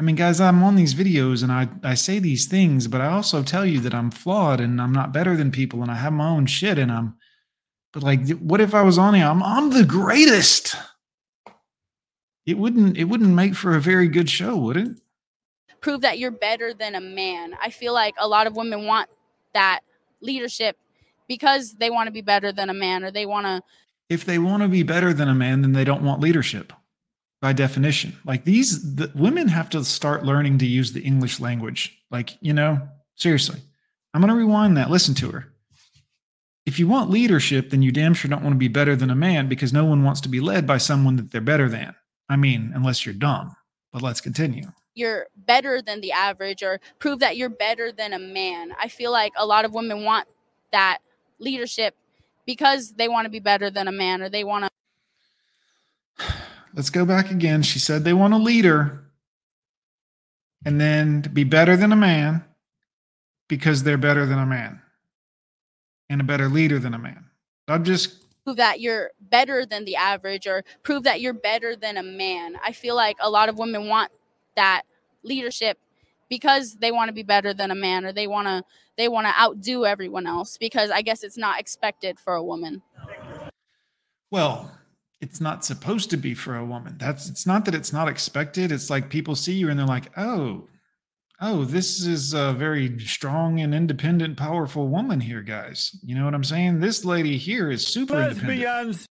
I 0.00 0.02
mean, 0.02 0.16
guys, 0.16 0.40
I'm 0.40 0.62
on 0.62 0.76
these 0.76 0.94
videos 0.94 1.42
and 1.42 1.52
I, 1.52 1.68
I 1.84 1.92
say 1.92 2.18
these 2.18 2.46
things, 2.46 2.88
but 2.88 3.02
I 3.02 3.08
also 3.08 3.42
tell 3.42 3.66
you 3.66 3.80
that 3.80 3.94
I'm 3.94 4.10
flawed 4.10 4.58
and 4.58 4.80
I'm 4.80 4.92
not 4.92 5.12
better 5.12 5.36
than 5.36 5.50
people 5.50 5.82
and 5.82 5.90
I 5.90 5.96
have 5.96 6.14
my 6.14 6.26
own 6.26 6.46
shit 6.46 6.78
and 6.78 6.90
I'm, 6.90 7.16
but 7.92 8.02
like, 8.02 8.26
what 8.38 8.62
if 8.62 8.74
I 8.74 8.80
was 8.80 8.96
on 8.96 9.12
here? 9.12 9.26
I'm, 9.26 9.42
I'm 9.42 9.70
the 9.70 9.84
greatest. 9.84 10.74
It 12.46 12.56
wouldn't, 12.56 12.96
it 12.96 13.04
wouldn't 13.04 13.34
make 13.34 13.54
for 13.54 13.76
a 13.76 13.80
very 13.80 14.08
good 14.08 14.30
show, 14.30 14.56
would 14.56 14.78
it? 14.78 14.88
prove 15.80 16.02
that 16.02 16.18
you're 16.18 16.30
better 16.30 16.74
than 16.74 16.94
a 16.94 17.00
man 17.00 17.54
i 17.62 17.70
feel 17.70 17.92
like 17.92 18.14
a 18.18 18.28
lot 18.28 18.46
of 18.46 18.54
women 18.54 18.86
want 18.86 19.08
that 19.54 19.80
leadership 20.20 20.76
because 21.28 21.74
they 21.74 21.90
want 21.90 22.06
to 22.06 22.10
be 22.10 22.20
better 22.20 22.52
than 22.52 22.70
a 22.70 22.74
man 22.74 23.02
or 23.02 23.10
they 23.10 23.26
want 23.26 23.46
to 23.46 23.62
If 24.08 24.24
they 24.24 24.38
want 24.38 24.62
to 24.62 24.68
be 24.68 24.82
better 24.82 25.12
than 25.12 25.28
a 25.28 25.34
man, 25.34 25.62
then 25.62 25.72
they 25.72 25.84
don't 25.84 26.02
want 26.02 26.20
leadership 26.20 26.72
by 27.40 27.52
definition. 27.52 28.16
Like 28.24 28.44
these, 28.44 28.94
the 28.96 29.10
women 29.14 29.48
have 29.48 29.70
to 29.70 29.84
start 29.84 30.24
learning 30.24 30.58
to 30.58 30.66
use 30.66 30.92
the 30.92 31.00
English 31.02 31.40
language. 31.40 31.98
Like, 32.10 32.36
you 32.40 32.52
know, 32.52 32.86
seriously, 33.16 33.60
I'm 34.12 34.20
going 34.20 34.32
to 34.32 34.36
rewind 34.36 34.76
that. 34.76 34.90
Listen 34.90 35.14
to 35.16 35.30
her. 35.30 35.46
If 36.66 36.78
you 36.78 36.86
want 36.86 37.10
leadership, 37.10 37.70
then 37.70 37.82
you 37.82 37.90
damn 37.90 38.14
sure 38.14 38.28
don't 38.28 38.42
want 38.42 38.54
to 38.54 38.58
be 38.58 38.68
better 38.68 38.94
than 38.94 39.10
a 39.10 39.14
man 39.14 39.48
because 39.48 39.72
no 39.72 39.84
one 39.84 40.04
wants 40.04 40.20
to 40.22 40.28
be 40.28 40.40
led 40.40 40.66
by 40.66 40.78
someone 40.78 41.16
that 41.16 41.30
they're 41.30 41.40
better 41.40 41.68
than. 41.68 41.94
I 42.28 42.36
mean, 42.36 42.72
unless 42.74 43.04
you're 43.06 43.14
dumb. 43.14 43.56
But 43.92 44.02
let's 44.02 44.20
continue. 44.20 44.70
you're 44.94 45.26
better 45.36 45.80
than 45.82 46.00
the 46.00 46.12
average 46.12 46.62
or 46.62 46.80
prove 46.98 47.20
that 47.20 47.36
you're 47.36 47.48
better 47.48 47.90
than 47.92 48.12
a 48.12 48.18
man 48.18 48.72
i 48.78 48.88
feel 48.88 49.12
like 49.12 49.32
a 49.36 49.46
lot 49.46 49.64
of 49.64 49.72
women 49.72 50.04
want 50.04 50.26
that 50.72 50.98
leadership 51.38 51.94
because 52.44 52.92
they 52.94 53.08
want 53.08 53.24
to 53.24 53.30
be 53.30 53.40
better 53.40 53.70
than 53.70 53.88
a 53.88 53.92
man 53.92 54.20
or 54.20 54.28
they 54.28 54.44
want 54.44 54.64
to 54.64 54.70
Let's 56.74 56.90
go 56.90 57.04
back 57.04 57.30
again. 57.30 57.62
She 57.62 57.78
said 57.78 58.04
they 58.04 58.12
want 58.12 58.34
a 58.34 58.38
leader 58.38 59.04
and 60.64 60.80
then 60.80 61.22
to 61.22 61.28
be 61.28 61.44
better 61.44 61.76
than 61.76 61.92
a 61.92 61.96
man 61.96 62.44
because 63.48 63.82
they're 63.82 63.98
better 63.98 64.26
than 64.26 64.38
a 64.38 64.46
man 64.46 64.80
and 66.08 66.20
a 66.20 66.24
better 66.24 66.48
leader 66.48 66.78
than 66.78 66.94
a 66.94 66.98
man. 66.98 67.26
I'm 67.68 67.84
just 67.84 68.20
prove 68.44 68.56
that 68.56 68.80
you're 68.80 69.10
better 69.20 69.66
than 69.66 69.84
the 69.84 69.96
average 69.96 70.46
or 70.46 70.64
prove 70.82 71.04
that 71.04 71.20
you're 71.20 71.32
better 71.32 71.76
than 71.76 71.96
a 71.96 72.02
man 72.02 72.56
i 72.64 72.72
feel 72.72 72.96
like 72.96 73.16
a 73.20 73.30
lot 73.30 73.48
of 73.48 73.58
women 73.58 73.86
want 73.86 74.10
that 74.56 74.82
leadership 75.22 75.78
because 76.28 76.76
they 76.76 76.90
want 76.90 77.08
to 77.08 77.12
be 77.12 77.22
better 77.22 77.52
than 77.52 77.70
a 77.70 77.74
man 77.74 78.04
or 78.04 78.12
they 78.12 78.26
want 78.26 78.46
to 78.46 78.62
they 78.96 79.08
want 79.08 79.26
to 79.26 79.40
outdo 79.40 79.84
everyone 79.84 80.26
else 80.26 80.56
because 80.58 80.90
i 80.90 81.02
guess 81.02 81.22
it's 81.22 81.36
not 81.36 81.60
expected 81.60 82.18
for 82.18 82.34
a 82.34 82.42
woman 82.42 82.82
Well, 84.30 84.70
it's 85.20 85.40
not 85.40 85.64
supposed 85.64 86.10
to 86.10 86.16
be 86.16 86.34
for 86.34 86.56
a 86.56 86.64
woman. 86.64 86.96
That's 86.98 87.28
it's 87.28 87.46
not 87.46 87.64
that 87.66 87.74
it's 87.74 87.92
not 87.92 88.08
expected. 88.08 88.72
It's 88.72 88.88
like 88.90 89.10
people 89.10 89.36
see 89.36 89.52
you 89.52 89.68
and 89.68 89.78
they're 89.78 89.86
like, 89.86 90.10
"Oh, 90.18 90.68
oh, 91.40 91.64
this 91.64 92.04
is 92.04 92.32
a 92.32 92.52
very 92.52 92.98
strong 93.00 93.60
and 93.60 93.74
independent, 93.74 94.38
powerful 94.38 94.88
woman 94.88 95.20
here, 95.20 95.42
guys." 95.42 95.96
You 96.02 96.14
know 96.14 96.24
what 96.24 96.34
I'm 96.34 96.44
saying? 96.44 96.80
This 96.80 97.04
lady 97.04 97.36
here 97.36 97.70
is 97.70 97.86
super 97.86 98.20
independent. 98.20 99.06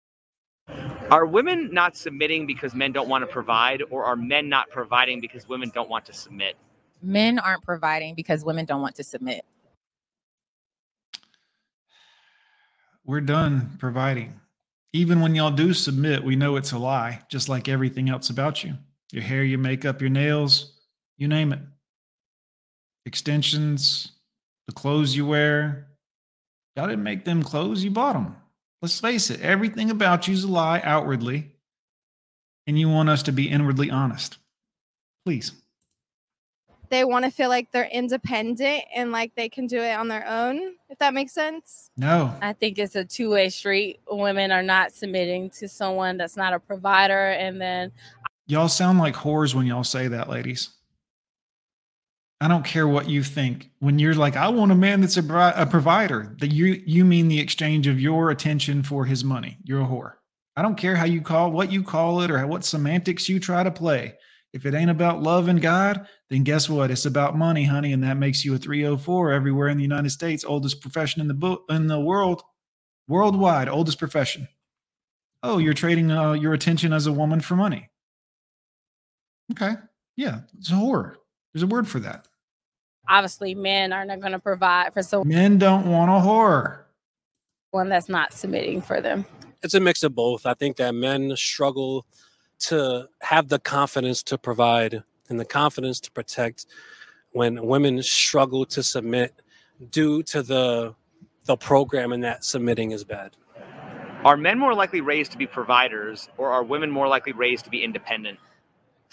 Are 1.11 1.27
women 1.27 1.73
not 1.73 1.97
submitting 1.97 2.47
because 2.47 2.75
men 2.75 2.93
don't 2.93 3.09
want 3.09 3.23
to 3.23 3.27
provide, 3.27 3.83
or 3.91 4.05
are 4.05 4.17
men 4.17 4.49
not 4.49 4.71
providing 4.71 5.21
because 5.21 5.49
women 5.49 5.71
don't 5.75 5.89
want 5.89 6.05
to 6.07 6.13
submit? 6.13 6.57
Men 7.03 7.39
aren't 7.39 7.63
providing 7.63 8.15
because 8.15 8.45
women 8.45 8.65
don't 8.65 8.83
want 8.83 8.97
to 8.97 9.05
submit. 9.05 9.45
We're 13.05 13.21
done 13.21 13.77
providing. 13.79 14.41
Even 14.97 15.21
when 15.21 15.35
y'all 15.35 15.51
do 15.51 15.75
submit, 15.75 16.25
we 16.25 16.37
know 16.37 16.57
it's 16.57 16.73
a 16.73 16.79
lie, 16.79 17.21
just 17.29 17.51
like 17.51 17.69
everything 17.69 18.09
else 18.09 18.31
about 18.31 18.65
you. 18.65 18.73
Your 19.13 19.23
hair, 19.23 19.45
your 19.45 19.59
makeup, 19.59 20.01
your 20.01 20.09
nails, 20.09 20.73
you 21.19 21.29
name 21.29 21.53
it. 21.53 21.59
Extensions, 23.05 24.13
the 24.67 24.73
clothes 24.73 25.15
you 25.15 25.27
wear. 25.27 25.89
Y'all 26.75 26.87
didn't 26.87 27.03
make 27.03 27.27
them 27.27 27.43
clothes, 27.43 27.85
you 27.85 27.91
bought 27.91 28.15
them. 28.15 28.37
Let's 28.81 28.99
face 28.99 29.29
it, 29.29 29.43
everything 29.43 29.91
about 29.91 30.29
you's 30.29 30.45
a 30.45 30.49
lie 30.49 30.81
outwardly, 30.83 31.53
and 32.67 32.81
you 32.81 32.89
want 32.89 33.11
us 33.11 33.23
to 33.25 33.33
be 33.33 33.51
inwardly 33.51 33.91
honest. 33.91 34.39
Please. 35.27 35.53
They 36.91 37.05
want 37.05 37.25
to 37.25 37.31
feel 37.31 37.49
like 37.49 37.71
they're 37.73 37.89
independent 37.93 38.85
and 38.95 39.13
like 39.13 39.35
they 39.35 39.49
can 39.49 39.67
do 39.67 39.79
it 39.79 39.93
on 39.99 40.09
their 40.09 40.27
own, 40.27 40.75
if 40.89 40.99
that 40.99 41.15
makes 41.15 41.33
sense. 41.33 41.91
No. 41.97 42.35
I 42.41 42.53
think 42.53 42.79
it's 42.79 42.97
a 42.97 43.05
two 43.05 43.31
way 43.31 43.49
street. 43.49 44.01
Women 44.11 44.53
are 44.53 44.63
not 44.63 44.93
submitting 44.93 45.51
to 45.51 45.69
someone 45.69 46.17
that's 46.17 46.37
not 46.37 46.53
a 46.53 46.61
provider. 46.61 47.31
And 47.31 47.61
then 47.61 47.93
Y'all 48.47 48.69
sound 48.69 48.99
like 48.99 49.15
whores 49.15 49.55
when 49.55 49.67
y'all 49.67 49.85
say 49.85 50.07
that, 50.09 50.29
ladies. 50.29 50.71
I 52.41 52.49
don't 52.49 52.65
care 52.65 52.87
what 52.87 53.09
you 53.09 53.23
think. 53.23 53.71
When 53.81 53.99
you're 53.99 54.15
like, 54.15 54.37
I 54.37 54.49
want 54.49 54.71
a 54.71 54.77
man 54.77 55.01
that's 55.01 55.17
a, 55.17 55.23
bri- 55.23 55.53
a 55.57 55.67
provider, 55.67 56.37
that 56.39 56.53
you 56.53 56.83
you 56.87 57.05
mean 57.05 57.29
the 57.29 57.41
exchange 57.41 57.87
of 57.87 57.99
your 57.99 58.31
attention 58.31 58.83
for 58.83 59.07
his 59.07 59.25
money. 59.25 59.59
You're 59.65 59.81
a 59.83 59.87
whore. 59.87 60.13
I 60.55 60.63
don't 60.63 60.77
care 60.77 60.97
how 60.97 61.07
you 61.07 61.23
call 61.23 61.51
what 61.51 61.73
you 61.73 61.83
call 61.83 62.21
it 62.21 62.31
or 62.31 62.47
what 62.47 62.65
semantics 62.65 63.29
you 63.29 63.41
try 63.41 63.63
to 63.63 63.71
play. 63.71 64.15
If 64.57 64.65
it 64.65 64.73
ain't 64.75 64.91
about 64.91 65.23
love 65.23 65.49
and 65.49 65.61
God, 65.61 66.07
then 66.31 66.43
guess 66.43 66.67
what? 66.67 66.91
It's 66.91 67.05
about 67.05 67.37
money, 67.37 67.65
honey, 67.65 67.93
and 67.93 68.03
that 68.03 68.17
makes 68.17 68.43
you 68.43 68.55
a 68.55 68.59
304 68.59 69.31
everywhere 69.33 69.69
in 69.69 69.77
the 69.77 69.83
United 69.83 70.09
States, 70.11 70.45
oldest 70.47 70.81
profession 70.81 71.21
in 71.21 71.29
the 71.29 71.35
book 71.35 71.65
in 71.69 71.89
the 71.89 72.01
world, 72.01 72.43
worldwide, 73.07 73.69
oldest 73.69 73.99
profession. 73.99 74.49
Oh, 75.43 75.59
you're 75.59 75.75
trading 75.75 76.11
uh, 76.11 76.33
your 76.33 76.55
attention 76.55 76.95
as 76.95 77.07
a 77.07 77.13
woman 77.13 77.41
for 77.41 77.55
money. 77.55 77.91
Okay. 79.53 79.75
Yeah, 80.17 80.41
it's 80.59 80.71
a 80.71 80.75
whore. 80.75 81.17
There's 81.53 81.63
a 81.63 81.67
word 81.67 81.87
for 81.87 82.01
that. 82.01 82.27
obviously 83.09 83.55
men 83.55 83.93
are 83.93 84.07
not 84.07 84.21
going 84.21 84.33
to 84.33 84.39
provide 84.39 84.95
for 84.95 85.03
so 85.03 85.23
Men 85.23 85.59
don't 85.59 85.87
want 85.87 86.11
a 86.11 86.15
whore. 86.27 86.79
one 87.73 87.91
that's 87.91 88.09
not 88.09 88.33
submitting 88.33 88.81
for 88.81 89.03
them. 89.03 89.27
It's 89.63 89.75
a 89.75 89.81
mix 89.81 90.03
of 90.03 90.15
both. 90.15 90.47
I 90.47 90.55
think 90.55 90.77
that 90.79 90.95
men 90.95 91.37
struggle 91.37 92.07
to 92.59 93.09
have 93.23 93.49
the 93.49 93.59
confidence 93.59 94.23
to 94.25 94.39
provide 94.39 95.03
and 95.29 95.39
the 95.39 95.45
confidence 95.45 96.01
to 96.01 96.11
protect 96.11 96.67
when 97.33 97.67
women 97.67 98.03
struggle 98.03 98.65
to 98.67 98.83
submit 98.83 99.43
due 99.91 100.23
to 100.23 100.43
the 100.43 100.95
the 101.45 101.57
program 101.57 102.13
and 102.13 102.25
that 102.25 102.45
submitting 102.45 102.91
is 102.91 103.05
bad. 103.05 103.37
Are 104.25 104.37
men 104.37 104.59
more 104.59 104.75
likely 104.75 105.01
raised 105.01 105.31
to 105.33 105.39
be 105.39 105.47
providers, 105.47 106.29
or 106.37 106.51
are 106.51 106.65
women 106.65 106.91
more 106.91 107.07
likely 107.07 107.33
raised 107.33 107.65
to 107.67 107.71
be 107.71 107.85
independent? 107.85 108.39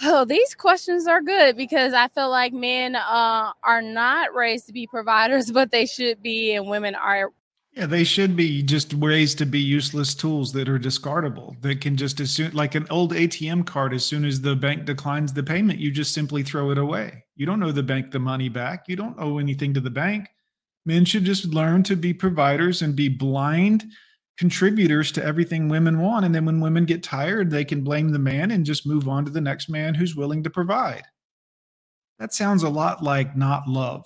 Oh, 0.02 0.26
these 0.26 0.56
questions 0.56 1.06
are 1.06 1.22
good 1.22 1.56
because 1.56 1.94
I 1.94 2.08
feel 2.08 2.30
like 2.30 2.52
men 2.52 2.96
uh, 2.96 3.52
are 3.64 3.82
not 3.82 4.34
raised 4.34 4.66
to 4.68 4.74
be 4.74 4.88
providers, 4.88 5.52
but 5.54 5.72
they 5.72 5.86
should 5.86 6.22
be, 6.24 6.54
and 6.56 6.68
women 6.68 6.96
are. 6.96 7.30
Yeah, 7.76 7.88
they 7.88 8.04
should 8.04 8.36
be 8.36 8.62
just 8.62 8.94
ways 8.94 9.34
to 9.36 9.48
be 9.48 9.60
useless 9.60 10.14
tools 10.14 10.54
that 10.54 10.70
are 10.70 10.78
discardable. 10.78 11.60
That 11.62 11.82
can 11.82 11.98
just 11.98 12.20
as 12.20 12.30
soon 12.30 12.54
like 12.54 12.76
an 12.76 12.86
old 12.92 13.14
ATM 13.14 13.66
card. 13.66 13.96
As 13.96 14.06
soon 14.06 14.26
as 14.26 14.42
the 14.42 14.56
bank 14.56 14.86
declines 14.86 15.34
the 15.34 15.42
payment, 15.42 15.80
you 15.80 15.90
just 15.90 16.14
simply 16.14 16.44
throw 16.44 16.70
it 16.70 16.78
away. 16.78 17.24
You 17.36 17.48
don't 17.48 17.64
owe 17.64 17.72
the 17.72 17.82
bank 17.82 18.12
the 18.12 18.20
money 18.20 18.48
back. 18.48 18.84
You 18.88 18.96
don't 18.96 19.20
owe 19.20 19.40
anything 19.40 19.74
to 19.74 19.80
the 19.80 19.90
bank. 19.90 20.30
Men 20.86 21.04
should 21.04 21.24
just 21.24 21.46
learn 21.46 21.82
to 21.84 21.96
be 21.96 22.14
providers 22.14 22.84
and 22.84 22.96
be 22.96 23.10
blind 23.10 23.86
contributors 24.38 25.12
to 25.14 25.24
everything 25.24 25.68
women 25.68 26.00
want. 26.00 26.26
And 26.26 26.36
then 26.36 26.46
when 26.46 26.62
women 26.62 26.86
get 26.86 27.02
tired, 27.02 27.50
they 27.50 27.66
can 27.66 27.84
blame 27.84 28.10
the 28.10 28.20
man 28.20 28.52
and 28.52 28.66
just 28.66 28.86
move 28.86 29.08
on 29.08 29.26
to 29.26 29.32
the 29.32 29.42
next 29.42 29.68
man 29.68 29.96
who's 29.96 30.16
willing 30.16 30.44
to 30.44 30.50
provide. 30.50 31.04
That 32.20 32.34
sounds 32.34 32.62
a 32.62 32.70
lot 32.70 33.04
like 33.04 33.36
not 33.36 33.68
love. 33.68 34.06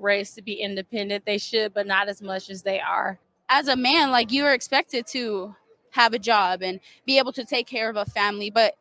Raised 0.00 0.34
to 0.36 0.42
be 0.42 0.54
independent. 0.54 1.24
They 1.26 1.38
should, 1.38 1.74
but 1.74 1.86
not 1.86 2.08
as 2.08 2.22
much 2.22 2.50
as 2.50 2.62
they 2.62 2.80
are. 2.80 3.18
as 3.50 3.68
a 3.68 3.76
man, 3.76 4.10
like 4.10 4.30
you 4.32 4.44
are 4.44 4.54
expected 4.54 5.06
to 5.08 5.54
have 5.90 6.14
a 6.14 6.18
job 6.18 6.62
and 6.62 6.80
be 7.04 7.18
able 7.18 7.32
to 7.32 7.44
take 7.44 7.66
care 7.66 7.90
of 7.90 7.96
a 7.96 8.04
family. 8.06 8.48
But 8.48 8.76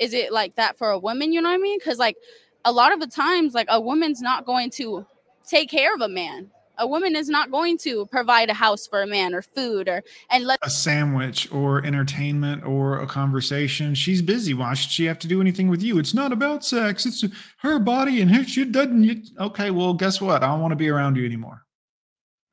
is 0.00 0.12
it 0.12 0.32
like 0.32 0.56
that 0.56 0.76
for 0.76 0.90
a 0.90 0.98
woman? 0.98 1.32
You 1.32 1.40
know 1.40 1.48
what 1.48 1.54
I 1.54 1.58
mean? 1.58 1.78
Because 1.78 1.98
like 1.98 2.16
a 2.64 2.72
lot 2.72 2.92
of 2.92 3.00
the 3.00 3.06
times, 3.06 3.54
like 3.54 3.68
a 3.70 3.80
woman's 3.80 4.20
not 4.20 4.44
going 4.44 4.70
to 4.70 5.06
take 5.46 5.70
care 5.70 5.94
of 5.94 6.00
a 6.00 6.08
man. 6.08 6.50
A 6.78 6.86
woman 6.86 7.16
is 7.16 7.28
not 7.28 7.50
going 7.50 7.76
to 7.78 8.06
provide 8.06 8.50
a 8.50 8.54
house 8.54 8.86
for 8.86 9.02
a 9.02 9.06
man 9.06 9.34
or 9.34 9.42
food 9.42 9.88
or 9.88 10.02
and 10.30 10.44
let 10.44 10.58
A 10.62 10.70
sandwich 10.70 11.50
or 11.52 11.84
entertainment 11.84 12.64
or 12.64 13.00
a 13.00 13.06
conversation. 13.06 13.94
She's 13.94 14.22
busy. 14.22 14.54
Why 14.54 14.74
should 14.74 14.90
she 14.90 15.04
have 15.06 15.18
to 15.20 15.28
do 15.28 15.40
anything 15.40 15.68
with 15.68 15.82
you? 15.82 15.98
It's 15.98 16.14
not 16.14 16.32
about 16.32 16.64
sex. 16.64 17.04
It's 17.04 17.24
her 17.58 17.78
body 17.78 18.20
and 18.20 18.34
her 18.34 18.44
she 18.44 18.64
doesn't. 18.64 19.04
You, 19.04 19.22
Okay, 19.38 19.70
well, 19.70 19.94
guess 19.94 20.20
what? 20.20 20.42
I 20.42 20.48
don't 20.48 20.60
want 20.60 20.72
to 20.72 20.76
be 20.76 20.88
around 20.88 21.16
you 21.16 21.26
anymore. 21.26 21.64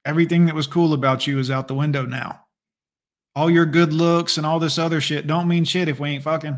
Everything 0.06 0.46
that 0.46 0.56
was 0.56 0.68
cool 0.68 0.94
about 0.94 1.26
you 1.26 1.40
is 1.40 1.50
out 1.50 1.68
the 1.68 1.74
window 1.74 2.06
now. 2.06 2.42
All 3.36 3.50
your 3.50 3.66
good 3.66 3.92
looks 3.92 4.38
and 4.38 4.46
all 4.46 4.60
this 4.60 4.78
other 4.78 5.02
shit 5.02 5.28
don't 5.28 5.48
mean 5.48 5.66
shit 5.66 5.90
if 5.90 6.00
we 6.00 6.10
ain't 6.10 6.24
fucking. 6.24 6.58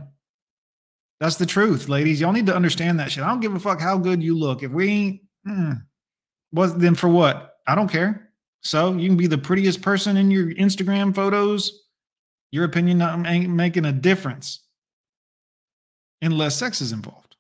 That's 1.20 1.38
the 1.38 1.46
truth, 1.46 1.90
ladies. 1.90 2.22
Y'all 2.22 2.34
need 2.34 2.46
to 2.46 2.56
understand 2.56 3.00
that 3.00 3.12
shit. 3.12 3.24
I 3.24 3.30
don't 3.30 3.40
give 3.40 3.56
a 3.56 3.60
fuck 3.60 3.82
how 3.82 3.98
good 3.98 4.22
you 4.22 4.38
look. 4.38 4.62
If 4.62 4.72
we 4.72 4.88
ain't, 4.88 5.22
mm, 5.48 5.82
what 6.52 6.80
then 6.80 6.96
for 6.96 7.10
what? 7.10 7.57
I 7.68 7.76
don't 7.76 7.92
care. 7.92 8.32
So 8.62 8.94
you 8.94 9.08
can 9.08 9.18
be 9.18 9.28
the 9.28 9.38
prettiest 9.38 9.82
person 9.82 10.18
in 10.18 10.32
your 10.32 10.48
Instagram 10.54 11.14
photos. 11.14 11.84
Your 12.52 12.64
opinion 12.64 13.02
ain't 13.26 13.50
making 13.50 13.86
a 13.86 13.92
difference 13.92 14.62
unless 16.22 16.56
sex 16.56 16.82
is 16.82 16.92
involved. 16.92 17.36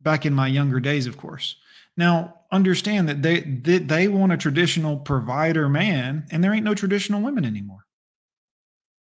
Back 0.00 0.26
in 0.26 0.34
my 0.34 0.48
younger 0.48 0.80
days, 0.80 1.06
of 1.06 1.16
course. 1.16 1.56
Now, 1.96 2.34
understand 2.52 3.08
that 3.08 3.22
they, 3.22 3.40
they 3.40 3.78
they 3.78 4.08
want 4.08 4.32
a 4.32 4.36
traditional 4.36 4.98
provider 4.98 5.68
man, 5.68 6.26
and 6.30 6.42
there 6.42 6.52
ain't 6.52 6.64
no 6.64 6.74
traditional 6.74 7.20
women 7.20 7.44
anymore. 7.44 7.84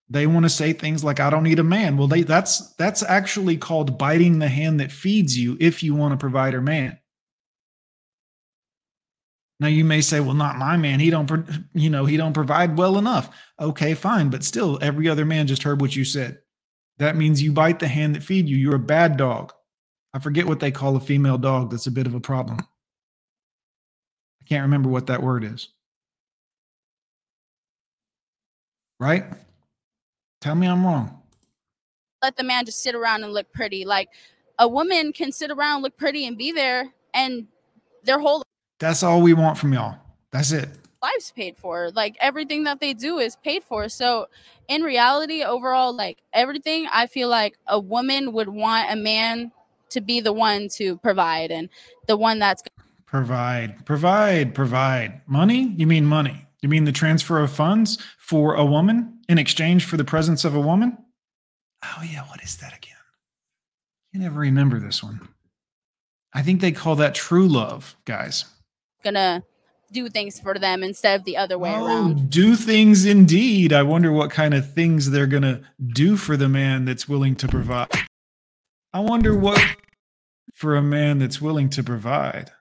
They 0.08 0.26
want 0.26 0.44
to 0.44 0.50
say 0.50 0.72
things 0.72 1.04
like, 1.04 1.20
"I 1.20 1.30
don't 1.30 1.44
need 1.44 1.60
a 1.60 1.64
man." 1.64 1.96
Well, 1.96 2.08
they 2.08 2.22
that's 2.22 2.74
that's 2.74 3.02
actually 3.02 3.56
called 3.56 3.98
biting 3.98 4.40
the 4.40 4.48
hand 4.48 4.80
that 4.80 4.90
feeds 4.90 5.38
you. 5.38 5.56
If 5.60 5.82
you 5.82 5.94
want 5.94 6.14
a 6.14 6.16
provider 6.16 6.60
man. 6.60 6.98
Now 9.60 9.68
you 9.68 9.84
may 9.84 10.00
say, 10.00 10.20
"Well, 10.20 10.34
not 10.34 10.56
my 10.58 10.76
man. 10.76 10.98
He 10.98 11.10
don't, 11.10 11.30
you 11.74 11.88
know, 11.90 12.04
he 12.04 12.16
don't 12.16 12.32
provide 12.32 12.76
well 12.76 12.98
enough." 12.98 13.30
Okay, 13.60 13.94
fine, 13.94 14.28
but 14.28 14.44
still, 14.44 14.78
every 14.82 15.08
other 15.08 15.24
man 15.24 15.46
just 15.46 15.62
heard 15.62 15.80
what 15.80 15.94
you 15.94 16.04
said. 16.04 16.38
That 16.98 17.16
means 17.16 17.42
you 17.42 17.52
bite 17.52 17.78
the 17.78 17.88
hand 17.88 18.14
that 18.16 18.22
feed 18.22 18.48
you. 18.48 18.56
You're 18.56 18.74
a 18.76 18.78
bad 18.78 19.16
dog. 19.16 19.52
I 20.14 20.18
forget 20.18 20.46
what 20.46 20.60
they 20.60 20.70
call 20.70 20.96
a 20.96 21.00
female 21.00 21.38
dog. 21.38 21.70
That's 21.70 21.86
a 21.86 21.90
bit 21.90 22.06
of 22.06 22.14
a 22.14 22.20
problem. 22.20 22.58
I 22.60 24.44
can't 24.48 24.62
remember 24.62 24.88
what 24.88 25.06
that 25.06 25.22
word 25.22 25.44
is. 25.44 25.68
Right? 29.00 29.24
Tell 30.40 30.54
me 30.54 30.66
I'm 30.66 30.84
wrong. 30.84 31.22
let 32.22 32.36
the 32.36 32.44
man 32.44 32.64
just 32.64 32.82
sit 32.82 32.94
around 32.94 33.24
and 33.24 33.32
look 33.32 33.52
pretty. 33.52 33.84
Like 33.84 34.08
a 34.58 34.68
woman 34.68 35.12
can 35.12 35.32
sit 35.32 35.50
around, 35.50 35.82
look 35.82 35.96
pretty, 35.96 36.26
and 36.26 36.36
be 36.36 36.52
there, 36.52 36.92
and 37.14 37.46
their 38.04 38.18
whole 38.18 38.42
That's 38.82 39.04
all 39.04 39.22
we 39.22 39.32
want 39.32 39.56
from 39.59 39.72
y'all. 39.72 39.94
That's 40.32 40.50
it. 40.50 40.68
life's 41.00 41.30
paid 41.30 41.56
for. 41.56 41.92
Like 41.92 42.16
everything 42.18 42.64
that 42.64 42.80
they 42.80 42.94
do 42.94 43.18
is 43.18 43.36
paid 43.36 43.62
for. 43.62 43.88
So 43.88 44.26
in 44.66 44.82
reality, 44.82 45.44
overall, 45.44 45.94
like 45.94 46.18
everything, 46.32 46.88
I 46.92 47.06
feel 47.06 47.28
like 47.28 47.56
a 47.68 47.78
woman 47.78 48.32
would 48.32 48.48
want 48.48 48.90
a 48.90 48.96
man 48.96 49.52
to 49.90 50.00
be 50.00 50.18
the 50.20 50.32
one 50.32 50.68
to 50.70 50.96
provide 50.98 51.52
and 51.52 51.68
the 52.09 52.16
one 52.16 52.40
that's 52.40 52.62
Provide, 53.06 53.86
provide, 53.86 54.52
provide. 54.52 55.20
Money? 55.28 55.74
You 55.76 55.86
mean 55.86 56.04
money? 56.04 56.46
You 56.60 56.68
mean 56.68 56.82
the 56.84 56.92
transfer 56.92 57.38
of 57.38 57.52
funds 57.52 57.98
for 58.18 58.54
a 58.54 58.64
woman 58.64 59.20
in 59.28 59.38
exchange 59.38 59.84
for 59.84 59.96
the 59.96 60.04
presence 60.04 60.44
of 60.44 60.56
a 60.56 60.60
woman? 60.60 60.98
Oh, 61.84 62.02
yeah. 62.02 62.22
What 62.28 62.42
is 62.42 62.56
that 62.56 62.74
again? 62.76 62.96
I 62.98 64.16
can 64.16 64.22
never 64.22 64.40
remember 64.40 64.80
this 64.80 65.04
one. 65.04 65.28
I 66.32 66.42
think 66.42 66.60
they 66.60 66.72
call 66.72 66.96
that 66.96 67.14
true 67.14 67.46
love, 67.46 67.94
guys. 68.06 68.46
Gonna 69.02 69.42
do 69.90 70.08
things 70.08 70.40
for 70.40 70.58
them 70.58 70.82
instead 70.82 71.20
of 71.20 71.24
the 71.26 71.36
other 71.36 71.58
way 71.58 71.70
Oh, 71.74 71.84
around. 71.84 72.30
do 72.30 72.56
things 72.56 73.04
indeed. 73.04 73.72
I 73.74 73.82
wonder 73.82 74.10
what 74.10 74.30
kind 74.30 74.54
of 74.54 74.72
things 74.72 75.10
they're 75.10 75.26
going 75.26 75.42
to 75.42 75.60
do 75.86 76.16
for 76.16 76.34
the 76.34 76.48
man 76.48 76.86
that's 76.86 77.06
willing 77.06 77.36
to 77.36 77.46
provide. 77.48 77.88
I 78.94 79.00
wonder 79.00 79.36
what 79.36 79.60
for 80.54 80.76
a 80.76 80.82
man 80.82 81.18
that's 81.18 81.42
willing 81.42 81.68
to 81.70 81.82
provide 81.82 82.52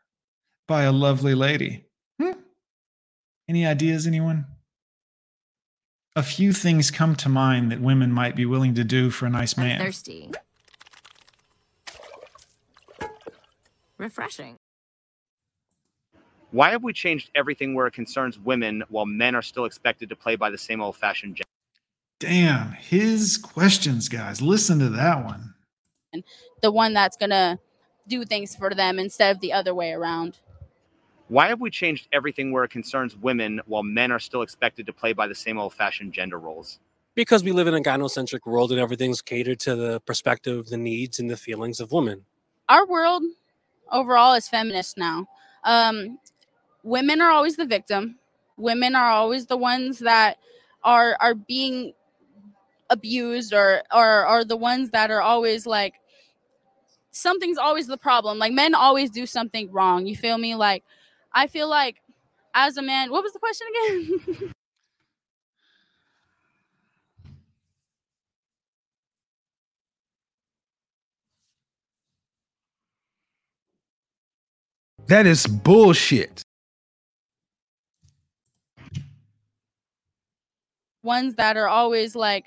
by 0.68 0.84
a 0.84 0.92
lovely 0.92 1.34
lady. 1.34 1.86
Hmm? 2.22 2.32
Any 3.48 3.66
ideas, 3.66 4.06
anyone? 4.06 4.46
A 6.18 6.24
few 6.24 6.52
things 6.52 6.92
come 6.92 7.16
to 7.16 7.30
mind 7.30 7.72
that 7.72 7.80
women 7.80 8.12
might 8.12 8.36
be 8.36 8.46
willing 8.46 8.76
to 8.76 8.84
do 8.84 9.10
for 9.10 9.26
a 9.26 9.30
nice 9.30 9.56
man. 9.56 9.80
Thirsty. 9.80 10.32
Refreshing. 13.98 14.58
Why 16.52 16.72
have 16.72 16.84
we 16.84 16.92
changed 16.92 17.32
everything 17.34 17.74
where 17.74 17.88
it 17.88 17.94
concerns 17.94 18.38
women 18.38 18.84
while 18.90 19.06
men 19.06 19.36
are 19.36 19.42
still 19.42 19.64
expected 19.64 20.10
to 20.10 20.18
play 20.18 20.36
by 20.36 20.50
the 20.50 20.58
same 20.58 20.82
old 20.82 20.98
fashioned 20.98 21.38
gender? 21.38 21.48
Damn, 22.20 22.74
his 22.74 23.38
questions, 23.38 24.10
guys. 24.10 24.42
Listen 24.42 24.78
to 24.80 24.90
that 24.90 25.24
one. 25.24 25.54
The 26.62 26.72
one 26.72 26.94
that's 26.94 27.16
gonna 27.16 27.58
do 28.08 28.26
things 28.26 28.54
for 28.54 28.70
them 28.72 29.00
instead 29.00 29.34
of 29.34 29.40
the 29.40 29.54
other 29.54 29.74
way 29.74 29.92
around. 29.92 30.40
Why 31.30 31.48
have 31.48 31.62
we 31.62 31.72
changed 31.72 32.10
everything 32.12 32.52
where 32.52 32.66
it 32.66 32.72
concerns 32.72 33.16
women 33.16 33.62
while 33.66 33.84
men 33.84 34.12
are 34.12 34.20
still 34.20 34.42
expected 34.42 34.86
to 34.88 34.94
play 34.94 35.14
by 35.14 35.28
the 35.28 35.36
same 35.36 35.58
old 35.58 35.74
fashioned 35.74 36.12
gender 36.12 36.38
roles? 36.38 36.80
Because 37.16 37.46
we 37.46 37.54
live 37.54 37.68
in 37.68 37.74
a 37.74 37.80
gynocentric 37.80 38.46
world 38.46 38.72
and 38.72 38.80
everything's 38.82 39.22
catered 39.22 39.60
to 39.62 39.76
the 39.78 40.02
perspective, 40.02 40.68
the 40.68 40.78
needs, 40.78 41.20
and 41.20 41.30
the 41.30 41.38
feelings 41.38 41.80
of 41.80 41.94
women. 41.94 42.26
Our 42.68 42.86
world 42.86 43.24
overall 43.90 44.34
is 44.34 44.50
feminist 44.50 44.98
now. 44.98 45.28
Um, 45.64 46.20
women 46.84 47.22
are 47.22 47.32
always 47.32 47.58
the 47.58 47.66
victim. 47.66 48.18
Women 48.58 48.96
are 48.96 49.10
always 49.12 49.48
the 49.48 49.58
ones 49.58 50.00
that 50.00 50.38
are 50.84 51.18
are 51.20 51.36
being 51.36 51.94
abused 52.90 53.54
or 53.54 53.84
or 53.94 54.26
are 54.26 54.44
the 54.46 54.58
ones 54.58 54.92
that 54.92 55.12
are 55.12 55.22
always 55.22 55.66
like 55.66 55.96
something's 57.12 57.58
always 57.58 57.88
the 57.88 57.98
problem. 57.98 58.38
Like 58.40 58.54
men 58.54 58.76
always 58.76 59.10
do 59.12 59.26
something 59.26 59.72
wrong. 59.72 60.06
You 60.06 60.16
feel 60.16 60.38
me? 60.38 60.56
Like 60.56 60.84
I 61.34 61.48
feel 61.48 61.70
like 61.70 61.98
as 62.54 62.78
a 62.78 62.82
man, 62.82 63.12
what 63.12 63.24
was 63.24 63.34
the 63.34 63.40
question 63.40 63.68
again? 63.70 64.52
That 75.08 75.28
is 75.28 75.48
bullshit. 75.48 76.44
Ones 81.04 81.36
that 81.36 81.58
are 81.58 81.68
always 81.68 82.16
like 82.16 82.46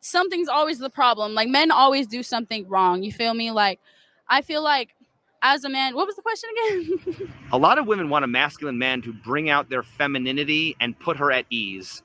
something's 0.00 0.48
always 0.48 0.78
the 0.78 0.90
problem. 0.90 1.34
Like 1.34 1.48
men 1.48 1.70
always 1.70 2.06
do 2.06 2.22
something 2.22 2.68
wrong. 2.68 3.02
You 3.02 3.12
feel 3.12 3.34
me? 3.34 3.50
Like 3.50 3.80
I 4.28 4.42
feel 4.42 4.62
like 4.62 4.94
as 5.42 5.64
a 5.64 5.68
man, 5.68 5.94
what 5.94 6.06
was 6.06 6.16
the 6.16 6.22
question 6.22 6.50
again? 6.50 7.32
A 7.52 7.58
lot 7.58 7.78
of 7.78 7.86
women 7.86 8.08
want 8.08 8.24
a 8.24 8.28
masculine 8.28 8.78
man 8.78 9.02
to 9.02 9.12
bring 9.12 9.48
out 9.50 9.68
their 9.68 9.82
femininity 9.82 10.74
and 10.80 10.98
put 10.98 11.16
her 11.18 11.30
at 11.30 11.46
ease. 11.50 12.02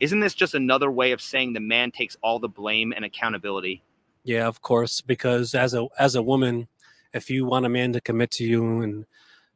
Isn't 0.00 0.20
this 0.20 0.34
just 0.34 0.54
another 0.54 0.90
way 0.90 1.12
of 1.12 1.20
saying 1.20 1.54
the 1.54 1.60
man 1.60 1.90
takes 1.90 2.16
all 2.22 2.38
the 2.38 2.48
blame 2.48 2.92
and 2.94 3.04
accountability? 3.04 3.82
Yeah, 4.22 4.46
of 4.46 4.62
course. 4.62 5.00
Because 5.00 5.54
as 5.54 5.74
a 5.74 5.86
as 5.98 6.14
a 6.14 6.22
woman, 6.22 6.68
if 7.12 7.30
you 7.30 7.44
want 7.46 7.66
a 7.66 7.68
man 7.68 7.92
to 7.94 8.00
commit 8.00 8.30
to 8.32 8.44
you 8.44 8.82
and 8.82 9.06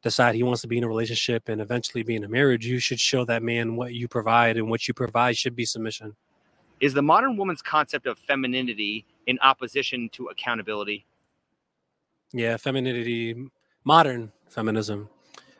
decide 0.01 0.35
he 0.35 0.43
wants 0.43 0.61
to 0.61 0.67
be 0.67 0.77
in 0.77 0.83
a 0.83 0.87
relationship 0.87 1.49
and 1.49 1.61
eventually 1.61 2.03
be 2.03 2.15
in 2.15 2.23
a 2.23 2.29
marriage, 2.29 2.65
you 2.65 2.79
should 2.79 2.99
show 2.99 3.25
that 3.25 3.43
man 3.43 3.75
what 3.75 3.93
you 3.93 4.07
provide, 4.07 4.57
and 4.57 4.69
what 4.69 4.87
you 4.87 4.93
provide 4.93 5.37
should 5.37 5.55
be 5.55 5.65
submission. 5.65 6.15
Is 6.79 6.93
the 6.93 7.01
modern 7.01 7.35
woman's 7.35 7.61
concept 7.61 8.07
of 8.07 8.17
femininity 8.19 9.05
in 9.27 9.37
opposition 9.41 10.09
to 10.13 10.27
accountability? 10.27 11.05
Yeah, 12.31 12.57
femininity, 12.57 13.49
modern 13.83 14.31
feminism 14.47 15.09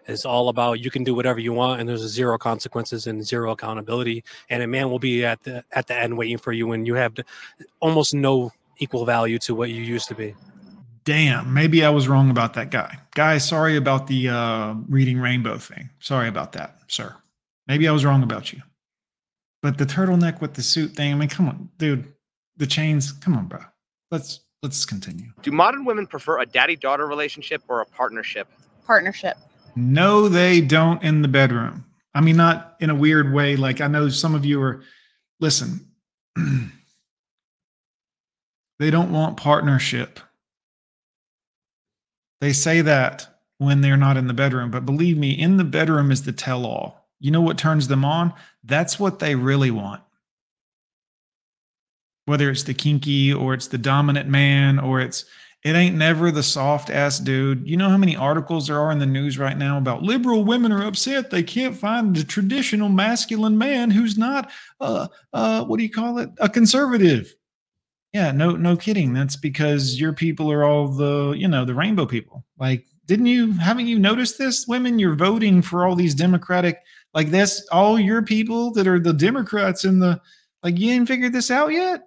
is 0.07 0.26
all 0.26 0.49
about 0.49 0.80
you 0.80 0.90
can 0.90 1.03
do 1.03 1.14
whatever 1.14 1.40
you 1.40 1.53
want 1.53 1.80
and 1.80 1.88
there's 1.88 2.02
zero 2.02 2.38
consequences 2.38 3.06
and 3.07 3.24
zero 3.24 3.52
accountability 3.52 4.24
and 4.49 4.64
a 4.64 4.68
man 4.68 4.90
will 4.90 4.99
be 4.99 5.24
at 5.24 5.41
the 5.44 5.64
at 5.72 5.86
the 5.88 5.95
end 5.95 6.18
waiting 6.18 6.38
for 6.38 6.52
you 6.52 6.72
and 6.72 6.88
you 6.88 6.95
have 6.95 7.14
almost 7.80 8.14
no 8.14 8.52
equal 8.80 9.06
value 9.06 9.38
to 9.38 9.53
what 9.53 9.70
you 9.70 9.82
used 9.82 10.07
to 10.07 10.16
be. 10.16 10.34
Damn, 11.10 11.56
maybe 11.56 11.84
I 11.84 11.90
was 11.90 12.07
wrong 12.07 12.30
about 12.30 12.53
that 12.53 12.69
guy. 12.69 12.99
Guy, 13.15 13.40
sorry 13.40 13.77
about 13.77 14.06
the 14.06 14.30
uh, 14.30 14.76
reading 14.88 15.19
rainbow 15.19 15.57
thing. 15.57 15.90
Sorry 15.98 16.27
about 16.27 16.52
that, 16.52 16.81
sir. 16.88 17.15
Maybe 17.65 17.88
I 17.88 17.91
was 17.91 18.06
wrong 18.06 18.22
about 18.22 18.53
you. 18.53 18.61
But 19.64 19.80
the 19.80 19.88
turtleneck 19.88 20.40
with 20.40 20.53
the 20.53 20.61
suit 20.61 20.91
thing, 20.91 21.11
I 21.11 21.15
mean, 21.15 21.27
come 21.27 21.48
on, 21.48 21.69
dude. 21.80 22.14
The 22.57 22.68
chains, 22.68 23.11
come 23.11 23.36
on, 23.36 23.48
bro. 23.48 23.60
Let's 24.11 24.41
let's 24.61 24.86
continue. 24.86 25.31
Do 25.41 25.52
modern 25.52 25.84
women 25.84 26.06
prefer 26.06 26.41
a 26.41 26.45
daddy 26.45 26.76
daughter 26.76 27.07
relationship 27.07 27.64
or 27.68 27.81
a 27.81 27.88
partnership? 27.88 28.48
Partnership. 28.86 29.36
No, 29.76 30.30
they 30.30 30.61
don't 30.61 31.02
in 31.02 31.23
the 31.23 31.27
bedroom. 31.27 31.86
I 32.14 32.22
mean, 32.22 32.38
not 32.38 32.76
in 32.80 32.91
a 32.91 32.95
weird 32.95 33.34
way. 33.34 33.56
Like 33.56 33.81
I 33.81 33.88
know 33.88 34.10
some 34.10 34.36
of 34.36 34.45
you 34.45 34.61
are, 34.61 34.84
listen, 35.40 35.88
they 38.77 38.91
don't 38.91 39.11
want 39.11 39.38
partnership. 39.38 40.19
They 42.41 42.53
say 42.53 42.82
that 42.82 43.28
when 43.57 43.82
they're 43.82 43.98
not 43.98 44.18
in 44.18 44.28
the 44.28 44.34
bedroom, 44.34 44.72
but 44.72 44.86
believe 44.86 45.18
me, 45.18 45.32
in 45.32 45.57
the 45.57 45.64
bedroom 45.64 46.11
is 46.11 46.24
the 46.24 46.32
tell 46.32 46.66
all. 46.66 47.10
You 47.20 47.32
know 47.32 47.41
what 47.41 47.57
turns 47.57 47.88
them 47.88 48.06
on? 48.06 48.34
That's 48.64 48.99
what 48.99 49.20
they 49.20 49.36
really 49.36 49.72
want. 49.72 50.02
Whether 52.26 52.49
it's 52.49 52.64
the 52.64 52.74
kinky 52.74 53.34
or 53.34 53.53
it's 53.53 53.68
the 53.68 53.78
dominant 53.78 54.30
man 54.30 54.80
or 54.80 55.02
it's 55.02 55.26
it 55.64 55.76
ain't 55.76 55.98
never 55.98 56.32
the 56.32 56.44
soft 56.44 56.90
ass 56.90 57.20
dude. 57.20 57.68
You 57.68 57.76
know 57.76 57.90
how 57.90 57.98
many 57.98 58.16
articles 58.16 58.68
there 58.68 58.80
are 58.80 58.91
in 58.91 58.99
the 58.99 59.06
news 59.06 59.38
right 59.38 59.57
now 59.57 59.78
about 59.78 60.03
liberal 60.03 60.45
women 60.45 60.72
are 60.72 60.86
upset 60.86 61.30
they 61.30 61.44
can't 61.44 61.76
find 61.76 62.16
the 62.16 62.24
traditional 62.24 62.88
masculine 62.88 63.57
man 63.57 63.91
who's 63.91 64.18
not 64.18 64.52
uh 64.80 65.07
uh 65.34 65.66
what 65.66 65.78
do 65.78 65.84
you 65.84 65.90
call 65.90 66.20
it? 66.20 66.30
A 66.40 66.48
conservative. 66.48 67.36
Yeah, 68.14 68.31
no 68.31 68.56
no 68.56 68.76
kidding. 68.76 69.14
That's 69.14 69.36
because 69.36 69.99
your 69.99 70.14
people 70.14 70.52
are 70.52 70.64
all 70.64 70.88
the, 70.88 71.36
you 71.38 71.48
know, 71.48 71.64
the 71.65 71.76
rainbow 71.76 72.06
people. 72.06 72.44
Like 72.57 72.86
didn't 73.06 73.27
you 73.27 73.53
haven't 73.53 73.88
you 73.88 73.99
noticed 73.99 74.38
this? 74.38 74.68
Women 74.68 74.99
you're 74.99 75.15
voting 75.15 75.61
for 75.61 75.86
all 75.86 75.95
these 75.95 76.15
democratic 76.15 76.80
like 77.14 77.30
this 77.31 77.68
all 77.72 77.99
your 77.99 78.22
people 78.22 78.72
that 78.73 78.88
are 78.88 78.99
the 78.99 79.14
democrats 79.14 79.84
in 79.84 79.99
the 79.99 80.22
like 80.64 80.77
you 80.77 80.91
ain't 80.91 81.07
figured 81.07 81.34
this 81.34 81.52
out 81.52 81.72
yet? 81.72 82.03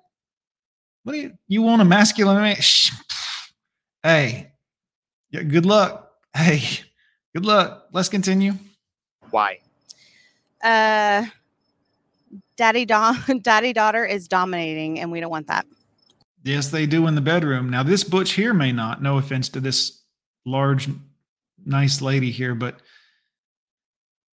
What 1.04 1.12
do 1.14 1.18
you 1.18 1.32
you 1.48 1.62
want 1.62 1.82
a 1.82 1.84
masculine 1.84 2.36
man? 2.36 2.56
Shh. 2.56 2.92
Hey, 4.02 4.52
yeah, 5.30 5.42
good 5.42 5.66
luck. 5.66 6.10
Hey, 6.34 6.62
good 7.34 7.44
luck. 7.44 7.86
Let's 7.92 8.08
continue. 8.08 8.54
Why? 9.30 9.60
Uh, 10.62 11.26
daddy, 12.56 12.84
dom- 12.84 13.24
daddy 13.42 13.72
daughter 13.72 14.04
is 14.04 14.28
dominating, 14.28 15.00
and 15.00 15.10
we 15.10 15.20
don't 15.20 15.30
want 15.30 15.46
that. 15.48 15.66
Yes, 16.44 16.68
they 16.68 16.86
do 16.86 17.06
in 17.06 17.14
the 17.14 17.20
bedroom. 17.20 17.70
Now, 17.70 17.82
this 17.82 18.04
butch 18.04 18.32
here 18.32 18.52
may 18.52 18.72
not. 18.72 19.02
No 19.02 19.18
offense 19.18 19.48
to 19.50 19.60
this 19.60 20.02
large, 20.44 20.88
nice 21.64 22.02
lady 22.02 22.30
here, 22.30 22.54
but 22.54 22.80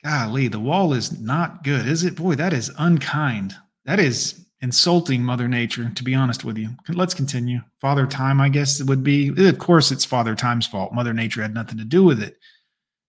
golly, 0.04 0.48
the 0.48 0.60
wall 0.60 0.94
is 0.94 1.20
not 1.20 1.64
good, 1.64 1.88
is 1.88 2.04
it? 2.04 2.16
Boy, 2.16 2.36
that 2.36 2.54
is 2.54 2.72
unkind. 2.78 3.56
That 3.86 4.00
is 4.00 4.46
insulting 4.62 5.24
Mother 5.24 5.48
Nature, 5.48 5.92
to 5.96 6.04
be 6.04 6.16
honest 6.16 6.44
with 6.44 6.58
you. 6.58 6.70
Let's 6.90 7.14
continue. 7.14 7.62
Father 7.80 8.08
Time, 8.08 8.42
I 8.42 8.50
guess 8.50 8.80
it 8.80 8.88
would 8.88 9.04
be. 9.04 9.32
Eh, 9.38 9.50
of 9.50 9.60
course, 9.60 9.92
it's 9.92 10.06
Father 10.06 10.36
Time's 10.36 10.68
fault. 10.68 10.94
Mother 10.94 11.14
Nature 11.14 11.42
had 11.42 11.54
nothing 11.54 11.78
to 11.78 11.86
do 11.86 12.04
with 12.04 12.22
it. 12.22 12.38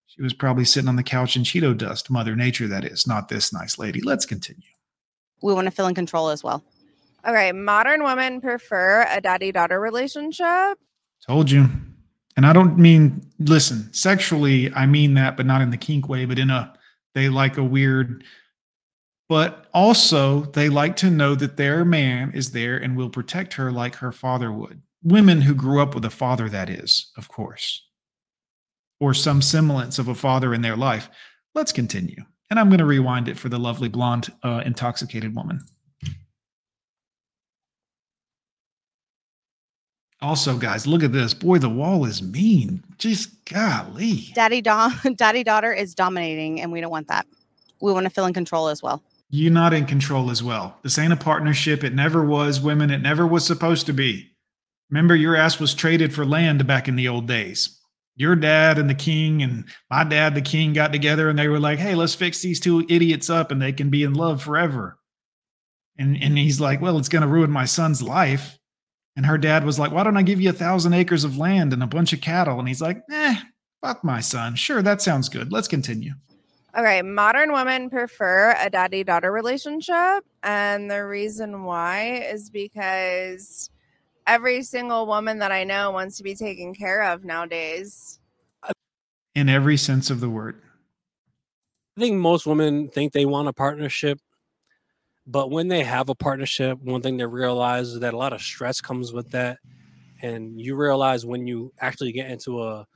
She 0.07 0.23
was 0.23 0.35
probably 0.35 0.65
sitting 0.65 0.89
on 0.89 0.97
the 0.97 1.03
couch 1.03 1.37
in 1.37 1.43
Cheeto 1.43 1.77
dust. 1.77 2.11
Mother 2.11 2.37
Nature, 2.37 2.69
that 2.69 2.85
is, 2.85 3.07
not 3.07 3.29
this 3.29 3.53
nice 3.53 3.79
lady. 3.79 4.01
Let's 4.01 4.27
continue. 4.27 4.69
We 5.43 5.55
want 5.55 5.67
to 5.67 5.71
feel 5.71 5.87
in 5.87 5.95
control 5.95 6.29
as 6.29 6.45
well. 6.45 6.63
Okay, 7.27 7.53
modern 7.53 8.03
women 8.03 8.41
prefer 8.41 9.07
a 9.11 9.21
daddy 9.21 9.53
daughter 9.53 9.79
relationship. 9.81 10.79
Told 11.27 11.51
you. 11.51 11.69
And 12.37 12.47
I 12.47 12.53
don't 12.53 12.79
mean, 12.79 13.23
listen, 13.39 13.93
sexually, 13.93 14.73
I 14.73 14.87
mean 14.87 15.15
that, 15.15 15.37
but 15.37 15.47
not 15.47 15.61
in 15.61 15.71
the 15.71 15.77
kink 15.77 16.09
way, 16.09 16.25
but 16.25 16.39
in 16.39 16.49
a, 16.49 16.73
they 17.15 17.29
like 17.29 17.59
a 17.59 17.65
weird, 17.65 18.25
but 19.29 19.67
also 19.75 20.43
they 20.43 20.69
like 20.69 20.97
to 20.97 21.11
know 21.11 21.35
that 21.35 21.57
their 21.57 21.85
man 21.85 22.33
is 22.33 22.53
there 22.53 22.77
and 22.77 22.97
will 22.97 23.11
protect 23.11 23.55
her 23.55 23.71
like 23.71 23.97
her 23.97 24.13
father 24.13 24.51
would. 24.51 24.81
Women 25.03 25.43
who 25.43 25.55
grew 25.55 25.83
up 25.83 25.95
with 25.95 26.05
a 26.05 26.11
father, 26.11 26.49
that 26.49 26.71
is, 26.71 27.11
of 27.17 27.29
course, 27.29 27.87
or 28.99 29.13
some 29.13 29.43
semblance 29.43 29.99
of 29.99 30.09
a 30.09 30.15
father 30.15 30.55
in 30.55 30.63
their 30.63 30.77
life. 30.77 31.11
Let's 31.55 31.73
continue. 31.73 32.25
And 32.49 32.59
I'm 32.59 32.69
going 32.69 32.79
to 32.79 32.85
rewind 32.85 33.29
it 33.29 33.39
for 33.39 33.49
the 33.49 33.59
lovely 33.59 33.89
blonde, 33.89 34.33
uh, 34.43 34.63
intoxicated 34.65 35.35
woman. 35.35 35.61
Also, 40.23 40.57
guys, 40.57 40.87
look 40.87 41.03
at 41.03 41.13
this. 41.13 41.33
Boy, 41.33 41.59
the 41.59 41.71
wall 41.71 42.05
is 42.05 42.23
mean. 42.23 42.85
Just 42.99 43.45
golly. 43.47 44.31
Daddy, 44.35 44.61
dom- 44.61 44.99
daddy 45.17 45.43
daughter 45.43 45.73
is 45.73 45.95
dominating, 45.95 46.61
and 46.61 46.71
we 46.71 46.81
don't 46.81 46.91
want 46.91 47.09
that. 47.09 47.27
We 47.81 47.93
want 47.93 48.05
to 48.05 48.11
feel 48.11 48.27
in 48.27 48.35
control 48.35 48.69
as 48.69 48.83
well. 48.83 49.03
You're 49.31 49.53
not 49.53 49.73
in 49.73 49.87
control 49.87 50.31
as 50.31 50.43
well. 50.43 50.77
This 50.83 50.99
ain't 50.99 51.13
a 51.13 51.17
partnership. 51.17 51.85
It 51.85 51.95
never 51.95 52.25
was, 52.25 52.61
women. 52.61 52.91
It 52.91 53.01
never 53.01 53.27
was 53.27 53.47
supposed 53.47 53.87
to 53.87 53.93
be. 53.93 54.31
Remember, 54.91 55.15
your 55.15 55.37
ass 55.37 55.61
was 55.61 55.73
traded 55.73 56.13
for 56.13 56.27
land 56.27 56.67
back 56.67 56.89
in 56.89 56.97
the 56.97 57.09
old 57.09 57.27
days. 57.27 57.79
Your 58.17 58.35
dad 58.37 58.77
and 58.77 58.91
the 58.91 58.95
king 58.95 59.43
and 59.43 59.65
my 59.89 60.05
dad, 60.05 60.35
the 60.35 60.43
king, 60.43 60.73
got 60.73 60.93
together 60.93 61.31
and 61.31 61.39
they 61.39 61.49
were 61.49 61.61
like, 61.61 61.79
hey, 61.79 61.95
let's 61.95 62.15
fix 62.15 62.43
these 62.43 62.61
two 62.61 62.85
idiots 62.89 63.31
up 63.31 63.51
and 63.51 63.63
they 63.63 63.73
can 63.73 63.89
be 63.89 64.03
in 64.03 64.15
love 64.15 64.43
forever. 64.43 64.99
And, 65.97 66.21
and 66.21 66.37
he's 66.37 66.61
like, 66.61 66.81
well, 66.83 66.99
it's 66.99 67.09
going 67.09 67.23
to 67.23 67.29
ruin 67.29 67.51
my 67.51 67.65
son's 67.65 68.03
life. 68.03 68.59
And 69.21 69.27
her 69.27 69.37
dad 69.37 69.67
was 69.67 69.79
like, 69.79 69.93
why 69.93 70.03
don't 70.03 70.17
I 70.17 70.23
give 70.23 70.41
you 70.41 70.49
a 70.49 70.55
thousand 70.55 70.95
acres 70.95 71.25
of 71.25 71.37
land 71.37 71.75
and 71.75 71.83
a 71.83 71.87
bunch 71.87 72.15
of 72.15 72.23
cattle? 72.23 72.59
And 72.59 72.67
he's 72.67 72.81
like, 72.81 73.03
eh, 73.11 73.35
fuck 73.83 74.03
my 74.03 74.21
son. 74.21 74.55
Sure, 74.55 74.81
that 74.81 75.03
sounds 75.03 75.29
good. 75.29 75.53
Let's 75.53 75.69
continue. 75.69 76.15
Okay, 76.75 77.03
modern 77.03 77.53
women 77.53 77.91
prefer 77.91 78.57
a 78.59 78.71
daddy 78.71 79.05
daughter 79.05 79.31
relationship. 79.31 80.25
And 80.43 80.91
the 80.91 81.05
reason 81.05 81.65
why 81.65 82.29
is 82.33 82.49
because 82.49 83.69
every 84.27 84.63
single 84.63 85.07
woman 85.07 85.39
that 85.41 85.53
I 85.53 85.65
know 85.65 85.91
wants 85.91 86.17
to 86.17 86.23
be 86.23 86.35
taken 86.35 86.75
care 86.75 87.03
of 87.03 87.23
nowadays. 87.23 88.21
In 89.35 89.51
every 89.51 89.77
sense 89.77 90.09
of 90.09 90.21
the 90.21 90.31
word. 90.31 90.63
I 91.99 92.01
think 92.01 92.17
most 92.17 92.47
women 92.47 92.89
think 92.89 93.13
they 93.13 93.27
want 93.27 93.49
a 93.49 93.53
partnership, 93.53 94.19
but 95.31 95.51
when 95.51 95.69
they 95.69 95.85
have 95.85 96.09
a 96.09 96.15
partnership, 96.15 96.81
one 96.83 97.03
thing 97.03 97.17
they 97.17 97.27
realize 97.27 97.91
is 97.91 98.01
that 98.01 98.15
a 98.15 98.17
lot 98.17 98.33
of 98.33 98.43
stress 98.43 98.81
comes 98.81 99.13
with 99.13 99.31
that. 99.31 99.59
And 100.23 100.61
you 100.61 100.75
realize 100.75 101.25
when 101.25 101.47
you 101.47 101.73
actually 101.79 102.11
get 102.11 102.31
into 102.31 102.63
a, 102.63 102.87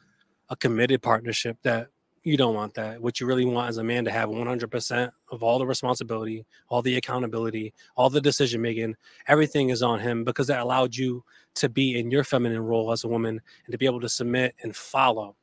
a 0.49 0.57
committed 0.57 1.01
partnership 1.01 1.59
that 1.63 1.89
you 2.25 2.37
don't 2.37 2.55
want 2.55 2.75
that. 2.75 3.01
What 3.01 3.21
you 3.21 3.27
really 3.27 3.45
want 3.45 3.71
is 3.71 3.77
a 3.77 3.85
man 3.85 4.05
to 4.07 4.11
have 4.11 4.31
100% 4.31 5.11
of 5.31 5.43
all 5.43 5.59
the 5.59 5.67
responsibility, 5.67 6.45
all 6.69 6.83
the 6.83 6.97
accountability, 6.97 7.73
all 7.97 8.11
the 8.11 8.21
decision 8.21 8.61
making. 8.61 8.97
Everything 9.29 9.69
is 9.69 9.83
on 9.83 10.01
him 10.01 10.25
because 10.25 10.49
that 10.49 10.61
allowed 10.61 10.97
you 10.97 11.23
to 11.57 11.69
be 11.69 11.99
in 11.99 12.11
your 12.11 12.25
feminine 12.25 12.65
role 12.65 12.91
as 12.91 13.05
a 13.05 13.09
woman 13.09 13.41
and 13.67 13.73
to 13.73 13.79
be 13.79 13.87
able 13.87 14.01
to 14.01 14.09
submit 14.09 14.55
and 14.63 14.75
follow. 14.75 15.37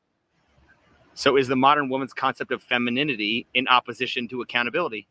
So, 1.14 1.38
is 1.38 1.48
the 1.48 1.56
modern 1.56 1.88
woman's 1.88 2.14
concept 2.14 2.52
of 2.52 2.64
femininity 2.64 3.46
in 3.54 3.68
opposition 3.68 4.28
to 4.30 4.42
accountability? 4.42 5.08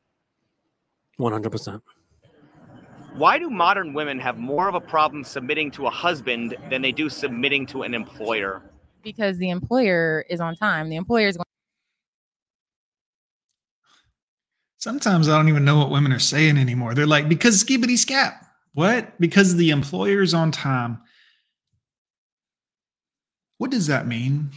100%. 1.20 1.80
Why 3.14 3.38
do 3.38 3.50
modern 3.50 3.92
women 3.92 4.18
have 4.18 4.38
more 4.38 4.68
of 4.68 4.74
a 4.74 4.80
problem 4.80 5.24
submitting 5.24 5.70
to 5.72 5.86
a 5.86 5.90
husband 5.90 6.56
than 6.70 6.80
they 6.80 6.92
do 6.92 7.08
submitting 7.08 7.66
to 7.66 7.82
an 7.82 7.94
employer? 7.94 8.62
Because 9.02 9.36
the 9.38 9.50
employer 9.50 10.24
is 10.28 10.40
on 10.40 10.56
time. 10.56 10.88
The 10.88 10.96
employer 10.96 11.28
is 11.28 11.36
going 11.36 11.44
Sometimes 14.78 15.28
I 15.28 15.36
don't 15.36 15.50
even 15.50 15.66
know 15.66 15.76
what 15.76 15.90
women 15.90 16.10
are 16.10 16.18
saying 16.18 16.56
anymore. 16.56 16.94
They're 16.94 17.06
like, 17.06 17.28
because 17.28 17.62
skibbity 17.62 17.98
scap. 18.02 18.46
What? 18.72 19.20
Because 19.20 19.56
the 19.56 19.70
employer's 19.70 20.32
on 20.32 20.52
time. 20.52 21.00
What 23.58 23.70
does 23.70 23.88
that 23.88 24.06
mean? 24.06 24.50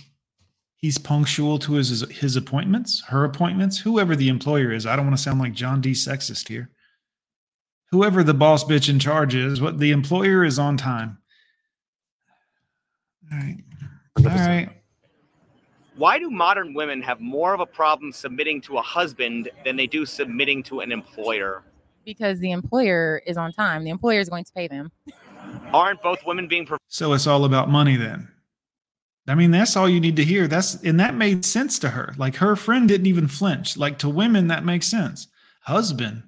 He's 0.84 0.98
punctual 0.98 1.60
to 1.60 1.76
his 1.76 2.02
his 2.12 2.36
appointments, 2.36 3.04
her 3.08 3.24
appointments, 3.24 3.78
whoever 3.78 4.18
the 4.18 4.28
employer 4.28 4.74
is. 4.74 4.86
I 4.86 4.98
don't 4.98 5.06
want 5.06 5.16
to 5.16 5.24
sound 5.24 5.40
like 5.40 5.54
John 5.54 5.80
D. 5.80 5.92
Sexist 5.92 6.50
here. 6.50 6.72
Whoever 7.92 8.22
the 8.22 8.34
boss 8.34 8.66
bitch 8.66 8.90
in 8.90 9.00
charge 9.00 9.34
is, 9.34 9.62
what 9.62 9.80
the 9.80 9.92
employer 9.92 10.44
is 10.44 10.60
on 10.60 10.76
time. 10.76 11.20
All 13.32 13.38
right. 13.38 13.58
All 14.18 14.26
right. 14.26 14.70
Why 15.96 16.20
do 16.20 16.30
modern 16.30 16.74
women 16.74 17.02
have 17.02 17.22
more 17.22 17.54
of 17.54 17.62
a 17.62 17.66
problem 17.66 18.12
submitting 18.12 18.60
to 18.64 18.78
a 18.78 18.82
husband 18.82 19.50
than 19.64 19.78
they 19.78 19.88
do 19.88 20.06
submitting 20.06 20.64
to 20.64 20.82
an 20.82 20.92
employer? 20.92 21.64
Because 22.04 22.40
the 22.40 22.52
employer 22.52 23.22
is 23.26 23.38
on 23.38 23.54
time. 23.54 23.86
The 23.86 23.90
employer 23.90 24.20
is 24.20 24.28
going 24.28 24.44
to 24.44 24.52
pay 24.52 24.68
them. 24.68 24.92
Aren't 25.74 26.04
both 26.04 26.20
women 26.26 26.50
being 26.50 26.66
pro- 26.66 26.78
So 26.90 27.14
it's 27.14 27.26
all 27.26 27.46
about 27.46 27.70
money 27.70 27.96
then. 27.96 28.33
I 29.28 29.36
mean, 29.36 29.52
that's 29.52 29.78
all 29.78 29.88
you 29.88 30.02
need 30.02 30.18
to 30.18 30.24
hear. 30.24 30.48
That's 30.48 30.76
and 30.84 31.00
that 31.00 31.16
made 31.16 31.46
sense 31.46 31.80
to 31.80 31.90
her. 31.90 32.14
Like 32.18 32.36
her 32.36 32.56
friend 32.56 32.88
didn't 32.88 33.08
even 33.08 33.28
flinch. 33.28 33.78
Like 33.78 33.98
to 34.00 34.10
women, 34.10 34.48
that 34.48 34.66
makes 34.66 34.88
sense. 34.88 35.28
Husband, 35.62 36.24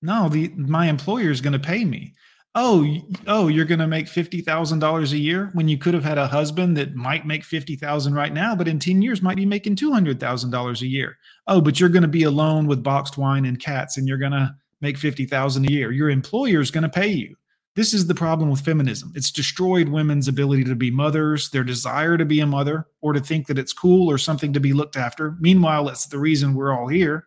no, 0.00 0.28
the 0.28 0.48
my 0.56 0.86
employer 0.86 1.30
is 1.30 1.40
going 1.40 1.54
to 1.54 1.58
pay 1.58 1.84
me. 1.84 2.14
Oh, 2.54 2.86
oh, 3.26 3.48
you're 3.48 3.66
going 3.66 3.80
to 3.80 3.86
make 3.86 4.08
fifty 4.08 4.40
thousand 4.40 4.78
dollars 4.78 5.12
a 5.12 5.18
year 5.18 5.50
when 5.54 5.68
you 5.68 5.76
could 5.76 5.92
have 5.92 6.04
had 6.04 6.18
a 6.18 6.26
husband 6.26 6.76
that 6.76 6.94
might 6.94 7.26
make 7.26 7.44
fifty 7.44 7.76
thousand 7.76 8.14
right 8.14 8.32
now, 8.32 8.54
but 8.54 8.68
in 8.68 8.78
ten 8.78 9.02
years 9.02 9.20
might 9.20 9.36
be 9.36 9.44
making 9.44 9.76
two 9.76 9.92
hundred 9.92 10.20
thousand 10.20 10.50
dollars 10.50 10.82
a 10.82 10.86
year. 10.86 11.18
Oh, 11.48 11.60
but 11.60 11.80
you're 11.80 11.88
going 11.88 12.02
to 12.02 12.08
be 12.08 12.22
alone 12.22 12.66
with 12.66 12.82
boxed 12.82 13.18
wine 13.18 13.44
and 13.44 13.60
cats, 13.60 13.98
and 13.98 14.06
you're 14.06 14.18
going 14.18 14.32
to 14.32 14.54
make 14.80 14.96
fifty 14.96 15.26
thousand 15.26 15.68
a 15.68 15.72
year. 15.72 15.90
Your 15.90 16.10
employer 16.10 16.60
is 16.60 16.70
going 16.70 16.82
to 16.82 16.88
pay 16.88 17.08
you. 17.08 17.36
This 17.76 17.94
is 17.94 18.06
the 18.06 18.14
problem 18.14 18.50
with 18.50 18.60
feminism. 18.60 19.12
It's 19.14 19.30
destroyed 19.30 19.88
women's 19.88 20.28
ability 20.28 20.64
to 20.64 20.74
be 20.74 20.90
mothers, 20.90 21.50
their 21.50 21.62
desire 21.62 22.16
to 22.16 22.24
be 22.24 22.40
a 22.40 22.46
mother, 22.46 22.88
or 23.02 23.12
to 23.12 23.20
think 23.20 23.46
that 23.46 23.58
it's 23.58 23.72
cool 23.72 24.10
or 24.10 24.18
something 24.18 24.52
to 24.54 24.60
be 24.60 24.72
looked 24.72 24.96
after. 24.96 25.36
Meanwhile, 25.38 25.84
that's 25.84 26.06
the 26.06 26.18
reason 26.18 26.54
we're 26.54 26.72
all 26.72 26.88
here. 26.88 27.26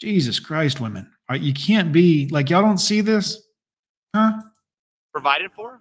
Jesus 0.00 0.40
Christ, 0.40 0.80
women. 0.80 1.10
All 1.28 1.34
right, 1.34 1.40
you 1.40 1.52
can't 1.52 1.92
be 1.92 2.28
like 2.28 2.50
y'all 2.50 2.62
don't 2.62 2.78
see 2.78 3.00
this? 3.00 3.42
Huh? 4.14 4.40
provided 5.14 5.52
for? 5.52 5.80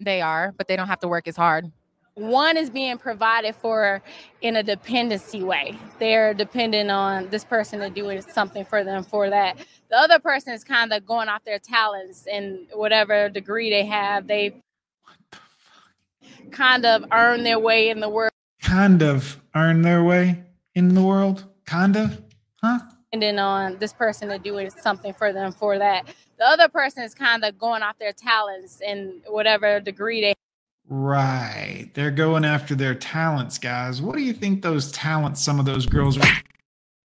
They 0.00 0.22
are, 0.22 0.54
but 0.56 0.68
they 0.68 0.74
don't 0.74 0.88
have 0.88 1.00
to 1.00 1.08
work 1.08 1.28
as 1.28 1.36
hard. 1.36 1.70
One 2.14 2.56
is 2.56 2.70
being 2.70 2.96
provided 2.98 3.54
for 3.54 4.02
in 4.40 4.56
a 4.56 4.62
dependency 4.62 5.42
way. 5.42 5.78
They're 5.98 6.34
dependent 6.34 6.90
on 6.90 7.28
this 7.28 7.44
person 7.44 7.80
to 7.80 7.90
do 7.90 8.20
something 8.22 8.64
for 8.64 8.84
them 8.84 9.04
for 9.04 9.30
that. 9.30 9.58
The 9.92 9.98
other 9.98 10.18
person 10.18 10.54
is 10.54 10.64
kind 10.64 10.90
of 10.90 11.04
going 11.04 11.28
off 11.28 11.44
their 11.44 11.58
talents 11.58 12.26
and 12.26 12.66
whatever 12.72 13.28
degree 13.28 13.68
they 13.68 13.84
have. 13.84 14.26
They 14.26 14.56
kind 16.50 16.86
of 16.86 17.04
earn 17.12 17.42
their 17.42 17.58
way 17.58 17.90
in 17.90 18.00
the 18.00 18.08
world. 18.08 18.32
Kind 18.62 19.02
of 19.02 19.38
earn 19.54 19.82
their 19.82 20.02
way 20.02 20.44
in 20.74 20.94
the 20.94 21.02
world. 21.02 21.44
Kind 21.66 21.96
of. 21.98 22.22
Huh? 22.62 22.78
depending 23.12 23.38
on 23.38 23.76
this 23.78 23.92
person 23.92 24.30
to 24.30 24.38
do 24.38 24.66
something 24.80 25.12
for 25.12 25.34
them 25.34 25.52
for 25.52 25.78
that. 25.78 26.06
The 26.38 26.46
other 26.46 26.68
person 26.68 27.02
is 27.02 27.14
kind 27.14 27.44
of 27.44 27.58
going 27.58 27.82
off 27.82 27.98
their 27.98 28.12
talents 28.12 28.80
and 28.80 29.20
whatever 29.28 29.78
degree 29.78 30.22
they 30.22 30.34
Right. 30.88 31.90
They're 31.92 32.10
going 32.10 32.46
after 32.46 32.74
their 32.74 32.94
talents, 32.94 33.58
guys. 33.58 34.00
What 34.00 34.16
do 34.16 34.22
you 34.22 34.32
think 34.32 34.62
those 34.62 34.90
talents 34.90 35.42
some 35.42 35.60
of 35.60 35.66
those 35.66 35.84
girls 35.84 36.16
are? 36.16 36.42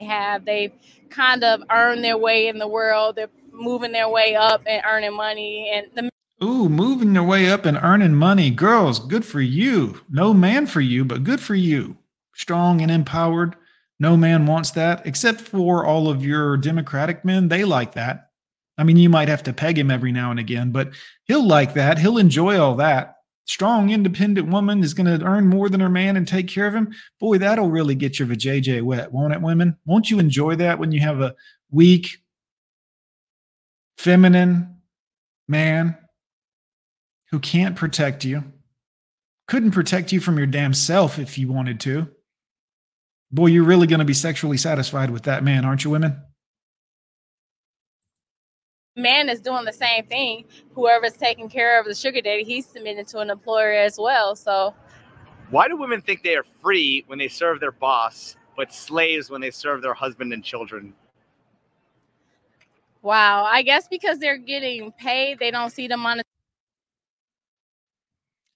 Have. 0.03 0.45
They've 0.45 0.73
kind 1.11 1.45
of 1.45 1.62
earned 1.70 2.05
their 2.05 2.19
way 2.19 2.49
in 2.49 2.59
the 2.59 2.69
world. 2.69 3.16
They're 3.16 3.29
moving 3.53 3.93
their 3.93 4.09
way 4.09 4.35
up 4.35 4.62
and 4.66 4.83
earning 4.87 5.15
money. 5.15 5.70
And 5.74 5.87
the 5.95 6.12
Ooh, 6.45 6.69
moving 6.69 7.12
their 7.12 7.23
way 7.23 7.49
up 7.49 7.65
and 7.65 7.79
earning 7.81 8.15
money. 8.15 8.51
Girls, 8.51 8.99
good 8.99 9.24
for 9.24 9.41
you. 9.41 10.01
No 10.11 10.35
man 10.35 10.66
for 10.66 10.81
you, 10.81 11.05
but 11.05 11.23
good 11.23 11.41
for 11.41 11.55
you. 11.55 11.97
Strong 12.35 12.81
and 12.81 12.91
empowered. 12.91 13.55
No 14.01 14.16
man 14.16 14.47
wants 14.47 14.73
that, 14.73 15.07
except 15.07 15.41
for 15.41 15.85
all 15.85 16.09
of 16.09 16.24
your 16.24 16.57
Democratic 16.57 17.24
men. 17.24 17.49
They 17.49 17.65
like 17.65 17.93
that. 17.93 18.31
I 18.77 18.83
mean, 18.83 18.97
you 18.97 19.09
might 19.09 19.29
have 19.29 19.45
to 19.45 19.53
peg 19.53 19.79
him 19.79 19.91
every 19.91 20.11
now 20.11 20.33
and 20.33 20.41
again, 20.41 20.73
but 20.73 20.91
he'll 21.27 21.47
like 21.47 21.74
that. 21.74 21.99
He'll 21.99 22.19
enjoy 22.19 22.59
all 22.59 22.74
that. 22.77 23.19
Strong, 23.44 23.90
independent 23.90 24.48
woman 24.48 24.85
is 24.85 24.94
going 24.94 25.19
to 25.19 25.24
earn 25.27 25.48
more 25.48 25.69
than 25.69 25.81
her 25.81 25.89
man 25.89 26.16
and 26.16 26.27
take 26.28 26.48
care 26.48 26.66
of 26.66 26.74
him. 26.74 26.93
Boy, 27.19 27.39
that'll 27.39 27.70
really 27.70 27.94
get 27.94 28.19
your 28.19 28.28
vajayjay 28.28 28.82
wet, 28.82 29.12
won't 29.12 29.32
it, 29.32 29.43
women? 29.43 29.77
Won't 29.85 30.10
you 30.10 30.19
enjoy 30.19 30.56
that 30.56 30.78
when 30.78 30.93
you 30.93 31.01
have 31.01 31.20
a 31.20 31.35
weak, 31.70 32.19
feminine 33.97 34.77
man 35.48 35.98
who 37.31 37.40
can't 37.40 37.74
protect 37.74 38.24
you, 38.24 38.44
couldn't 39.48 39.73
protect 39.73 40.12
you 40.12 40.20
from 40.20 40.39
your 40.39 40.47
damn 40.47 40.73
self 40.73 41.19
if 41.19 41.36
you 41.36 41.51
wanted 41.51 41.81
to? 41.81 42.09
Boy, 43.32 43.47
you're 43.47 43.64
really 43.64 43.86
going 43.86 43.98
to 43.98 44.05
be 44.05 44.14
sexually 44.14 44.56
satisfied 44.56 45.10
with 45.10 45.24
that 45.24 45.43
man, 45.43 45.64
aren't 45.64 45.85
you, 45.85 45.90
women? 45.90 46.20
Man 48.97 49.28
is 49.28 49.40
doing 49.40 49.64
the 49.64 49.73
same 49.73 50.06
thing. 50.06 50.44
Whoever's 50.74 51.14
taking 51.14 51.48
care 51.48 51.81
of 51.81 51.86
the 51.86 51.94
sugar 51.94 52.20
daddy, 52.20 52.44
he's 52.44 52.66
submitting 52.66 53.05
to 53.06 53.19
an 53.20 53.31
employer 53.31 53.73
as 53.73 53.98
well. 53.98 54.36
So 54.36 54.74
Why 55.51 55.69
do 55.69 55.77
women 55.77 56.02
think 56.02 56.23
they 56.23 56.36
are 56.36 56.44
free 56.62 57.05
when 57.06 57.19
they 57.19 57.28
serve 57.28 57.60
their 57.60 57.73
boss, 57.73 58.36
but 58.56 58.73
slaves 58.73 59.31
when 59.31 59.40
they 59.40 59.51
serve 59.51 59.82
their 59.82 59.94
husband 59.94 60.32
and 60.32 60.44
children? 60.44 60.94
wow, 63.02 63.44
I 63.44 63.62
guess 63.62 63.89
because 63.89 64.19
they're 64.19 64.39
getting 64.39 64.93
paid, 64.93 65.39
they 65.40 65.51
don't 65.51 65.70
see 65.70 65.89
the 65.89 65.97
money. 65.97 66.23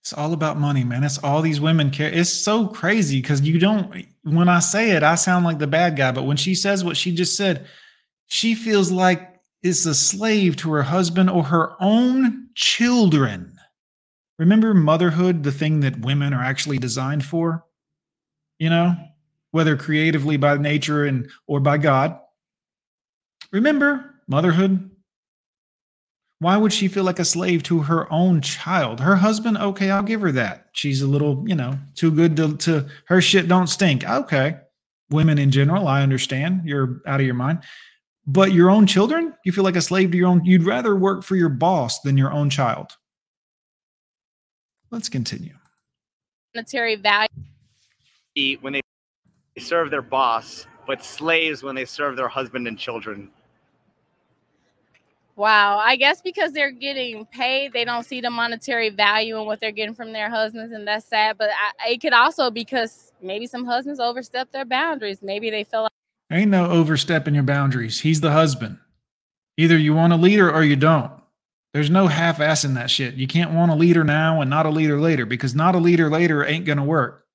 It's 0.03 0.13
all 0.13 0.33
about 0.33 0.57
money, 0.57 0.85
man. 0.85 1.03
It's 1.03 1.19
all 1.19 1.43
these 1.43 1.61
women 1.61 1.91
care. 1.91 2.09
It's 2.09 2.31
so 2.33 2.69
crazy 2.69 3.21
because 3.21 3.41
you 3.41 3.59
don't, 3.59 4.07
when 4.23 4.49
I 4.49 4.61
say 4.61 4.93
it, 4.93 5.03
I 5.03 5.17
sound 5.17 5.45
like 5.45 5.59
the 5.59 5.67
bad 5.67 5.97
guy. 5.97 6.13
But 6.13 6.23
when 6.25 6.37
she 6.37 6.55
says 6.55 6.85
what 6.85 6.97
she 6.97 7.13
just 7.13 7.37
said, 7.37 7.67
she 8.27 8.55
feels 8.55 8.93
like 8.93 9.36
it's 9.63 9.87
a 9.87 9.95
slave 9.95 10.57
to 10.57 10.73
her 10.73 10.85
husband 10.85 11.31
or 11.31 11.45
her 11.45 11.73
own 11.81 12.49
children. 12.55 13.53
Remember 14.39 14.75
motherhood, 14.75 15.43
the 15.43 15.53
thing 15.53 15.81
that 15.81 16.01
women 16.01 16.35
are 16.35 16.43
actually 16.43 16.79
designed 16.79 17.25
for? 17.25 17.65
You 18.59 18.71
know, 18.71 18.97
whether 19.51 19.77
creatively 19.77 20.37
by 20.37 20.57
nature 20.59 21.05
and 21.05 21.31
or 21.47 21.61
by 21.61 21.79
God. 21.79 22.19
Remember 23.53 24.15
motherhood? 24.27 24.91
Why 26.39 26.59
would 26.59 26.73
she 26.73 26.89
feel 26.89 27.05
like 27.05 27.19
a 27.19 27.25
slave 27.25 27.63
to 27.65 27.81
her 27.83 28.13
own 28.13 28.43
child? 28.43 29.01
Her 29.01 29.17
husband, 29.17 29.57
okay, 29.57 29.91
I'll 29.91 30.03
give 30.03 30.21
her 30.21 30.33
that. 30.33 30.67
She's 30.73 31.01
a 31.01 31.07
little, 31.07 31.43
you 31.47 31.55
know, 31.55 31.79
too 31.95 32.11
good 32.11 32.37
to, 32.37 32.57
to 32.59 32.87
her 33.07 33.23
shit 33.23 33.49
don't 33.49 33.69
stink. 33.69 34.07
Okay. 34.07 34.59
Women 35.09 35.39
in 35.39 35.51
general, 35.51 35.89
I 35.89 36.03
understand. 36.03 36.63
You're 36.67 37.01
out 37.07 37.21
of 37.21 37.27
your 37.27 37.35
mind. 37.35 37.61
But 38.27 38.53
your 38.53 38.71
own 38.71 38.87
children, 38.87 39.35
you 39.45 39.53
feel 39.53 39.65
like 39.65 39.77
a 39.77 39.81
slave 39.81 40.11
to 40.11 40.17
your 40.19 40.29
own, 40.29 40.45
you'd 40.45 40.65
rather 40.65 40.97
work 40.97 41.23
for 41.23 41.37
your 41.37 41.49
boss 41.49 42.01
than 42.01 42.19
your 42.19 42.33
own 42.33 42.51
child. 42.51 42.97
Let's 44.91 45.09
continue. 45.09 45.55
monetary 46.55 46.97
value. 46.97 47.29
When 48.61 48.73
they 48.73 48.83
serve 49.59 49.91
their 49.91 50.03
boss, 50.03 50.67
but 50.87 51.05
slaves 51.05 51.63
when 51.63 51.75
they 51.75 51.85
serve 51.85 52.17
their 52.17 52.29
husband 52.29 52.67
and 52.67 52.79
children. 52.79 53.31
Wow, 55.37 55.79
I 55.79 55.97
guess 55.97 56.23
because 56.23 56.53
they're 56.53 56.71
getting 56.71 57.27
paid, 57.27 57.75
they 57.75 57.85
don't 57.85 58.05
see 58.05 58.23
the 58.23 58.31
monetary 58.31 58.89
value 58.89 59.39
in 59.39 59.45
what 59.45 59.61
they're 59.61 59.71
getting 59.71 59.95
from 59.95 60.13
their 60.13 60.31
husbands, 60.31 60.73
and 60.73 60.89
that's 60.89 61.07
sad. 61.07 61.37
But 61.37 61.51
I, 61.51 61.91
it 61.91 62.01
could 62.01 62.15
also 62.15 62.51
because 62.51 63.13
maybe 63.21 63.47
some 63.47 63.67
husbands 63.67 64.01
overstep 64.01 64.51
their 64.51 64.65
boundaries. 64.65 65.21
Maybe 65.23 65.51
they 65.51 65.65
feel 65.65 65.83
like 65.83 65.93
Ain't 66.31 66.51
no 66.51 66.71
overstepping 66.71 67.35
your 67.35 67.45
boundaries. 67.45 68.01
He's 68.01 68.21
the 68.21 68.33
husband. 68.33 68.79
Either 69.57 69.79
you 69.79 69.95
want 69.95 70.13
a 70.13 70.17
leader 70.17 70.53
or 70.53 70.63
you 70.63 70.77
don't. 70.77 71.13
There's 71.73 71.91
no 71.91 72.07
half 72.07 72.39
assing 72.39 72.75
that 72.75 72.91
shit. 72.91 73.15
You 73.15 73.27
can't 73.27 73.53
want 73.53 73.71
a 73.71 73.75
leader 73.75 74.03
now 74.03 74.41
and 74.41 74.51
not 74.51 74.67
a 74.67 74.71
leader 74.71 75.01
later 75.01 75.27
because 75.27 75.55
not 75.55 75.75
a 75.75 75.79
leader 75.79 76.11
later 76.11 76.45
ain't 76.45 76.65
going 76.65 76.79
to 76.79 76.85
work. 76.85 77.27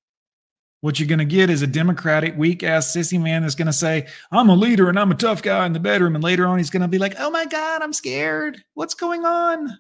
What 0.82 1.00
you're 1.00 1.08
going 1.08 1.20
to 1.20 1.26
get 1.26 1.52
is 1.52 1.62
a 1.62 1.68
democratic, 1.68 2.36
weak 2.36 2.64
ass 2.64 2.92
sissy 2.92 3.22
man 3.22 3.44
that's 3.44 3.54
going 3.54 3.68
to 3.68 3.74
say, 3.74 4.08
I'm 4.32 4.50
a 4.50 4.56
leader 4.56 4.90
and 4.90 4.98
I'm 4.98 5.12
a 5.12 5.16
tough 5.16 5.44
guy 5.44 5.66
in 5.68 5.74
the 5.74 5.80
bedroom. 5.80 6.16
And 6.16 6.24
later 6.24 6.48
on, 6.48 6.58
he's 6.58 6.72
going 6.72 6.82
to 6.82 6.88
be 6.88 6.98
like, 6.98 7.14
oh 7.20 7.30
my 7.30 7.46
God, 7.46 7.84
I'm 7.84 7.94
scared. 7.94 8.64
What's 8.74 8.96
going 8.96 9.24
on? 9.24 9.78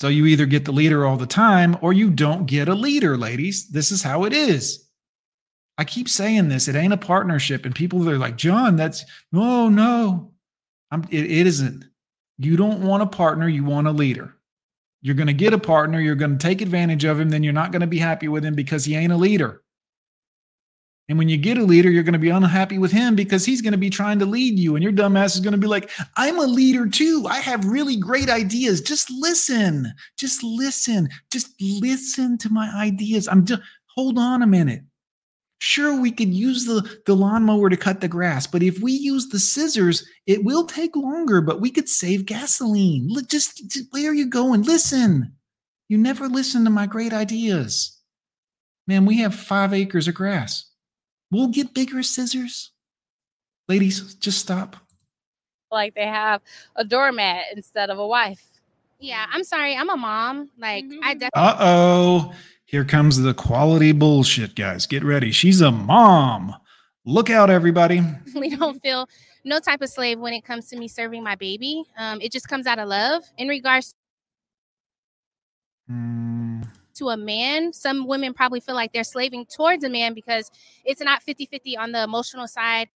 So 0.00 0.08
you 0.08 0.26
either 0.26 0.44
get 0.44 0.66
the 0.66 0.72
leader 0.72 1.06
all 1.06 1.16
the 1.16 1.26
time 1.26 1.78
or 1.80 1.94
you 1.94 2.10
don't 2.10 2.44
get 2.44 2.68
a 2.68 2.74
leader, 2.74 3.16
ladies. 3.16 3.68
This 3.68 3.90
is 3.90 4.02
how 4.02 4.24
it 4.24 4.34
is. 4.34 4.85
I 5.78 5.84
keep 5.84 6.08
saying 6.08 6.48
this. 6.48 6.68
It 6.68 6.76
ain't 6.76 6.92
a 6.92 6.98
partnership. 6.98 7.66
And 7.66 7.74
people 7.74 8.08
are 8.08 8.18
like, 8.18 8.36
Jon, 8.36 8.76
that's 8.76 9.04
no, 9.32 9.68
no. 9.68 10.32
I'm, 10.90 11.04
it, 11.10 11.24
it 11.24 11.46
isn't. 11.46 11.84
You 12.38 12.56
don't 12.56 12.82
want 12.82 13.02
a 13.02 13.06
partner, 13.06 13.48
you 13.48 13.64
want 13.64 13.86
a 13.86 13.92
leader. 13.92 14.34
You're 15.02 15.14
going 15.14 15.26
to 15.26 15.32
get 15.32 15.52
a 15.52 15.58
partner, 15.58 16.00
you're 16.00 16.14
going 16.14 16.36
to 16.36 16.42
take 16.42 16.60
advantage 16.60 17.04
of 17.04 17.20
him, 17.20 17.30
then 17.30 17.42
you're 17.42 17.52
not 17.52 17.72
going 17.72 17.80
to 17.80 17.86
be 17.86 17.98
happy 17.98 18.28
with 18.28 18.44
him 18.44 18.54
because 18.54 18.84
he 18.84 18.94
ain't 18.94 19.12
a 19.12 19.16
leader. 19.16 19.62
And 21.08 21.18
when 21.18 21.28
you 21.28 21.36
get 21.36 21.58
a 21.58 21.62
leader, 21.62 21.88
you're 21.88 22.02
going 22.02 22.14
to 22.14 22.18
be 22.18 22.30
unhappy 22.30 22.78
with 22.78 22.90
him 22.90 23.14
because 23.14 23.44
he's 23.44 23.62
going 23.62 23.72
to 23.72 23.78
be 23.78 23.90
trying 23.90 24.18
to 24.18 24.26
lead 24.26 24.58
you. 24.58 24.74
And 24.74 24.82
your 24.82 24.92
dumbass 24.92 25.36
is 25.36 25.40
going 25.40 25.52
to 25.52 25.58
be 25.58 25.68
like, 25.68 25.90
I'm 26.16 26.38
a 26.40 26.46
leader 26.46 26.88
too. 26.88 27.26
I 27.30 27.38
have 27.38 27.64
really 27.64 27.96
great 27.96 28.28
ideas. 28.28 28.80
Just 28.80 29.08
listen. 29.10 29.92
Just 30.18 30.42
listen. 30.42 31.08
Just 31.30 31.52
listen 31.60 32.38
to 32.38 32.50
my 32.50 32.68
ideas. 32.74 33.28
I'm 33.28 33.44
just, 33.46 33.62
hold 33.94 34.18
on 34.18 34.42
a 34.42 34.48
minute. 34.48 34.82
Sure, 35.66 36.00
we 36.00 36.12
could 36.12 36.32
use 36.32 36.64
the, 36.64 37.00
the 37.06 37.16
lawnmower 37.16 37.68
to 37.68 37.76
cut 37.76 38.00
the 38.00 38.06
grass, 38.06 38.46
but 38.46 38.62
if 38.62 38.78
we 38.78 38.92
use 38.92 39.26
the 39.28 39.40
scissors, 39.40 40.08
it 40.24 40.44
will 40.44 40.64
take 40.64 40.94
longer, 40.94 41.40
but 41.40 41.60
we 41.60 41.72
could 41.72 41.88
save 41.88 42.24
gasoline. 42.24 43.08
Li- 43.10 43.24
Just, 43.28 43.68
just 43.68 43.92
where 43.92 44.08
are 44.12 44.14
you 44.14 44.28
going? 44.30 44.62
Listen. 44.62 45.32
You 45.88 45.98
never 45.98 46.28
listen 46.28 46.62
to 46.64 46.70
my 46.70 46.86
great 46.86 47.12
ideas. 47.12 48.00
Man, 48.86 49.06
we 49.06 49.18
have 49.18 49.34
five 49.34 49.74
acres 49.74 50.06
of 50.06 50.14
grass. 50.14 50.70
We'll 51.32 51.48
get 51.48 51.74
bigger 51.74 52.04
scissors. 52.04 52.70
Ladies, 53.68 54.14
just 54.14 54.38
stop. 54.38 54.76
Like 55.72 55.96
they 55.96 56.06
have 56.06 56.42
a 56.76 56.84
doormat 56.84 57.46
instead 57.56 57.90
of 57.90 57.98
a 57.98 58.06
wife. 58.06 58.44
Yeah, 59.00 59.26
I'm 59.32 59.42
sorry. 59.42 59.76
I'm 59.76 59.90
a 59.90 59.96
mom. 59.96 60.48
Like 60.58 60.84
I 61.02 61.14
definitely 61.14 61.30
Uh 61.34 61.56
oh. 61.58 62.32
Here 62.66 62.84
comes 62.84 63.20
the 63.20 63.32
quality 63.32 63.92
bullshit, 63.92 64.56
guys. 64.56 64.86
Get 64.86 65.04
ready. 65.04 65.30
She's 65.30 65.60
a 65.60 65.70
mom. 65.70 66.52
Look 67.04 67.30
out, 67.30 67.48
everybody. 67.48 68.02
We 68.34 68.56
don't 68.56 68.82
feel 68.82 69.08
no 69.44 69.60
type 69.60 69.80
of 69.82 69.88
slave 69.88 70.18
when 70.18 70.32
it 70.34 70.44
comes 70.44 70.68
to 70.70 70.76
me 70.76 70.88
serving 70.88 71.22
my 71.22 71.36
baby. 71.36 71.84
Um, 71.96 72.20
it 72.20 72.32
just 72.32 72.48
comes 72.48 72.66
out 72.66 72.80
of 72.80 72.88
love. 72.88 73.22
In 73.38 73.46
regards 73.46 73.94
to 75.88 77.08
a 77.10 77.16
man, 77.16 77.72
some 77.72 78.08
women 78.08 78.34
probably 78.34 78.58
feel 78.58 78.74
like 78.74 78.92
they're 78.92 79.04
slaving 79.04 79.46
towards 79.46 79.84
a 79.84 79.88
man 79.88 80.12
because 80.12 80.50
it's 80.84 81.00
not 81.00 81.24
50-50 81.24 81.78
on 81.78 81.92
the 81.92 82.02
emotional 82.02 82.48
side. 82.48 82.88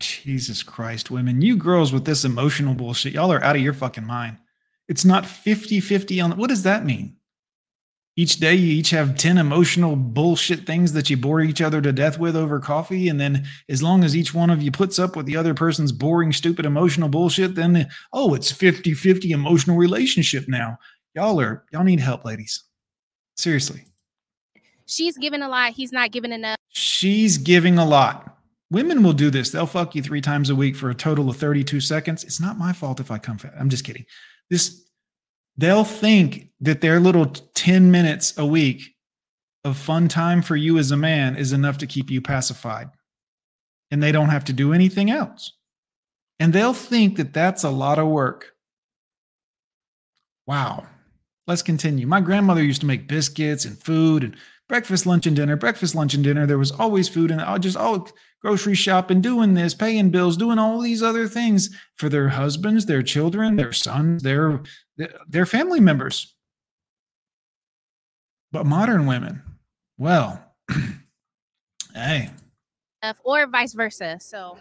Jesus 0.00 0.62
Christ, 0.62 1.10
women. 1.10 1.42
You 1.42 1.56
girls 1.56 1.92
with 1.92 2.06
this 2.06 2.24
emotional 2.24 2.72
bullshit, 2.72 3.12
y'all 3.12 3.30
are 3.30 3.44
out 3.44 3.56
of 3.56 3.62
your 3.62 3.74
fucking 3.74 4.06
mind. 4.06 4.38
It's 4.88 5.04
not 5.04 5.26
50 5.26 5.80
50 5.80 6.20
on 6.22 6.36
what 6.38 6.48
does 6.48 6.62
that 6.62 6.86
mean? 6.86 7.17
Each 8.18 8.34
day 8.40 8.56
you 8.56 8.72
each 8.72 8.90
have 8.90 9.16
10 9.16 9.38
emotional 9.38 9.94
bullshit 9.94 10.66
things 10.66 10.92
that 10.92 11.08
you 11.08 11.16
bore 11.16 11.40
each 11.40 11.62
other 11.62 11.80
to 11.80 11.92
death 11.92 12.18
with 12.18 12.34
over 12.34 12.58
coffee. 12.58 13.08
And 13.08 13.20
then 13.20 13.46
as 13.68 13.80
long 13.80 14.02
as 14.02 14.16
each 14.16 14.34
one 14.34 14.50
of 14.50 14.60
you 14.60 14.72
puts 14.72 14.98
up 14.98 15.14
with 15.14 15.24
the 15.24 15.36
other 15.36 15.54
person's 15.54 15.92
boring, 15.92 16.32
stupid 16.32 16.66
emotional 16.66 17.08
bullshit, 17.08 17.54
then 17.54 17.88
oh, 18.12 18.34
it's 18.34 18.50
50 18.50 18.92
50 18.94 19.30
emotional 19.30 19.76
relationship 19.76 20.48
now. 20.48 20.78
Y'all 21.14 21.40
are, 21.40 21.64
y'all 21.70 21.84
need 21.84 22.00
help, 22.00 22.24
ladies. 22.24 22.64
Seriously. 23.36 23.84
She's 24.86 25.16
giving 25.16 25.42
a 25.42 25.48
lot, 25.48 25.74
he's 25.74 25.92
not 25.92 26.10
giving 26.10 26.32
enough. 26.32 26.58
She's 26.70 27.38
giving 27.38 27.78
a 27.78 27.84
lot. 27.84 28.36
Women 28.72 29.04
will 29.04 29.12
do 29.12 29.30
this. 29.30 29.50
They'll 29.50 29.64
fuck 29.64 29.94
you 29.94 30.02
three 30.02 30.20
times 30.20 30.50
a 30.50 30.56
week 30.56 30.74
for 30.74 30.90
a 30.90 30.94
total 30.94 31.30
of 31.30 31.36
32 31.36 31.80
seconds. 31.80 32.24
It's 32.24 32.40
not 32.40 32.58
my 32.58 32.72
fault 32.72 32.98
if 32.98 33.12
I 33.12 33.18
come 33.18 33.38
fat. 33.38 33.54
I'm 33.56 33.68
just 33.68 33.84
kidding. 33.84 34.06
This 34.50 34.87
they'll 35.58 35.84
think 35.84 36.48
that 36.60 36.80
their 36.80 36.98
little 36.98 37.26
10 37.26 37.90
minutes 37.90 38.36
a 38.38 38.46
week 38.46 38.94
of 39.64 39.76
fun 39.76 40.08
time 40.08 40.40
for 40.40 40.56
you 40.56 40.78
as 40.78 40.90
a 40.90 40.96
man 40.96 41.36
is 41.36 41.52
enough 41.52 41.78
to 41.78 41.86
keep 41.86 42.10
you 42.10 42.22
pacified. 42.22 42.88
And 43.90 44.02
they 44.02 44.12
don't 44.12 44.30
have 44.30 44.44
to 44.46 44.52
do 44.52 44.72
anything 44.72 45.10
else. 45.10 45.52
And 46.38 46.52
they'll 46.52 46.74
think 46.74 47.16
that 47.16 47.34
that's 47.34 47.64
a 47.64 47.70
lot 47.70 47.98
of 47.98 48.06
work. 48.06 48.52
Wow. 50.46 50.86
Let's 51.46 51.62
continue. 51.62 52.06
My 52.06 52.20
grandmother 52.20 52.62
used 52.62 52.82
to 52.82 52.86
make 52.86 53.08
biscuits 53.08 53.64
and 53.64 53.82
food 53.82 54.22
and 54.22 54.36
breakfast, 54.68 55.06
lunch, 55.06 55.26
and 55.26 55.34
dinner. 55.34 55.56
Breakfast, 55.56 55.94
lunch, 55.94 56.14
and 56.14 56.22
dinner. 56.22 56.46
There 56.46 56.58
was 56.58 56.70
always 56.70 57.08
food, 57.08 57.30
and 57.30 57.40
I 57.40 57.56
just 57.58 57.76
oh, 57.78 58.06
grocery 58.42 58.74
shopping, 58.74 59.22
doing 59.22 59.54
this, 59.54 59.74
paying 59.74 60.10
bills, 60.10 60.36
doing 60.36 60.58
all 60.58 60.80
these 60.80 61.02
other 61.02 61.26
things 61.26 61.70
for 61.96 62.08
their 62.10 62.28
husbands, 62.28 62.86
their 62.86 63.02
children, 63.02 63.56
their 63.56 63.72
sons, 63.72 64.22
their 64.22 64.60
their 65.28 65.46
family 65.46 65.80
members. 65.80 66.34
But 68.50 68.64
modern 68.64 69.06
women, 69.06 69.42
well, 69.98 70.42
hey, 71.94 72.30
Or 73.24 73.46
vice 73.46 73.74
versa. 73.74 74.18
So 74.20 74.56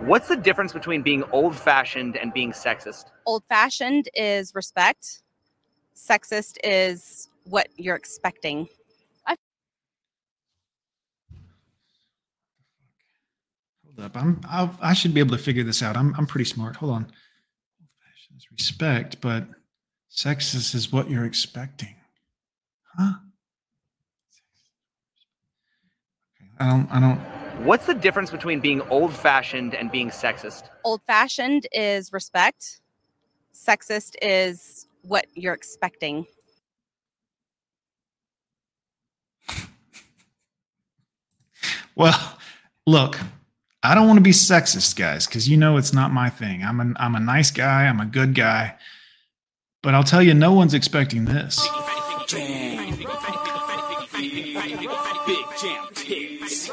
What's 0.00 0.28
the 0.28 0.36
difference 0.36 0.72
between 0.72 1.02
being 1.02 1.24
old 1.32 1.56
fashioned 1.56 2.16
and 2.16 2.32
being 2.32 2.52
sexist? 2.52 3.06
Old 3.26 3.42
fashioned 3.48 4.08
is 4.14 4.54
respect. 4.54 5.22
Sexist 5.96 6.56
is 6.62 7.28
what 7.44 7.68
you're 7.76 7.96
expecting. 7.96 8.68
hold 13.98 14.06
up. 14.06 14.16
I'm 14.16 14.40
I'll, 14.48 14.78
I 14.80 14.94
should 14.94 15.14
be 15.14 15.20
able 15.20 15.36
to 15.36 15.42
figure 15.42 15.64
this 15.64 15.82
out. 15.82 15.96
I'm 15.96 16.14
I'm 16.16 16.26
pretty 16.26 16.44
smart. 16.44 16.76
Hold 16.76 16.92
on. 16.92 17.02
Old-fashioned 17.80 18.36
is 18.36 18.46
respect, 18.52 19.20
but 19.20 19.46
sexist 20.10 20.74
is 20.74 20.92
what 20.92 21.10
you're 21.10 21.24
expecting. 21.24 21.94
Huh? 22.96 23.14
I 26.58 26.68
don't 26.68 26.88
I 26.90 27.00
don't 27.00 27.18
What's 27.64 27.86
the 27.86 27.94
difference 27.94 28.30
between 28.30 28.60
being 28.60 28.82
old 28.82 29.12
fashioned 29.12 29.74
and 29.74 29.90
being 29.90 30.10
sexist? 30.10 30.68
Old 30.84 31.02
fashioned 31.02 31.66
is 31.72 32.12
respect. 32.12 32.80
Sexist 33.52 34.14
is 34.22 34.86
what 35.02 35.26
you're 35.34 35.54
expecting. 35.54 36.26
Well, 41.96 42.38
look, 42.86 43.18
I 43.82 43.96
don't 43.96 44.06
want 44.06 44.18
to 44.18 44.22
be 44.22 44.30
sexist, 44.30 44.94
guys, 44.94 45.26
because 45.26 45.48
you 45.48 45.56
know 45.56 45.78
it's 45.78 45.92
not 45.92 46.12
my 46.12 46.30
thing. 46.30 46.62
I'm 46.62 46.80
a 46.80 46.92
I'm 46.96 47.16
a 47.16 47.20
nice 47.20 47.50
guy. 47.50 47.86
I'm 47.86 47.98
a 47.98 48.06
good 48.06 48.36
guy. 48.36 48.76
But 49.80 49.94
I'll 49.94 50.02
tell 50.02 50.20
you, 50.22 50.34
no 50.34 50.52
one's 50.52 50.74
expecting 50.74 51.26
this. 51.26 51.56
Big 52.26 52.34
jam 55.60 55.86
tits. 55.94 56.68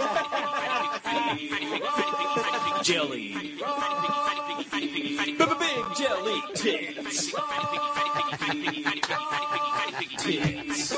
Jelly. 2.81 3.35
Big 5.37 5.85
jelly 5.97 6.41
tits. 6.55 7.31
Tits. 10.17 10.95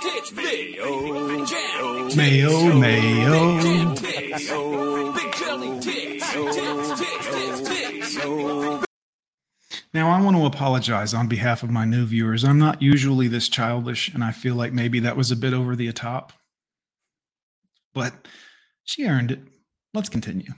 Tits. 0.00 0.32
Mayo. 0.32 1.44
Jam. 1.44 2.16
Mayo, 2.16 2.72
mayo. 2.72 3.60
Mayo. 3.60 5.12
Big 5.12 5.28
jelly 5.36 5.78
tits. 5.80 6.32
Tits. 6.32 6.88
Tits. 6.98 7.60
Tits. 7.68 8.14
Tits. 8.14 8.86
Now, 9.94 10.10
I 10.10 10.22
want 10.22 10.36
to 10.36 10.46
apologize 10.46 11.12
on 11.12 11.28
behalf 11.28 11.62
of 11.62 11.70
my 11.70 11.84
new 11.84 12.06
viewers. 12.06 12.44
I'm 12.44 12.58
not 12.58 12.80
usually 12.80 13.28
this 13.28 13.48
childish, 13.48 14.08
and 14.08 14.24
I 14.24 14.32
feel 14.32 14.54
like 14.54 14.72
maybe 14.72 15.00
that 15.00 15.16
was 15.16 15.30
a 15.30 15.36
bit 15.36 15.52
over 15.52 15.76
the 15.76 15.92
top. 15.92 16.32
But 17.92 18.14
she 18.84 19.04
earned 19.04 19.30
it. 19.30 19.40
Let's 19.92 20.08
continue. 20.08 20.52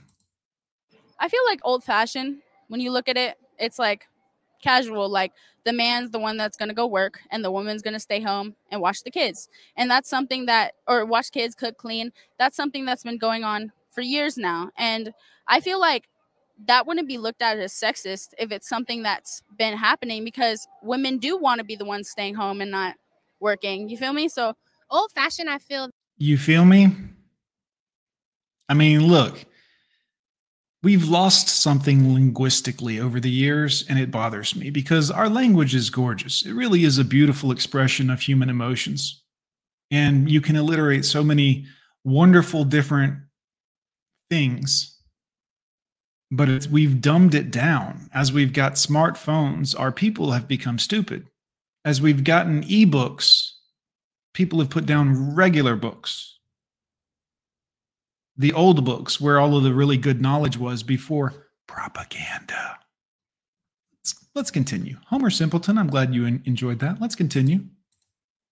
I 1.19 1.27
feel 1.27 1.41
like 1.45 1.59
old 1.63 1.83
fashioned 1.83 2.37
when 2.67 2.79
you 2.79 2.91
look 2.91 3.09
at 3.09 3.17
it, 3.17 3.37
it's 3.59 3.79
like 3.79 4.07
casual. 4.61 5.09
Like 5.09 5.33
the 5.63 5.73
man's 5.73 6.11
the 6.11 6.19
one 6.19 6.37
that's 6.37 6.57
gonna 6.57 6.73
go 6.73 6.87
work 6.87 7.19
and 7.31 7.43
the 7.43 7.51
woman's 7.51 7.81
gonna 7.81 7.99
stay 7.99 8.21
home 8.21 8.55
and 8.71 8.81
watch 8.81 9.03
the 9.03 9.11
kids. 9.11 9.49
And 9.75 9.89
that's 9.89 10.09
something 10.09 10.45
that 10.45 10.73
or 10.87 11.05
watch 11.05 11.31
kids 11.31 11.55
cook 11.55 11.77
clean. 11.77 12.11
That's 12.39 12.55
something 12.55 12.85
that's 12.85 13.03
been 13.03 13.17
going 13.17 13.43
on 13.43 13.71
for 13.91 14.01
years 14.01 14.37
now. 14.37 14.71
And 14.77 15.13
I 15.47 15.59
feel 15.59 15.79
like 15.79 16.07
that 16.67 16.87
wouldn't 16.87 17.07
be 17.07 17.17
looked 17.17 17.41
at 17.41 17.57
as 17.57 17.73
sexist 17.73 18.29
if 18.39 18.51
it's 18.51 18.67
something 18.67 19.03
that's 19.03 19.41
been 19.57 19.77
happening 19.77 20.23
because 20.23 20.67
women 20.81 21.17
do 21.17 21.37
want 21.37 21.59
to 21.59 21.65
be 21.65 21.75
the 21.75 21.85
ones 21.85 22.09
staying 22.09 22.35
home 22.35 22.61
and 22.61 22.71
not 22.71 22.95
working. 23.39 23.89
You 23.89 23.97
feel 23.97 24.13
me? 24.13 24.27
So 24.27 24.53
old 24.89 25.11
fashioned, 25.11 25.49
I 25.49 25.57
feel 25.57 25.89
You 26.17 26.37
feel 26.37 26.65
me? 26.65 26.95
I 28.69 28.73
mean, 28.73 29.07
look, 29.07 29.45
we've 30.81 31.07
lost 31.07 31.49
something 31.49 32.13
linguistically 32.13 32.99
over 32.99 33.19
the 33.19 33.29
years, 33.29 33.85
and 33.87 33.99
it 33.99 34.09
bothers 34.09 34.55
me 34.55 34.69
because 34.69 35.11
our 35.11 35.29
language 35.29 35.75
is 35.75 35.89
gorgeous. 35.89 36.45
It 36.45 36.53
really 36.53 36.83
is 36.83 36.97
a 36.97 37.03
beautiful 37.03 37.51
expression 37.51 38.09
of 38.09 38.21
human 38.21 38.49
emotions. 38.49 39.23
And 39.91 40.29
you 40.29 40.41
can 40.41 40.55
alliterate 40.55 41.05
so 41.05 41.23
many 41.23 41.65
wonderful 42.03 42.63
different 42.63 43.19
things 44.29 44.94
but 46.31 46.67
we've 46.67 47.01
dumbed 47.01 47.35
it 47.35 47.51
down. 47.51 48.09
As 48.13 48.33
we've 48.33 48.53
got 48.53 48.73
smartphones 48.73 49.79
our 49.79 49.91
people 49.91 50.31
have 50.31 50.47
become 50.47 50.79
stupid. 50.79 51.27
As 51.83 52.01
we've 52.01 52.23
gotten 52.23 52.63
ebooks 52.63 53.51
people 54.35 54.59
have 54.59 54.69
put 54.69 54.85
down 54.85 55.33
regular 55.33 55.75
books. 55.75 56.37
The 58.37 58.53
old 58.53 58.83
books 58.83 59.19
where 59.19 59.39
all 59.39 59.57
of 59.57 59.63
the 59.63 59.73
really 59.73 59.97
good 59.97 60.21
knowledge 60.21 60.57
was 60.57 60.83
before 60.83 61.33
propaganda. 61.67 62.77
Let's, 63.97 64.27
let's 64.35 64.51
continue. 64.51 64.97
Homer 65.07 65.29
simpleton 65.29 65.77
i'm 65.77 65.87
glad 65.87 66.13
you 66.13 66.25
enjoyed 66.25 66.79
that. 66.79 67.01
Let's 67.01 67.15
continue. 67.15 67.61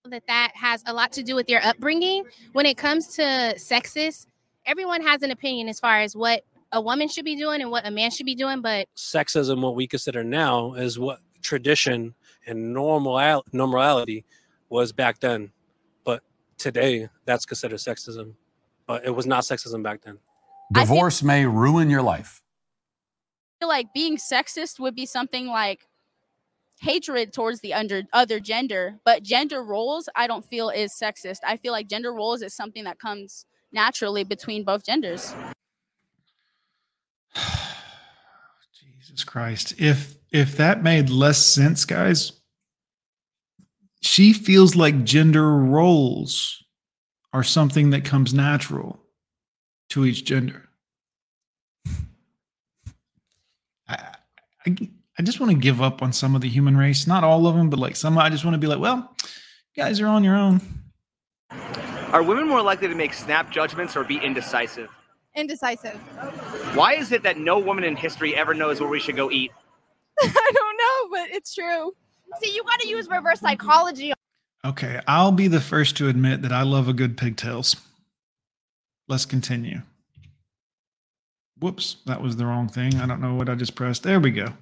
That 0.06 0.24
that 0.28 0.52
has 0.56 0.84
a 0.86 0.94
lot 0.94 1.12
to 1.14 1.24
do 1.24 1.36
with 1.36 1.50
your 1.50 1.62
upbringing. 1.64 2.24
When 2.54 2.66
it 2.66 2.78
comes 2.78 3.08
to 3.16 3.22
sexist, 3.58 4.28
everyone 4.66 5.02
has 5.02 5.22
an 5.22 5.32
opinion 5.32 5.68
as 5.70 5.80
far 5.80 6.00
as 6.00 6.16
what 6.16 6.44
a 6.74 6.82
woman 6.82 7.08
should 7.08 7.24
be 7.24 7.36
doing 7.36 7.62
and 7.62 7.72
what 7.72 7.88
a 7.88 7.92
man 7.92 8.12
should 8.12 8.26
be 8.26 8.36
doing, 8.36 8.62
but 8.62 8.88
Sexism, 8.98 9.62
what 9.62 9.76
we 9.76 9.88
consider 9.88 10.24
now, 10.24 10.74
is 10.74 11.00
what 11.00 11.20
tradition 11.42 12.16
and 12.48 12.74
normal 12.74 13.44
normality 13.54 14.26
was 14.70 14.92
back 14.92 15.20
then. 15.20 15.52
But 16.04 16.24
today, 16.58 17.08
that's 17.26 17.46
considered 17.46 17.78
sexism. 17.78 18.34
But 18.88 19.06
it 19.06 19.12
was 19.12 19.26
not 19.26 19.44
sexism 19.44 19.84
back 19.84 20.02
then. 20.02 20.18
Divorce 20.74 21.22
may 21.22 21.46
ruin 21.46 21.90
your 21.90 22.02
life. 22.02 22.42
I 23.62 23.64
feel 23.64 23.70
like 23.70 23.94
being 23.94 24.18
sexist 24.18 24.80
would 24.80 24.96
be 24.96 25.06
something 25.06 25.48
like 25.48 25.88
hatred 26.82 27.32
towards 27.32 27.62
the 27.62 27.74
under 27.74 28.02
other 28.12 28.40
gender 28.40 29.00
but 29.06 29.24
gender 29.24 29.64
roles 29.64 30.10
i 30.18 30.28
don't 30.28 30.44
feel 30.44 30.70
is 30.70 30.92
sexist 30.92 31.38
i 31.46 31.56
feel 31.56 31.72
like 31.72 31.88
gender 31.88 32.12
roles 32.12 32.42
is 32.42 32.54
something 32.54 32.84
that 32.84 33.00
comes 33.00 33.46
naturally 33.72 34.26
between 34.26 34.66
both 34.66 34.84
genders 34.86 35.34
Jesus 39.00 39.24
Christ. 39.24 39.74
If 39.78 40.16
if 40.32 40.58
that 40.58 40.84
made 40.84 41.10
less 41.10 41.38
sense, 41.38 41.86
guys, 41.86 42.34
she 44.02 44.34
feels 44.34 44.76
like 44.76 45.04
gender 45.04 45.56
roles 45.58 46.64
are 47.32 47.44
something 47.44 47.92
that 47.92 48.04
comes 48.04 48.34
natural 48.34 49.00
to 49.90 50.06
each 50.06 50.26
gender. 50.26 50.68
I, 53.88 53.98
I, 54.66 54.76
I 55.18 55.22
just 55.22 55.40
want 55.40 55.52
to 55.52 55.58
give 55.58 55.82
up 55.82 56.02
on 56.02 56.12
some 56.12 56.36
of 56.36 56.42
the 56.42 56.50
human 56.50 56.76
race. 56.76 57.06
Not 57.08 57.24
all 57.24 57.48
of 57.48 57.56
them, 57.56 57.70
but 57.70 57.80
like 57.80 57.96
some, 57.96 58.18
I 58.18 58.30
just 58.30 58.44
want 58.44 58.56
to 58.56 58.60
be 58.60 58.68
like, 58.68 58.80
well, 58.80 59.16
you 59.76 59.84
guys 59.84 60.02
are 60.02 60.08
on 60.08 60.24
your 60.24 60.36
own. 60.36 60.62
Are 62.12 62.24
women 62.24 62.48
more 62.48 62.62
likely 62.62 62.88
to 62.88 62.96
make 62.96 63.14
snap 63.14 63.52
judgments 63.52 63.96
or 63.96 64.04
be 64.04 64.18
indecisive? 64.18 64.90
Indecisive. 65.36 65.96
Why 66.76 66.94
is 66.94 67.12
it 67.12 67.24
that 67.24 67.38
no 67.38 67.60
woman 67.60 67.84
in 67.84 67.96
history 67.96 68.36
ever 68.36 68.54
knows 68.54 68.80
where 68.80 68.90
we 68.90 69.00
should 69.00 69.16
go 69.16 69.32
eat? 69.32 69.52
I 70.22 70.52
don't 70.54 70.78
know, 70.78 71.18
but 71.18 71.36
it's 71.36 71.54
true. 71.54 71.94
See, 72.42 72.54
you 72.56 72.64
got 72.64 72.80
to 72.80 72.88
use 72.88 73.08
reverse 73.10 73.40
psychology. 73.40 74.14
Okay, 74.66 75.02
I'll 75.08 75.32
be 75.32 75.48
the 75.48 75.60
first 75.60 75.98
to 75.98 76.08
admit 76.08 76.42
that 76.42 76.52
I 76.52 76.62
love 76.62 76.88
a 76.88 76.94
good 76.94 77.18
pigtails. 77.18 77.76
Let's 79.08 79.26
continue. 79.26 79.82
Whoops, 81.60 81.98
that 82.06 82.22
was 82.22 82.38
the 82.38 82.46
wrong 82.46 82.68
thing. 82.70 82.96
I 82.96 83.06
don't 83.06 83.22
know 83.22 83.34
what 83.34 83.50
I 83.50 83.56
just 83.56 83.76
pressed. 83.76 84.04
There 84.04 84.20
we 84.20 84.32
go. 84.32 84.54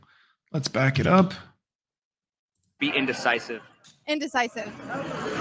Let's 0.51 0.67
back 0.67 0.99
it 0.99 1.07
up. 1.07 1.33
Be 2.79 2.89
indecisive. 2.89 3.61
Indecisive. 4.07 4.67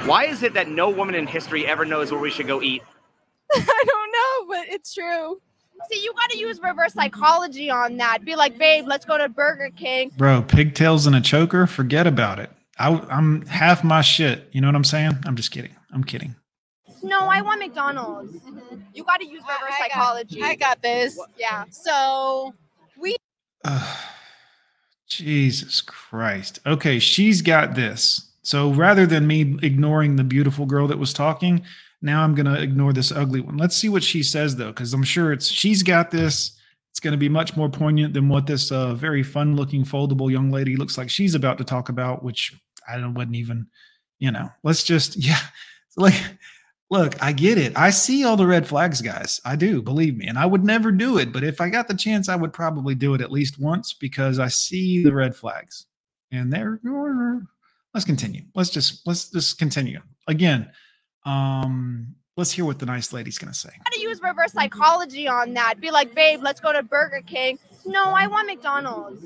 Why 0.07 0.25
is 0.25 0.43
it 0.43 0.55
that 0.55 0.69
no 0.69 0.91
woman 0.91 1.15
in 1.15 1.27
history 1.27 1.67
ever 1.67 1.85
knows 1.85 2.13
where 2.13 2.21
we 2.21 2.31
should 2.31 2.47
go 2.47 2.61
eat? 2.63 2.83
I 3.55 3.83
don't 3.87 3.87
know, 3.87 4.00
but 4.51 4.69
it's 4.69 4.93
true. 4.93 5.41
See, 5.91 6.03
you 6.03 6.13
got 6.13 6.29
to 6.31 6.39
use 6.39 6.61
reverse 6.61 6.93
psychology 6.93 7.71
on 7.71 7.97
that. 7.97 8.25
Be 8.25 8.37
like, 8.37 8.59
babe, 8.59 8.85
let's 8.87 9.07
go 9.07 9.17
to 9.17 9.31
Burger 9.31 9.71
King. 9.75 10.11
Bro, 10.19 10.43
pigtails 10.43 11.07
and 11.07 11.17
a 11.17 11.23
choker, 11.23 11.67
forget 11.67 12.07
about 12.07 12.39
it. 12.39 12.51
I, 12.79 12.91
I'm 13.09 13.47
half 13.47 13.83
my 13.83 14.03
shit. 14.03 14.49
You 14.53 14.61
know 14.61 14.69
what 14.69 14.75
I'm 14.75 14.85
saying? 14.85 15.19
I'm 15.25 15.37
just 15.37 15.51
kidding. 15.51 15.75
I'm 15.93 16.05
kidding. 16.05 16.35
No, 17.03 17.21
I 17.21 17.41
want 17.41 17.61
McDonald's. 17.61 18.37
You 18.93 19.05
got 19.05 19.21
to 19.21 19.27
use 19.27 19.43
reverse 19.43 19.79
psychology. 19.79 20.43
I 20.43 20.55
got 20.55 20.83
this. 20.83 21.19
Yeah. 21.39 21.65
So 21.71 22.55
we. 22.99 23.17
Jesus 25.09 25.81
Christ. 25.81 26.61
Okay, 26.67 26.99
she's 26.99 27.41
got 27.41 27.75
this. 27.75 28.33
So 28.43 28.71
rather 28.71 29.07
than 29.07 29.27
me 29.27 29.59
ignoring 29.63 30.17
the 30.17 30.25
beautiful 30.25 30.67
girl 30.67 30.87
that 30.89 30.99
was 30.99 31.13
talking, 31.13 31.63
now 32.03 32.23
I'm 32.23 32.35
going 32.35 32.47
to 32.47 32.61
ignore 32.61 32.93
this 32.93 33.13
ugly 33.13 33.41
one. 33.41 33.57
Let's 33.57 33.77
see 33.77 33.89
what 33.89 34.03
she 34.03 34.23
says 34.23 34.57
though, 34.57 34.69
because 34.69 34.95
I'm 34.95 35.03
sure 35.03 35.33
it's 35.33 35.49
she's 35.49 35.83
got 35.83 36.11
this. 36.11 36.57
It's 36.91 37.01
going 37.01 37.13
to 37.13 37.19
be 37.19 37.29
much 37.29 37.57
more 37.57 37.69
poignant 37.69 38.15
than 38.15 38.29
what 38.29 38.47
this 38.47 38.73
uh, 38.73 38.95
very 38.95 39.23
fun 39.23 39.55
looking 39.55 39.85
foldable 39.85 40.31
young 40.31 40.51
lady 40.51 40.77
looks 40.77 40.99
like 40.99 41.09
she's 41.09 41.35
about 41.35 41.59
to 41.59 41.65
talk 41.65 41.89
about, 41.89 42.25
which 42.25 42.53
I 42.89 42.99
don't 42.99 43.15
wouldn't 43.15 43.37
even, 43.37 43.69
you 44.19 44.33
know, 44.33 44.51
let's 44.65 44.83
just, 44.83 45.17
yeah, 45.25 45.39
like, 45.97 46.15
look, 46.91 47.23
I 47.23 47.33
get 47.33 47.59
it. 47.59 47.77
I 47.77 47.91
see 47.91 48.25
all 48.25 48.37
the 48.37 48.47
red 48.47 48.67
flags, 48.67 49.01
guys. 49.01 49.41
I 49.45 49.55
do, 49.55 49.81
believe 49.83 50.17
me. 50.17 50.27
And 50.27 50.39
I 50.39 50.47
would 50.47 50.65
never 50.65 50.91
do 50.91 51.19
it. 51.19 51.33
But 51.33 51.45
if 51.45 51.61
I 51.61 51.69
got 51.69 51.87
the 51.87 51.95
chance, 51.95 52.29
I 52.29 52.37
would 52.37 52.53
probably 52.53 52.97
do 52.97 53.15
it 53.15 53.21
at 53.21 53.31
least 53.31 53.61
once 53.61 53.93
because 53.93 54.41
I 54.41 54.49
see 54.49 55.03
the 55.03 55.15
red 55.15 55.37
flags. 55.37 55.87
And 56.33 56.53
there, 56.53 56.81
let's 57.95 58.05
continue. 58.05 58.43
Let's 58.55 58.71
just, 58.71 59.07
let's 59.07 59.31
just 59.31 59.59
continue. 59.59 60.01
Again, 60.27 60.71
um, 61.25 62.15
let's 62.37 62.53
hear 62.53 62.65
what 62.65 62.79
the 62.79 62.87
nice 62.87 63.13
lady's 63.13 63.39
going 63.39 63.53
to 63.53 63.59
say. 63.59 63.71
got 63.85 63.93
to 63.93 64.01
use 64.01 64.21
reverse 64.23 64.53
psychology 64.53 65.29
on 65.29 65.55
that. 65.55 65.81
Be 65.81 65.91
like, 65.91 66.15
babe, 66.15 66.41
let's 66.43 66.61
go 66.61 66.73
to 66.73 66.83
Burger 66.83 67.23
King. 67.27 67.59
No, 67.85 68.05
I 68.05 68.27
want 68.27 68.47
McDonald's. 68.47 69.25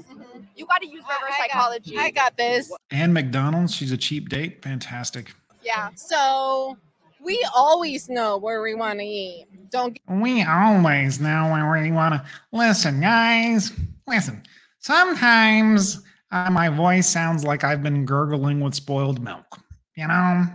You 0.56 0.66
got 0.66 0.80
to 0.82 0.86
use 0.86 1.02
reverse 1.02 1.34
psychology. 1.38 1.98
I 1.98 2.10
got 2.10 2.36
this. 2.36 2.72
And 2.90 3.12
McDonald's, 3.12 3.74
she's 3.74 3.92
a 3.92 3.96
cheap 3.96 4.28
date. 4.28 4.62
Fantastic. 4.62 5.32
Yeah. 5.62 5.90
So 5.94 6.76
we 7.20 7.44
always 7.54 8.08
know 8.08 8.36
where 8.36 8.62
we 8.62 8.74
want 8.74 8.98
to 9.00 9.04
eat. 9.04 9.46
Don't 9.70 9.98
We 10.08 10.42
always 10.42 11.20
know 11.20 11.50
where 11.52 11.82
we 11.82 11.90
want 11.90 12.14
to 12.14 12.24
listen, 12.52 13.00
guys. 13.00 13.72
Listen, 14.06 14.42
sometimes 14.78 16.00
uh, 16.30 16.50
my 16.50 16.68
voice 16.68 17.08
sounds 17.08 17.44
like 17.44 17.64
I've 17.64 17.82
been 17.82 18.04
gurgling 18.04 18.60
with 18.60 18.74
spoiled 18.74 19.22
milk. 19.22 19.58
You 19.96 20.08
know, 20.08 20.46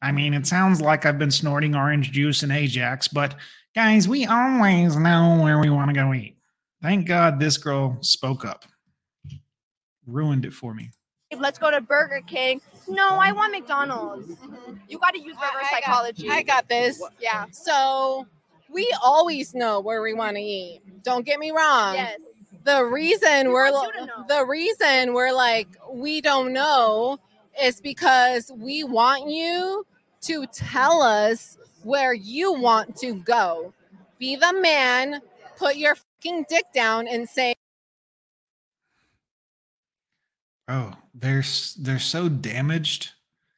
I 0.00 0.12
mean, 0.12 0.34
it 0.34 0.46
sounds 0.46 0.80
like 0.80 1.06
I've 1.06 1.18
been 1.18 1.30
snorting 1.30 1.74
orange 1.74 2.12
juice 2.12 2.42
and 2.42 2.52
Ajax, 2.52 3.08
but 3.08 3.34
guys, 3.74 4.08
we 4.08 4.26
always 4.26 4.96
know 4.96 5.40
where 5.42 5.58
we 5.58 5.70
want 5.70 5.88
to 5.88 5.94
go 5.94 6.14
eat. 6.14 6.36
Thank 6.82 7.06
God 7.06 7.40
this 7.40 7.56
girl 7.56 7.98
spoke 8.00 8.44
up. 8.44 8.64
Ruined 10.06 10.44
it 10.44 10.52
for 10.52 10.72
me. 10.72 10.90
Let's 11.36 11.58
go 11.58 11.70
to 11.70 11.80
Burger 11.80 12.22
King. 12.26 12.60
No, 12.88 13.06
I 13.06 13.32
want 13.32 13.52
McDonald's. 13.52 14.36
You 14.88 14.98
got 14.98 15.12
to 15.14 15.20
use 15.20 15.34
reverse 15.34 15.68
psychology. 15.70 16.30
I 16.30 16.42
got 16.42 16.68
this. 16.68 17.02
Yeah. 17.20 17.46
So 17.50 18.26
we 18.70 18.90
always 19.02 19.54
know 19.54 19.80
where 19.80 20.00
we 20.00 20.14
want 20.14 20.36
to 20.36 20.42
eat. 20.42 20.80
Don't 21.02 21.26
get 21.26 21.38
me 21.38 21.50
wrong. 21.50 21.94
Yes. 21.94 22.18
The 22.64 22.84
reason 22.84 23.50
we're 23.50 23.70
the 24.28 24.44
reason 24.46 25.14
we're 25.14 25.32
like 25.32 25.68
we 25.90 26.20
don't 26.20 26.52
know 26.52 27.18
is 27.62 27.80
because 27.80 28.50
we 28.56 28.84
want 28.84 29.28
you 29.28 29.86
to 30.22 30.46
tell 30.46 31.02
us 31.02 31.58
where 31.82 32.12
you 32.12 32.52
want 32.52 32.96
to 32.96 33.14
go. 33.14 33.72
Be 34.18 34.36
the 34.36 34.52
man, 34.60 35.20
put 35.56 35.76
your 35.76 35.94
fucking 35.94 36.46
dick 36.48 36.64
down 36.74 37.06
and 37.08 37.28
say 37.28 37.54
Oh, 40.68 40.92
they're 41.14 41.44
they're 41.78 41.98
so 41.98 42.28
damaged. 42.28 43.12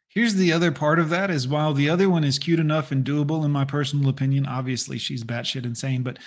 Here's 0.08 0.34
the 0.34 0.52
other 0.52 0.70
part 0.70 0.98
of 0.98 1.08
that 1.10 1.30
is 1.30 1.48
while 1.48 1.74
the 1.74 1.90
other 1.90 2.08
one 2.08 2.24
is 2.24 2.38
cute 2.38 2.60
enough 2.60 2.92
and 2.92 3.04
doable 3.04 3.44
in 3.44 3.50
my 3.50 3.64
personal 3.64 4.08
opinion, 4.08 4.46
obviously 4.46 4.98
she's 4.98 5.24
batshit 5.24 5.64
insane, 5.64 6.02
but 6.02 6.18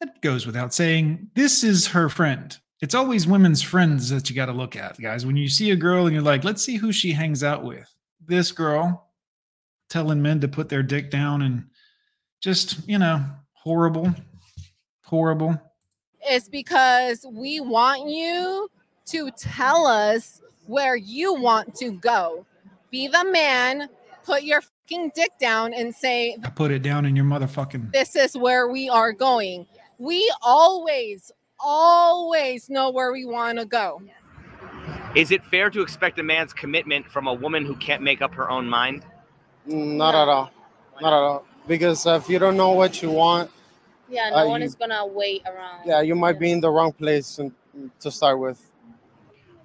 that 0.00 0.20
goes 0.22 0.46
without 0.46 0.74
saying. 0.74 1.30
This 1.34 1.64
is 1.64 1.88
her 1.88 2.08
friend. 2.08 2.56
It's 2.80 2.94
always 2.94 3.26
women's 3.26 3.60
friends 3.62 4.10
that 4.10 4.30
you 4.30 4.36
got 4.36 4.46
to 4.46 4.52
look 4.52 4.76
at, 4.76 5.00
guys. 5.00 5.26
When 5.26 5.36
you 5.36 5.48
see 5.48 5.70
a 5.72 5.76
girl 5.76 6.06
and 6.06 6.14
you're 6.14 6.22
like, 6.22 6.44
let's 6.44 6.62
see 6.62 6.76
who 6.76 6.92
she 6.92 7.12
hangs 7.12 7.42
out 7.42 7.64
with. 7.64 7.92
This 8.24 8.52
girl 8.52 9.08
telling 9.88 10.22
men 10.22 10.40
to 10.40 10.48
put 10.48 10.68
their 10.68 10.82
dick 10.82 11.10
down 11.10 11.42
and 11.42 11.64
just, 12.40 12.88
you 12.88 12.98
know, 12.98 13.24
horrible, 13.52 14.14
horrible. 15.04 15.60
it's 16.20 16.48
because 16.48 17.26
we 17.32 17.58
want 17.60 18.08
you 18.08 18.70
to 19.06 19.30
tell 19.32 19.86
us 19.86 20.40
where 20.66 20.94
you 20.94 21.34
want 21.34 21.74
to 21.76 21.90
go. 21.92 22.44
Be 22.90 23.08
the 23.08 23.24
man, 23.32 23.88
put 24.24 24.42
your 24.44 24.60
fucking 24.60 25.12
dick 25.14 25.30
down 25.40 25.74
and 25.74 25.94
say, 25.94 26.36
I 26.44 26.50
put 26.50 26.70
it 26.70 26.82
down 26.82 27.06
in 27.06 27.16
your 27.16 27.24
motherfucking. 27.24 27.92
This 27.92 28.14
is 28.14 28.36
where 28.36 28.68
we 28.68 28.88
are 28.88 29.12
going. 29.12 29.66
We 29.98 30.30
always, 30.42 31.32
always 31.60 32.68
know 32.70 32.90
where 32.90 33.12
we 33.12 33.24
want 33.24 33.58
to 33.58 33.64
go. 33.64 34.00
Is 35.14 35.30
it 35.30 35.44
fair 35.44 35.70
to 35.70 35.80
expect 35.82 36.18
a 36.18 36.22
man's 36.22 36.52
commitment 36.52 37.06
from 37.10 37.26
a 37.26 37.34
woman 37.34 37.64
who 37.64 37.74
can't 37.76 38.02
make 38.02 38.20
up 38.22 38.34
her 38.34 38.50
own 38.50 38.68
mind? 38.68 39.04
Not 39.66 40.14
at 40.14 40.28
all. 40.28 40.50
Not 41.00 41.12
at 41.12 41.16
all. 41.16 41.44
Because 41.66 42.06
if 42.06 42.28
you 42.28 42.38
don't 42.38 42.56
know 42.56 42.70
what 42.72 43.02
you 43.02 43.10
want, 43.10 43.50
Yeah, 44.10 44.30
no 44.30 44.36
Uh, 44.36 44.48
one 44.48 44.62
you- 44.62 44.66
is 44.66 44.74
gonna 44.74 45.04
wait 45.06 45.42
around. 45.46 45.82
yeah, 45.84 46.00
you 46.00 46.14
might 46.14 46.38
be 46.38 46.50
in 46.50 46.60
the 46.60 46.70
wrong 46.70 46.92
place 46.92 47.38
and, 47.38 47.52
to 48.00 48.10
start 48.10 48.38
with. 48.38 48.72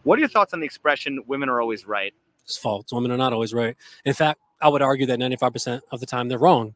What 0.04 0.18
are 0.18 0.20
your 0.20 0.28
thoughts 0.28 0.54
on 0.54 0.60
the 0.60 0.66
expression 0.66 1.24
"women 1.28 1.48
are 1.48 1.62
always 1.62 1.88
right"? 1.88 2.14
It's 2.44 2.58
false. 2.58 2.92
Women 2.92 3.10
are 3.12 3.18
not 3.18 3.32
always 3.32 3.54
right. 3.54 3.78
In 4.04 4.14
fact, 4.14 4.42
I 4.60 4.68
would 4.68 4.82
argue 4.82 5.06
that 5.06 5.18
95% 5.18 5.82
of 5.92 6.02
the 6.02 6.06
time 6.06 6.28
they're 6.28 6.38
wrong. 6.38 6.76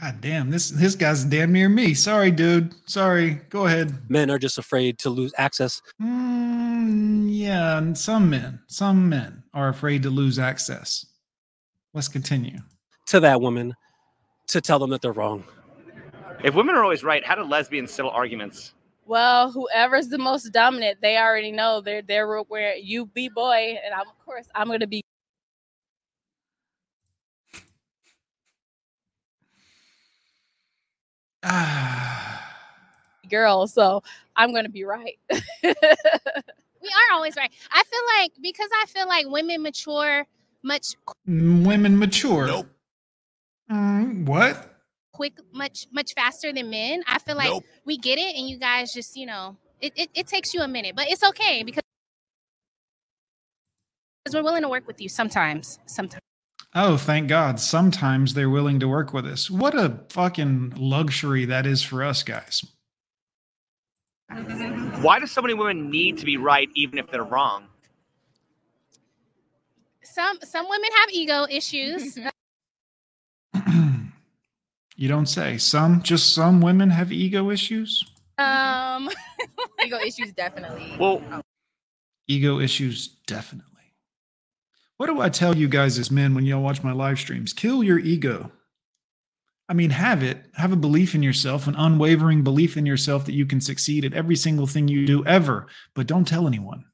God 0.00 0.22
damn, 0.22 0.50
this 0.50 0.70
this 0.70 0.94
guy's 0.94 1.22
damn 1.24 1.52
near 1.52 1.68
me. 1.68 1.92
Sorry, 1.92 2.30
dude. 2.30 2.74
Sorry. 2.88 3.40
Go 3.50 3.66
ahead. 3.66 4.08
Men 4.08 4.30
are 4.30 4.38
just 4.38 4.56
afraid 4.56 4.98
to 5.00 5.10
lose 5.10 5.34
access. 5.36 5.82
Mm, 6.00 7.26
yeah, 7.30 7.76
and 7.76 7.96
some 7.96 8.30
men, 8.30 8.60
some 8.68 9.08
men 9.08 9.42
are 9.52 9.68
afraid 9.68 10.02
to 10.04 10.10
lose 10.10 10.38
access. 10.38 11.04
Let's 11.92 12.08
continue. 12.08 12.58
to 13.08 13.20
that 13.20 13.40
woman 13.42 13.74
to 14.48 14.60
tell 14.62 14.78
them 14.78 14.88
that 14.90 15.02
they're 15.02 15.12
wrong. 15.12 15.44
If 16.42 16.54
women 16.54 16.74
are 16.74 16.82
always 16.82 17.04
right, 17.04 17.24
how 17.24 17.34
do 17.34 17.42
lesbians 17.42 17.90
settle 17.92 18.10
arguments? 18.10 18.72
Well, 19.04 19.52
whoever's 19.52 20.08
the 20.08 20.18
most 20.18 20.50
dominant, 20.52 20.98
they 21.02 21.18
already 21.18 21.52
know 21.52 21.82
they're 21.82 22.02
they're 22.02 22.40
where 22.44 22.76
you 22.76 23.06
be 23.06 23.28
boy, 23.28 23.76
and 23.84 23.92
I'm, 23.92 24.08
of 24.08 24.18
course 24.24 24.48
I'm 24.54 24.68
gonna 24.68 24.86
be. 24.86 25.02
girl, 33.30 33.66
so 33.66 34.02
I'm 34.36 34.52
gonna 34.54 34.68
be 34.68 34.84
right. 34.84 35.18
we 35.30 35.68
are 35.70 37.12
always 37.12 37.36
right. 37.36 37.50
I 37.70 37.82
feel 37.84 38.00
like 38.20 38.32
because 38.42 38.68
I 38.82 38.86
feel 38.86 39.06
like 39.08 39.26
women 39.28 39.62
mature 39.62 40.26
much 40.62 40.94
Mm, 41.28 41.66
Women 41.66 41.98
mature. 41.98 42.46
Nope. 42.46 42.66
what? 44.26 44.68
quick 45.12 45.34
much 45.52 45.86
much 45.92 46.14
faster 46.14 46.52
than 46.52 46.70
men. 46.70 47.02
I 47.06 47.18
feel 47.18 47.36
like 47.36 47.50
Nope. 47.50 47.64
we 47.84 47.96
get 47.98 48.18
it 48.18 48.34
and 48.36 48.48
you 48.48 48.58
guys 48.58 48.92
just, 48.92 49.16
you 49.16 49.26
know, 49.26 49.56
it, 49.80 49.92
it, 49.96 50.10
it 50.14 50.26
takes 50.26 50.54
you 50.54 50.62
a 50.62 50.68
minute, 50.68 50.94
but 50.96 51.08
it's 51.08 51.22
okay 51.22 51.62
because 51.62 51.82
because 54.24 54.34
we're 54.36 54.42
willing 54.44 54.62
to 54.62 54.68
work 54.68 54.86
with 54.86 55.00
you 55.00 55.08
sometimes. 55.08 55.78
Sometimes. 55.86 56.20
Oh, 56.74 56.96
thank 56.96 57.28
God. 57.28 57.60
Sometimes 57.60 58.32
they're 58.34 58.48
willing 58.48 58.80
to 58.80 58.88
work 58.88 59.12
with 59.12 59.26
us. 59.26 59.50
What 59.50 59.74
a 59.74 60.00
fucking 60.08 60.74
luxury 60.76 61.44
that 61.44 61.66
is 61.66 61.82
for 61.82 62.02
us 62.02 62.22
guys. 62.22 62.64
Why 65.02 65.18
do 65.20 65.26
so 65.26 65.42
many 65.42 65.52
women 65.52 65.90
need 65.90 66.16
to 66.18 66.24
be 66.24 66.38
right 66.38 66.70
even 66.74 66.98
if 66.98 67.10
they're 67.10 67.22
wrong? 67.24 67.64
Some 70.02 70.38
some 70.42 70.66
women 70.68 70.88
have 71.00 71.10
ego 71.10 71.46
issues. 71.50 72.18
You 74.94 75.08
don't 75.08 75.26
say. 75.26 75.56
Some, 75.58 76.02
just 76.02 76.32
some 76.34 76.60
women 76.60 76.90
have 76.90 77.10
ego 77.10 77.50
issues. 77.50 78.04
um 78.38 79.10
ego 79.84 79.98
issues 79.98 80.32
definitely. 80.32 80.96
Well, 80.98 81.20
Ego 82.28 82.60
issues, 82.60 83.08
definitely. 83.26 83.71
What 85.02 85.08
do 85.08 85.20
I 85.20 85.30
tell 85.30 85.56
you 85.56 85.66
guys 85.66 85.98
as 85.98 86.12
men 86.12 86.32
when 86.32 86.46
y'all 86.46 86.62
watch 86.62 86.84
my 86.84 86.92
live 86.92 87.18
streams? 87.18 87.52
Kill 87.52 87.82
your 87.82 87.98
ego. 87.98 88.52
I 89.68 89.74
mean, 89.74 89.90
have 89.90 90.22
it. 90.22 90.46
Have 90.54 90.70
a 90.70 90.76
belief 90.76 91.12
in 91.16 91.24
yourself, 91.24 91.66
an 91.66 91.74
unwavering 91.74 92.44
belief 92.44 92.76
in 92.76 92.86
yourself 92.86 93.24
that 93.24 93.34
you 93.34 93.44
can 93.44 93.60
succeed 93.60 94.04
at 94.04 94.14
every 94.14 94.36
single 94.36 94.68
thing 94.68 94.86
you 94.86 95.04
do 95.04 95.26
ever, 95.26 95.66
but 95.96 96.06
don't 96.06 96.28
tell 96.28 96.46
anyone. 96.46 96.84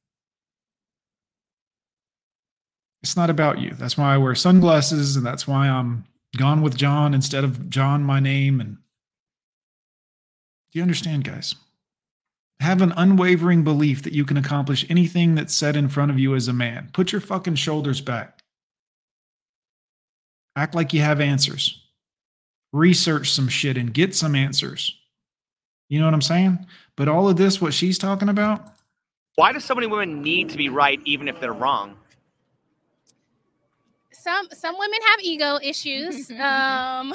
It's 3.02 3.14
not 3.14 3.28
about 3.28 3.59
you. 3.59 3.74
That's 3.74 3.98
why 3.98 4.14
I 4.14 4.16
wear 4.16 4.35
sunglasses, 4.35 5.14
and 5.14 5.26
that's 5.26 5.47
why 5.47 5.68
I'm 5.68 6.06
gone 6.35 6.62
with 6.62 6.78
Jon 6.78 7.12
instead 7.12 7.44
of 7.44 7.68
Jon, 7.68 8.02
my 8.05 8.20
name. 8.20 8.59
And 8.59 8.78
do 10.72 10.78
you 10.78 10.82
understand, 10.82 11.24
guys? 11.24 11.56
Have 12.60 12.82
an 12.82 12.93
unwavering 12.97 13.62
belief 13.62 14.02
that 14.02 14.12
you 14.12 14.24
can 14.24 14.36
accomplish 14.36 14.85
anything 14.89 15.35
that's 15.35 15.55
set 15.55 15.76
in 15.76 15.89
front 15.89 16.10
of 16.10 16.18
you 16.18 16.35
as 16.35 16.48
a 16.48 16.52
man. 16.52 16.90
Put 16.93 17.12
your 17.12 17.20
fucking 17.20 17.55
shoulders 17.55 18.01
back. 18.01 18.40
Act 20.56 20.74
like 20.74 20.93
you 20.93 21.01
have 21.01 21.20
answers. 21.20 21.80
Research 22.72 23.30
some 23.30 23.48
shit 23.48 23.76
and 23.76 23.94
get 23.94 24.14
some 24.14 24.35
answers. 24.35 24.98
You 25.89 26.01
know 26.01 26.05
what 26.05 26.14
I'm 26.14 26.20
saying? 26.22 26.66
But 26.97 27.09
all 27.09 27.28
of 27.28 27.36
this, 27.36 27.60
what 27.60 27.72
she's 27.74 27.97
talking 27.97 28.28
about, 28.28 28.74
Why 29.36 29.52
does 29.52 29.64
so 29.64 29.74
many 29.74 29.86
women 29.86 30.20
need 30.20 30.48
to 30.51 30.56
be 30.56 30.68
right 30.68 31.01
even 31.05 31.28
if 31.28 31.40
they're 31.40 31.52
wrong? 31.52 31.97
Some 34.28 34.48
some 34.52 34.76
women 34.78 34.98
have 35.10 35.20
ego 35.20 35.59
issues. 35.62 36.30
Um 36.40 37.14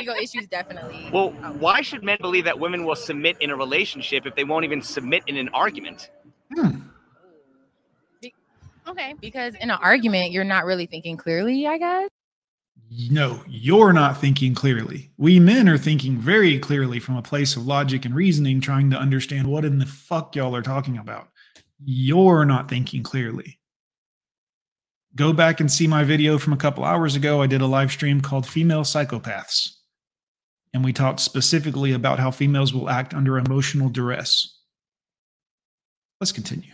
ego 0.00 0.14
issues 0.14 0.46
definitely. 0.48 1.08
Well, 1.12 1.30
why 1.58 1.82
should 1.82 2.02
men 2.02 2.18
believe 2.20 2.44
that 2.44 2.58
women 2.58 2.84
will 2.84 2.96
submit 2.96 3.36
in 3.40 3.50
a 3.50 3.56
relationship 3.56 4.26
if 4.26 4.34
they 4.34 4.44
won't 4.44 4.64
even 4.64 4.82
submit 4.82 5.22
in 5.26 5.36
an 5.36 5.48
argument? 5.50 6.10
Okay. 8.88 9.14
Because 9.20 9.54
in 9.54 9.70
an 9.70 9.78
argument, 9.80 10.32
you're 10.32 10.42
not 10.44 10.64
really 10.64 10.86
thinking 10.86 11.16
clearly, 11.16 11.66
I 11.66 11.78
guess. 11.78 12.08
no, 13.10 13.40
you're 13.46 13.92
not 13.92 14.20
thinking 14.20 14.54
clearly. 14.54 15.10
We 15.16 15.38
men 15.38 15.68
are 15.68 15.78
thinking 15.78 16.16
very 16.18 16.58
clearly 16.58 16.98
from 16.98 17.16
a 17.16 17.22
place 17.22 17.54
of 17.56 17.66
logic 17.66 18.04
and 18.04 18.14
reasoning, 18.14 18.60
trying 18.60 18.90
to 18.90 18.96
understand 18.98 19.46
what 19.46 19.64
in 19.64 19.78
the 19.78 19.86
fuck 19.86 20.34
y'all 20.34 20.56
are 20.56 20.62
talking 20.62 20.98
about. 20.98 21.28
You're 21.84 22.44
not 22.44 22.68
thinking 22.68 23.04
clearly. 23.04 23.59
Go 25.16 25.32
back 25.32 25.60
and 25.60 25.70
see 25.70 25.86
my 25.86 26.04
video 26.04 26.38
from 26.38 26.52
a 26.52 26.56
couple 26.56 26.84
hours 26.84 27.16
ago. 27.16 27.42
I 27.42 27.46
did 27.46 27.60
a 27.60 27.66
live 27.66 27.90
stream 27.90 28.20
called 28.20 28.46
Female 28.46 28.82
Psychopaths. 28.82 29.70
And 30.72 30.84
we 30.84 30.92
talked 30.92 31.18
specifically 31.18 31.92
about 31.92 32.20
how 32.20 32.30
females 32.30 32.72
will 32.72 32.88
act 32.88 33.12
under 33.12 33.36
emotional 33.38 33.88
duress. 33.88 34.56
Let's 36.20 36.32
continue. 36.32 36.72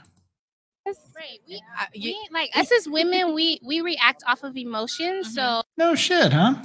Right. 1.16 1.40
We, 1.48 1.56
uh, 1.56 1.86
we 1.94 2.28
like 2.30 2.50
us 2.54 2.70
as 2.72 2.86
women, 2.86 3.34
we 3.34 3.58
we 3.64 3.80
react 3.80 4.22
off 4.26 4.44
of 4.44 4.56
emotions. 4.56 5.28
Mm-hmm. 5.28 5.34
So 5.34 5.62
No 5.78 5.94
shit, 5.94 6.32
huh? 6.32 6.56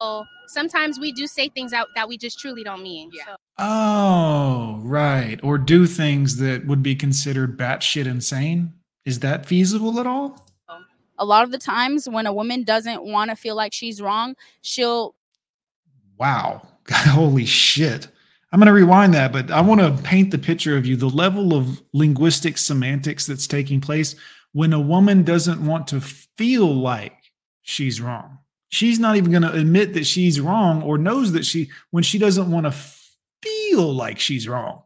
so 0.00 0.24
sometimes 0.46 1.00
we 1.00 1.12
do 1.12 1.26
say 1.26 1.48
things 1.48 1.72
out 1.72 1.88
that 1.96 2.08
we 2.08 2.16
just 2.16 2.38
truly 2.38 2.62
don't 2.62 2.82
mean. 2.82 3.10
Yeah. 3.12 3.34
Oh, 3.58 4.78
right. 4.82 5.40
Or 5.42 5.58
do 5.58 5.86
things 5.86 6.36
that 6.36 6.66
would 6.66 6.82
be 6.82 6.94
considered 6.94 7.58
batshit 7.58 8.06
insane. 8.06 8.72
Is 9.04 9.18
that 9.20 9.46
feasible 9.46 9.98
at 9.98 10.06
all? 10.06 10.47
A 11.18 11.24
lot 11.24 11.44
of 11.44 11.50
the 11.50 11.58
times 11.58 12.08
when 12.08 12.26
a 12.26 12.32
woman 12.32 12.62
doesn't 12.62 13.04
want 13.04 13.30
to 13.30 13.36
feel 13.36 13.56
like 13.56 13.72
she's 13.72 14.00
wrong, 14.00 14.34
she'll 14.62 15.14
Wow. 16.18 16.62
Holy 16.90 17.44
shit. 17.44 18.08
I'm 18.50 18.60
going 18.60 18.66
to 18.66 18.72
rewind 18.72 19.14
that, 19.14 19.32
but 19.32 19.50
I 19.50 19.60
want 19.60 19.80
to 19.80 20.02
paint 20.02 20.30
the 20.30 20.38
picture 20.38 20.76
of 20.76 20.86
you 20.86 20.96
the 20.96 21.08
level 21.08 21.54
of 21.54 21.82
linguistic 21.92 22.56
semantics 22.56 23.26
that's 23.26 23.46
taking 23.46 23.80
place 23.80 24.14
when 24.52 24.72
a 24.72 24.80
woman 24.80 25.22
doesn't 25.22 25.64
want 25.64 25.86
to 25.88 26.00
feel 26.00 26.74
like 26.74 27.14
she's 27.62 28.00
wrong. 28.00 28.38
She's 28.70 28.98
not 28.98 29.16
even 29.16 29.30
going 29.30 29.42
to 29.42 29.52
admit 29.52 29.94
that 29.94 30.06
she's 30.06 30.40
wrong 30.40 30.82
or 30.82 30.98
knows 30.98 31.32
that 31.32 31.44
she, 31.44 31.70
when 31.90 32.02
she 32.02 32.18
doesn't 32.18 32.50
want 32.50 32.66
to 32.66 32.74
feel 33.42 33.92
like 33.94 34.18
she's 34.18 34.48
wrong. 34.48 34.82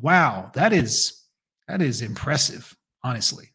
Wow. 0.00 0.50
That 0.54 0.72
is, 0.72 1.22
that 1.68 1.82
is 1.82 2.00
impressive, 2.00 2.74
honestly. 3.02 3.50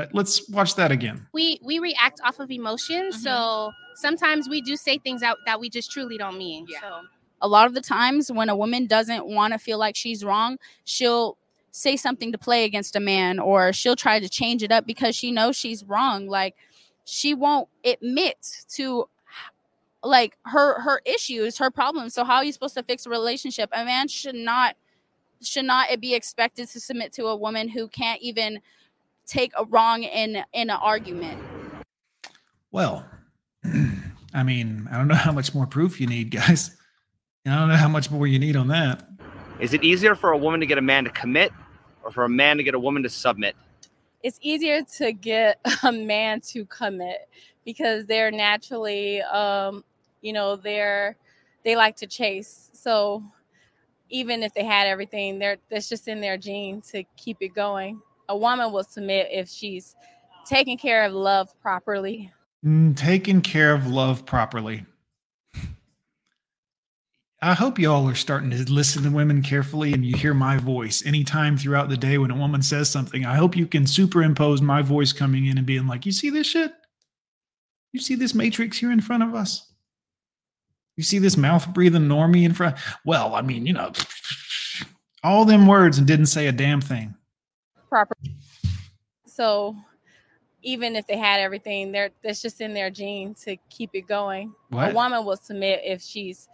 That, 0.00 0.14
let's 0.14 0.48
watch 0.48 0.76
that 0.76 0.90
again. 0.90 1.26
We 1.32 1.60
we 1.62 1.78
react 1.78 2.20
off 2.24 2.40
of 2.40 2.50
emotions. 2.50 3.16
Mm-hmm. 3.16 3.22
So 3.22 3.72
sometimes 3.94 4.48
we 4.48 4.62
do 4.62 4.76
say 4.76 4.96
things 4.96 5.22
out 5.22 5.36
that 5.44 5.60
we 5.60 5.68
just 5.68 5.90
truly 5.90 6.16
don't 6.16 6.38
mean. 6.38 6.66
Yeah. 6.68 6.80
So 6.80 7.00
a 7.42 7.48
lot 7.48 7.66
of 7.66 7.74
the 7.74 7.82
times 7.82 8.32
when 8.32 8.48
a 8.48 8.56
woman 8.56 8.86
doesn't 8.86 9.26
want 9.26 9.52
to 9.52 9.58
feel 9.58 9.78
like 9.78 9.96
she's 9.96 10.24
wrong, 10.24 10.58
she'll 10.84 11.36
say 11.72 11.96
something 11.96 12.32
to 12.32 12.38
play 12.38 12.64
against 12.64 12.96
a 12.96 13.00
man 13.00 13.38
or 13.38 13.72
she'll 13.74 13.96
try 13.96 14.18
to 14.18 14.28
change 14.28 14.62
it 14.62 14.72
up 14.72 14.86
because 14.86 15.14
she 15.14 15.30
knows 15.30 15.54
she's 15.54 15.84
wrong. 15.84 16.26
Like 16.26 16.56
she 17.04 17.34
won't 17.34 17.68
admit 17.84 18.64
to 18.70 19.06
like 20.02 20.38
her 20.46 20.80
her 20.80 21.02
issues, 21.04 21.58
her 21.58 21.70
problems. 21.70 22.14
So 22.14 22.24
how 22.24 22.36
are 22.36 22.44
you 22.44 22.52
supposed 22.52 22.74
to 22.74 22.82
fix 22.82 23.04
a 23.04 23.10
relationship? 23.10 23.68
A 23.74 23.84
man 23.84 24.08
should 24.08 24.34
not 24.34 24.76
should 25.42 25.66
not 25.66 25.88
be 26.00 26.14
expected 26.14 26.68
to 26.70 26.80
submit 26.80 27.12
to 27.12 27.26
a 27.26 27.36
woman 27.36 27.68
who 27.68 27.86
can't 27.88 28.20
even 28.22 28.60
take 29.30 29.52
a 29.56 29.64
wrong 29.64 30.02
in 30.02 30.42
in 30.52 30.70
an 30.70 30.70
argument. 30.70 31.40
Well, 32.72 33.06
I 34.34 34.42
mean, 34.42 34.88
I 34.90 34.98
don't 34.98 35.08
know 35.08 35.14
how 35.14 35.32
much 35.32 35.54
more 35.54 35.66
proof 35.66 36.00
you 36.00 36.06
need, 36.06 36.30
guys. 36.30 36.76
I 37.46 37.58
don't 37.58 37.68
know 37.68 37.76
how 37.76 37.88
much 37.88 38.10
more 38.10 38.26
you 38.26 38.38
need 38.38 38.56
on 38.56 38.68
that. 38.68 39.08
Is 39.60 39.72
it 39.72 39.82
easier 39.82 40.14
for 40.14 40.32
a 40.32 40.38
woman 40.38 40.60
to 40.60 40.66
get 40.66 40.78
a 40.78 40.82
man 40.82 41.04
to 41.04 41.10
commit 41.10 41.52
or 42.02 42.10
for 42.10 42.24
a 42.24 42.28
man 42.28 42.56
to 42.58 42.62
get 42.62 42.74
a 42.74 42.78
woman 42.78 43.02
to 43.02 43.08
submit? 43.08 43.56
It's 44.22 44.38
easier 44.42 44.82
to 44.98 45.12
get 45.12 45.58
a 45.82 45.92
man 45.92 46.40
to 46.52 46.64
commit 46.66 47.28
because 47.64 48.06
they're 48.06 48.30
naturally, 48.30 49.22
um, 49.22 49.84
you 50.20 50.32
know, 50.32 50.56
they're 50.56 51.16
they 51.62 51.76
like 51.76 51.96
to 51.96 52.06
chase. 52.06 52.70
So 52.72 53.22
even 54.08 54.42
if 54.42 54.52
they 54.54 54.64
had 54.64 54.86
everything, 54.86 55.38
they're 55.38 55.56
that's 55.70 55.88
just 55.88 56.08
in 56.08 56.20
their 56.20 56.36
gene 56.36 56.82
to 56.92 57.04
keep 57.16 57.38
it 57.40 57.54
going. 57.54 58.00
A 58.30 58.36
woman 58.36 58.70
will 58.72 58.84
submit 58.84 59.26
if 59.32 59.48
she's 59.48 59.96
taking 60.46 60.78
care 60.78 61.04
of 61.04 61.12
love 61.12 61.52
properly. 61.60 62.32
Mm, 62.64 62.96
taking 62.96 63.40
care 63.40 63.74
of 63.74 63.88
love 63.88 64.24
properly. 64.24 64.86
I 67.42 67.54
hope 67.54 67.80
y'all 67.80 68.08
are 68.08 68.14
starting 68.14 68.50
to 68.50 68.72
listen 68.72 69.02
to 69.02 69.10
women 69.10 69.42
carefully 69.42 69.92
and 69.92 70.06
you 70.06 70.16
hear 70.16 70.32
my 70.32 70.58
voice 70.58 71.04
anytime 71.04 71.56
throughout 71.56 71.88
the 71.88 71.96
day 71.96 72.18
when 72.18 72.30
a 72.30 72.36
woman 72.36 72.62
says 72.62 72.88
something. 72.88 73.26
I 73.26 73.34
hope 73.34 73.56
you 73.56 73.66
can 73.66 73.84
superimpose 73.84 74.62
my 74.62 74.80
voice 74.80 75.12
coming 75.12 75.46
in 75.46 75.58
and 75.58 75.66
being 75.66 75.88
like, 75.88 76.06
You 76.06 76.12
see 76.12 76.30
this 76.30 76.46
shit? 76.46 76.72
You 77.92 77.98
see 77.98 78.14
this 78.14 78.32
matrix 78.32 78.78
here 78.78 78.92
in 78.92 79.00
front 79.00 79.24
of 79.24 79.34
us? 79.34 79.72
You 80.96 81.02
see 81.02 81.18
this 81.18 81.36
mouth 81.36 81.74
breathing 81.74 82.06
normie 82.06 82.44
in 82.44 82.54
front? 82.54 82.76
Well, 83.04 83.34
I 83.34 83.42
mean, 83.42 83.66
you 83.66 83.72
know, 83.72 83.90
all 85.24 85.44
them 85.44 85.66
words 85.66 85.98
and 85.98 86.06
didn't 86.06 86.26
say 86.26 86.46
a 86.46 86.52
damn 86.52 86.80
thing. 86.80 87.16
Proper. 87.90 88.14
So 89.26 89.76
even 90.62 90.96
if 90.96 91.06
they 91.06 91.18
had 91.18 91.40
everything, 91.40 91.92
they're 91.92 92.10
that's 92.22 92.40
just 92.40 92.60
in 92.60 92.72
their 92.72 92.88
gene 92.90 93.34
to 93.44 93.56
keep 93.68 93.90
it 93.94 94.06
going. 94.06 94.54
What? 94.70 94.92
A 94.92 94.94
woman 94.94 95.24
will 95.24 95.36
submit 95.36 95.80
if 95.84 96.00
she's 96.00 96.48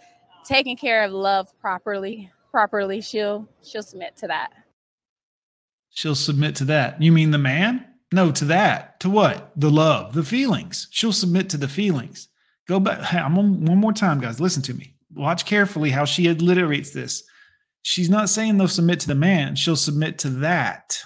taking 0.44 0.76
care 0.76 1.04
of 1.04 1.12
love 1.12 1.48
properly. 1.60 2.30
Properly, 2.50 3.00
she'll 3.00 3.48
she'll 3.62 3.82
submit 3.82 4.16
to 4.16 4.28
that. 4.28 4.50
She'll 5.90 6.14
submit 6.14 6.56
to 6.56 6.64
that. 6.64 7.00
You 7.00 7.12
mean 7.12 7.30
the 7.30 7.38
man? 7.38 7.86
No, 8.12 8.32
to 8.32 8.44
that. 8.46 9.00
To 9.00 9.10
what? 9.10 9.52
The 9.56 9.70
love, 9.70 10.14
the 10.14 10.22
feelings. 10.22 10.88
She'll 10.90 11.12
submit 11.12 11.50
to 11.50 11.56
the 11.56 11.68
feelings. 11.68 12.28
Go 12.68 12.80
back. 12.80 13.00
Hey, 13.00 13.18
I'm 13.18 13.38
on, 13.38 13.64
one 13.64 13.78
more 13.78 13.92
time, 13.92 14.20
guys. 14.20 14.40
Listen 14.40 14.62
to 14.62 14.74
me. 14.74 14.94
Watch 15.14 15.44
carefully 15.44 15.90
how 15.90 16.04
she 16.04 16.24
alliterates 16.24 16.92
this. 16.92 17.24
She's 17.82 18.10
not 18.10 18.28
saying 18.28 18.58
they'll 18.58 18.68
submit 18.68 19.00
to 19.00 19.06
the 19.06 19.14
man. 19.14 19.56
She'll 19.56 19.76
submit 19.76 20.18
to 20.20 20.28
that. 20.30 21.02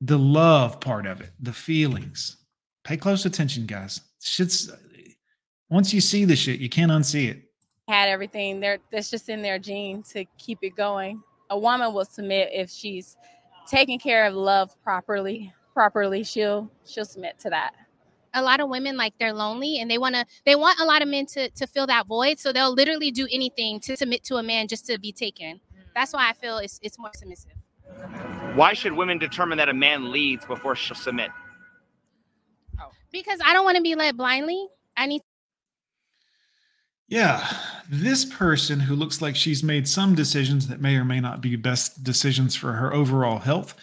The 0.00 0.18
love 0.18 0.80
part 0.80 1.06
of 1.06 1.20
it, 1.20 1.30
the 1.40 1.52
feelings. 1.52 2.36
Pay 2.84 2.96
close 2.96 3.26
attention, 3.26 3.66
guys. 3.66 4.00
Shit's 4.22 4.70
once 5.68 5.92
you 5.94 6.00
see 6.00 6.24
the 6.24 6.36
shit, 6.36 6.58
you 6.60 6.68
can't 6.68 6.90
unsee 6.90 7.28
it. 7.30 7.42
Had 7.88 8.08
everything, 8.08 8.60
they're 8.60 8.78
that's 8.90 9.10
just 9.10 9.28
in 9.28 9.42
their 9.42 9.58
gene 9.58 10.02
to 10.12 10.24
keep 10.38 10.58
it 10.62 10.76
going. 10.76 11.22
A 11.50 11.58
woman 11.58 11.92
will 11.92 12.04
submit 12.04 12.50
if 12.52 12.70
she's 12.70 13.16
taking 13.68 13.98
care 13.98 14.26
of 14.26 14.34
love 14.34 14.74
properly. 14.82 15.52
Properly, 15.74 16.24
she'll 16.24 16.70
she'll 16.86 17.04
submit 17.04 17.38
to 17.40 17.50
that. 17.50 17.74
a 18.34 18.42
lot 18.42 18.60
of 18.60 18.68
women 18.68 18.96
like 18.96 19.14
they're 19.18 19.32
lonely 19.32 19.78
and 19.78 19.90
they 19.90 19.98
want 19.98 20.14
to 20.14 20.24
they 20.44 20.54
want 20.54 20.78
a 20.80 20.84
lot 20.84 21.02
of 21.02 21.08
men 21.08 21.26
to 21.26 21.50
to 21.50 21.66
fill 21.66 21.86
that 21.86 22.06
void 22.06 22.38
so 22.38 22.52
they'll 22.52 22.72
literally 22.72 23.10
do 23.10 23.26
anything 23.30 23.80
to 23.80 23.96
submit 23.96 24.22
to 24.24 24.36
a 24.36 24.42
man 24.42 24.68
just 24.68 24.86
to 24.86 24.98
be 24.98 25.12
taken 25.12 25.56
mm. 25.56 25.82
that's 25.94 26.12
why 26.12 26.28
i 26.28 26.32
feel 26.32 26.58
it's 26.58 26.78
it's 26.82 26.98
more 26.98 27.10
submissive 27.14 27.52
Why 28.54 28.72
should 28.72 28.92
women 28.92 29.18
determine 29.18 29.58
that 29.58 29.68
a 29.68 29.74
man 29.74 30.10
leads 30.10 30.44
before 30.44 30.74
she'll 30.74 30.96
submit? 30.96 31.30
because 33.12 33.40
i 33.44 33.52
don't 33.52 33.64
want 33.64 33.76
to 33.76 33.82
be 33.82 33.94
led 33.94 34.16
blindly 34.16 34.68
i 34.96 35.06
need 35.06 35.22
Yeah, 37.08 37.44
this 37.88 38.24
person 38.24 38.78
who 38.78 38.94
looks 38.94 39.20
like 39.20 39.34
she's 39.34 39.64
made 39.64 39.88
some 39.88 40.14
decisions 40.14 40.68
that 40.68 40.80
may 40.80 40.94
or 40.96 41.04
may 41.04 41.20
not 41.20 41.40
be 41.40 41.56
best 41.56 42.04
decisions 42.04 42.54
for 42.54 42.72
her 42.74 42.94
overall 42.94 43.40
health 43.40 43.74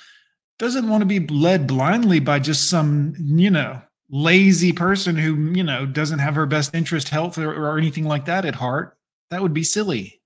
doesn't 0.60 0.90
want 0.90 1.02
to 1.02 1.06
be 1.06 1.20
led 1.28 1.68
blindly 1.68 2.20
by 2.20 2.40
just 2.40 2.70
some, 2.70 3.14
you 3.20 3.52
know, 3.52 3.82
lazy 4.10 4.72
person 4.72 5.18
who, 5.18 5.52
you 5.52 5.64
know, 5.64 5.86
doesn't 5.86 6.20
have 6.20 6.36
her 6.36 6.46
best 6.46 6.74
interest 6.74 7.10
health 7.10 7.38
or, 7.38 7.54
or 7.54 7.78
anything 7.78 8.06
like 8.06 8.26
that 8.26 8.46
at 8.46 8.56
heart. 8.56 8.98
That 9.30 9.42
would 9.42 9.54
be 9.54 9.64
silly. 9.64 10.22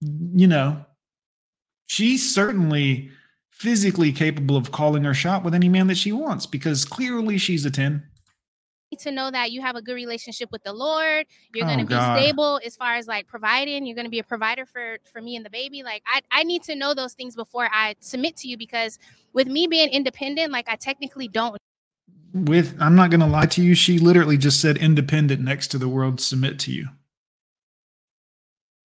You 0.00 0.46
know, 0.46 0.86
she's 1.90 2.32
certainly 2.32 3.10
physically 3.48 4.12
capable 4.12 4.56
of 4.56 4.70
calling 4.70 5.02
her 5.02 5.12
shot 5.12 5.42
with 5.42 5.54
any 5.54 5.68
man 5.68 5.88
that 5.88 5.96
she 5.96 6.12
wants 6.12 6.46
because 6.46 6.84
clearly 6.84 7.36
she's 7.36 7.66
a 7.66 7.70
10. 7.70 8.06
to 9.00 9.10
know 9.10 9.28
that 9.30 9.50
you 9.50 9.60
have 9.60 9.74
a 9.74 9.82
good 9.82 9.94
relationship 9.94 10.48
with 10.52 10.62
the 10.62 10.72
lord 10.72 11.26
you're 11.52 11.66
going 11.66 11.80
Oh, 11.80 11.82
to 11.82 11.86
be 11.88 11.94
God. 11.94 12.16
stable 12.20 12.60
as 12.64 12.76
far 12.76 12.94
as 12.94 13.08
like 13.08 13.26
providing 13.26 13.84
you're 13.86 13.96
going 13.96 14.06
to 14.06 14.10
be 14.10 14.20
a 14.20 14.24
provider 14.24 14.64
for 14.66 14.98
for 15.12 15.20
me 15.20 15.34
and 15.36 15.44
the 15.44 15.50
baby 15.50 15.82
like 15.82 16.02
I, 16.06 16.20
I 16.30 16.42
need 16.44 16.62
to 16.64 16.74
know 16.76 16.94
those 16.94 17.14
things 17.14 17.34
before 17.34 17.68
i 17.72 17.96
submit 18.00 18.36
to 18.38 18.48
you 18.48 18.56
because 18.56 18.98
with 19.32 19.48
me 19.48 19.66
being 19.66 19.88
independent 19.88 20.52
like 20.52 20.68
i 20.68 20.76
technically 20.76 21.26
don't 21.28 21.56
with 22.32 22.76
I'm 22.80 22.94
not 22.94 23.10
going 23.10 23.20
to 23.20 23.26
lie 23.26 23.46
to 23.46 23.60
you, 23.62 23.74
she 23.74 23.98
literally 23.98 24.38
just 24.38 24.60
said 24.60 24.76
independent 24.76 25.40
next 25.42 25.66
to 25.72 25.78
the 25.78 25.88
word 25.88 26.20
submit 26.20 26.60
to 26.60 26.70
you. 26.72 26.88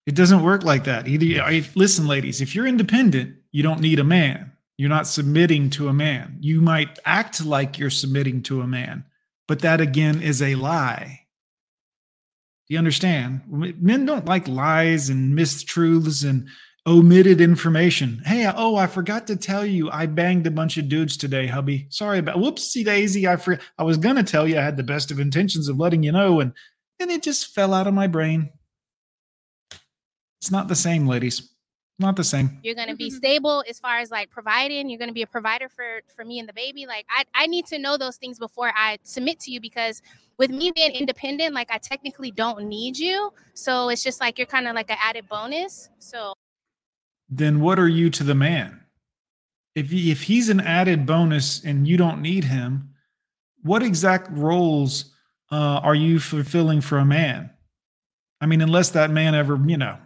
It 0.06 0.14
doesn't 0.14 0.42
work 0.42 0.62
like 0.62 0.84
that. 0.84 1.08
Either 1.08 1.42
I, 1.42 1.64
listen, 1.74 2.06
ladies, 2.06 2.40
if 2.40 2.54
you're 2.54 2.66
independent, 2.66 3.36
you 3.50 3.62
don't 3.62 3.80
need 3.80 3.98
a 3.98 4.04
man. 4.04 4.52
You're 4.78 4.88
not 4.88 5.06
submitting 5.06 5.70
to 5.70 5.88
a 5.88 5.92
man. 5.92 6.36
You 6.40 6.60
might 6.60 6.98
act 7.04 7.44
like 7.44 7.78
you're 7.78 7.90
submitting 7.90 8.42
to 8.44 8.60
a 8.60 8.66
man, 8.66 9.04
but 9.48 9.60
that 9.60 9.80
again 9.80 10.22
is 10.22 10.42
a 10.42 10.54
lie. 10.54 11.26
Do 12.68 12.74
you 12.74 12.78
understand? 12.78 13.40
Men 13.48 14.04
don't 14.04 14.26
like 14.26 14.46
lies 14.48 15.08
and 15.08 15.36
mistruths 15.36 16.28
and 16.28 16.48
omitted 16.86 17.40
information. 17.40 18.20
Hey, 18.24 18.50
oh, 18.54 18.76
I 18.76 18.86
forgot 18.86 19.26
to 19.28 19.36
tell 19.36 19.64
you, 19.64 19.90
I 19.90 20.06
banged 20.06 20.46
a 20.46 20.50
bunch 20.50 20.76
of 20.76 20.88
dudes 20.88 21.16
today, 21.16 21.46
hubby. 21.46 21.86
Sorry 21.88 22.18
about. 22.18 22.36
Whoopsie 22.36 22.84
daisy. 22.84 23.26
I 23.26 23.36
for, 23.36 23.58
I 23.78 23.82
was 23.82 23.96
gonna 23.96 24.22
tell 24.22 24.46
you 24.46 24.58
I 24.58 24.62
had 24.62 24.76
the 24.76 24.82
best 24.82 25.10
of 25.10 25.18
intentions 25.18 25.68
of 25.68 25.78
letting 25.78 26.02
you 26.02 26.12
know, 26.12 26.40
and 26.40 26.52
then 26.98 27.10
it 27.10 27.22
just 27.22 27.54
fell 27.54 27.72
out 27.72 27.86
of 27.86 27.94
my 27.94 28.06
brain. 28.06 28.50
It's 30.40 30.50
not 30.50 30.68
the 30.68 30.74
same, 30.76 31.06
ladies. 31.06 31.50
Not 31.98 32.14
the 32.16 32.24
same. 32.24 32.58
you're 32.62 32.74
going 32.74 32.88
to 32.88 32.94
be 32.94 33.08
stable 33.08 33.64
as 33.70 33.80
far 33.80 33.98
as 34.00 34.10
like 34.10 34.28
providing 34.28 34.90
you're 34.90 34.98
going 34.98 35.08
to 35.08 35.14
be 35.14 35.22
a 35.22 35.26
provider 35.26 35.66
for 35.66 36.02
for 36.14 36.26
me 36.26 36.38
and 36.38 36.46
the 36.46 36.52
baby 36.52 36.84
like 36.84 37.06
I, 37.08 37.24
I 37.34 37.46
need 37.46 37.64
to 37.68 37.78
know 37.78 37.96
those 37.96 38.18
things 38.18 38.38
before 38.38 38.70
i 38.76 38.98
submit 39.02 39.40
to 39.40 39.50
you 39.50 39.62
because 39.62 40.02
with 40.36 40.50
me 40.50 40.70
being 40.72 40.90
independent 40.92 41.54
like 41.54 41.70
i 41.70 41.78
technically 41.78 42.30
don't 42.30 42.66
need 42.66 42.98
you 42.98 43.32
so 43.54 43.88
it's 43.88 44.04
just 44.04 44.20
like 44.20 44.36
you're 44.36 44.46
kind 44.46 44.68
of 44.68 44.74
like 44.74 44.90
an 44.90 44.98
added 45.02 45.26
bonus 45.30 45.88
so 45.98 46.34
Then 47.30 47.60
what 47.60 47.78
are 47.78 47.88
you 47.88 48.10
to 48.10 48.22
the 48.24 48.34
man? 48.34 48.82
If 49.74 49.88
he- 49.90 50.10
if 50.10 50.24
he's 50.24 50.50
an 50.50 50.60
added 50.60 51.06
bonus 51.06 51.64
and 51.64 51.88
you 51.88 51.96
don't 51.96 52.20
need 52.20 52.44
him, 52.44 52.90
what 53.62 53.82
exact 53.82 54.28
roles 54.30 55.14
uh, 55.50 55.80
are 55.82 55.94
you 55.94 56.20
fulfilling 56.20 56.82
for 56.82 56.98
a 56.98 57.04
man? 57.06 57.50
I 58.40 58.44
mean, 58.46 58.60
unless 58.60 58.90
that 58.90 59.10
man 59.10 59.34
ever, 59.34 59.58
you 59.66 59.76
know, 59.78 59.96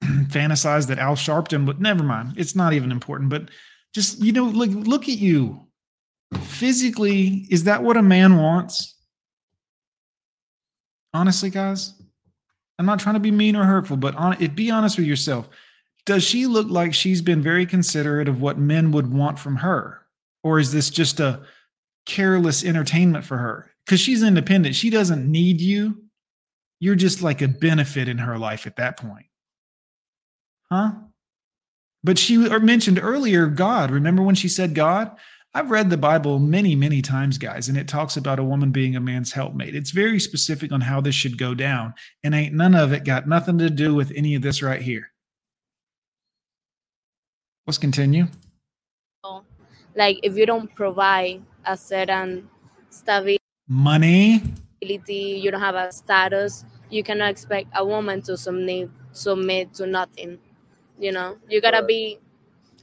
fantasized 0.04 0.88
that 0.88 0.98
Al 0.98 1.16
Sharpton, 1.16 1.66
but 1.66 1.80
never 1.80 2.02
mind. 2.02 2.34
It's 2.36 2.54
not 2.54 2.72
even 2.72 2.92
important. 2.92 3.30
But 3.30 3.50
just 3.94 4.22
you 4.22 4.32
know, 4.32 4.44
look 4.44 4.70
look 4.70 5.02
at 5.04 5.18
you. 5.18 5.66
Physically, 6.42 7.46
is 7.50 7.64
that 7.64 7.82
what 7.82 7.96
a 7.96 8.02
man 8.02 8.36
wants? 8.36 8.94
Honestly, 11.14 11.48
guys, 11.48 11.94
I'm 12.78 12.86
not 12.86 13.00
trying 13.00 13.14
to 13.14 13.20
be 13.20 13.30
mean 13.30 13.56
or 13.56 13.64
hurtful, 13.64 13.96
but 13.96 14.14
on 14.14 14.40
it, 14.42 14.54
be 14.54 14.70
honest 14.70 14.98
with 14.98 15.06
yourself. 15.06 15.48
Does 16.04 16.22
she 16.22 16.46
look 16.46 16.68
like 16.68 16.94
she's 16.94 17.20
been 17.20 17.42
very 17.42 17.66
considerate 17.66 18.28
of 18.28 18.40
what 18.40 18.58
men 18.58 18.92
would 18.92 19.12
want 19.12 19.38
from 19.38 19.56
her, 19.56 20.02
or 20.42 20.58
is 20.58 20.72
this 20.72 20.90
just 20.90 21.20
a 21.20 21.42
careless 22.06 22.64
entertainment 22.64 23.24
for 23.24 23.38
her? 23.38 23.70
Because 23.84 24.00
she's 24.00 24.22
independent, 24.22 24.74
she 24.74 24.90
doesn't 24.90 25.30
need 25.30 25.60
you. 25.60 26.04
You're 26.80 26.94
just 26.94 27.22
like 27.22 27.42
a 27.42 27.48
benefit 27.48 28.08
in 28.08 28.18
her 28.18 28.38
life 28.38 28.66
at 28.66 28.76
that 28.76 28.98
point. 28.98 29.26
Huh? 30.70 30.92
But 32.04 32.18
she 32.18 32.36
mentioned 32.36 33.00
earlier 33.02 33.46
God. 33.46 33.90
Remember 33.90 34.22
when 34.22 34.34
she 34.34 34.48
said 34.48 34.74
God? 34.74 35.16
I've 35.54 35.70
read 35.70 35.90
the 35.90 35.96
Bible 35.96 36.38
many, 36.38 36.76
many 36.76 37.00
times, 37.00 37.38
guys, 37.38 37.68
and 37.68 37.76
it 37.78 37.88
talks 37.88 38.16
about 38.16 38.38
a 38.38 38.44
woman 38.44 38.70
being 38.70 38.94
a 38.94 39.00
man's 39.00 39.32
helpmate. 39.32 39.74
It's 39.74 39.90
very 39.90 40.20
specific 40.20 40.72
on 40.72 40.82
how 40.82 41.00
this 41.00 41.14
should 41.14 41.38
go 41.38 41.54
down, 41.54 41.94
and 42.22 42.34
ain't 42.34 42.54
none 42.54 42.74
of 42.74 42.92
it 42.92 43.04
got 43.04 43.26
nothing 43.26 43.58
to 43.58 43.70
do 43.70 43.94
with 43.94 44.12
any 44.14 44.34
of 44.34 44.42
this 44.42 44.62
right 44.62 44.82
here. 44.82 45.10
Let's 47.66 47.78
continue. 47.78 48.26
like 49.94 50.20
if 50.22 50.36
you 50.36 50.46
don't 50.46 50.74
provide 50.74 51.42
a 51.66 51.76
certain 51.76 52.48
stability 52.90 53.38
Money. 53.68 54.42
you 54.80 55.50
don't 55.50 55.60
have 55.60 55.74
a 55.74 55.92
status 55.92 56.64
you 56.88 57.02
cannot 57.02 57.30
expect 57.30 57.68
a 57.74 57.84
woman 57.84 58.22
to 58.22 58.36
submit 58.36 58.88
submit 59.12 59.74
to 59.74 59.86
nothing 59.86 60.38
you 60.98 61.12
know 61.12 61.36
you 61.48 61.60
gotta 61.60 61.84
be 61.84 62.18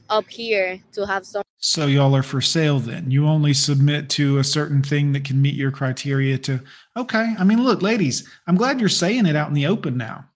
up 0.08 0.28
here 0.28 0.80
to 0.92 1.06
have 1.06 1.26
some 1.26 1.42
So 1.58 1.86
y'all 1.86 2.14
are 2.14 2.22
for 2.22 2.40
sale 2.40 2.78
then. 2.78 3.10
You 3.10 3.26
only 3.26 3.52
submit 3.52 4.08
to 4.10 4.38
a 4.38 4.44
certain 4.44 4.82
thing 4.82 5.12
that 5.12 5.24
can 5.24 5.40
meet 5.40 5.54
your 5.54 5.70
criteria 5.70 6.38
to 6.38 6.60
Okay. 6.96 7.34
I 7.38 7.44
mean, 7.44 7.62
look, 7.62 7.82
ladies, 7.82 8.28
I'm 8.46 8.56
glad 8.56 8.80
you're 8.80 8.88
saying 8.88 9.26
it 9.26 9.36
out 9.36 9.48
in 9.48 9.54
the 9.54 9.66
open 9.66 9.96
now. 9.96 10.26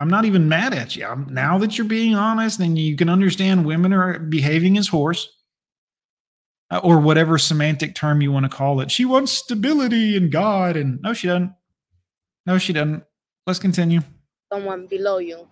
I'm 0.00 0.08
not 0.08 0.24
even 0.24 0.48
mad 0.48 0.74
at 0.74 0.96
you. 0.96 1.06
I'm, 1.06 1.32
now 1.32 1.58
that 1.58 1.78
you're 1.78 1.86
being 1.86 2.14
honest 2.14 2.60
and 2.60 2.76
you 2.76 2.96
can 2.96 3.08
understand 3.08 3.64
women 3.64 3.92
are 3.92 4.18
behaving 4.18 4.76
as 4.76 4.88
horse 4.88 5.28
uh, 6.70 6.80
or 6.82 6.98
whatever 6.98 7.38
semantic 7.38 7.94
term 7.94 8.20
you 8.20 8.32
want 8.32 8.44
to 8.44 8.56
call 8.56 8.80
it. 8.80 8.90
She 8.90 9.04
wants 9.04 9.32
stability 9.32 10.16
and 10.16 10.32
God 10.32 10.76
and 10.76 11.00
no 11.02 11.12
she 11.12 11.28
doesn't. 11.28 11.54
No 12.46 12.58
she 12.58 12.72
doesn't. 12.72 13.04
Let's 13.46 13.58
continue. 13.58 14.00
someone 14.52 14.86
below 14.86 15.18
you 15.18 15.46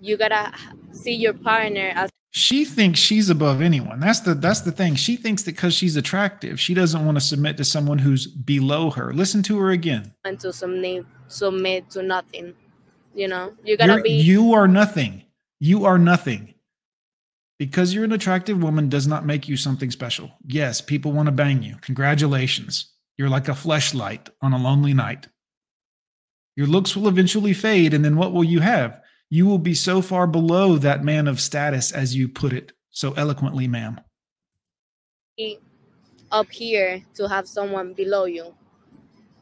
you 0.00 0.16
gotta 0.16 0.52
see 0.92 1.14
your 1.14 1.32
partner 1.34 1.92
as 1.94 2.10
She 2.30 2.64
thinks 2.64 2.98
she's 3.00 3.30
above 3.30 3.62
anyone. 3.62 3.98
That's 4.00 4.20
the 4.20 4.34
that's 4.34 4.60
the 4.60 4.72
thing. 4.72 4.94
She 4.94 5.16
thinks 5.16 5.42
that 5.44 5.54
because 5.54 5.74
she's 5.74 5.96
attractive, 5.96 6.60
she 6.60 6.74
doesn't 6.74 7.04
want 7.04 7.16
to 7.16 7.20
submit 7.20 7.56
to 7.58 7.64
someone 7.64 7.98
who's 7.98 8.26
below 8.26 8.90
her. 8.90 9.12
Listen 9.12 9.42
to 9.44 9.58
her 9.58 9.70
again. 9.70 10.12
and 10.24 10.38
to 10.40 10.52
submit 10.52 11.06
submit 11.28 11.90
to 11.90 12.02
nothing 12.02 12.54
you 13.14 13.26
know 13.26 13.52
you 13.64 13.76
gotta 13.76 13.92
You're- 13.94 14.02
be 14.02 14.10
you 14.10 14.52
are 14.52 14.68
nothing. 14.68 15.22
You 15.58 15.86
are 15.86 15.98
nothing. 15.98 16.52
Because 17.58 17.94
you're 17.94 18.04
an 18.04 18.12
attractive 18.12 18.62
woman 18.62 18.90
does 18.90 19.06
not 19.06 19.24
make 19.24 19.48
you 19.48 19.56
something 19.56 19.90
special. 19.90 20.30
Yes, 20.46 20.82
people 20.82 21.12
want 21.12 21.26
to 21.28 21.32
bang 21.32 21.62
you. 21.62 21.76
Congratulations. 21.80 22.92
You're 23.16 23.30
like 23.30 23.48
a 23.48 23.52
fleshlight 23.52 24.28
on 24.42 24.52
a 24.52 24.58
lonely 24.58 24.92
night. 24.92 25.28
Your 26.54 26.66
looks 26.66 26.94
will 26.94 27.08
eventually 27.08 27.54
fade, 27.54 27.94
and 27.94 28.04
then 28.04 28.16
what 28.16 28.34
will 28.34 28.44
you 28.44 28.60
have? 28.60 29.00
You 29.28 29.46
will 29.46 29.58
be 29.58 29.74
so 29.74 30.02
far 30.02 30.26
below 30.26 30.78
that 30.78 31.04
man 31.04 31.26
of 31.26 31.40
status, 31.40 31.90
as 31.90 32.14
you 32.14 32.28
put 32.28 32.52
it 32.52 32.72
so 32.90 33.12
eloquently, 33.12 33.66
ma'am. 33.66 34.00
up 36.32 36.50
here 36.50 37.02
to 37.14 37.28
have 37.28 37.46
someone 37.46 37.92
below 37.92 38.24
you. 38.24 38.54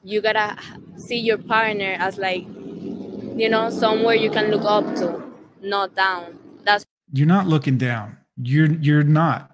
You 0.03 0.21
gotta 0.21 0.57
see 0.97 1.19
your 1.19 1.39
partner 1.39 1.97
as 1.99 2.19
like, 2.19 2.45
you 2.45 3.49
know, 3.49 3.71
somewhere 3.71 4.15
you 4.15 4.31
can 4.31 4.51
look 4.51 4.65
up 4.65 4.95
to, 4.97 5.23
not 5.63 5.95
down. 5.95 6.39
That's 6.65 6.85
You're 7.13 7.27
not 7.27 7.47
looking 7.47 7.79
down. 7.79 8.19
You're 8.37 8.73
you're 8.73 9.03
not. 9.03 9.51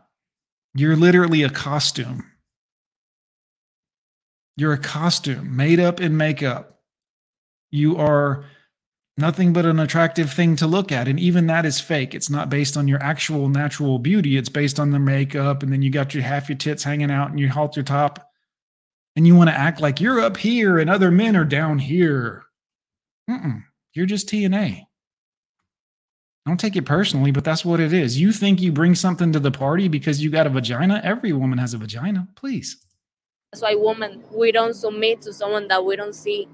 You're 0.74 0.96
literally 0.96 1.42
a 1.42 1.50
costume. 1.50 2.24
You're 4.56 4.72
a 4.72 4.78
costume 4.78 5.56
made 5.56 5.80
up 5.80 6.00
in 6.00 6.16
makeup. 6.16 6.80
You 7.70 7.96
are 7.96 8.44
nothing 9.20 9.52
but 9.52 9.66
an 9.66 9.78
attractive 9.78 10.32
thing 10.32 10.56
to 10.56 10.66
look 10.66 10.90
at. 10.90 11.06
And 11.06 11.20
even 11.20 11.46
that 11.46 11.66
is 11.66 11.80
fake. 11.80 12.14
It's 12.14 12.30
not 12.30 12.48
based 12.48 12.76
on 12.76 12.88
your 12.88 13.02
actual 13.02 13.48
natural 13.48 13.98
beauty. 13.98 14.36
It's 14.36 14.48
based 14.48 14.80
on 14.80 14.90
the 14.90 14.98
makeup. 14.98 15.62
And 15.62 15.72
then 15.72 15.82
you 15.82 15.90
got 15.90 16.14
your 16.14 16.22
half 16.22 16.48
your 16.48 16.58
tits 16.58 16.82
hanging 16.82 17.10
out 17.10 17.30
and 17.30 17.38
you 17.38 17.48
halt 17.48 17.76
your 17.76 17.84
top. 17.84 18.26
And 19.16 19.26
you 19.26 19.36
want 19.36 19.50
to 19.50 19.58
act 19.58 19.80
like 19.80 20.00
you're 20.00 20.20
up 20.20 20.36
here 20.36 20.78
and 20.78 20.88
other 20.88 21.10
men 21.10 21.36
are 21.36 21.44
down 21.44 21.78
here. 21.78 22.44
Mm-mm. 23.28 23.64
You're 23.92 24.06
just 24.06 24.28
TNA. 24.28 24.84
Don't 26.46 26.58
take 26.58 26.76
it 26.76 26.86
personally, 26.86 27.30
but 27.30 27.44
that's 27.44 27.64
what 27.64 27.80
it 27.80 27.92
is. 27.92 28.18
You 28.18 28.32
think 28.32 28.60
you 28.60 28.72
bring 28.72 28.94
something 28.94 29.32
to 29.32 29.40
the 29.40 29.50
party 29.50 29.88
because 29.88 30.22
you 30.22 30.30
got 30.30 30.46
a 30.46 30.50
vagina? 30.50 31.00
Every 31.04 31.32
woman 31.32 31.58
has 31.58 31.74
a 31.74 31.78
vagina. 31.78 32.26
Please. 32.34 32.78
that's 33.52 33.62
why 33.62 33.74
women 33.74 34.24
we 34.32 34.50
don't 34.50 34.74
submit 34.74 35.20
to 35.22 35.32
someone 35.32 35.68
that 35.68 35.84
we 35.84 35.96
don't 35.96 36.14
see 36.14 36.48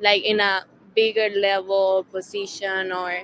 like 0.00 0.22
in 0.24 0.40
a 0.40 0.64
bigger 0.94 1.28
level 1.34 2.04
position 2.10 2.92
or 2.92 3.22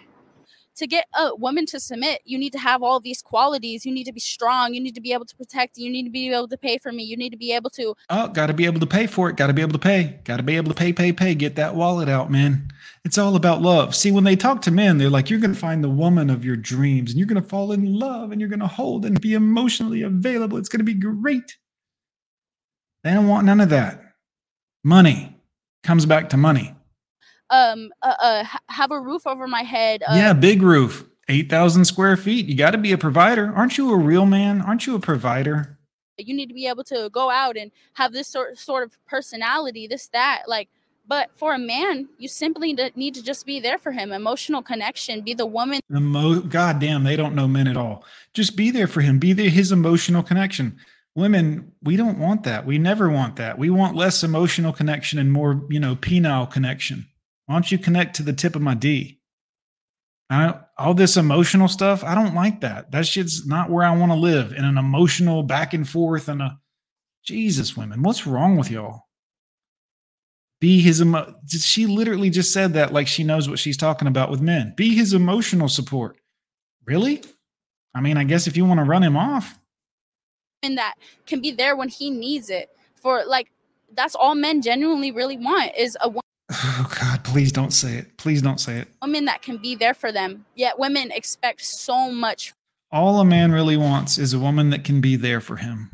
to 0.76 0.86
get 0.86 1.06
a 1.18 1.34
woman 1.34 1.64
to 1.66 1.80
submit, 1.80 2.20
you 2.24 2.38
need 2.38 2.52
to 2.52 2.59
have 2.59 2.82
all 2.82 3.01
these 3.01 3.22
qualities. 3.22 3.86
You 3.86 3.93
need 3.93 4.05
to 4.05 4.12
be 4.12 4.20
strong. 4.20 4.74
You 4.74 4.80
need 4.80 4.94
to 4.94 5.01
be 5.01 5.12
able 5.12 5.24
to 5.24 5.34
protect. 5.34 5.78
You 5.78 5.90
need 5.90 6.05
to 6.05 6.10
be 6.10 6.30
able 6.32 6.48
to 6.48 6.59
pay 6.59 6.78
for 6.78 6.93
me. 6.93 7.02
You 7.02 7.16
need 7.16 7.30
to 7.30 7.38
be 7.38 7.52
able 7.52 7.70
to. 7.70 7.94
Oh, 8.10 8.28
got 8.28 8.48
to 8.48 8.52
be 8.52 8.66
able 8.66 8.80
to 8.80 8.86
pay 8.86 9.06
for 9.06 9.30
it. 9.30 9.36
Got 9.36 9.47
to 9.47 9.55
be 9.55 9.62
able 9.62 9.72
to 9.72 9.78
pay. 9.78 10.20
Got 10.24 10.36
to 10.36 10.43
be 10.43 10.56
able 10.56 10.68
to 10.68 10.74
pay, 10.74 10.93
pay, 10.93 11.12
pay. 11.12 11.34
Get 11.34 11.56
that 11.56 11.74
wallet 11.74 12.09
out, 12.09 12.30
man. 12.30 12.70
It's 13.05 13.16
all 13.16 13.36
about 13.36 13.62
love. 13.62 13.94
See, 13.94 14.12
when 14.12 14.24
they 14.24 14.36
talk 14.36 14.60
to 14.62 14.70
men, 14.70 14.98
they're 14.98 15.09
like, 15.09 15.30
you're 15.30 15.40
going 15.40 15.55
to 15.55 15.59
find 15.59 15.82
the 15.82 15.88
woman 15.88 16.28
of 16.28 16.44
your 16.44 16.56
dreams 16.56 17.10
and 17.10 17.18
you're 17.18 17.28
going 17.28 17.43
to 17.43 17.48
fall 17.48 17.72
in 17.72 17.98
love 17.98 18.30
and 18.30 18.40
you're 18.40 18.51
going 18.51 18.60
to 18.60 18.66
hold 18.66 19.06
and 19.06 19.20
be 19.20 19.32
emotionally 19.32 20.02
available. 20.02 20.59
It's 20.59 20.68
going 20.68 20.80
to 20.80 20.84
be 20.84 20.94
great. 20.94 21.56
They 23.02 23.12
don't 23.12 23.28
want 23.28 23.47
none 23.47 23.60
of 23.60 23.70
that. 23.70 24.02
Money 24.84 25.40
comes 25.82 26.05
back 26.05 26.28
to 26.30 26.36
money. 26.36 26.76
Um, 27.51 27.93
uh, 28.02 28.14
uh, 28.18 28.44
have 28.68 28.90
a 28.90 29.01
roof 29.01 29.27
over 29.27 29.47
my 29.47 29.62
head. 29.62 30.02
Uh, 30.02 30.14
yeah, 30.14 30.32
big 30.32 30.62
roof, 30.62 31.05
8,000 31.28 31.85
square 31.85 32.16
feet. 32.16 32.47
You 32.47 32.56
got 32.56 32.73
to 32.73 32.78
be 32.78 32.93
a 32.93 32.98
provider. 32.98 33.52
Aren't 33.55 33.78
you 33.78 33.93
a 33.93 33.97
real 33.97 34.27
man? 34.27 34.60
Aren't 34.60 34.86
you 34.86 34.94
a 34.97 35.01
provider? 35.01 35.77
you 36.18 36.35
need 36.35 36.48
to 36.48 36.55
be 36.55 36.66
able 36.66 36.85
to 36.85 37.10
go 37.12 37.31
out 37.31 37.56
and 37.56 37.70
have 37.94 38.12
this 38.12 38.28
sort 38.28 38.59
sort 38.59 38.82
of 38.85 38.97
personality, 39.06 39.86
this 39.86 40.09
that 40.09 40.44
like. 40.47 40.68
But 41.09 41.31
for 41.36 41.55
a 41.55 41.59
man, 41.59 42.09
you 42.18 42.27
simply 42.27 42.77
need 42.97 43.14
to 43.14 43.23
just 43.23 43.47
be 43.47 43.60
there 43.60 43.78
for 43.78 43.93
him, 43.93 44.10
emotional 44.10 44.60
connection, 44.60 45.20
be 45.20 45.35
the 45.35 45.47
woman. 45.47 45.78
Emo- 45.89 46.40
God 46.40 46.81
damn, 46.81 47.05
they 47.05 47.14
don't 47.14 47.36
know 47.36 47.47
men 47.47 47.68
at 47.68 47.77
all. 47.77 48.05
Just 48.35 48.56
be 48.56 48.73
there 48.73 48.89
for 48.89 49.02
him. 49.02 49.20
Be 49.20 49.32
there, 49.32 49.48
his 49.48 49.70
emotional 49.70 50.24
connection. 50.24 50.77
Women, 51.14 51.70
we 51.81 51.97
don't 51.97 52.18
want 52.18 52.43
that. 52.43 52.66
We 52.66 52.78
never 52.78 53.09
want 53.09 53.36
that. 53.36 53.56
We 53.56 53.70
want 53.70 53.94
less 53.94 54.24
emotional 54.24 54.73
connection 54.73 55.20
and 55.20 55.32
more, 55.32 55.64
you 55.70 55.78
know, 55.78 55.94
penile 55.94 56.51
connection. 56.51 57.06
Why 57.47 57.55
don't 57.55 57.70
you 57.70 57.78
connect 57.78 58.16
to 58.16 58.23
the 58.23 58.32
tip 58.32 58.56
of 58.56 58.62
my 58.62 58.74
D? 58.74 59.20
I, 60.28 60.59
all 60.77 60.94
this 60.94 61.16
emotional 61.16 61.68
stuff, 61.68 62.02
I 62.02 62.14
don't 62.14 62.35
like 62.35 62.60
that. 62.60 62.90
That 62.90 63.06
shit's 63.06 63.47
not 63.47 63.70
where 63.70 63.85
I 63.85 63.97
want 63.97 64.10
to 64.10 64.18
live 64.18 64.52
in 64.52 64.64
an 64.64 64.77
emotional 64.77 65.44
back 65.44 65.73
and 65.73 65.89
forth 65.89 66.28
and 66.28 66.43
a 66.43 66.59
Jesus, 67.24 67.77
women, 67.77 68.02
what's 68.02 68.27
wrong 68.27 68.56
with 68.56 68.70
y'all? 68.70 69.02
Be 70.60 70.81
his 70.81 71.01
emo- 71.01 71.35
she 71.48 71.86
literally 71.86 72.31
just 72.31 72.52
said 72.52 72.74
that 72.74 72.93
like 72.93 73.09
she 73.09 73.24
knows 73.24 73.48
what 73.48 73.59
she's 73.59 73.77
talking 73.77 74.09
about 74.09 74.31
with 74.31 74.40
men. 74.40 74.74
Be 74.77 74.94
his 74.94 75.12
emotional 75.12 75.68
support. 75.68 76.16
Really? 76.85 77.23
I 77.94 78.01
mean, 78.01 78.16
I 78.16 78.24
guess 78.24 78.47
if 78.47 78.56
you 78.56 78.64
want 78.64 78.78
to 78.78 78.85
run 78.85 79.02
him 79.02 79.16
off, 79.16 79.59
and 80.62 80.78
that 80.78 80.94
can 81.27 81.40
be 81.40 81.51
there 81.51 81.77
when 81.77 81.89
he 81.89 82.10
needs 82.10 82.51
it. 82.51 82.70
For 82.94 83.24
like, 83.24 83.51
that's 83.94 84.14
all 84.14 84.35
men 84.35 84.62
genuinely 84.62 85.10
really 85.10 85.36
want 85.36 85.73
is 85.77 85.97
a 86.01 86.09
wo- 86.09 86.20
oh 86.51 86.93
God, 87.01 87.24
please 87.24 87.52
don't 87.52 87.73
say 87.73 87.97
it. 87.97 88.16
Please 88.16 88.43
don't 88.43 88.60
say 88.60 88.78
it. 88.78 88.89
Women 89.02 89.24
that 89.27 89.43
can 89.43 89.56
be 89.56 89.74
there 89.74 89.94
for 89.94 90.12
them. 90.12 90.44
Yet 90.55 90.78
women 90.78 91.10
expect 91.10 91.62
so 91.62 92.10
much. 92.10 92.55
All 92.93 93.20
a 93.20 93.24
man 93.24 93.52
really 93.52 93.77
wants 93.77 94.16
is 94.16 94.32
a 94.32 94.39
woman 94.39 94.70
that 94.70 94.85
can 94.85 95.01
be 95.01 95.16
there 95.16 95.40
for 95.40 95.56
him. 95.56 95.90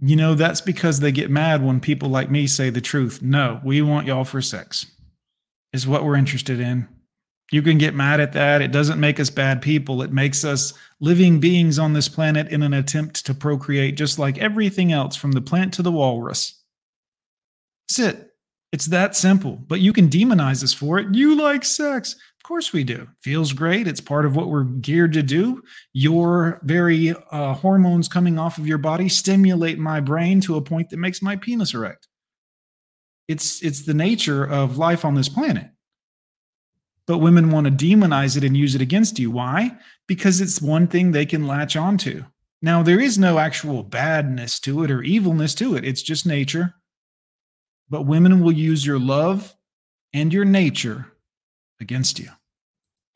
You 0.00 0.16
know, 0.16 0.34
that's 0.34 0.60
because 0.60 1.00
they 1.00 1.10
get 1.10 1.30
mad 1.30 1.64
when 1.64 1.80
people 1.80 2.08
like 2.08 2.30
me 2.30 2.46
say 2.46 2.70
the 2.70 2.80
truth. 2.80 3.20
No, 3.20 3.60
we 3.64 3.82
want 3.82 4.06
y'all 4.06 4.24
for 4.24 4.40
sex, 4.40 4.86
is 5.72 5.88
what 5.88 6.04
we're 6.04 6.14
interested 6.14 6.60
in. 6.60 6.88
You 7.50 7.62
can 7.62 7.78
get 7.78 7.94
mad 7.94 8.20
at 8.20 8.32
that. 8.34 8.60
It 8.60 8.72
doesn't 8.72 9.00
make 9.00 9.18
us 9.18 9.30
bad 9.30 9.62
people. 9.62 10.02
It 10.02 10.12
makes 10.12 10.44
us 10.44 10.74
living 11.00 11.40
beings 11.40 11.78
on 11.78 11.94
this 11.94 12.08
planet 12.08 12.48
in 12.48 12.62
an 12.62 12.74
attempt 12.74 13.24
to 13.26 13.34
procreate, 13.34 13.96
just 13.96 14.18
like 14.18 14.36
everything 14.38 14.92
else 14.92 15.16
from 15.16 15.32
the 15.32 15.40
plant 15.40 15.72
to 15.74 15.82
the 15.82 15.92
walrus. 15.92 16.62
That's 17.88 17.98
it. 18.00 18.24
It's 18.70 18.86
that 18.86 19.16
simple. 19.16 19.56
But 19.66 19.80
you 19.80 19.94
can 19.94 20.08
demonize 20.08 20.62
us 20.62 20.74
for 20.74 20.98
it. 20.98 21.14
You 21.14 21.36
like 21.36 21.64
sex. 21.64 22.12
Of 22.12 22.42
course 22.42 22.72
we 22.72 22.84
do. 22.84 23.08
Feels 23.22 23.54
great. 23.54 23.86
It's 23.86 24.00
part 24.00 24.26
of 24.26 24.36
what 24.36 24.50
we're 24.50 24.64
geared 24.64 25.14
to 25.14 25.22
do. 25.22 25.62
Your 25.94 26.60
very 26.62 27.14
uh, 27.30 27.54
hormones 27.54 28.08
coming 28.08 28.38
off 28.38 28.58
of 28.58 28.66
your 28.66 28.78
body 28.78 29.08
stimulate 29.08 29.78
my 29.78 30.00
brain 30.00 30.42
to 30.42 30.56
a 30.56 30.62
point 30.62 30.90
that 30.90 30.98
makes 30.98 31.22
my 31.22 31.36
penis 31.36 31.72
erect. 31.72 32.08
It's 33.26 33.62
it's 33.62 33.82
the 33.82 33.94
nature 33.94 34.44
of 34.44 34.78
life 34.78 35.04
on 35.04 35.14
this 35.14 35.28
planet. 35.28 35.70
But 37.08 37.18
women 37.18 37.50
want 37.50 37.64
to 37.66 37.72
demonize 37.72 38.36
it 38.36 38.44
and 38.44 38.56
use 38.56 38.76
it 38.76 38.82
against 38.82 39.18
you. 39.18 39.30
Why? 39.32 39.78
Because 40.06 40.40
it's 40.40 40.62
one 40.62 40.86
thing 40.86 41.10
they 41.10 41.26
can 41.26 41.46
latch 41.46 41.74
onto. 41.74 42.24
Now, 42.60 42.82
there 42.82 43.00
is 43.00 43.18
no 43.18 43.38
actual 43.38 43.82
badness 43.82 44.60
to 44.60 44.84
it 44.84 44.90
or 44.90 45.02
evilness 45.02 45.54
to 45.56 45.74
it. 45.74 45.84
It's 45.84 46.02
just 46.02 46.26
nature. 46.26 46.74
But 47.88 48.02
women 48.02 48.40
will 48.40 48.52
use 48.52 48.84
your 48.84 48.98
love 48.98 49.56
and 50.12 50.32
your 50.32 50.44
nature 50.44 51.12
against 51.80 52.18
you. 52.18 52.28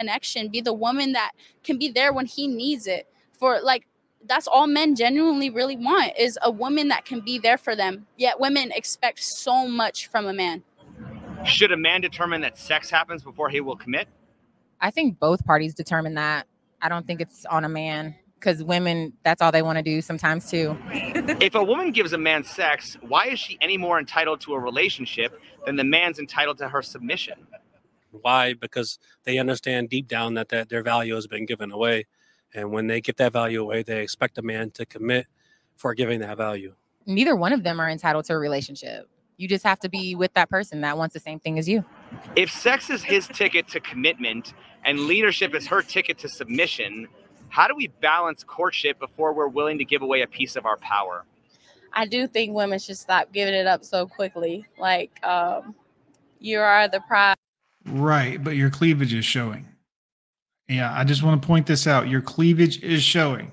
connection, 0.01 0.49
be 0.49 0.61
the 0.61 0.73
woman 0.73 1.13
that 1.13 1.33
can 1.63 1.79
be 1.79 1.91
there 1.91 2.13
when 2.13 2.27
he 2.27 2.47
needs 2.49 2.87
it. 2.87 3.09
For 3.39 3.61
like 3.61 3.87
that's 4.27 4.47
all 4.47 4.67
men 4.67 4.95
genuinely 4.95 5.51
really 5.51 5.77
want 5.77 6.13
is 6.19 6.39
a 6.43 6.51
woman 6.51 6.89
that 6.89 7.05
can 7.05 7.21
be 7.21 7.39
there 7.39 7.59
for 7.59 7.77
them. 7.77 8.07
Yet 8.17 8.41
women 8.41 8.73
expect 8.73 9.23
so 9.23 9.69
much 9.69 10.07
from 10.09 10.27
a 10.27 10.33
man. 10.33 10.63
Should 11.45 11.73
a 11.73 11.77
man 11.77 12.01
determine 12.01 12.41
that 12.43 12.57
sex 12.57 12.91
happens 12.91 13.23
before 13.23 13.49
he 13.49 13.61
will 13.61 13.77
commit? 13.77 14.09
I 14.81 14.91
think 14.91 15.19
both 15.19 15.45
parties 15.45 15.75
determine 15.75 16.15
that. 16.15 16.47
I 16.81 16.89
don't 16.89 17.07
think 17.07 17.21
it's 17.21 17.45
on 17.47 17.65
a 17.65 17.69
man 17.69 18.15
because 18.35 18.63
women, 18.65 19.13
that's 19.23 19.41
all 19.41 19.53
they 19.53 19.63
want 19.63 19.79
to 19.79 19.83
do 19.83 20.01
sometimes 20.01 20.51
too. 20.51 20.77
if 20.91 21.55
a 21.55 21.63
woman 21.63 21.93
gives 21.93 22.13
a 22.13 22.19
man 22.19 22.43
sex, 22.43 22.97
why 23.01 23.29
is 23.29 23.39
she 23.39 23.57
any 23.61 23.77
more 23.77 23.99
entitled 23.99 24.41
to 24.43 24.55
a 24.55 24.59
relationship 24.59 25.41
than 25.65 25.77
the 25.77 25.85
man's 25.85 26.19
entitled 26.19 26.59
to 26.59 26.69
her 26.69 26.83
submission? 26.83 27.47
Why? 28.11 28.55
Because 28.55 28.99
they 29.25 29.39
understand 29.39 29.89
deep 29.89 30.09
down 30.09 30.35
that, 30.35 30.49
that 30.51 30.69
their 30.69 30.83
value 30.83 31.15
has 31.15 31.27
been 31.27 31.47
given 31.47 31.71
away. 31.71 32.07
And 32.55 32.73
when 32.73 32.87
they 32.87 33.01
give 33.01 33.17
that 33.17 33.33
value 33.33 33.63
away, 33.63 33.83
they 33.83 34.03
expect 34.03 34.39
a 34.39 34.43
man 34.43 34.71
to 34.73 34.85
commit 34.85 35.27
for 35.77 35.95
giving 35.95 36.21
that 36.21 36.37
value. 36.37 36.75
Neither 37.07 37.35
one 37.35 37.53
of 37.53 37.63
them 37.63 37.81
are 37.81 37.89
entitled 37.89 38.27
to 38.27 38.35
a 38.35 38.39
relationship. 38.39 39.09
You 39.43 39.49
just 39.49 39.65
have 39.65 39.81
to 39.81 39.89
be 39.89 40.15
with 40.15 40.33
that 40.35 40.49
person 40.49 40.83
that 40.83 40.97
wants 40.97 41.15
the 41.15 41.19
same 41.19 41.41
thing 41.41 41.59
as 41.59 41.69
you. 41.69 41.85
If 42.37 42.49
sex 42.49 42.91
is 42.91 43.03
his 43.03 43.27
ticket 43.27 43.67
to 43.71 43.81
commitment 43.81 44.55
and 44.85 45.01
leadership 45.01 45.53
is 45.53 45.67
her 45.67 45.83
ticket 45.83 46.17
to 46.19 46.29
submission, 46.29 47.09
how 47.49 47.67
do 47.67 47.75
we 47.75 47.89
balance 47.89 48.45
courtship 48.45 49.01
before 49.01 49.33
we're 49.33 49.49
willing 49.49 49.79
to 49.79 49.85
give 49.85 50.01
away 50.01 50.23
a 50.23 50.29
piece 50.29 50.55
of 50.55 50.65
our 50.65 50.77
power? 50.77 51.25
I 51.93 52.07
do 52.07 52.29
think 52.29 52.55
women 52.55 52.79
should 52.79 52.99
stop 52.99 53.33
giving 53.33 53.53
it 53.53 53.67
up 53.67 53.85
so 53.85 54.07
quickly. 54.07 54.65
Like, 54.79 55.11
um, 55.25 55.75
you 56.39 56.61
are 56.61 56.87
the 56.87 57.01
prize. 57.01 57.35
Right, 57.85 58.43
but 58.43 58.55
your 58.55 58.71
cleavage 58.71 59.13
is 59.13 59.25
showing. 59.25 59.67
Yeah, 60.69 60.97
I 60.97 61.03
just 61.03 61.25
want 61.25 61.43
to 61.43 61.45
point 61.45 61.67
this 61.67 61.89
out. 61.89 62.07
Your 62.07 62.21
cleavage 62.21 62.81
is 62.81 63.03
showing. 63.03 63.51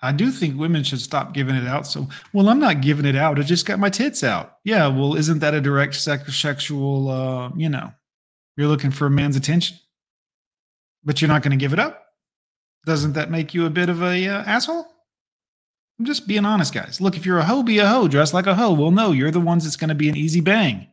I 0.00 0.12
do 0.12 0.30
think 0.30 0.58
women 0.58 0.84
should 0.84 1.00
stop 1.00 1.32
giving 1.32 1.56
it 1.56 1.66
out. 1.66 1.86
So, 1.86 2.08
well, 2.32 2.48
I'm 2.48 2.60
not 2.60 2.82
giving 2.82 3.06
it 3.06 3.16
out. 3.16 3.38
I 3.38 3.42
just 3.42 3.66
got 3.66 3.78
my 3.78 3.88
tits 3.88 4.22
out. 4.22 4.58
Yeah, 4.64 4.88
well, 4.88 5.16
isn't 5.16 5.38
that 5.38 5.54
a 5.54 5.60
direct 5.60 5.94
sex- 5.94 6.36
sexual, 6.36 7.08
uh, 7.08 7.50
you 7.56 7.68
know, 7.68 7.92
you're 8.56 8.68
looking 8.68 8.90
for 8.90 9.06
a 9.06 9.10
man's 9.10 9.36
attention, 9.36 9.78
but 11.02 11.20
you're 11.20 11.28
not 11.28 11.42
going 11.42 11.58
to 11.58 11.62
give 11.62 11.72
it 11.72 11.78
up? 11.78 12.04
Doesn't 12.84 13.14
that 13.14 13.30
make 13.30 13.54
you 13.54 13.66
a 13.66 13.70
bit 13.70 13.88
of 13.88 14.02
a 14.02 14.28
uh, 14.28 14.42
asshole? 14.44 14.86
I'm 15.98 16.04
just 16.04 16.28
being 16.28 16.44
honest, 16.44 16.74
guys. 16.74 17.00
Look, 17.00 17.16
if 17.16 17.24
you're 17.24 17.38
a 17.38 17.44
hoe, 17.44 17.62
be 17.62 17.78
a 17.78 17.86
hoe. 17.86 18.06
Dress 18.06 18.34
like 18.34 18.46
a 18.46 18.54
hoe. 18.54 18.74
Well, 18.74 18.90
no, 18.90 19.12
you're 19.12 19.30
the 19.30 19.40
ones 19.40 19.64
that's 19.64 19.76
going 19.76 19.88
to 19.88 19.94
be 19.94 20.10
an 20.10 20.16
easy 20.16 20.42
bang. 20.42 20.88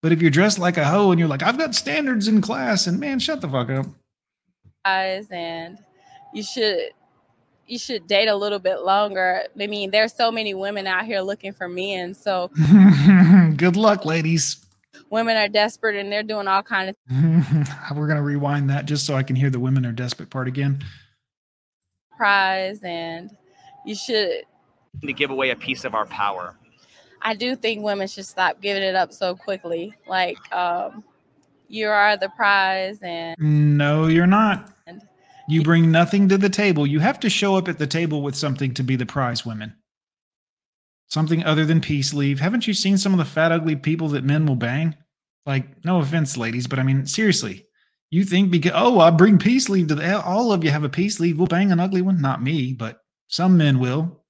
But 0.00 0.12
if 0.12 0.22
you're 0.22 0.30
dressed 0.30 0.58
like 0.58 0.78
a 0.78 0.84
hoe 0.84 1.10
and 1.10 1.20
you're 1.20 1.28
like, 1.28 1.42
I've 1.42 1.58
got 1.58 1.74
standards 1.74 2.26
in 2.26 2.40
class, 2.40 2.86
and 2.86 2.98
man, 2.98 3.18
shut 3.18 3.42
the 3.42 3.48
fuck 3.48 3.68
up. 3.70 3.86
Guys, 4.84 5.28
and 5.30 5.78
you 6.32 6.42
should 6.42 6.90
you 7.72 7.78
should 7.78 8.06
date 8.06 8.28
a 8.28 8.36
little 8.36 8.58
bit 8.58 8.82
longer. 8.82 9.44
I 9.58 9.66
mean, 9.66 9.90
there's 9.90 10.12
so 10.12 10.30
many 10.30 10.52
women 10.52 10.86
out 10.86 11.06
here 11.06 11.22
looking 11.22 11.54
for 11.54 11.68
men, 11.68 12.12
so 12.12 12.50
Good 13.56 13.76
luck, 13.76 14.04
ladies. 14.04 14.64
women 15.08 15.38
are 15.38 15.48
desperate 15.48 15.96
and 15.96 16.12
they're 16.12 16.22
doing 16.22 16.46
all 16.48 16.62
kind 16.62 16.90
of 16.90 16.96
We're 17.96 18.08
gonna 18.08 18.22
rewind 18.22 18.68
that 18.68 18.84
just 18.84 19.06
so 19.06 19.14
I 19.14 19.22
can 19.22 19.36
hear 19.36 19.48
the 19.48 19.58
women 19.58 19.86
are 19.86 19.92
desperate 19.92 20.28
part 20.28 20.48
again. 20.48 20.84
prize 22.16 22.80
and 22.82 23.30
you 23.86 23.94
should 23.94 24.42
To 25.02 25.12
give 25.14 25.30
away 25.30 25.48
a 25.50 25.56
piece 25.56 25.84
of 25.84 25.94
our 25.94 26.04
power. 26.06 26.54
I 27.22 27.34
do 27.34 27.56
think 27.56 27.82
women 27.82 28.06
should 28.06 28.26
stop 28.26 28.60
giving 28.60 28.82
it 28.82 28.94
up 28.94 29.12
so 29.14 29.34
quickly. 29.34 29.94
Like 30.06 30.36
um 30.52 31.04
you 31.68 31.88
are 31.88 32.18
the 32.18 32.28
prize 32.36 32.98
and 33.00 33.34
No, 33.40 34.08
you're 34.08 34.26
not. 34.26 34.70
You 35.48 35.62
bring 35.62 35.90
nothing 35.90 36.28
to 36.28 36.38
the 36.38 36.48
table. 36.48 36.86
You 36.86 37.00
have 37.00 37.20
to 37.20 37.30
show 37.30 37.56
up 37.56 37.68
at 37.68 37.78
the 37.78 37.86
table 37.86 38.22
with 38.22 38.34
something 38.36 38.74
to 38.74 38.82
be 38.82 38.96
the 38.96 39.06
prize, 39.06 39.44
women. 39.44 39.74
Something 41.08 41.44
other 41.44 41.66
than 41.66 41.80
peace 41.80 42.14
leave. 42.14 42.40
Haven't 42.40 42.66
you 42.66 42.74
seen 42.74 42.96
some 42.96 43.12
of 43.12 43.18
the 43.18 43.24
fat, 43.24 43.52
ugly 43.52 43.76
people 43.76 44.08
that 44.10 44.24
men 44.24 44.46
will 44.46 44.56
bang? 44.56 44.96
Like, 45.44 45.84
no 45.84 45.98
offense, 45.98 46.36
ladies, 46.36 46.66
but 46.66 46.78
I 46.78 46.84
mean, 46.84 47.06
seriously. 47.06 47.66
You 48.10 48.24
think 48.24 48.50
because, 48.50 48.72
oh, 48.74 49.00
I 49.00 49.10
bring 49.10 49.38
peace 49.38 49.68
leave 49.68 49.88
to 49.88 49.94
the, 49.94 50.22
all 50.22 50.52
of 50.52 50.62
you 50.62 50.70
have 50.70 50.84
a 50.84 50.88
peace 50.88 51.18
leave. 51.18 51.38
We'll 51.38 51.46
bang 51.46 51.72
an 51.72 51.80
ugly 51.80 52.02
one. 52.02 52.20
Not 52.20 52.42
me, 52.42 52.72
but 52.72 53.00
some 53.28 53.56
men 53.56 53.78
will. 53.78 54.24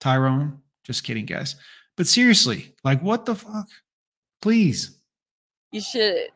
Tyrone, 0.00 0.60
just 0.84 1.04
kidding, 1.04 1.26
guys. 1.26 1.56
But 1.96 2.06
seriously, 2.06 2.74
like, 2.82 3.02
what 3.02 3.26
the 3.26 3.34
fuck? 3.34 3.68
Please. 4.42 4.98
you 5.70 5.80
should 5.80 6.28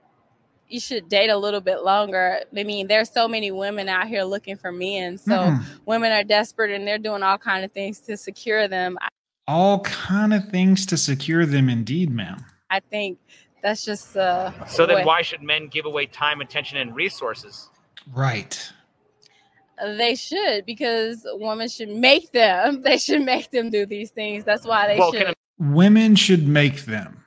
you 0.69 0.81
should 0.81 1.09
date 1.09 1.29
a 1.31 1.37
little 1.37 1.61
bit 1.61 1.83
longer. 1.85 2.41
I 2.57 2.63
mean, 2.65 2.87
there's 2.87 3.11
so 3.11 3.29
many 3.29 3.51
women 3.51 3.89
out 3.89 4.09
here 4.09 4.23
looking 4.25 4.57
for 4.57 4.73
men. 4.73 5.19
So 5.19 5.33
Mm-mm. 5.33 5.65
women 5.87 6.11
are 6.13 6.25
desperate 6.25 6.71
and 6.71 6.87
they're 6.87 6.99
doing 6.99 7.23
all 7.23 7.39
kind 7.39 7.65
of 7.65 7.73
things 7.73 8.01
to 8.01 8.17
secure 8.17 8.67
them. 8.67 8.97
All 9.47 9.81
kind 9.81 10.33
of 10.33 10.49
things 10.49 10.87
to 10.87 10.97
secure 10.97 11.45
them, 11.47 11.69
indeed, 11.69 12.11
ma'am. 12.11 12.45
I 12.71 12.81
think 12.81 13.19
that's 13.63 13.85
just 13.85 14.17
uh 14.17 14.53
So 14.67 14.87
way- 14.87 14.95
then 14.97 15.07
why 15.07 15.23
should 15.23 15.43
men 15.43 15.69
give 15.69 15.85
away 15.87 16.07
time, 16.07 16.41
attention, 16.41 16.79
and 16.79 16.95
resources? 16.95 17.69
Right. 18.13 18.59
they 19.99 20.15
should 20.15 20.65
because 20.67 21.27
women 21.33 21.69
should 21.69 21.89
make 21.91 22.33
them. 22.33 22.83
They 22.85 22.97
should 22.99 23.23
make 23.23 23.51
them 23.51 23.71
do 23.71 23.87
these 23.87 24.11
things. 24.11 24.45
That's 24.45 24.65
why 24.67 24.87
they 24.87 24.99
Well, 24.99 25.13
should. 25.13 25.27
can 25.27 25.35
Women 25.59 26.15
should 26.17 26.47
make 26.49 26.85
them. 26.85 27.24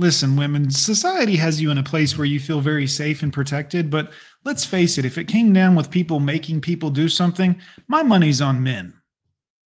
Listen, 0.00 0.34
women, 0.34 0.70
society 0.70 1.36
has 1.36 1.60
you 1.60 1.70
in 1.70 1.76
a 1.76 1.82
place 1.82 2.16
where 2.16 2.24
you 2.24 2.40
feel 2.40 2.62
very 2.62 2.86
safe 2.86 3.22
and 3.22 3.34
protected, 3.34 3.90
but 3.90 4.10
let's 4.46 4.64
face 4.64 4.96
it, 4.96 5.04
if 5.04 5.18
it 5.18 5.28
came 5.28 5.52
down 5.52 5.74
with 5.74 5.90
people 5.90 6.20
making 6.20 6.62
people 6.62 6.88
do 6.88 7.06
something, 7.06 7.60
my 7.86 8.02
money's 8.02 8.40
on 8.40 8.62
men. 8.62 8.94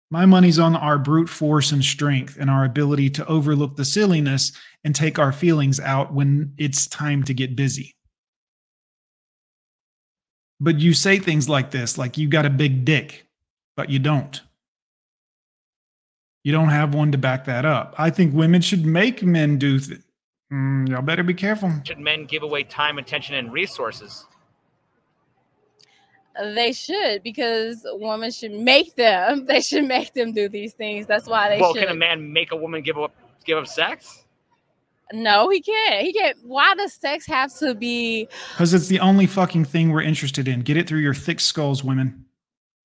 My 0.09 0.25
money's 0.25 0.57
on 0.57 0.73
our 0.77 0.97
brute 0.97 1.27
force 1.27 1.73
and 1.73 1.83
strength 1.83 2.37
and 2.39 2.49
our 2.49 2.63
ability 2.63 3.09
to 3.09 3.25
overlook 3.25 3.75
the 3.75 3.83
silliness 3.83 4.53
and 4.85 4.95
take 4.95 5.19
our 5.19 5.33
feelings 5.33 5.81
out 5.81 6.13
when 6.13 6.53
it's 6.57 6.87
time 6.87 7.23
to 7.23 7.33
get 7.33 7.57
busy. 7.57 7.93
But 10.61 10.79
you 10.79 10.93
say 10.93 11.19
things 11.19 11.49
like 11.49 11.71
this, 11.71 11.97
like 11.97 12.17
you 12.17 12.29
got 12.29 12.45
a 12.45 12.49
big 12.49 12.85
dick, 12.85 13.27
but 13.75 13.89
you 13.89 13.99
don't. 13.99 14.39
You 16.45 16.53
don't 16.53 16.69
have 16.69 16.95
one 16.95 17.11
to 17.11 17.17
back 17.17 17.43
that 17.45 17.65
up. 17.65 17.95
I 17.97 18.11
think 18.11 18.33
women 18.33 18.61
should 18.61 18.85
make 18.85 19.23
men 19.23 19.57
do. 19.57 19.77
Th- 19.77 19.99
Mm, 20.51 20.89
y'all 20.89 21.01
better 21.01 21.23
be 21.23 21.33
careful. 21.33 21.71
should 21.85 21.99
men 21.99 22.25
give 22.25 22.43
away 22.43 22.63
time, 22.63 22.97
attention, 22.97 23.35
and 23.35 23.53
resources? 23.53 24.25
They 26.41 26.71
should 26.71 27.23
because 27.23 27.85
women 27.85 28.31
should 28.31 28.51
make 28.53 28.95
them. 28.95 29.45
They 29.47 29.61
should 29.61 29.85
make 29.85 30.13
them 30.13 30.33
do 30.33 30.49
these 30.49 30.73
things. 30.73 31.05
That's 31.05 31.27
why 31.27 31.49
they 31.49 31.61
well, 31.61 31.73
should. 31.73 31.83
can 31.83 31.91
a 31.91 31.95
man 31.95 32.31
make 32.31 32.51
a 32.51 32.55
woman 32.55 32.81
give 32.81 32.97
up 32.97 33.13
give 33.45 33.57
up 33.57 33.67
sex? 33.67 34.23
no, 35.13 35.49
he 35.49 35.61
can't. 35.61 36.05
He 36.05 36.13
can't. 36.13 36.37
Why 36.43 36.73
does 36.75 36.93
sex 36.93 37.25
have 37.27 37.53
to 37.59 37.75
be? 37.75 38.27
Because 38.53 38.73
it's 38.73 38.87
the 38.87 38.99
only 38.99 39.27
fucking 39.27 39.65
thing 39.65 39.91
we're 39.91 40.01
interested 40.01 40.47
in. 40.47 40.61
Get 40.61 40.77
it 40.77 40.87
through 40.87 40.99
your 40.99 41.13
thick 41.13 41.39
skulls, 41.39 41.83
women. 41.83 42.25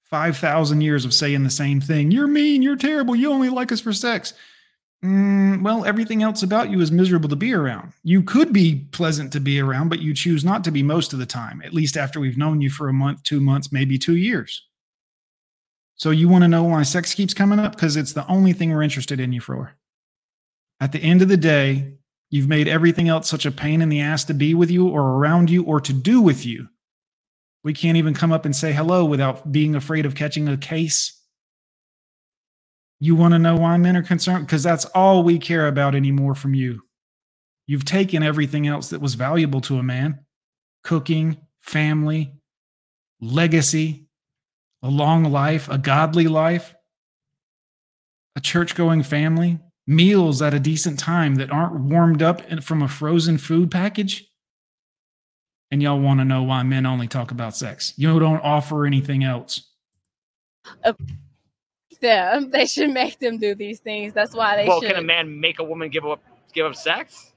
5,000 0.05 0.81
years 0.81 1.05
of 1.05 1.13
saying 1.13 1.43
the 1.43 1.51
same 1.51 1.81
thing. 1.81 2.11
You're 2.11 2.29
mean. 2.29 2.63
You're 2.63 2.77
terrible. 2.77 3.17
You 3.17 3.33
only 3.33 3.49
like 3.49 3.73
us 3.73 3.81
for 3.81 3.93
sex. 3.93 4.35
Mm, 5.07 5.63
well, 5.63 5.85
everything 5.85 6.25
else 6.25 6.43
about 6.43 6.69
you 6.69 6.81
is 6.81 6.91
miserable 6.91 7.29
to 7.29 7.37
be 7.37 7.55
around. 7.55 7.93
You 8.03 8.25
could 8.25 8.53
be 8.53 8.89
pleasant 8.91 9.33
to 9.35 9.41
be 9.41 9.61
around, 9.61 9.89
but 9.89 10.01
you 10.01 10.13
choose 10.13 10.45
not 10.45 10.65
to 10.65 10.73
be 10.73 10.83
most 10.83 11.13
of 11.13 11.21
the 11.21 11.27
time, 11.27 11.63
at 11.65 11.73
least 11.73 11.97
after 11.97 12.19
we've 12.19 12.37
known 12.37 12.61
you 12.61 12.71
for 12.71 12.89
a 12.89 12.93
month, 12.93 13.23
two 13.23 13.39
months, 13.39 13.71
maybe 13.71 13.99
two 13.99 14.17
years. 14.17 14.67
So 15.95 16.11
you 16.11 16.29
want 16.29 16.43
to 16.43 16.49
know 16.49 16.65
why 16.65 16.83
sex 16.83 17.15
keeps 17.15 17.35
coming 17.35 17.61
up? 17.61 17.77
Because 17.77 17.97
it's 17.97 18.15
the 18.15 18.27
only 18.27 18.53
thing 18.53 18.71
we're 18.71 18.83
interested 18.83 19.21
in 19.21 19.33
you 19.33 19.41
for. 19.41 19.77
At 20.81 20.91
the 20.91 20.99
end 20.99 21.23
of 21.23 21.29
the 21.29 21.37
day, 21.37 21.95
you've 22.29 22.49
made 22.49 22.67
everything 22.67 23.09
else 23.09 23.29
such 23.29 23.47
a 23.47 23.53
pain 23.53 23.83
in 23.83 23.89
the 23.89 24.01
ass 24.01 24.25
to 24.25 24.35
be 24.35 24.55
with 24.55 24.73
you 24.73 24.89
or 24.89 25.01
around 25.01 25.51
you 25.51 25.63
or 25.63 25.81
to 25.83 25.93
do 25.93 26.21
with 26.21 26.45
you. 26.45 26.67
We 27.63 27.75
can't 27.75 27.97
even 27.97 28.13
come 28.13 28.33
up 28.33 28.45
and 28.45 28.57
say 28.57 28.73
hello 28.73 29.05
without 29.05 29.53
being 29.53 29.77
afraid 29.77 30.05
of 30.05 30.17
catching 30.17 30.49
a 30.49 30.57
case. 30.57 31.16
You 32.99 33.15
want 33.15 33.33
to 33.33 33.39
know 33.39 33.57
why 33.57 33.77
men 33.77 33.97
are 33.97 34.03
concerned? 34.03 34.47
Because 34.47 34.63
that's 34.63 34.87
all 34.87 35.23
we 35.23 35.39
care 35.39 35.69
about 35.69 35.95
anymore 35.95 36.35
from 36.35 36.55
you. 36.55 36.83
You've 37.67 37.85
taken 37.85 38.23
everything 38.23 38.67
else 38.67 38.91
that 38.91 39.01
was 39.01 39.15
valuable 39.15 39.61
to 39.63 39.79
a 39.79 39.83
man 39.83 40.21
cooking, 40.83 41.37
family, 41.61 42.33
legacy, 43.21 44.07
a 44.83 44.89
long 44.89 45.25
life, 45.25 45.69
a 45.69 45.79
godly 45.79 46.29
life, 46.29 46.75
a 48.37 48.41
church 48.41 48.77
going 48.77 49.03
family, 49.03 49.59
meals 49.87 50.41
at 50.41 50.55
a 50.55 50.61
decent 50.61 50.99
time 50.99 51.35
that 51.37 51.51
aren't 51.51 51.81
warmed 51.81 52.23
up 52.23 52.41
from 52.63 52.83
a 52.83 52.89
frozen 52.89 53.37
food 53.37 53.71
package. 53.71 54.31
And 55.73 55.83
y'all 55.83 55.99
want 55.99 56.21
to 56.21 56.25
know 56.25 56.45
why 56.45 56.63
men 56.63 56.87
only 56.87 57.09
talk 57.09 57.33
about 57.33 57.57
sex. 57.57 57.93
You 57.97 58.21
don't 58.21 58.45
offer 58.45 58.87
anything 58.87 59.25
else. 59.25 59.73
Them. 62.01 62.51
They 62.57 62.67
should 62.67 62.91
make 62.91 63.19
them 63.19 63.39
do 63.39 63.55
these 63.55 63.81
things. 63.81 64.13
That's 64.13 64.35
why 64.35 64.57
they 64.57 64.69
well, 64.69 64.81
should. 64.81 64.91
can 64.91 64.99
a 64.99 65.07
man 65.07 65.41
make 65.41 65.59
a 65.59 65.65
woman 65.65 65.89
give 65.89 66.07
up 66.07 66.23
give 66.53 66.67
up 66.67 66.75
sex? 66.75 67.33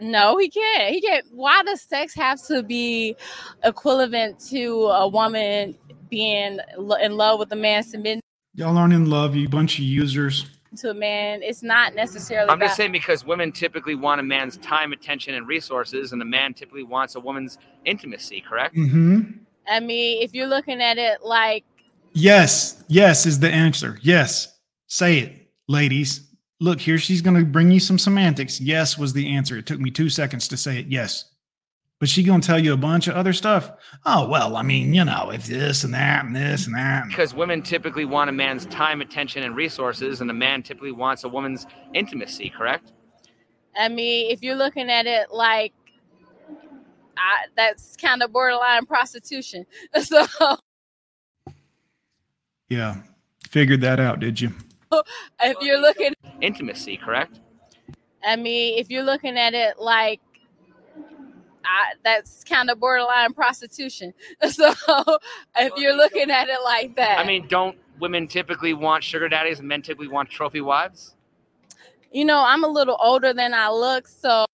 No, 0.00 0.36
he 0.36 0.50
can't. 0.50 0.92
He 0.94 1.00
can't. 1.00 1.24
Why 1.32 1.62
does 1.62 1.80
sex 1.80 2.14
have 2.14 2.44
to 2.48 2.62
be 2.62 3.16
equivalent 3.64 4.38
to 4.50 4.86
a 4.86 5.08
woman 5.08 5.76
being 6.10 6.58
in 7.00 7.16
love 7.16 7.38
with 7.38 7.50
a 7.52 7.56
man, 7.56 7.82
submitting 7.82 8.20
Y'all 8.56 8.78
aren't 8.78 8.94
in 8.94 9.04
love, 9.10 9.36
you 9.36 9.48
bunch 9.50 9.78
of 9.78 9.84
users. 9.84 10.46
to 10.76 10.90
a 10.90 10.94
man? 10.94 11.42
It's 11.42 11.62
not 11.62 11.94
necessarily. 11.94 12.48
I'm 12.48 12.58
just 12.58 12.76
saying 12.76 12.90
because 12.90 13.22
women 13.24 13.52
typically 13.52 13.94
want 13.94 14.18
a 14.18 14.24
man's 14.24 14.56
time, 14.58 14.92
attention, 14.92 15.34
and 15.34 15.46
resources, 15.46 16.12
and 16.12 16.22
a 16.22 16.24
man 16.24 16.54
typically 16.54 16.82
wants 16.82 17.16
a 17.16 17.20
woman's 17.20 17.58
intimacy. 17.84 18.40
Correct? 18.40 18.74
Mm-hmm. 18.74 19.32
I 19.68 19.80
mean, 19.80 20.22
if 20.22 20.32
you're 20.32 20.46
looking 20.46 20.80
at 20.80 20.96
it 20.96 21.22
like 21.22 21.64
Yes, 22.18 22.82
yes 22.88 23.26
is 23.26 23.40
the 23.40 23.50
answer. 23.50 23.98
Yes. 24.00 24.56
Say 24.86 25.18
it, 25.18 25.50
ladies. 25.68 26.26
Look, 26.60 26.80
here 26.80 26.96
she's 26.96 27.20
going 27.20 27.36
to 27.36 27.44
bring 27.44 27.70
you 27.70 27.78
some 27.78 27.98
semantics. 27.98 28.58
Yes 28.58 28.96
was 28.96 29.12
the 29.12 29.28
answer. 29.28 29.58
It 29.58 29.66
took 29.66 29.78
me 29.78 29.90
two 29.90 30.08
seconds 30.08 30.48
to 30.48 30.56
say 30.56 30.78
it. 30.78 30.86
Yes. 30.86 31.26
But 32.00 32.08
she 32.08 32.22
going 32.22 32.40
to 32.40 32.46
tell 32.46 32.58
you 32.58 32.72
a 32.72 32.78
bunch 32.78 33.06
of 33.06 33.16
other 33.16 33.34
stuff. 33.34 33.70
Oh, 34.06 34.26
well, 34.28 34.56
I 34.56 34.62
mean, 34.62 34.94
you 34.94 35.04
know, 35.04 35.30
if 35.30 35.44
this 35.44 35.84
and 35.84 35.92
that 35.92 36.24
and 36.24 36.34
this 36.34 36.66
and 36.66 36.74
that. 36.74 37.04
Because 37.08 37.34
women 37.34 37.60
typically 37.60 38.06
want 38.06 38.30
a 38.30 38.32
man's 38.32 38.64
time, 38.64 39.02
attention, 39.02 39.42
and 39.42 39.54
resources, 39.54 40.22
and 40.22 40.30
a 40.30 40.34
man 40.34 40.62
typically 40.62 40.92
wants 40.92 41.24
a 41.24 41.28
woman's 41.28 41.66
intimacy. 41.92 42.48
Correct? 42.48 42.92
I 43.78 43.90
mean, 43.90 44.30
if 44.30 44.42
you're 44.42 44.56
looking 44.56 44.88
at 44.90 45.04
it 45.06 45.32
like 45.32 45.74
I, 47.18 47.46
that's 47.56 47.94
kind 47.96 48.22
of 48.22 48.32
borderline 48.32 48.86
prostitution. 48.86 49.66
So 50.02 50.26
Yeah. 52.68 52.96
Figured 53.48 53.80
that 53.82 54.00
out, 54.00 54.20
did 54.20 54.40
you? 54.40 54.52
if 55.40 55.56
you're 55.60 55.80
looking, 55.80 56.14
Intimacy. 56.40 56.96
Correct? 56.96 57.40
I 58.24 58.36
mean, 58.36 58.78
if 58.78 58.90
you're 58.90 59.04
looking 59.04 59.38
at 59.38 59.54
it 59.54 59.78
like 59.78 60.20
I, 61.64 61.94
that's 62.04 62.44
kind 62.44 62.70
of 62.70 62.78
borderline 62.78 63.32
prostitution. 63.32 64.14
So 64.48 64.72
if 65.56 65.72
you're 65.76 65.96
looking 65.96 66.30
at 66.30 66.48
it 66.48 66.58
like 66.64 66.96
that, 66.96 67.18
I 67.18 67.26
mean, 67.26 67.46
don't 67.48 67.76
women 67.98 68.28
typically 68.28 68.72
want 68.74 69.02
sugar 69.02 69.28
daddies, 69.28 69.58
and 69.58 69.68
men 69.68 69.82
typically 69.82 70.08
want 70.08 70.30
trophy 70.30 70.60
wives? 70.60 71.14
you 72.12 72.24
know, 72.24 72.42
I'm 72.46 72.64
a 72.64 72.68
little 72.68 72.96
older 73.00 73.32
than 73.34 73.52
I 73.52 73.68
look, 73.68 74.08
so 74.08 74.46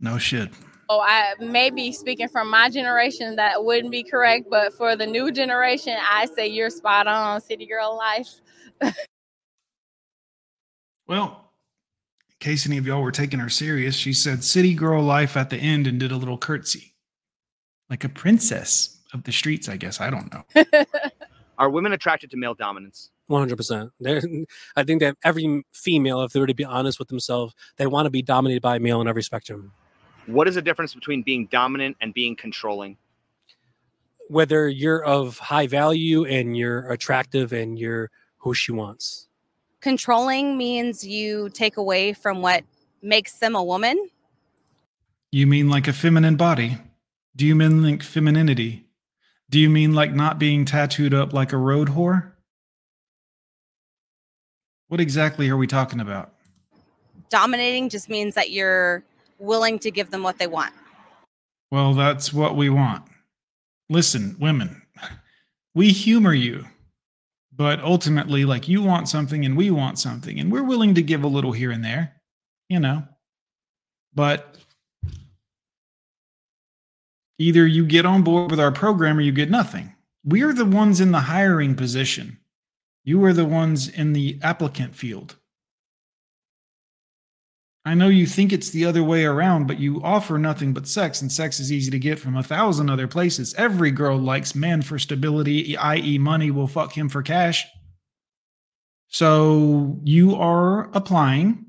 No 0.00 0.18
shit. 0.18 0.50
Oh, 0.88 1.00
I 1.00 1.34
may 1.40 1.70
be 1.70 1.90
speaking 1.90 2.28
from 2.28 2.48
my 2.48 2.70
generation 2.70 3.34
that 3.36 3.64
wouldn't 3.64 3.90
be 3.90 4.04
correct, 4.04 4.46
but 4.48 4.72
for 4.72 4.94
the 4.94 5.06
new 5.06 5.32
generation, 5.32 5.96
I 6.00 6.26
say 6.26 6.46
you're 6.46 6.70
spot 6.70 7.08
on, 7.08 7.40
city 7.40 7.66
girl 7.66 7.96
life. 7.96 8.28
Well, 11.08 11.52
in 12.28 12.34
case 12.40 12.66
any 12.66 12.78
of 12.78 12.86
y'all 12.86 13.02
were 13.02 13.12
taking 13.12 13.38
her 13.38 13.48
serious, 13.48 13.94
she 13.94 14.12
said 14.12 14.42
city 14.42 14.74
girl 14.74 15.02
life 15.02 15.36
at 15.36 15.50
the 15.50 15.56
end 15.56 15.86
and 15.86 16.00
did 16.00 16.10
a 16.10 16.16
little 16.16 16.38
curtsy. 16.38 16.94
Like 17.88 18.02
a 18.02 18.08
princess 18.08 19.00
of 19.12 19.22
the 19.22 19.30
streets, 19.30 19.68
I 19.68 19.76
guess. 19.76 20.00
I 20.00 20.10
don't 20.10 20.32
know. 20.32 20.64
Are 21.58 21.70
women 21.70 21.92
attracted 21.92 22.30
to 22.32 22.36
male 22.36 22.54
dominance? 22.54 23.10
One 23.28 23.40
hundred 23.40 23.56
percent. 23.56 23.90
I 24.76 24.84
think 24.84 25.00
that 25.00 25.16
every 25.24 25.64
female, 25.72 26.22
if 26.22 26.32
they 26.32 26.40
were 26.40 26.46
to 26.46 26.54
be 26.54 26.64
honest 26.64 26.98
with 26.98 27.08
themselves, 27.08 27.54
they 27.76 27.86
want 27.86 28.06
to 28.06 28.10
be 28.10 28.22
dominated 28.22 28.62
by 28.62 28.76
a 28.76 28.80
male 28.80 29.00
in 29.00 29.08
every 29.08 29.22
spectrum. 29.22 29.72
What 30.26 30.48
is 30.48 30.56
the 30.56 30.62
difference 30.62 30.94
between 30.94 31.22
being 31.22 31.46
dominant 31.46 31.96
and 32.00 32.12
being 32.12 32.36
controlling? 32.36 32.96
Whether 34.28 34.68
you're 34.68 35.04
of 35.04 35.38
high 35.38 35.68
value 35.68 36.24
and 36.24 36.56
you're 36.56 36.90
attractive 36.90 37.52
and 37.52 37.78
you're 37.78 38.10
who 38.38 38.54
she 38.54 38.72
wants. 38.72 39.28
Controlling 39.80 40.58
means 40.58 41.06
you 41.06 41.48
take 41.50 41.76
away 41.76 42.12
from 42.12 42.42
what 42.42 42.64
makes 43.02 43.38
them 43.38 43.54
a 43.54 43.62
woman. 43.62 44.08
You 45.30 45.46
mean 45.46 45.68
like 45.68 45.86
a 45.86 45.92
feminine 45.92 46.36
body? 46.36 46.78
Do 47.36 47.46
you 47.46 47.54
mean 47.54 47.82
like 47.82 48.02
femininity? 48.02 48.84
Do 49.48 49.60
you 49.60 49.70
mean 49.70 49.94
like 49.94 50.12
not 50.12 50.38
being 50.38 50.64
tattooed 50.64 51.14
up 51.14 51.32
like 51.32 51.52
a 51.52 51.56
road 51.56 51.90
whore? 51.90 52.32
What 54.88 55.00
exactly 55.00 55.48
are 55.50 55.56
we 55.56 55.66
talking 55.66 56.00
about? 56.00 56.32
Dominating 57.28 57.88
just 57.88 58.08
means 58.08 58.34
that 58.34 58.50
you're 58.50 59.04
willing 59.38 59.78
to 59.80 59.90
give 59.90 60.10
them 60.10 60.22
what 60.22 60.38
they 60.38 60.46
want. 60.46 60.72
Well, 61.70 61.94
that's 61.94 62.32
what 62.32 62.56
we 62.56 62.68
want. 62.68 63.04
Listen, 63.88 64.36
women, 64.38 64.82
we 65.74 65.90
humor 65.90 66.34
you, 66.34 66.64
but 67.52 67.80
ultimately, 67.80 68.44
like 68.44 68.68
you 68.68 68.82
want 68.82 69.08
something 69.08 69.44
and 69.44 69.56
we 69.56 69.70
want 69.70 69.98
something, 69.98 70.38
and 70.38 70.50
we're 70.50 70.62
willing 70.62 70.94
to 70.94 71.02
give 71.02 71.22
a 71.22 71.28
little 71.28 71.52
here 71.52 71.70
and 71.70 71.84
there, 71.84 72.14
you 72.68 72.80
know. 72.80 73.04
But 74.14 74.56
either 77.38 77.66
you 77.66 77.84
get 77.84 78.06
on 78.06 78.22
board 78.22 78.50
with 78.50 78.60
our 78.60 78.72
program 78.72 79.18
or 79.18 79.22
you 79.22 79.32
get 79.32 79.50
nothing. 79.50 79.94
We're 80.24 80.52
the 80.52 80.64
ones 80.64 81.00
in 81.00 81.12
the 81.12 81.20
hiring 81.20 81.76
position. 81.76 82.38
You 83.04 83.24
are 83.24 83.32
the 83.32 83.44
ones 83.44 83.88
in 83.88 84.12
the 84.12 84.38
applicant 84.42 84.94
field. 84.96 85.36
I 87.86 87.94
know 87.94 88.08
you 88.08 88.26
think 88.26 88.52
it's 88.52 88.70
the 88.70 88.84
other 88.84 89.04
way 89.04 89.24
around, 89.24 89.68
but 89.68 89.78
you 89.78 90.02
offer 90.02 90.38
nothing 90.38 90.72
but 90.72 90.88
sex, 90.88 91.22
and 91.22 91.30
sex 91.30 91.60
is 91.60 91.70
easy 91.70 91.92
to 91.92 92.00
get 92.00 92.18
from 92.18 92.36
a 92.36 92.42
thousand 92.42 92.90
other 92.90 93.06
places. 93.06 93.54
Every 93.56 93.92
girl 93.92 94.18
likes 94.18 94.56
man 94.56 94.82
for 94.82 94.98
stability, 94.98 95.76
i.e., 95.76 96.18
money 96.18 96.50
will 96.50 96.66
fuck 96.66 96.92
him 96.98 97.08
for 97.08 97.22
cash. 97.22 97.64
So 99.06 100.00
you 100.02 100.34
are 100.34 100.90
applying. 100.96 101.64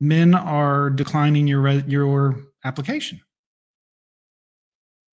Men 0.00 0.34
are 0.34 0.88
declining 0.88 1.46
your 1.46 1.68
your 1.68 2.36
application 2.64 3.20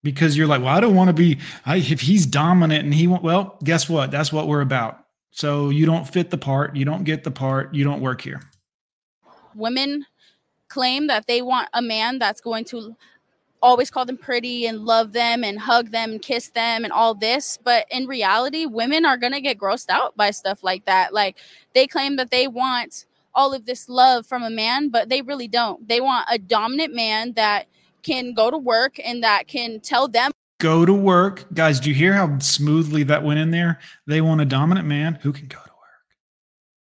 because 0.01 0.37
you're 0.37 0.47
like, 0.47 0.61
well, 0.61 0.75
I 0.75 0.79
don't 0.79 0.95
want 0.95 1.09
to 1.09 1.13
be. 1.13 1.39
I, 1.65 1.77
if 1.77 1.99
he's 1.99 2.25
dominant 2.25 2.85
and 2.85 2.93
he 2.93 3.07
won't, 3.07 3.23
well, 3.23 3.57
guess 3.65 3.89
what? 3.89 4.11
That's 4.11 4.31
what 4.31 4.47
we're 4.47 4.61
about. 4.61 4.99
So 5.31 5.69
you 5.69 5.85
don't 5.85 6.07
fit 6.07 6.29
the 6.29 6.37
part. 6.37 6.75
You 6.77 6.85
don't 6.85 7.03
get 7.03 7.25
the 7.25 7.31
part. 7.31 7.73
You 7.73 7.83
don't 7.83 8.01
work 8.01 8.21
here 8.21 8.41
women 9.55 10.05
claim 10.67 11.07
that 11.07 11.27
they 11.27 11.41
want 11.41 11.69
a 11.73 11.81
man 11.81 12.17
that's 12.17 12.41
going 12.41 12.65
to 12.65 12.95
always 13.63 13.89
call 13.89 14.05
them 14.05 14.17
pretty 14.17 14.65
and 14.65 14.85
love 14.85 15.13
them 15.13 15.43
and 15.43 15.57
hug 15.57 15.91
them 15.91 16.11
and 16.11 16.21
kiss 16.21 16.49
them 16.49 16.83
and 16.83 16.91
all 16.91 17.15
this 17.15 17.57
but 17.63 17.85
in 17.89 18.05
reality 18.05 18.65
women 18.65 19.05
are 19.05 19.17
going 19.17 19.31
to 19.31 19.39
get 19.39 19.57
grossed 19.57 19.89
out 19.89 20.15
by 20.17 20.29
stuff 20.29 20.63
like 20.63 20.83
that. 20.85 21.13
Like 21.13 21.37
they 21.73 21.87
claim 21.87 22.17
that 22.17 22.29
they 22.29 22.47
want 22.47 23.05
all 23.33 23.53
of 23.53 23.65
this 23.65 23.87
love 23.87 24.25
from 24.25 24.43
a 24.43 24.49
man 24.49 24.89
but 24.89 25.09
they 25.09 25.21
really 25.21 25.47
don't. 25.47 25.87
They 25.87 26.01
want 26.01 26.27
a 26.29 26.37
dominant 26.37 26.93
man 26.93 27.33
that 27.33 27.67
can 28.03 28.33
go 28.33 28.51
to 28.51 28.57
work 28.57 28.97
and 29.03 29.23
that 29.23 29.47
can 29.47 29.79
tell 29.79 30.07
them 30.09 30.31
go 30.59 30.85
to 30.85 30.93
work. 30.93 31.45
Guys 31.53 31.79
do 31.79 31.89
you 31.89 31.95
hear 31.95 32.13
how 32.13 32.39
smoothly 32.39 33.03
that 33.03 33.23
went 33.23 33.39
in 33.39 33.51
there? 33.51 33.79
They 34.07 34.19
want 34.21 34.41
a 34.41 34.45
dominant 34.45 34.87
man 34.87 35.15
who 35.21 35.31
can 35.31 35.47
go 35.47 35.59
to 35.59 35.71
work. 35.71 36.17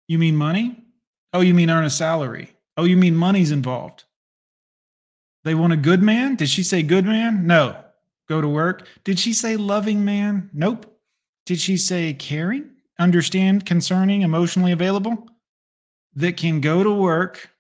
You 0.09 0.19
mean 0.19 0.37
money? 0.37 0.85
Oh 1.33 1.41
you 1.41 1.55
mean 1.55 1.71
earn 1.71 1.85
a 1.85 1.91
salary 1.91 2.56
Oh, 2.77 2.85
you 2.85 2.97
mean 2.97 3.17
money's 3.17 3.51
involved? 3.51 4.05
They 5.45 5.55
want 5.55 5.73
a 5.73 5.77
good 5.77 6.03
man? 6.03 6.37
Did 6.37 6.49
she 6.49 6.63
say 6.63 6.83
good 6.83 7.05
man? 7.05 7.47
No. 7.47 7.77
Go 8.29 8.41
to 8.41 8.49
work. 8.49 8.87
Did 9.05 9.19
she 9.19 9.33
say 9.33 9.57
loving 9.57 10.05
man? 10.05 10.51
Nope. 10.53 10.99
Did 11.47 11.61
she 11.61 11.77
say 11.77 12.13
caring, 12.13 12.71
understand, 12.99 13.65
concerning, 13.65 14.23
emotionally 14.23 14.73
available? 14.73 15.29
That 16.15 16.37
can 16.37 16.61
go 16.61 16.83
to 16.83 16.91
work. 16.91 17.51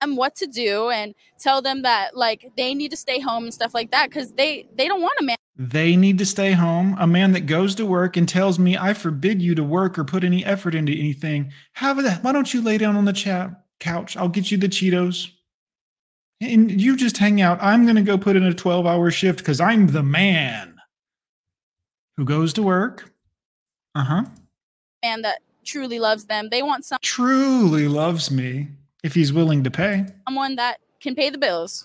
And 0.00 0.16
what 0.16 0.34
to 0.36 0.46
do 0.46 0.90
and 0.90 1.14
tell 1.38 1.60
them 1.62 1.82
that 1.82 2.16
like 2.16 2.50
they 2.56 2.74
need 2.74 2.90
to 2.90 2.96
stay 2.96 3.20
home 3.20 3.44
and 3.44 3.54
stuff 3.54 3.74
like 3.74 3.90
that 3.90 4.08
because 4.08 4.32
they 4.32 4.66
they 4.74 4.88
don't 4.88 5.02
want 5.02 5.18
a 5.20 5.24
man 5.24 5.36
they 5.56 5.96
need 5.96 6.18
to 6.18 6.26
stay 6.26 6.52
home. 6.52 6.96
A 6.98 7.06
man 7.06 7.32
that 7.32 7.46
goes 7.46 7.74
to 7.76 7.86
work 7.86 8.16
and 8.16 8.28
tells 8.28 8.58
me, 8.58 8.76
I 8.76 8.94
forbid 8.94 9.42
you 9.42 9.54
to 9.54 9.62
work 9.62 9.98
or 9.98 10.04
put 10.04 10.24
any 10.24 10.44
effort 10.44 10.74
into 10.74 10.92
anything. 10.92 11.52
How 11.74 11.94
why 11.94 12.32
don't 12.32 12.52
you 12.52 12.62
lay 12.62 12.78
down 12.78 12.96
on 12.96 13.04
the 13.04 13.12
chat? 13.12 13.61
Couch. 13.82 14.16
I'll 14.16 14.28
get 14.28 14.50
you 14.50 14.56
the 14.56 14.68
Cheetos. 14.68 15.30
And 16.40 16.80
you 16.80 16.96
just 16.96 17.18
hang 17.18 17.40
out. 17.40 17.58
I'm 17.60 17.84
going 17.84 17.96
to 17.96 18.02
go 18.02 18.16
put 18.16 18.36
in 18.36 18.42
a 18.42 18.54
12 18.54 18.86
hour 18.86 19.10
shift 19.10 19.38
because 19.38 19.60
I'm 19.60 19.88
the 19.88 20.02
man 20.02 20.76
who 22.16 22.24
goes 22.24 22.52
to 22.54 22.62
work. 22.62 23.12
Uh 23.94 24.04
huh. 24.04 24.24
Man 25.04 25.22
that 25.22 25.40
truly 25.64 25.98
loves 25.98 26.24
them. 26.24 26.48
They 26.50 26.62
want 26.62 26.84
some 26.84 26.98
truly 27.02 27.88
loves 27.88 28.30
me 28.30 28.68
if 29.04 29.14
he's 29.14 29.32
willing 29.32 29.62
to 29.64 29.70
pay. 29.70 30.06
Someone 30.26 30.56
that 30.56 30.78
can 31.00 31.14
pay 31.14 31.30
the 31.30 31.38
bills. 31.38 31.84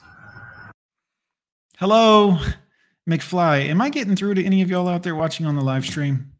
Hello, 1.77 2.39
McFly. 3.07 3.65
Am 3.65 3.81
I 3.81 3.89
getting 3.89 4.15
through 4.15 4.35
to 4.35 4.43
any 4.43 4.61
of 4.61 4.69
y'all 4.69 4.87
out 4.87 5.03
there 5.03 5.15
watching 5.15 5.45
on 5.45 5.55
the 5.55 5.61
live 5.61 5.85
stream? 5.85 6.31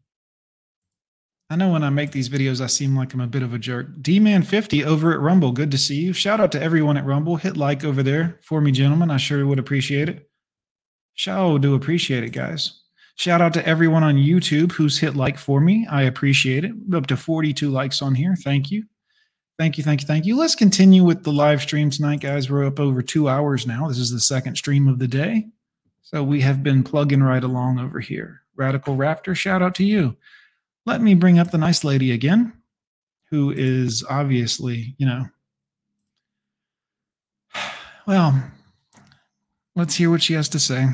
I 1.50 1.56
know 1.56 1.70
when 1.70 1.82
I 1.82 1.88
make 1.88 2.10
these 2.10 2.28
videos, 2.28 2.60
I 2.60 2.66
seem 2.66 2.94
like 2.94 3.14
I'm 3.14 3.22
a 3.22 3.26
bit 3.26 3.42
of 3.42 3.54
a 3.54 3.58
jerk. 3.58 3.86
D 4.02 4.20
Man 4.20 4.42
50 4.42 4.84
over 4.84 5.14
at 5.14 5.20
Rumble. 5.20 5.52
Good 5.52 5.70
to 5.70 5.78
see 5.78 5.96
you. 5.96 6.12
Shout 6.12 6.40
out 6.40 6.52
to 6.52 6.62
everyone 6.62 6.98
at 6.98 7.06
Rumble. 7.06 7.36
Hit 7.36 7.56
like 7.56 7.84
over 7.84 8.02
there 8.02 8.38
for 8.42 8.60
me, 8.60 8.70
gentlemen. 8.70 9.10
I 9.10 9.16
sure 9.16 9.46
would 9.46 9.58
appreciate 9.58 10.10
it. 10.10 10.28
Shall 11.14 11.56
do 11.56 11.74
appreciate 11.74 12.22
it, 12.22 12.30
guys. 12.30 12.82
Shout 13.16 13.40
out 13.40 13.54
to 13.54 13.66
everyone 13.66 14.04
on 14.04 14.16
YouTube 14.16 14.72
who's 14.72 14.98
hit 14.98 15.16
like 15.16 15.38
for 15.38 15.60
me. 15.60 15.86
I 15.90 16.02
appreciate 16.02 16.64
it. 16.64 16.72
Up 16.94 17.06
to 17.06 17.16
42 17.16 17.70
likes 17.70 18.02
on 18.02 18.14
here. 18.14 18.36
Thank 18.36 18.70
you. 18.70 18.84
Thank 19.58 19.78
you. 19.78 19.82
Thank 19.82 20.02
you. 20.02 20.06
Thank 20.06 20.26
you. 20.26 20.36
Let's 20.36 20.54
continue 20.54 21.02
with 21.02 21.24
the 21.24 21.32
live 21.32 21.62
stream 21.62 21.88
tonight, 21.90 22.20
guys. 22.20 22.50
We're 22.50 22.66
up 22.66 22.78
over 22.78 23.00
two 23.00 23.28
hours 23.28 23.66
now. 23.66 23.88
This 23.88 23.98
is 23.98 24.12
the 24.12 24.20
second 24.20 24.56
stream 24.56 24.86
of 24.86 24.98
the 24.98 25.08
day. 25.08 25.46
So 26.02 26.22
we 26.22 26.42
have 26.42 26.62
been 26.62 26.84
plugging 26.84 27.22
right 27.22 27.42
along 27.42 27.80
over 27.80 28.00
here. 28.00 28.42
Radical 28.54 28.96
Raptor, 28.96 29.34
shout 29.34 29.62
out 29.62 29.74
to 29.76 29.84
you 29.84 30.16
let 30.88 31.02
me 31.02 31.14
bring 31.14 31.38
up 31.38 31.50
the 31.50 31.58
nice 31.58 31.84
lady 31.84 32.12
again, 32.12 32.52
who 33.30 33.52
is 33.52 34.02
obviously, 34.08 34.94
you 34.96 35.06
know, 35.06 35.26
well, 38.06 38.42
let's 39.76 39.94
hear 39.94 40.10
what 40.10 40.22
she 40.22 40.32
has 40.32 40.48
to 40.48 40.58
say. 40.58 40.86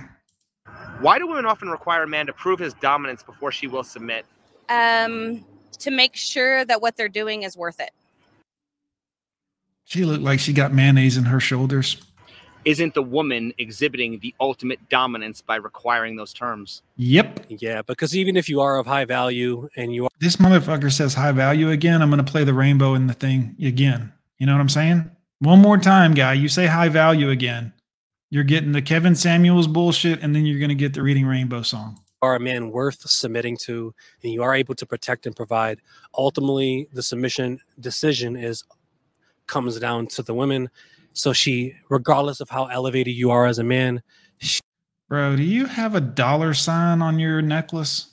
Why 1.01 1.19
do 1.19 1.29
women 1.29 1.47
often 1.47 1.69
require 1.69 2.03
a 2.03 2.09
man 2.09 2.27
to 2.27 2.33
prove 2.33 2.59
his 2.59 2.75
dominance 2.75 3.23
before 3.23 3.53
she 3.53 3.69
will 3.69 3.85
submit? 3.85 4.27
Um, 4.69 5.45
to 5.79 5.91
make 5.91 6.16
sure 6.16 6.65
that 6.65 6.83
what 6.83 6.97
they're 6.97 7.09
doing 7.09 7.45
is 7.45 7.57
worth 7.57 7.79
it. 7.79 7.91
She 9.85 10.05
looked 10.05 10.23
like 10.23 10.41
she 10.41 10.53
got 10.53 10.73
mayonnaise 10.73 11.16
in 11.16 11.25
her 11.25 11.41
shoulders 11.41 12.03
isn't 12.65 12.95
the 12.95 13.03
woman 13.03 13.53
exhibiting 13.59 14.19
the 14.20 14.35
ultimate 14.41 14.89
dominance 14.89 15.41
by 15.41 15.57
requiring 15.57 16.16
those 16.16 16.32
terms? 16.32 16.82
Yep. 16.97 17.47
Yeah, 17.49 17.82
because 17.82 18.16
even 18.16 18.36
if 18.36 18.49
you 18.49 18.61
are 18.61 18.78
of 18.78 18.86
high 18.86 19.05
value 19.05 19.69
and 19.77 19.95
you 19.95 20.05
are 20.05 20.11
this 20.20 20.36
motherfucker 20.36 20.93
says 20.93 21.15
high 21.15 21.32
value 21.32 21.70
again, 21.70 22.03
I'm 22.03 22.11
gonna 22.11 22.24
play 22.24 22.45
the 22.45 22.55
rainbow 22.55 22.95
in 22.95 23.07
the 23.07 23.15
thing 23.15 23.57
again. 23.62 24.12
You 24.39 24.47
know 24.47 24.53
what 24.53 24.61
I'm 24.61 24.69
saying? 24.69 25.11
One 25.41 25.61
more 25.61 25.78
time, 25.78 26.15
guy. 26.15 26.32
You 26.35 26.49
say 26.49 26.66
high 26.66 26.89
value 26.89 27.31
again. 27.31 27.73
You're 28.31 28.45
getting 28.45 28.73
the 28.73 28.82
Kevin 28.82 29.15
Samuels 29.15 29.66
bullshit, 29.66 30.23
and 30.23 30.35
then 30.35 30.47
you're 30.47 30.61
gonna 30.61 30.74
get 30.74 30.95
the 30.95 31.03
reading 31.03 31.27
rainbow 31.27 31.62
song. 31.62 32.01
Are 32.23 32.36
a 32.36 32.41
man 32.41 32.70
worth 32.70 33.09
submitting 33.09 33.57
to, 33.65 33.95
and 34.23 34.32
you 34.32 34.43
are 34.43 34.55
able 34.55 34.74
to 34.77 34.86
protect 34.86 35.27
and 35.27 35.36
provide. 35.36 35.81
Ultimately, 36.16 36.89
the 36.93 37.03
submission 37.03 37.61
decision 37.78 38.36
is 38.36 38.65
comes 39.47 39.78
down 39.78 40.07
to 40.07 40.23
the 40.23 40.32
women 40.32 40.70
so 41.15 41.32
she, 41.32 41.74
regardless 41.89 42.41
of 42.41 42.51
how 42.51 42.66
elevated 42.66 43.15
you 43.15 43.31
are 43.31 43.47
as 43.47 43.59
a 43.59 43.65
man, 43.65 44.03
she, 44.39 44.61
bro, 45.09 45.36
do 45.36 45.43
you 45.43 45.65
have 45.65 45.95
a 45.95 46.01
dollar 46.01 46.53
sign 46.53 47.01
on 47.01 47.19
your 47.20 47.41
necklace? 47.41 48.11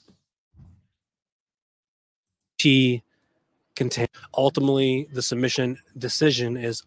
She 2.59 3.03
contain 3.75 4.07
ultimately 4.37 5.09
the 5.11 5.21
submission 5.21 5.79
decision 5.97 6.55
is 6.55 6.83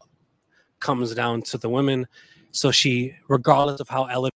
comes 0.78 1.14
down 1.14 1.42
to 1.42 1.58
the 1.58 1.68
women. 1.68 2.06
So 2.52 2.70
she, 2.70 3.14
regardless 3.28 3.80
of 3.80 3.88
how 3.88 4.04
elevated. 4.04 4.32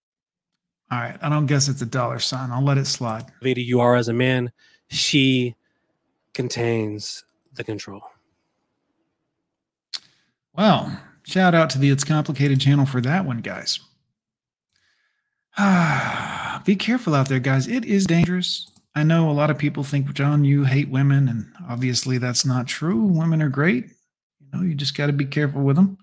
All 0.90 0.98
right, 0.98 1.18
I 1.22 1.28
don't 1.28 1.46
guess 1.46 1.68
it's 1.68 1.82
a 1.82 1.86
dollar 1.86 2.18
sign. 2.18 2.50
I'll 2.50 2.64
let 2.64 2.78
it 2.78 2.86
slide. 2.86 3.26
Elevated 3.40 3.64
you 3.64 3.80
are 3.80 3.94
as 3.94 4.08
a 4.08 4.12
man, 4.12 4.50
she 4.88 5.54
contains 6.34 7.24
the 7.54 7.62
control. 7.62 8.02
Well, 10.54 10.98
Shout 11.28 11.54
out 11.54 11.68
to 11.70 11.78
the 11.78 11.90
It's 11.90 12.04
Complicated 12.04 12.58
channel 12.58 12.86
for 12.86 13.02
that 13.02 13.26
one, 13.26 13.42
guys. 13.42 13.80
Ah, 15.58 16.62
be 16.64 16.74
careful 16.74 17.14
out 17.14 17.28
there, 17.28 17.38
guys. 17.38 17.68
It 17.68 17.84
is 17.84 18.06
dangerous. 18.06 18.70
I 18.94 19.02
know 19.02 19.28
a 19.28 19.32
lot 19.32 19.50
of 19.50 19.58
people 19.58 19.84
think, 19.84 20.10
Jon, 20.14 20.46
you 20.46 20.64
hate 20.64 20.88
women, 20.88 21.28
and 21.28 21.52
obviously 21.68 22.16
that's 22.16 22.46
not 22.46 22.66
true. 22.66 23.04
Women 23.04 23.42
are 23.42 23.50
great. 23.50 23.90
You 24.40 24.46
know, 24.54 24.62
you 24.62 24.74
just 24.74 24.96
got 24.96 25.08
to 25.08 25.12
be 25.12 25.26
careful 25.26 25.60
with 25.60 25.76
them. 25.76 25.98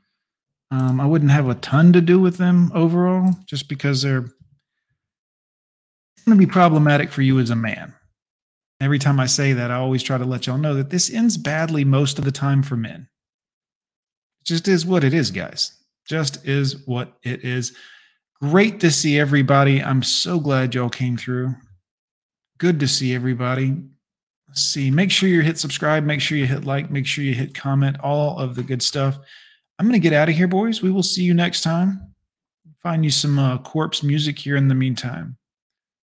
Um, 0.70 1.02
I 1.02 1.08
wouldn't 1.08 1.32
have 1.32 1.50
a 1.50 1.56
ton 1.56 1.92
to 1.94 2.02
do 2.02 2.20
with 2.20 2.38
them 2.38 2.72
overall, 2.76 3.36
just 3.48 3.68
because 3.68 4.04
they're 4.04 4.22
going 4.22 4.32
to 6.28 6.36
be 6.36 6.46
problematic 6.46 7.10
for 7.12 7.24
you 7.24 7.40
as 7.40 7.50
a 7.50 7.56
man. 7.56 7.96
Every 8.80 9.00
time 9.00 9.20
I 9.20 9.26
say 9.26 9.54
that, 9.54 9.72
I 9.72 9.78
always 9.78 10.04
try 10.04 10.20
to 10.20 10.26
let 10.26 10.46
y'all 10.46 10.60
know 10.60 10.76
that 10.76 10.92
this 10.92 11.12
ends 11.12 11.38
badly 11.38 11.84
most 11.84 12.20
of 12.20 12.26
the 12.26 12.32
time 12.32 12.62
for 12.62 12.78
men. 12.78 13.08
It 14.46 14.50
just 14.50 14.68
is 14.68 14.86
what 14.86 15.04
it 15.04 15.14
is, 15.14 15.32
guys. 15.32 15.72
Just 16.08 16.46
is 16.46 16.86
what 16.86 17.18
it 17.24 17.44
is. 17.44 17.76
Great 18.40 18.80
to 18.82 18.92
see 18.92 19.20
everybody. 19.20 19.82
I'm 19.82 20.04
so 20.04 20.40
glad 20.40 20.76
y'all 20.76 20.90
came 20.90 21.18
through. 21.18 21.56
Good 22.60 22.80
to 22.80 22.88
see 22.88 23.16
everybody. 23.16 23.76
Let's 24.48 24.62
see. 24.62 24.92
Make 24.92 25.10
sure 25.10 25.30
you 25.30 25.42
hit 25.42 25.58
subscribe. 25.58 26.04
Make 26.04 26.22
sure 26.22 26.38
you 26.38 26.46
hit 26.46 26.64
like. 26.64 26.92
Make 26.92 27.08
sure 27.08 27.24
you 27.24 27.34
hit 27.34 27.56
comment. 27.56 27.98
All 28.02 28.38
of 28.38 28.54
the 28.54 28.62
good 28.62 28.84
stuff. 28.84 29.18
I'm 29.80 29.88
going 29.88 30.00
to 30.00 30.04
get 30.04 30.14
out 30.14 30.30
of 30.30 30.36
here, 30.36 30.48
boys. 30.48 30.82
We 30.82 30.92
will 30.92 31.04
see 31.04 31.24
you 31.24 31.34
next 31.34 31.62
time. 31.62 32.14
Find 32.84 33.04
you 33.04 33.12
some 33.12 33.40
uh, 33.40 33.58
corpse 33.58 34.04
music 34.04 34.38
here 34.38 34.56
in 34.56 34.68
the 34.68 34.76
meantime. 34.76 35.38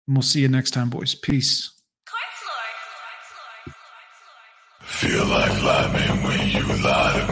And 0.08 0.16
we'll 0.16 0.22
see 0.22 0.42
you 0.42 0.48
next 0.48 0.72
time, 0.72 0.92
boys. 0.92 1.16
Peace. 1.16 1.72
Feel 4.82 5.26
like 5.26 5.62
lying 5.64 6.24
when 6.24 6.50
you 6.50 6.84
lie 6.84 7.27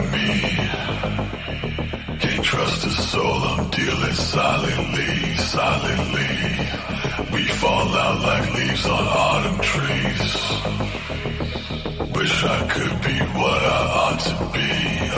trust 3.16 3.28
a 3.28 3.28
soul, 3.28 3.42
I'm 3.42 3.70
dealing 3.70 4.14
silently, 4.14 5.36
silently. 5.36 6.30
We 7.32 7.44
fall 7.48 7.88
out 8.04 8.20
like 8.22 8.54
leaves 8.54 8.86
on 8.86 9.04
autumn 9.06 9.58
trees. 9.60 10.32
Wish 12.14 12.44
I 12.44 12.68
could 12.68 12.96
be 13.02 13.16
what 13.38 13.62
I 13.62 13.80
ought 14.02 14.20
to 14.20 14.34
be, 14.52 14.68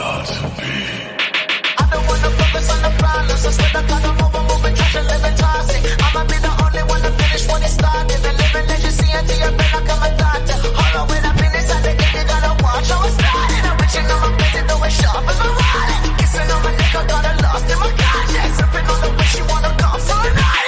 ought 0.07 0.25
to 0.25 0.43
be. 0.59 0.75
I 1.77 1.89
don't 1.91 2.05
wanna 2.07 2.29
focus 2.39 2.69
on 2.71 2.81
the 2.81 2.93
problems, 2.99 3.45
instead 3.45 3.75
I 3.75 3.87
gotta 3.87 4.11
move 4.19 4.35
on, 4.35 4.47
moving, 4.47 4.75
try 4.75 4.89
to 4.91 5.01
live 5.01 5.23
and 5.23 5.37
toxic. 5.37 5.83
I'ma 6.05 6.23
be 6.25 6.37
the 6.47 6.53
only 6.63 6.83
one 6.93 7.01
to 7.01 7.11
finish 7.19 7.47
what 7.47 7.61
it 7.63 7.73
started. 7.79 8.19
The 8.25 8.31
living 8.41 8.67
legacy 8.67 9.09
until 9.11 9.39
your 9.39 9.53
brain 9.57 9.71
like 9.75 9.89
I'm 9.93 10.03
a 10.07 10.17
doctor. 10.17 10.57
Hold 10.77 10.95
on, 10.99 11.07
when 11.09 11.25
I've 11.25 11.37
been 11.37 11.53
inside 11.55 11.83
the 11.83 11.93
game, 11.99 12.15
you 12.15 12.25
gotta 12.27 12.63
watch 12.63 12.89
how 12.89 13.07
it 13.07 13.13
started. 13.19 13.68
Kissing 16.19 16.51
on 16.51 16.61
my 16.63 16.71
neck, 16.77 16.93
I 16.93 17.05
got 17.07 17.25
a 17.25 17.33
lost 17.41 17.69
in 17.71 17.79
my 17.79 17.89
conscience. 17.97 18.57
Sipping 18.57 18.85
on 18.85 19.01
the 19.01 19.09
way 19.17 19.25
she 19.25 19.41
wanna 19.41 19.75
come. 19.81 19.99
For 19.99 20.29
the 20.29 20.58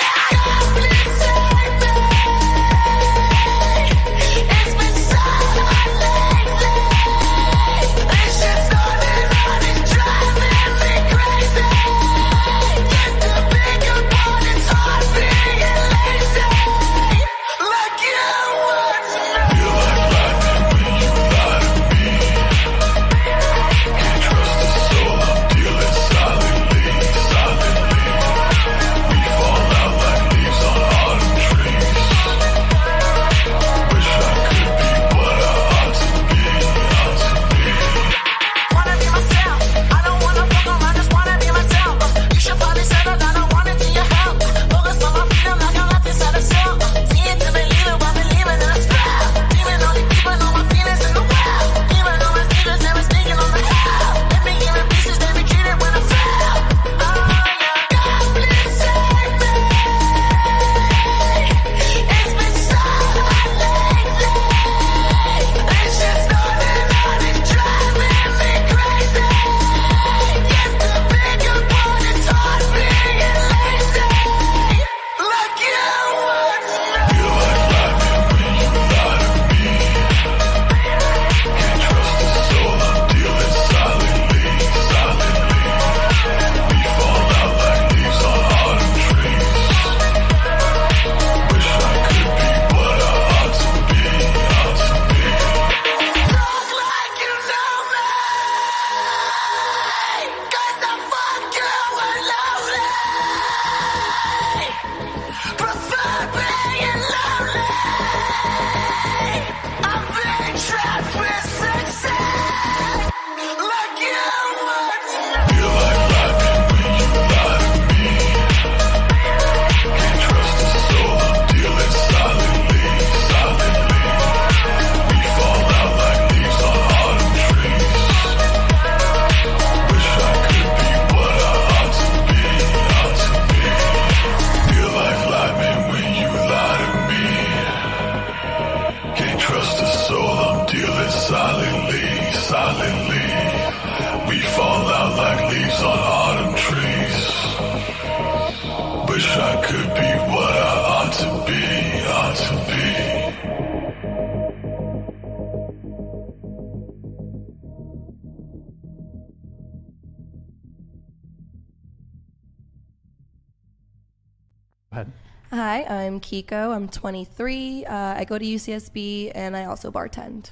Rico. 166.42 166.72
I'm 166.72 166.90
23. 166.90 167.86
Uh, 167.86 168.16
I 168.18 168.26
go 168.26 168.40
to 168.40 168.44
UCSB 168.44 169.32
and 169.36 169.56
I 169.56 169.66
also 169.66 169.92
bartend. 169.92 170.52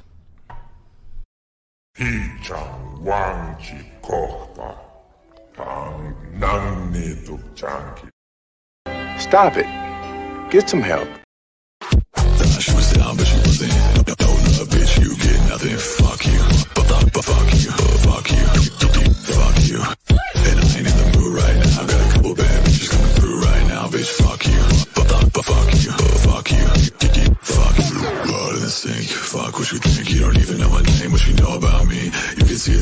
Stop 9.18 9.58
it. 9.58 9.66
Get 10.52 10.70
some 10.70 10.82
help. 10.82 11.10
She 12.60 12.72
was 12.76 12.94
down, 12.94 13.18
but 13.18 13.26
she 13.26 13.38
wasn't. 13.38 13.74
Bitch, 14.70 14.94
you 15.02 15.16
get 15.18 15.40
nothing. 15.50 15.78
Fuck 15.78 16.24
you. 16.26 16.40
Fuck, 17.30 17.50
you. 17.64 17.72
Fuck 18.06 18.30
you. 18.32 18.46
Fuck 19.38 19.58
you. 19.68 19.82
And 20.50 20.60
I 20.60 20.78
ain't 20.78 20.88
in 20.92 20.98
the 21.02 21.18
mood 21.18 21.34
right 21.34 21.58
now. 21.66 21.86
Got 21.88 22.00
a 22.00 22.14
couple 22.14 22.36
bad 22.36 22.66
bitches 22.66 22.90
coming 22.92 23.14
through 23.18 23.42
right 23.42 23.68
now, 23.68 23.88
bitch. 23.88 24.12
Fuck 24.22 24.46
you 24.46 24.89
fuck 25.42 25.74
you, 25.74 25.92
fuck 25.92 26.52
you, 26.52 26.68
fuck 27.42 27.78
you. 27.78 28.00
Blood 28.28 28.56
in 28.56 28.62
the 28.62 28.70
sink, 28.70 29.08
fuck 29.08 29.58
what 29.58 29.72
you 29.72 29.80
think. 29.80 30.10
You 30.12 30.22
don't 30.22 30.38
even 30.38 30.58
know 30.60 30.70
my 30.70 30.82
name, 30.82 31.12
what 31.12 31.26
you 31.28 31.34
know 31.36 31.56
about 31.58 31.88
me. 31.88 32.06
You 32.38 32.46
can 32.46 32.58
see 32.58 32.74
it 32.74 32.78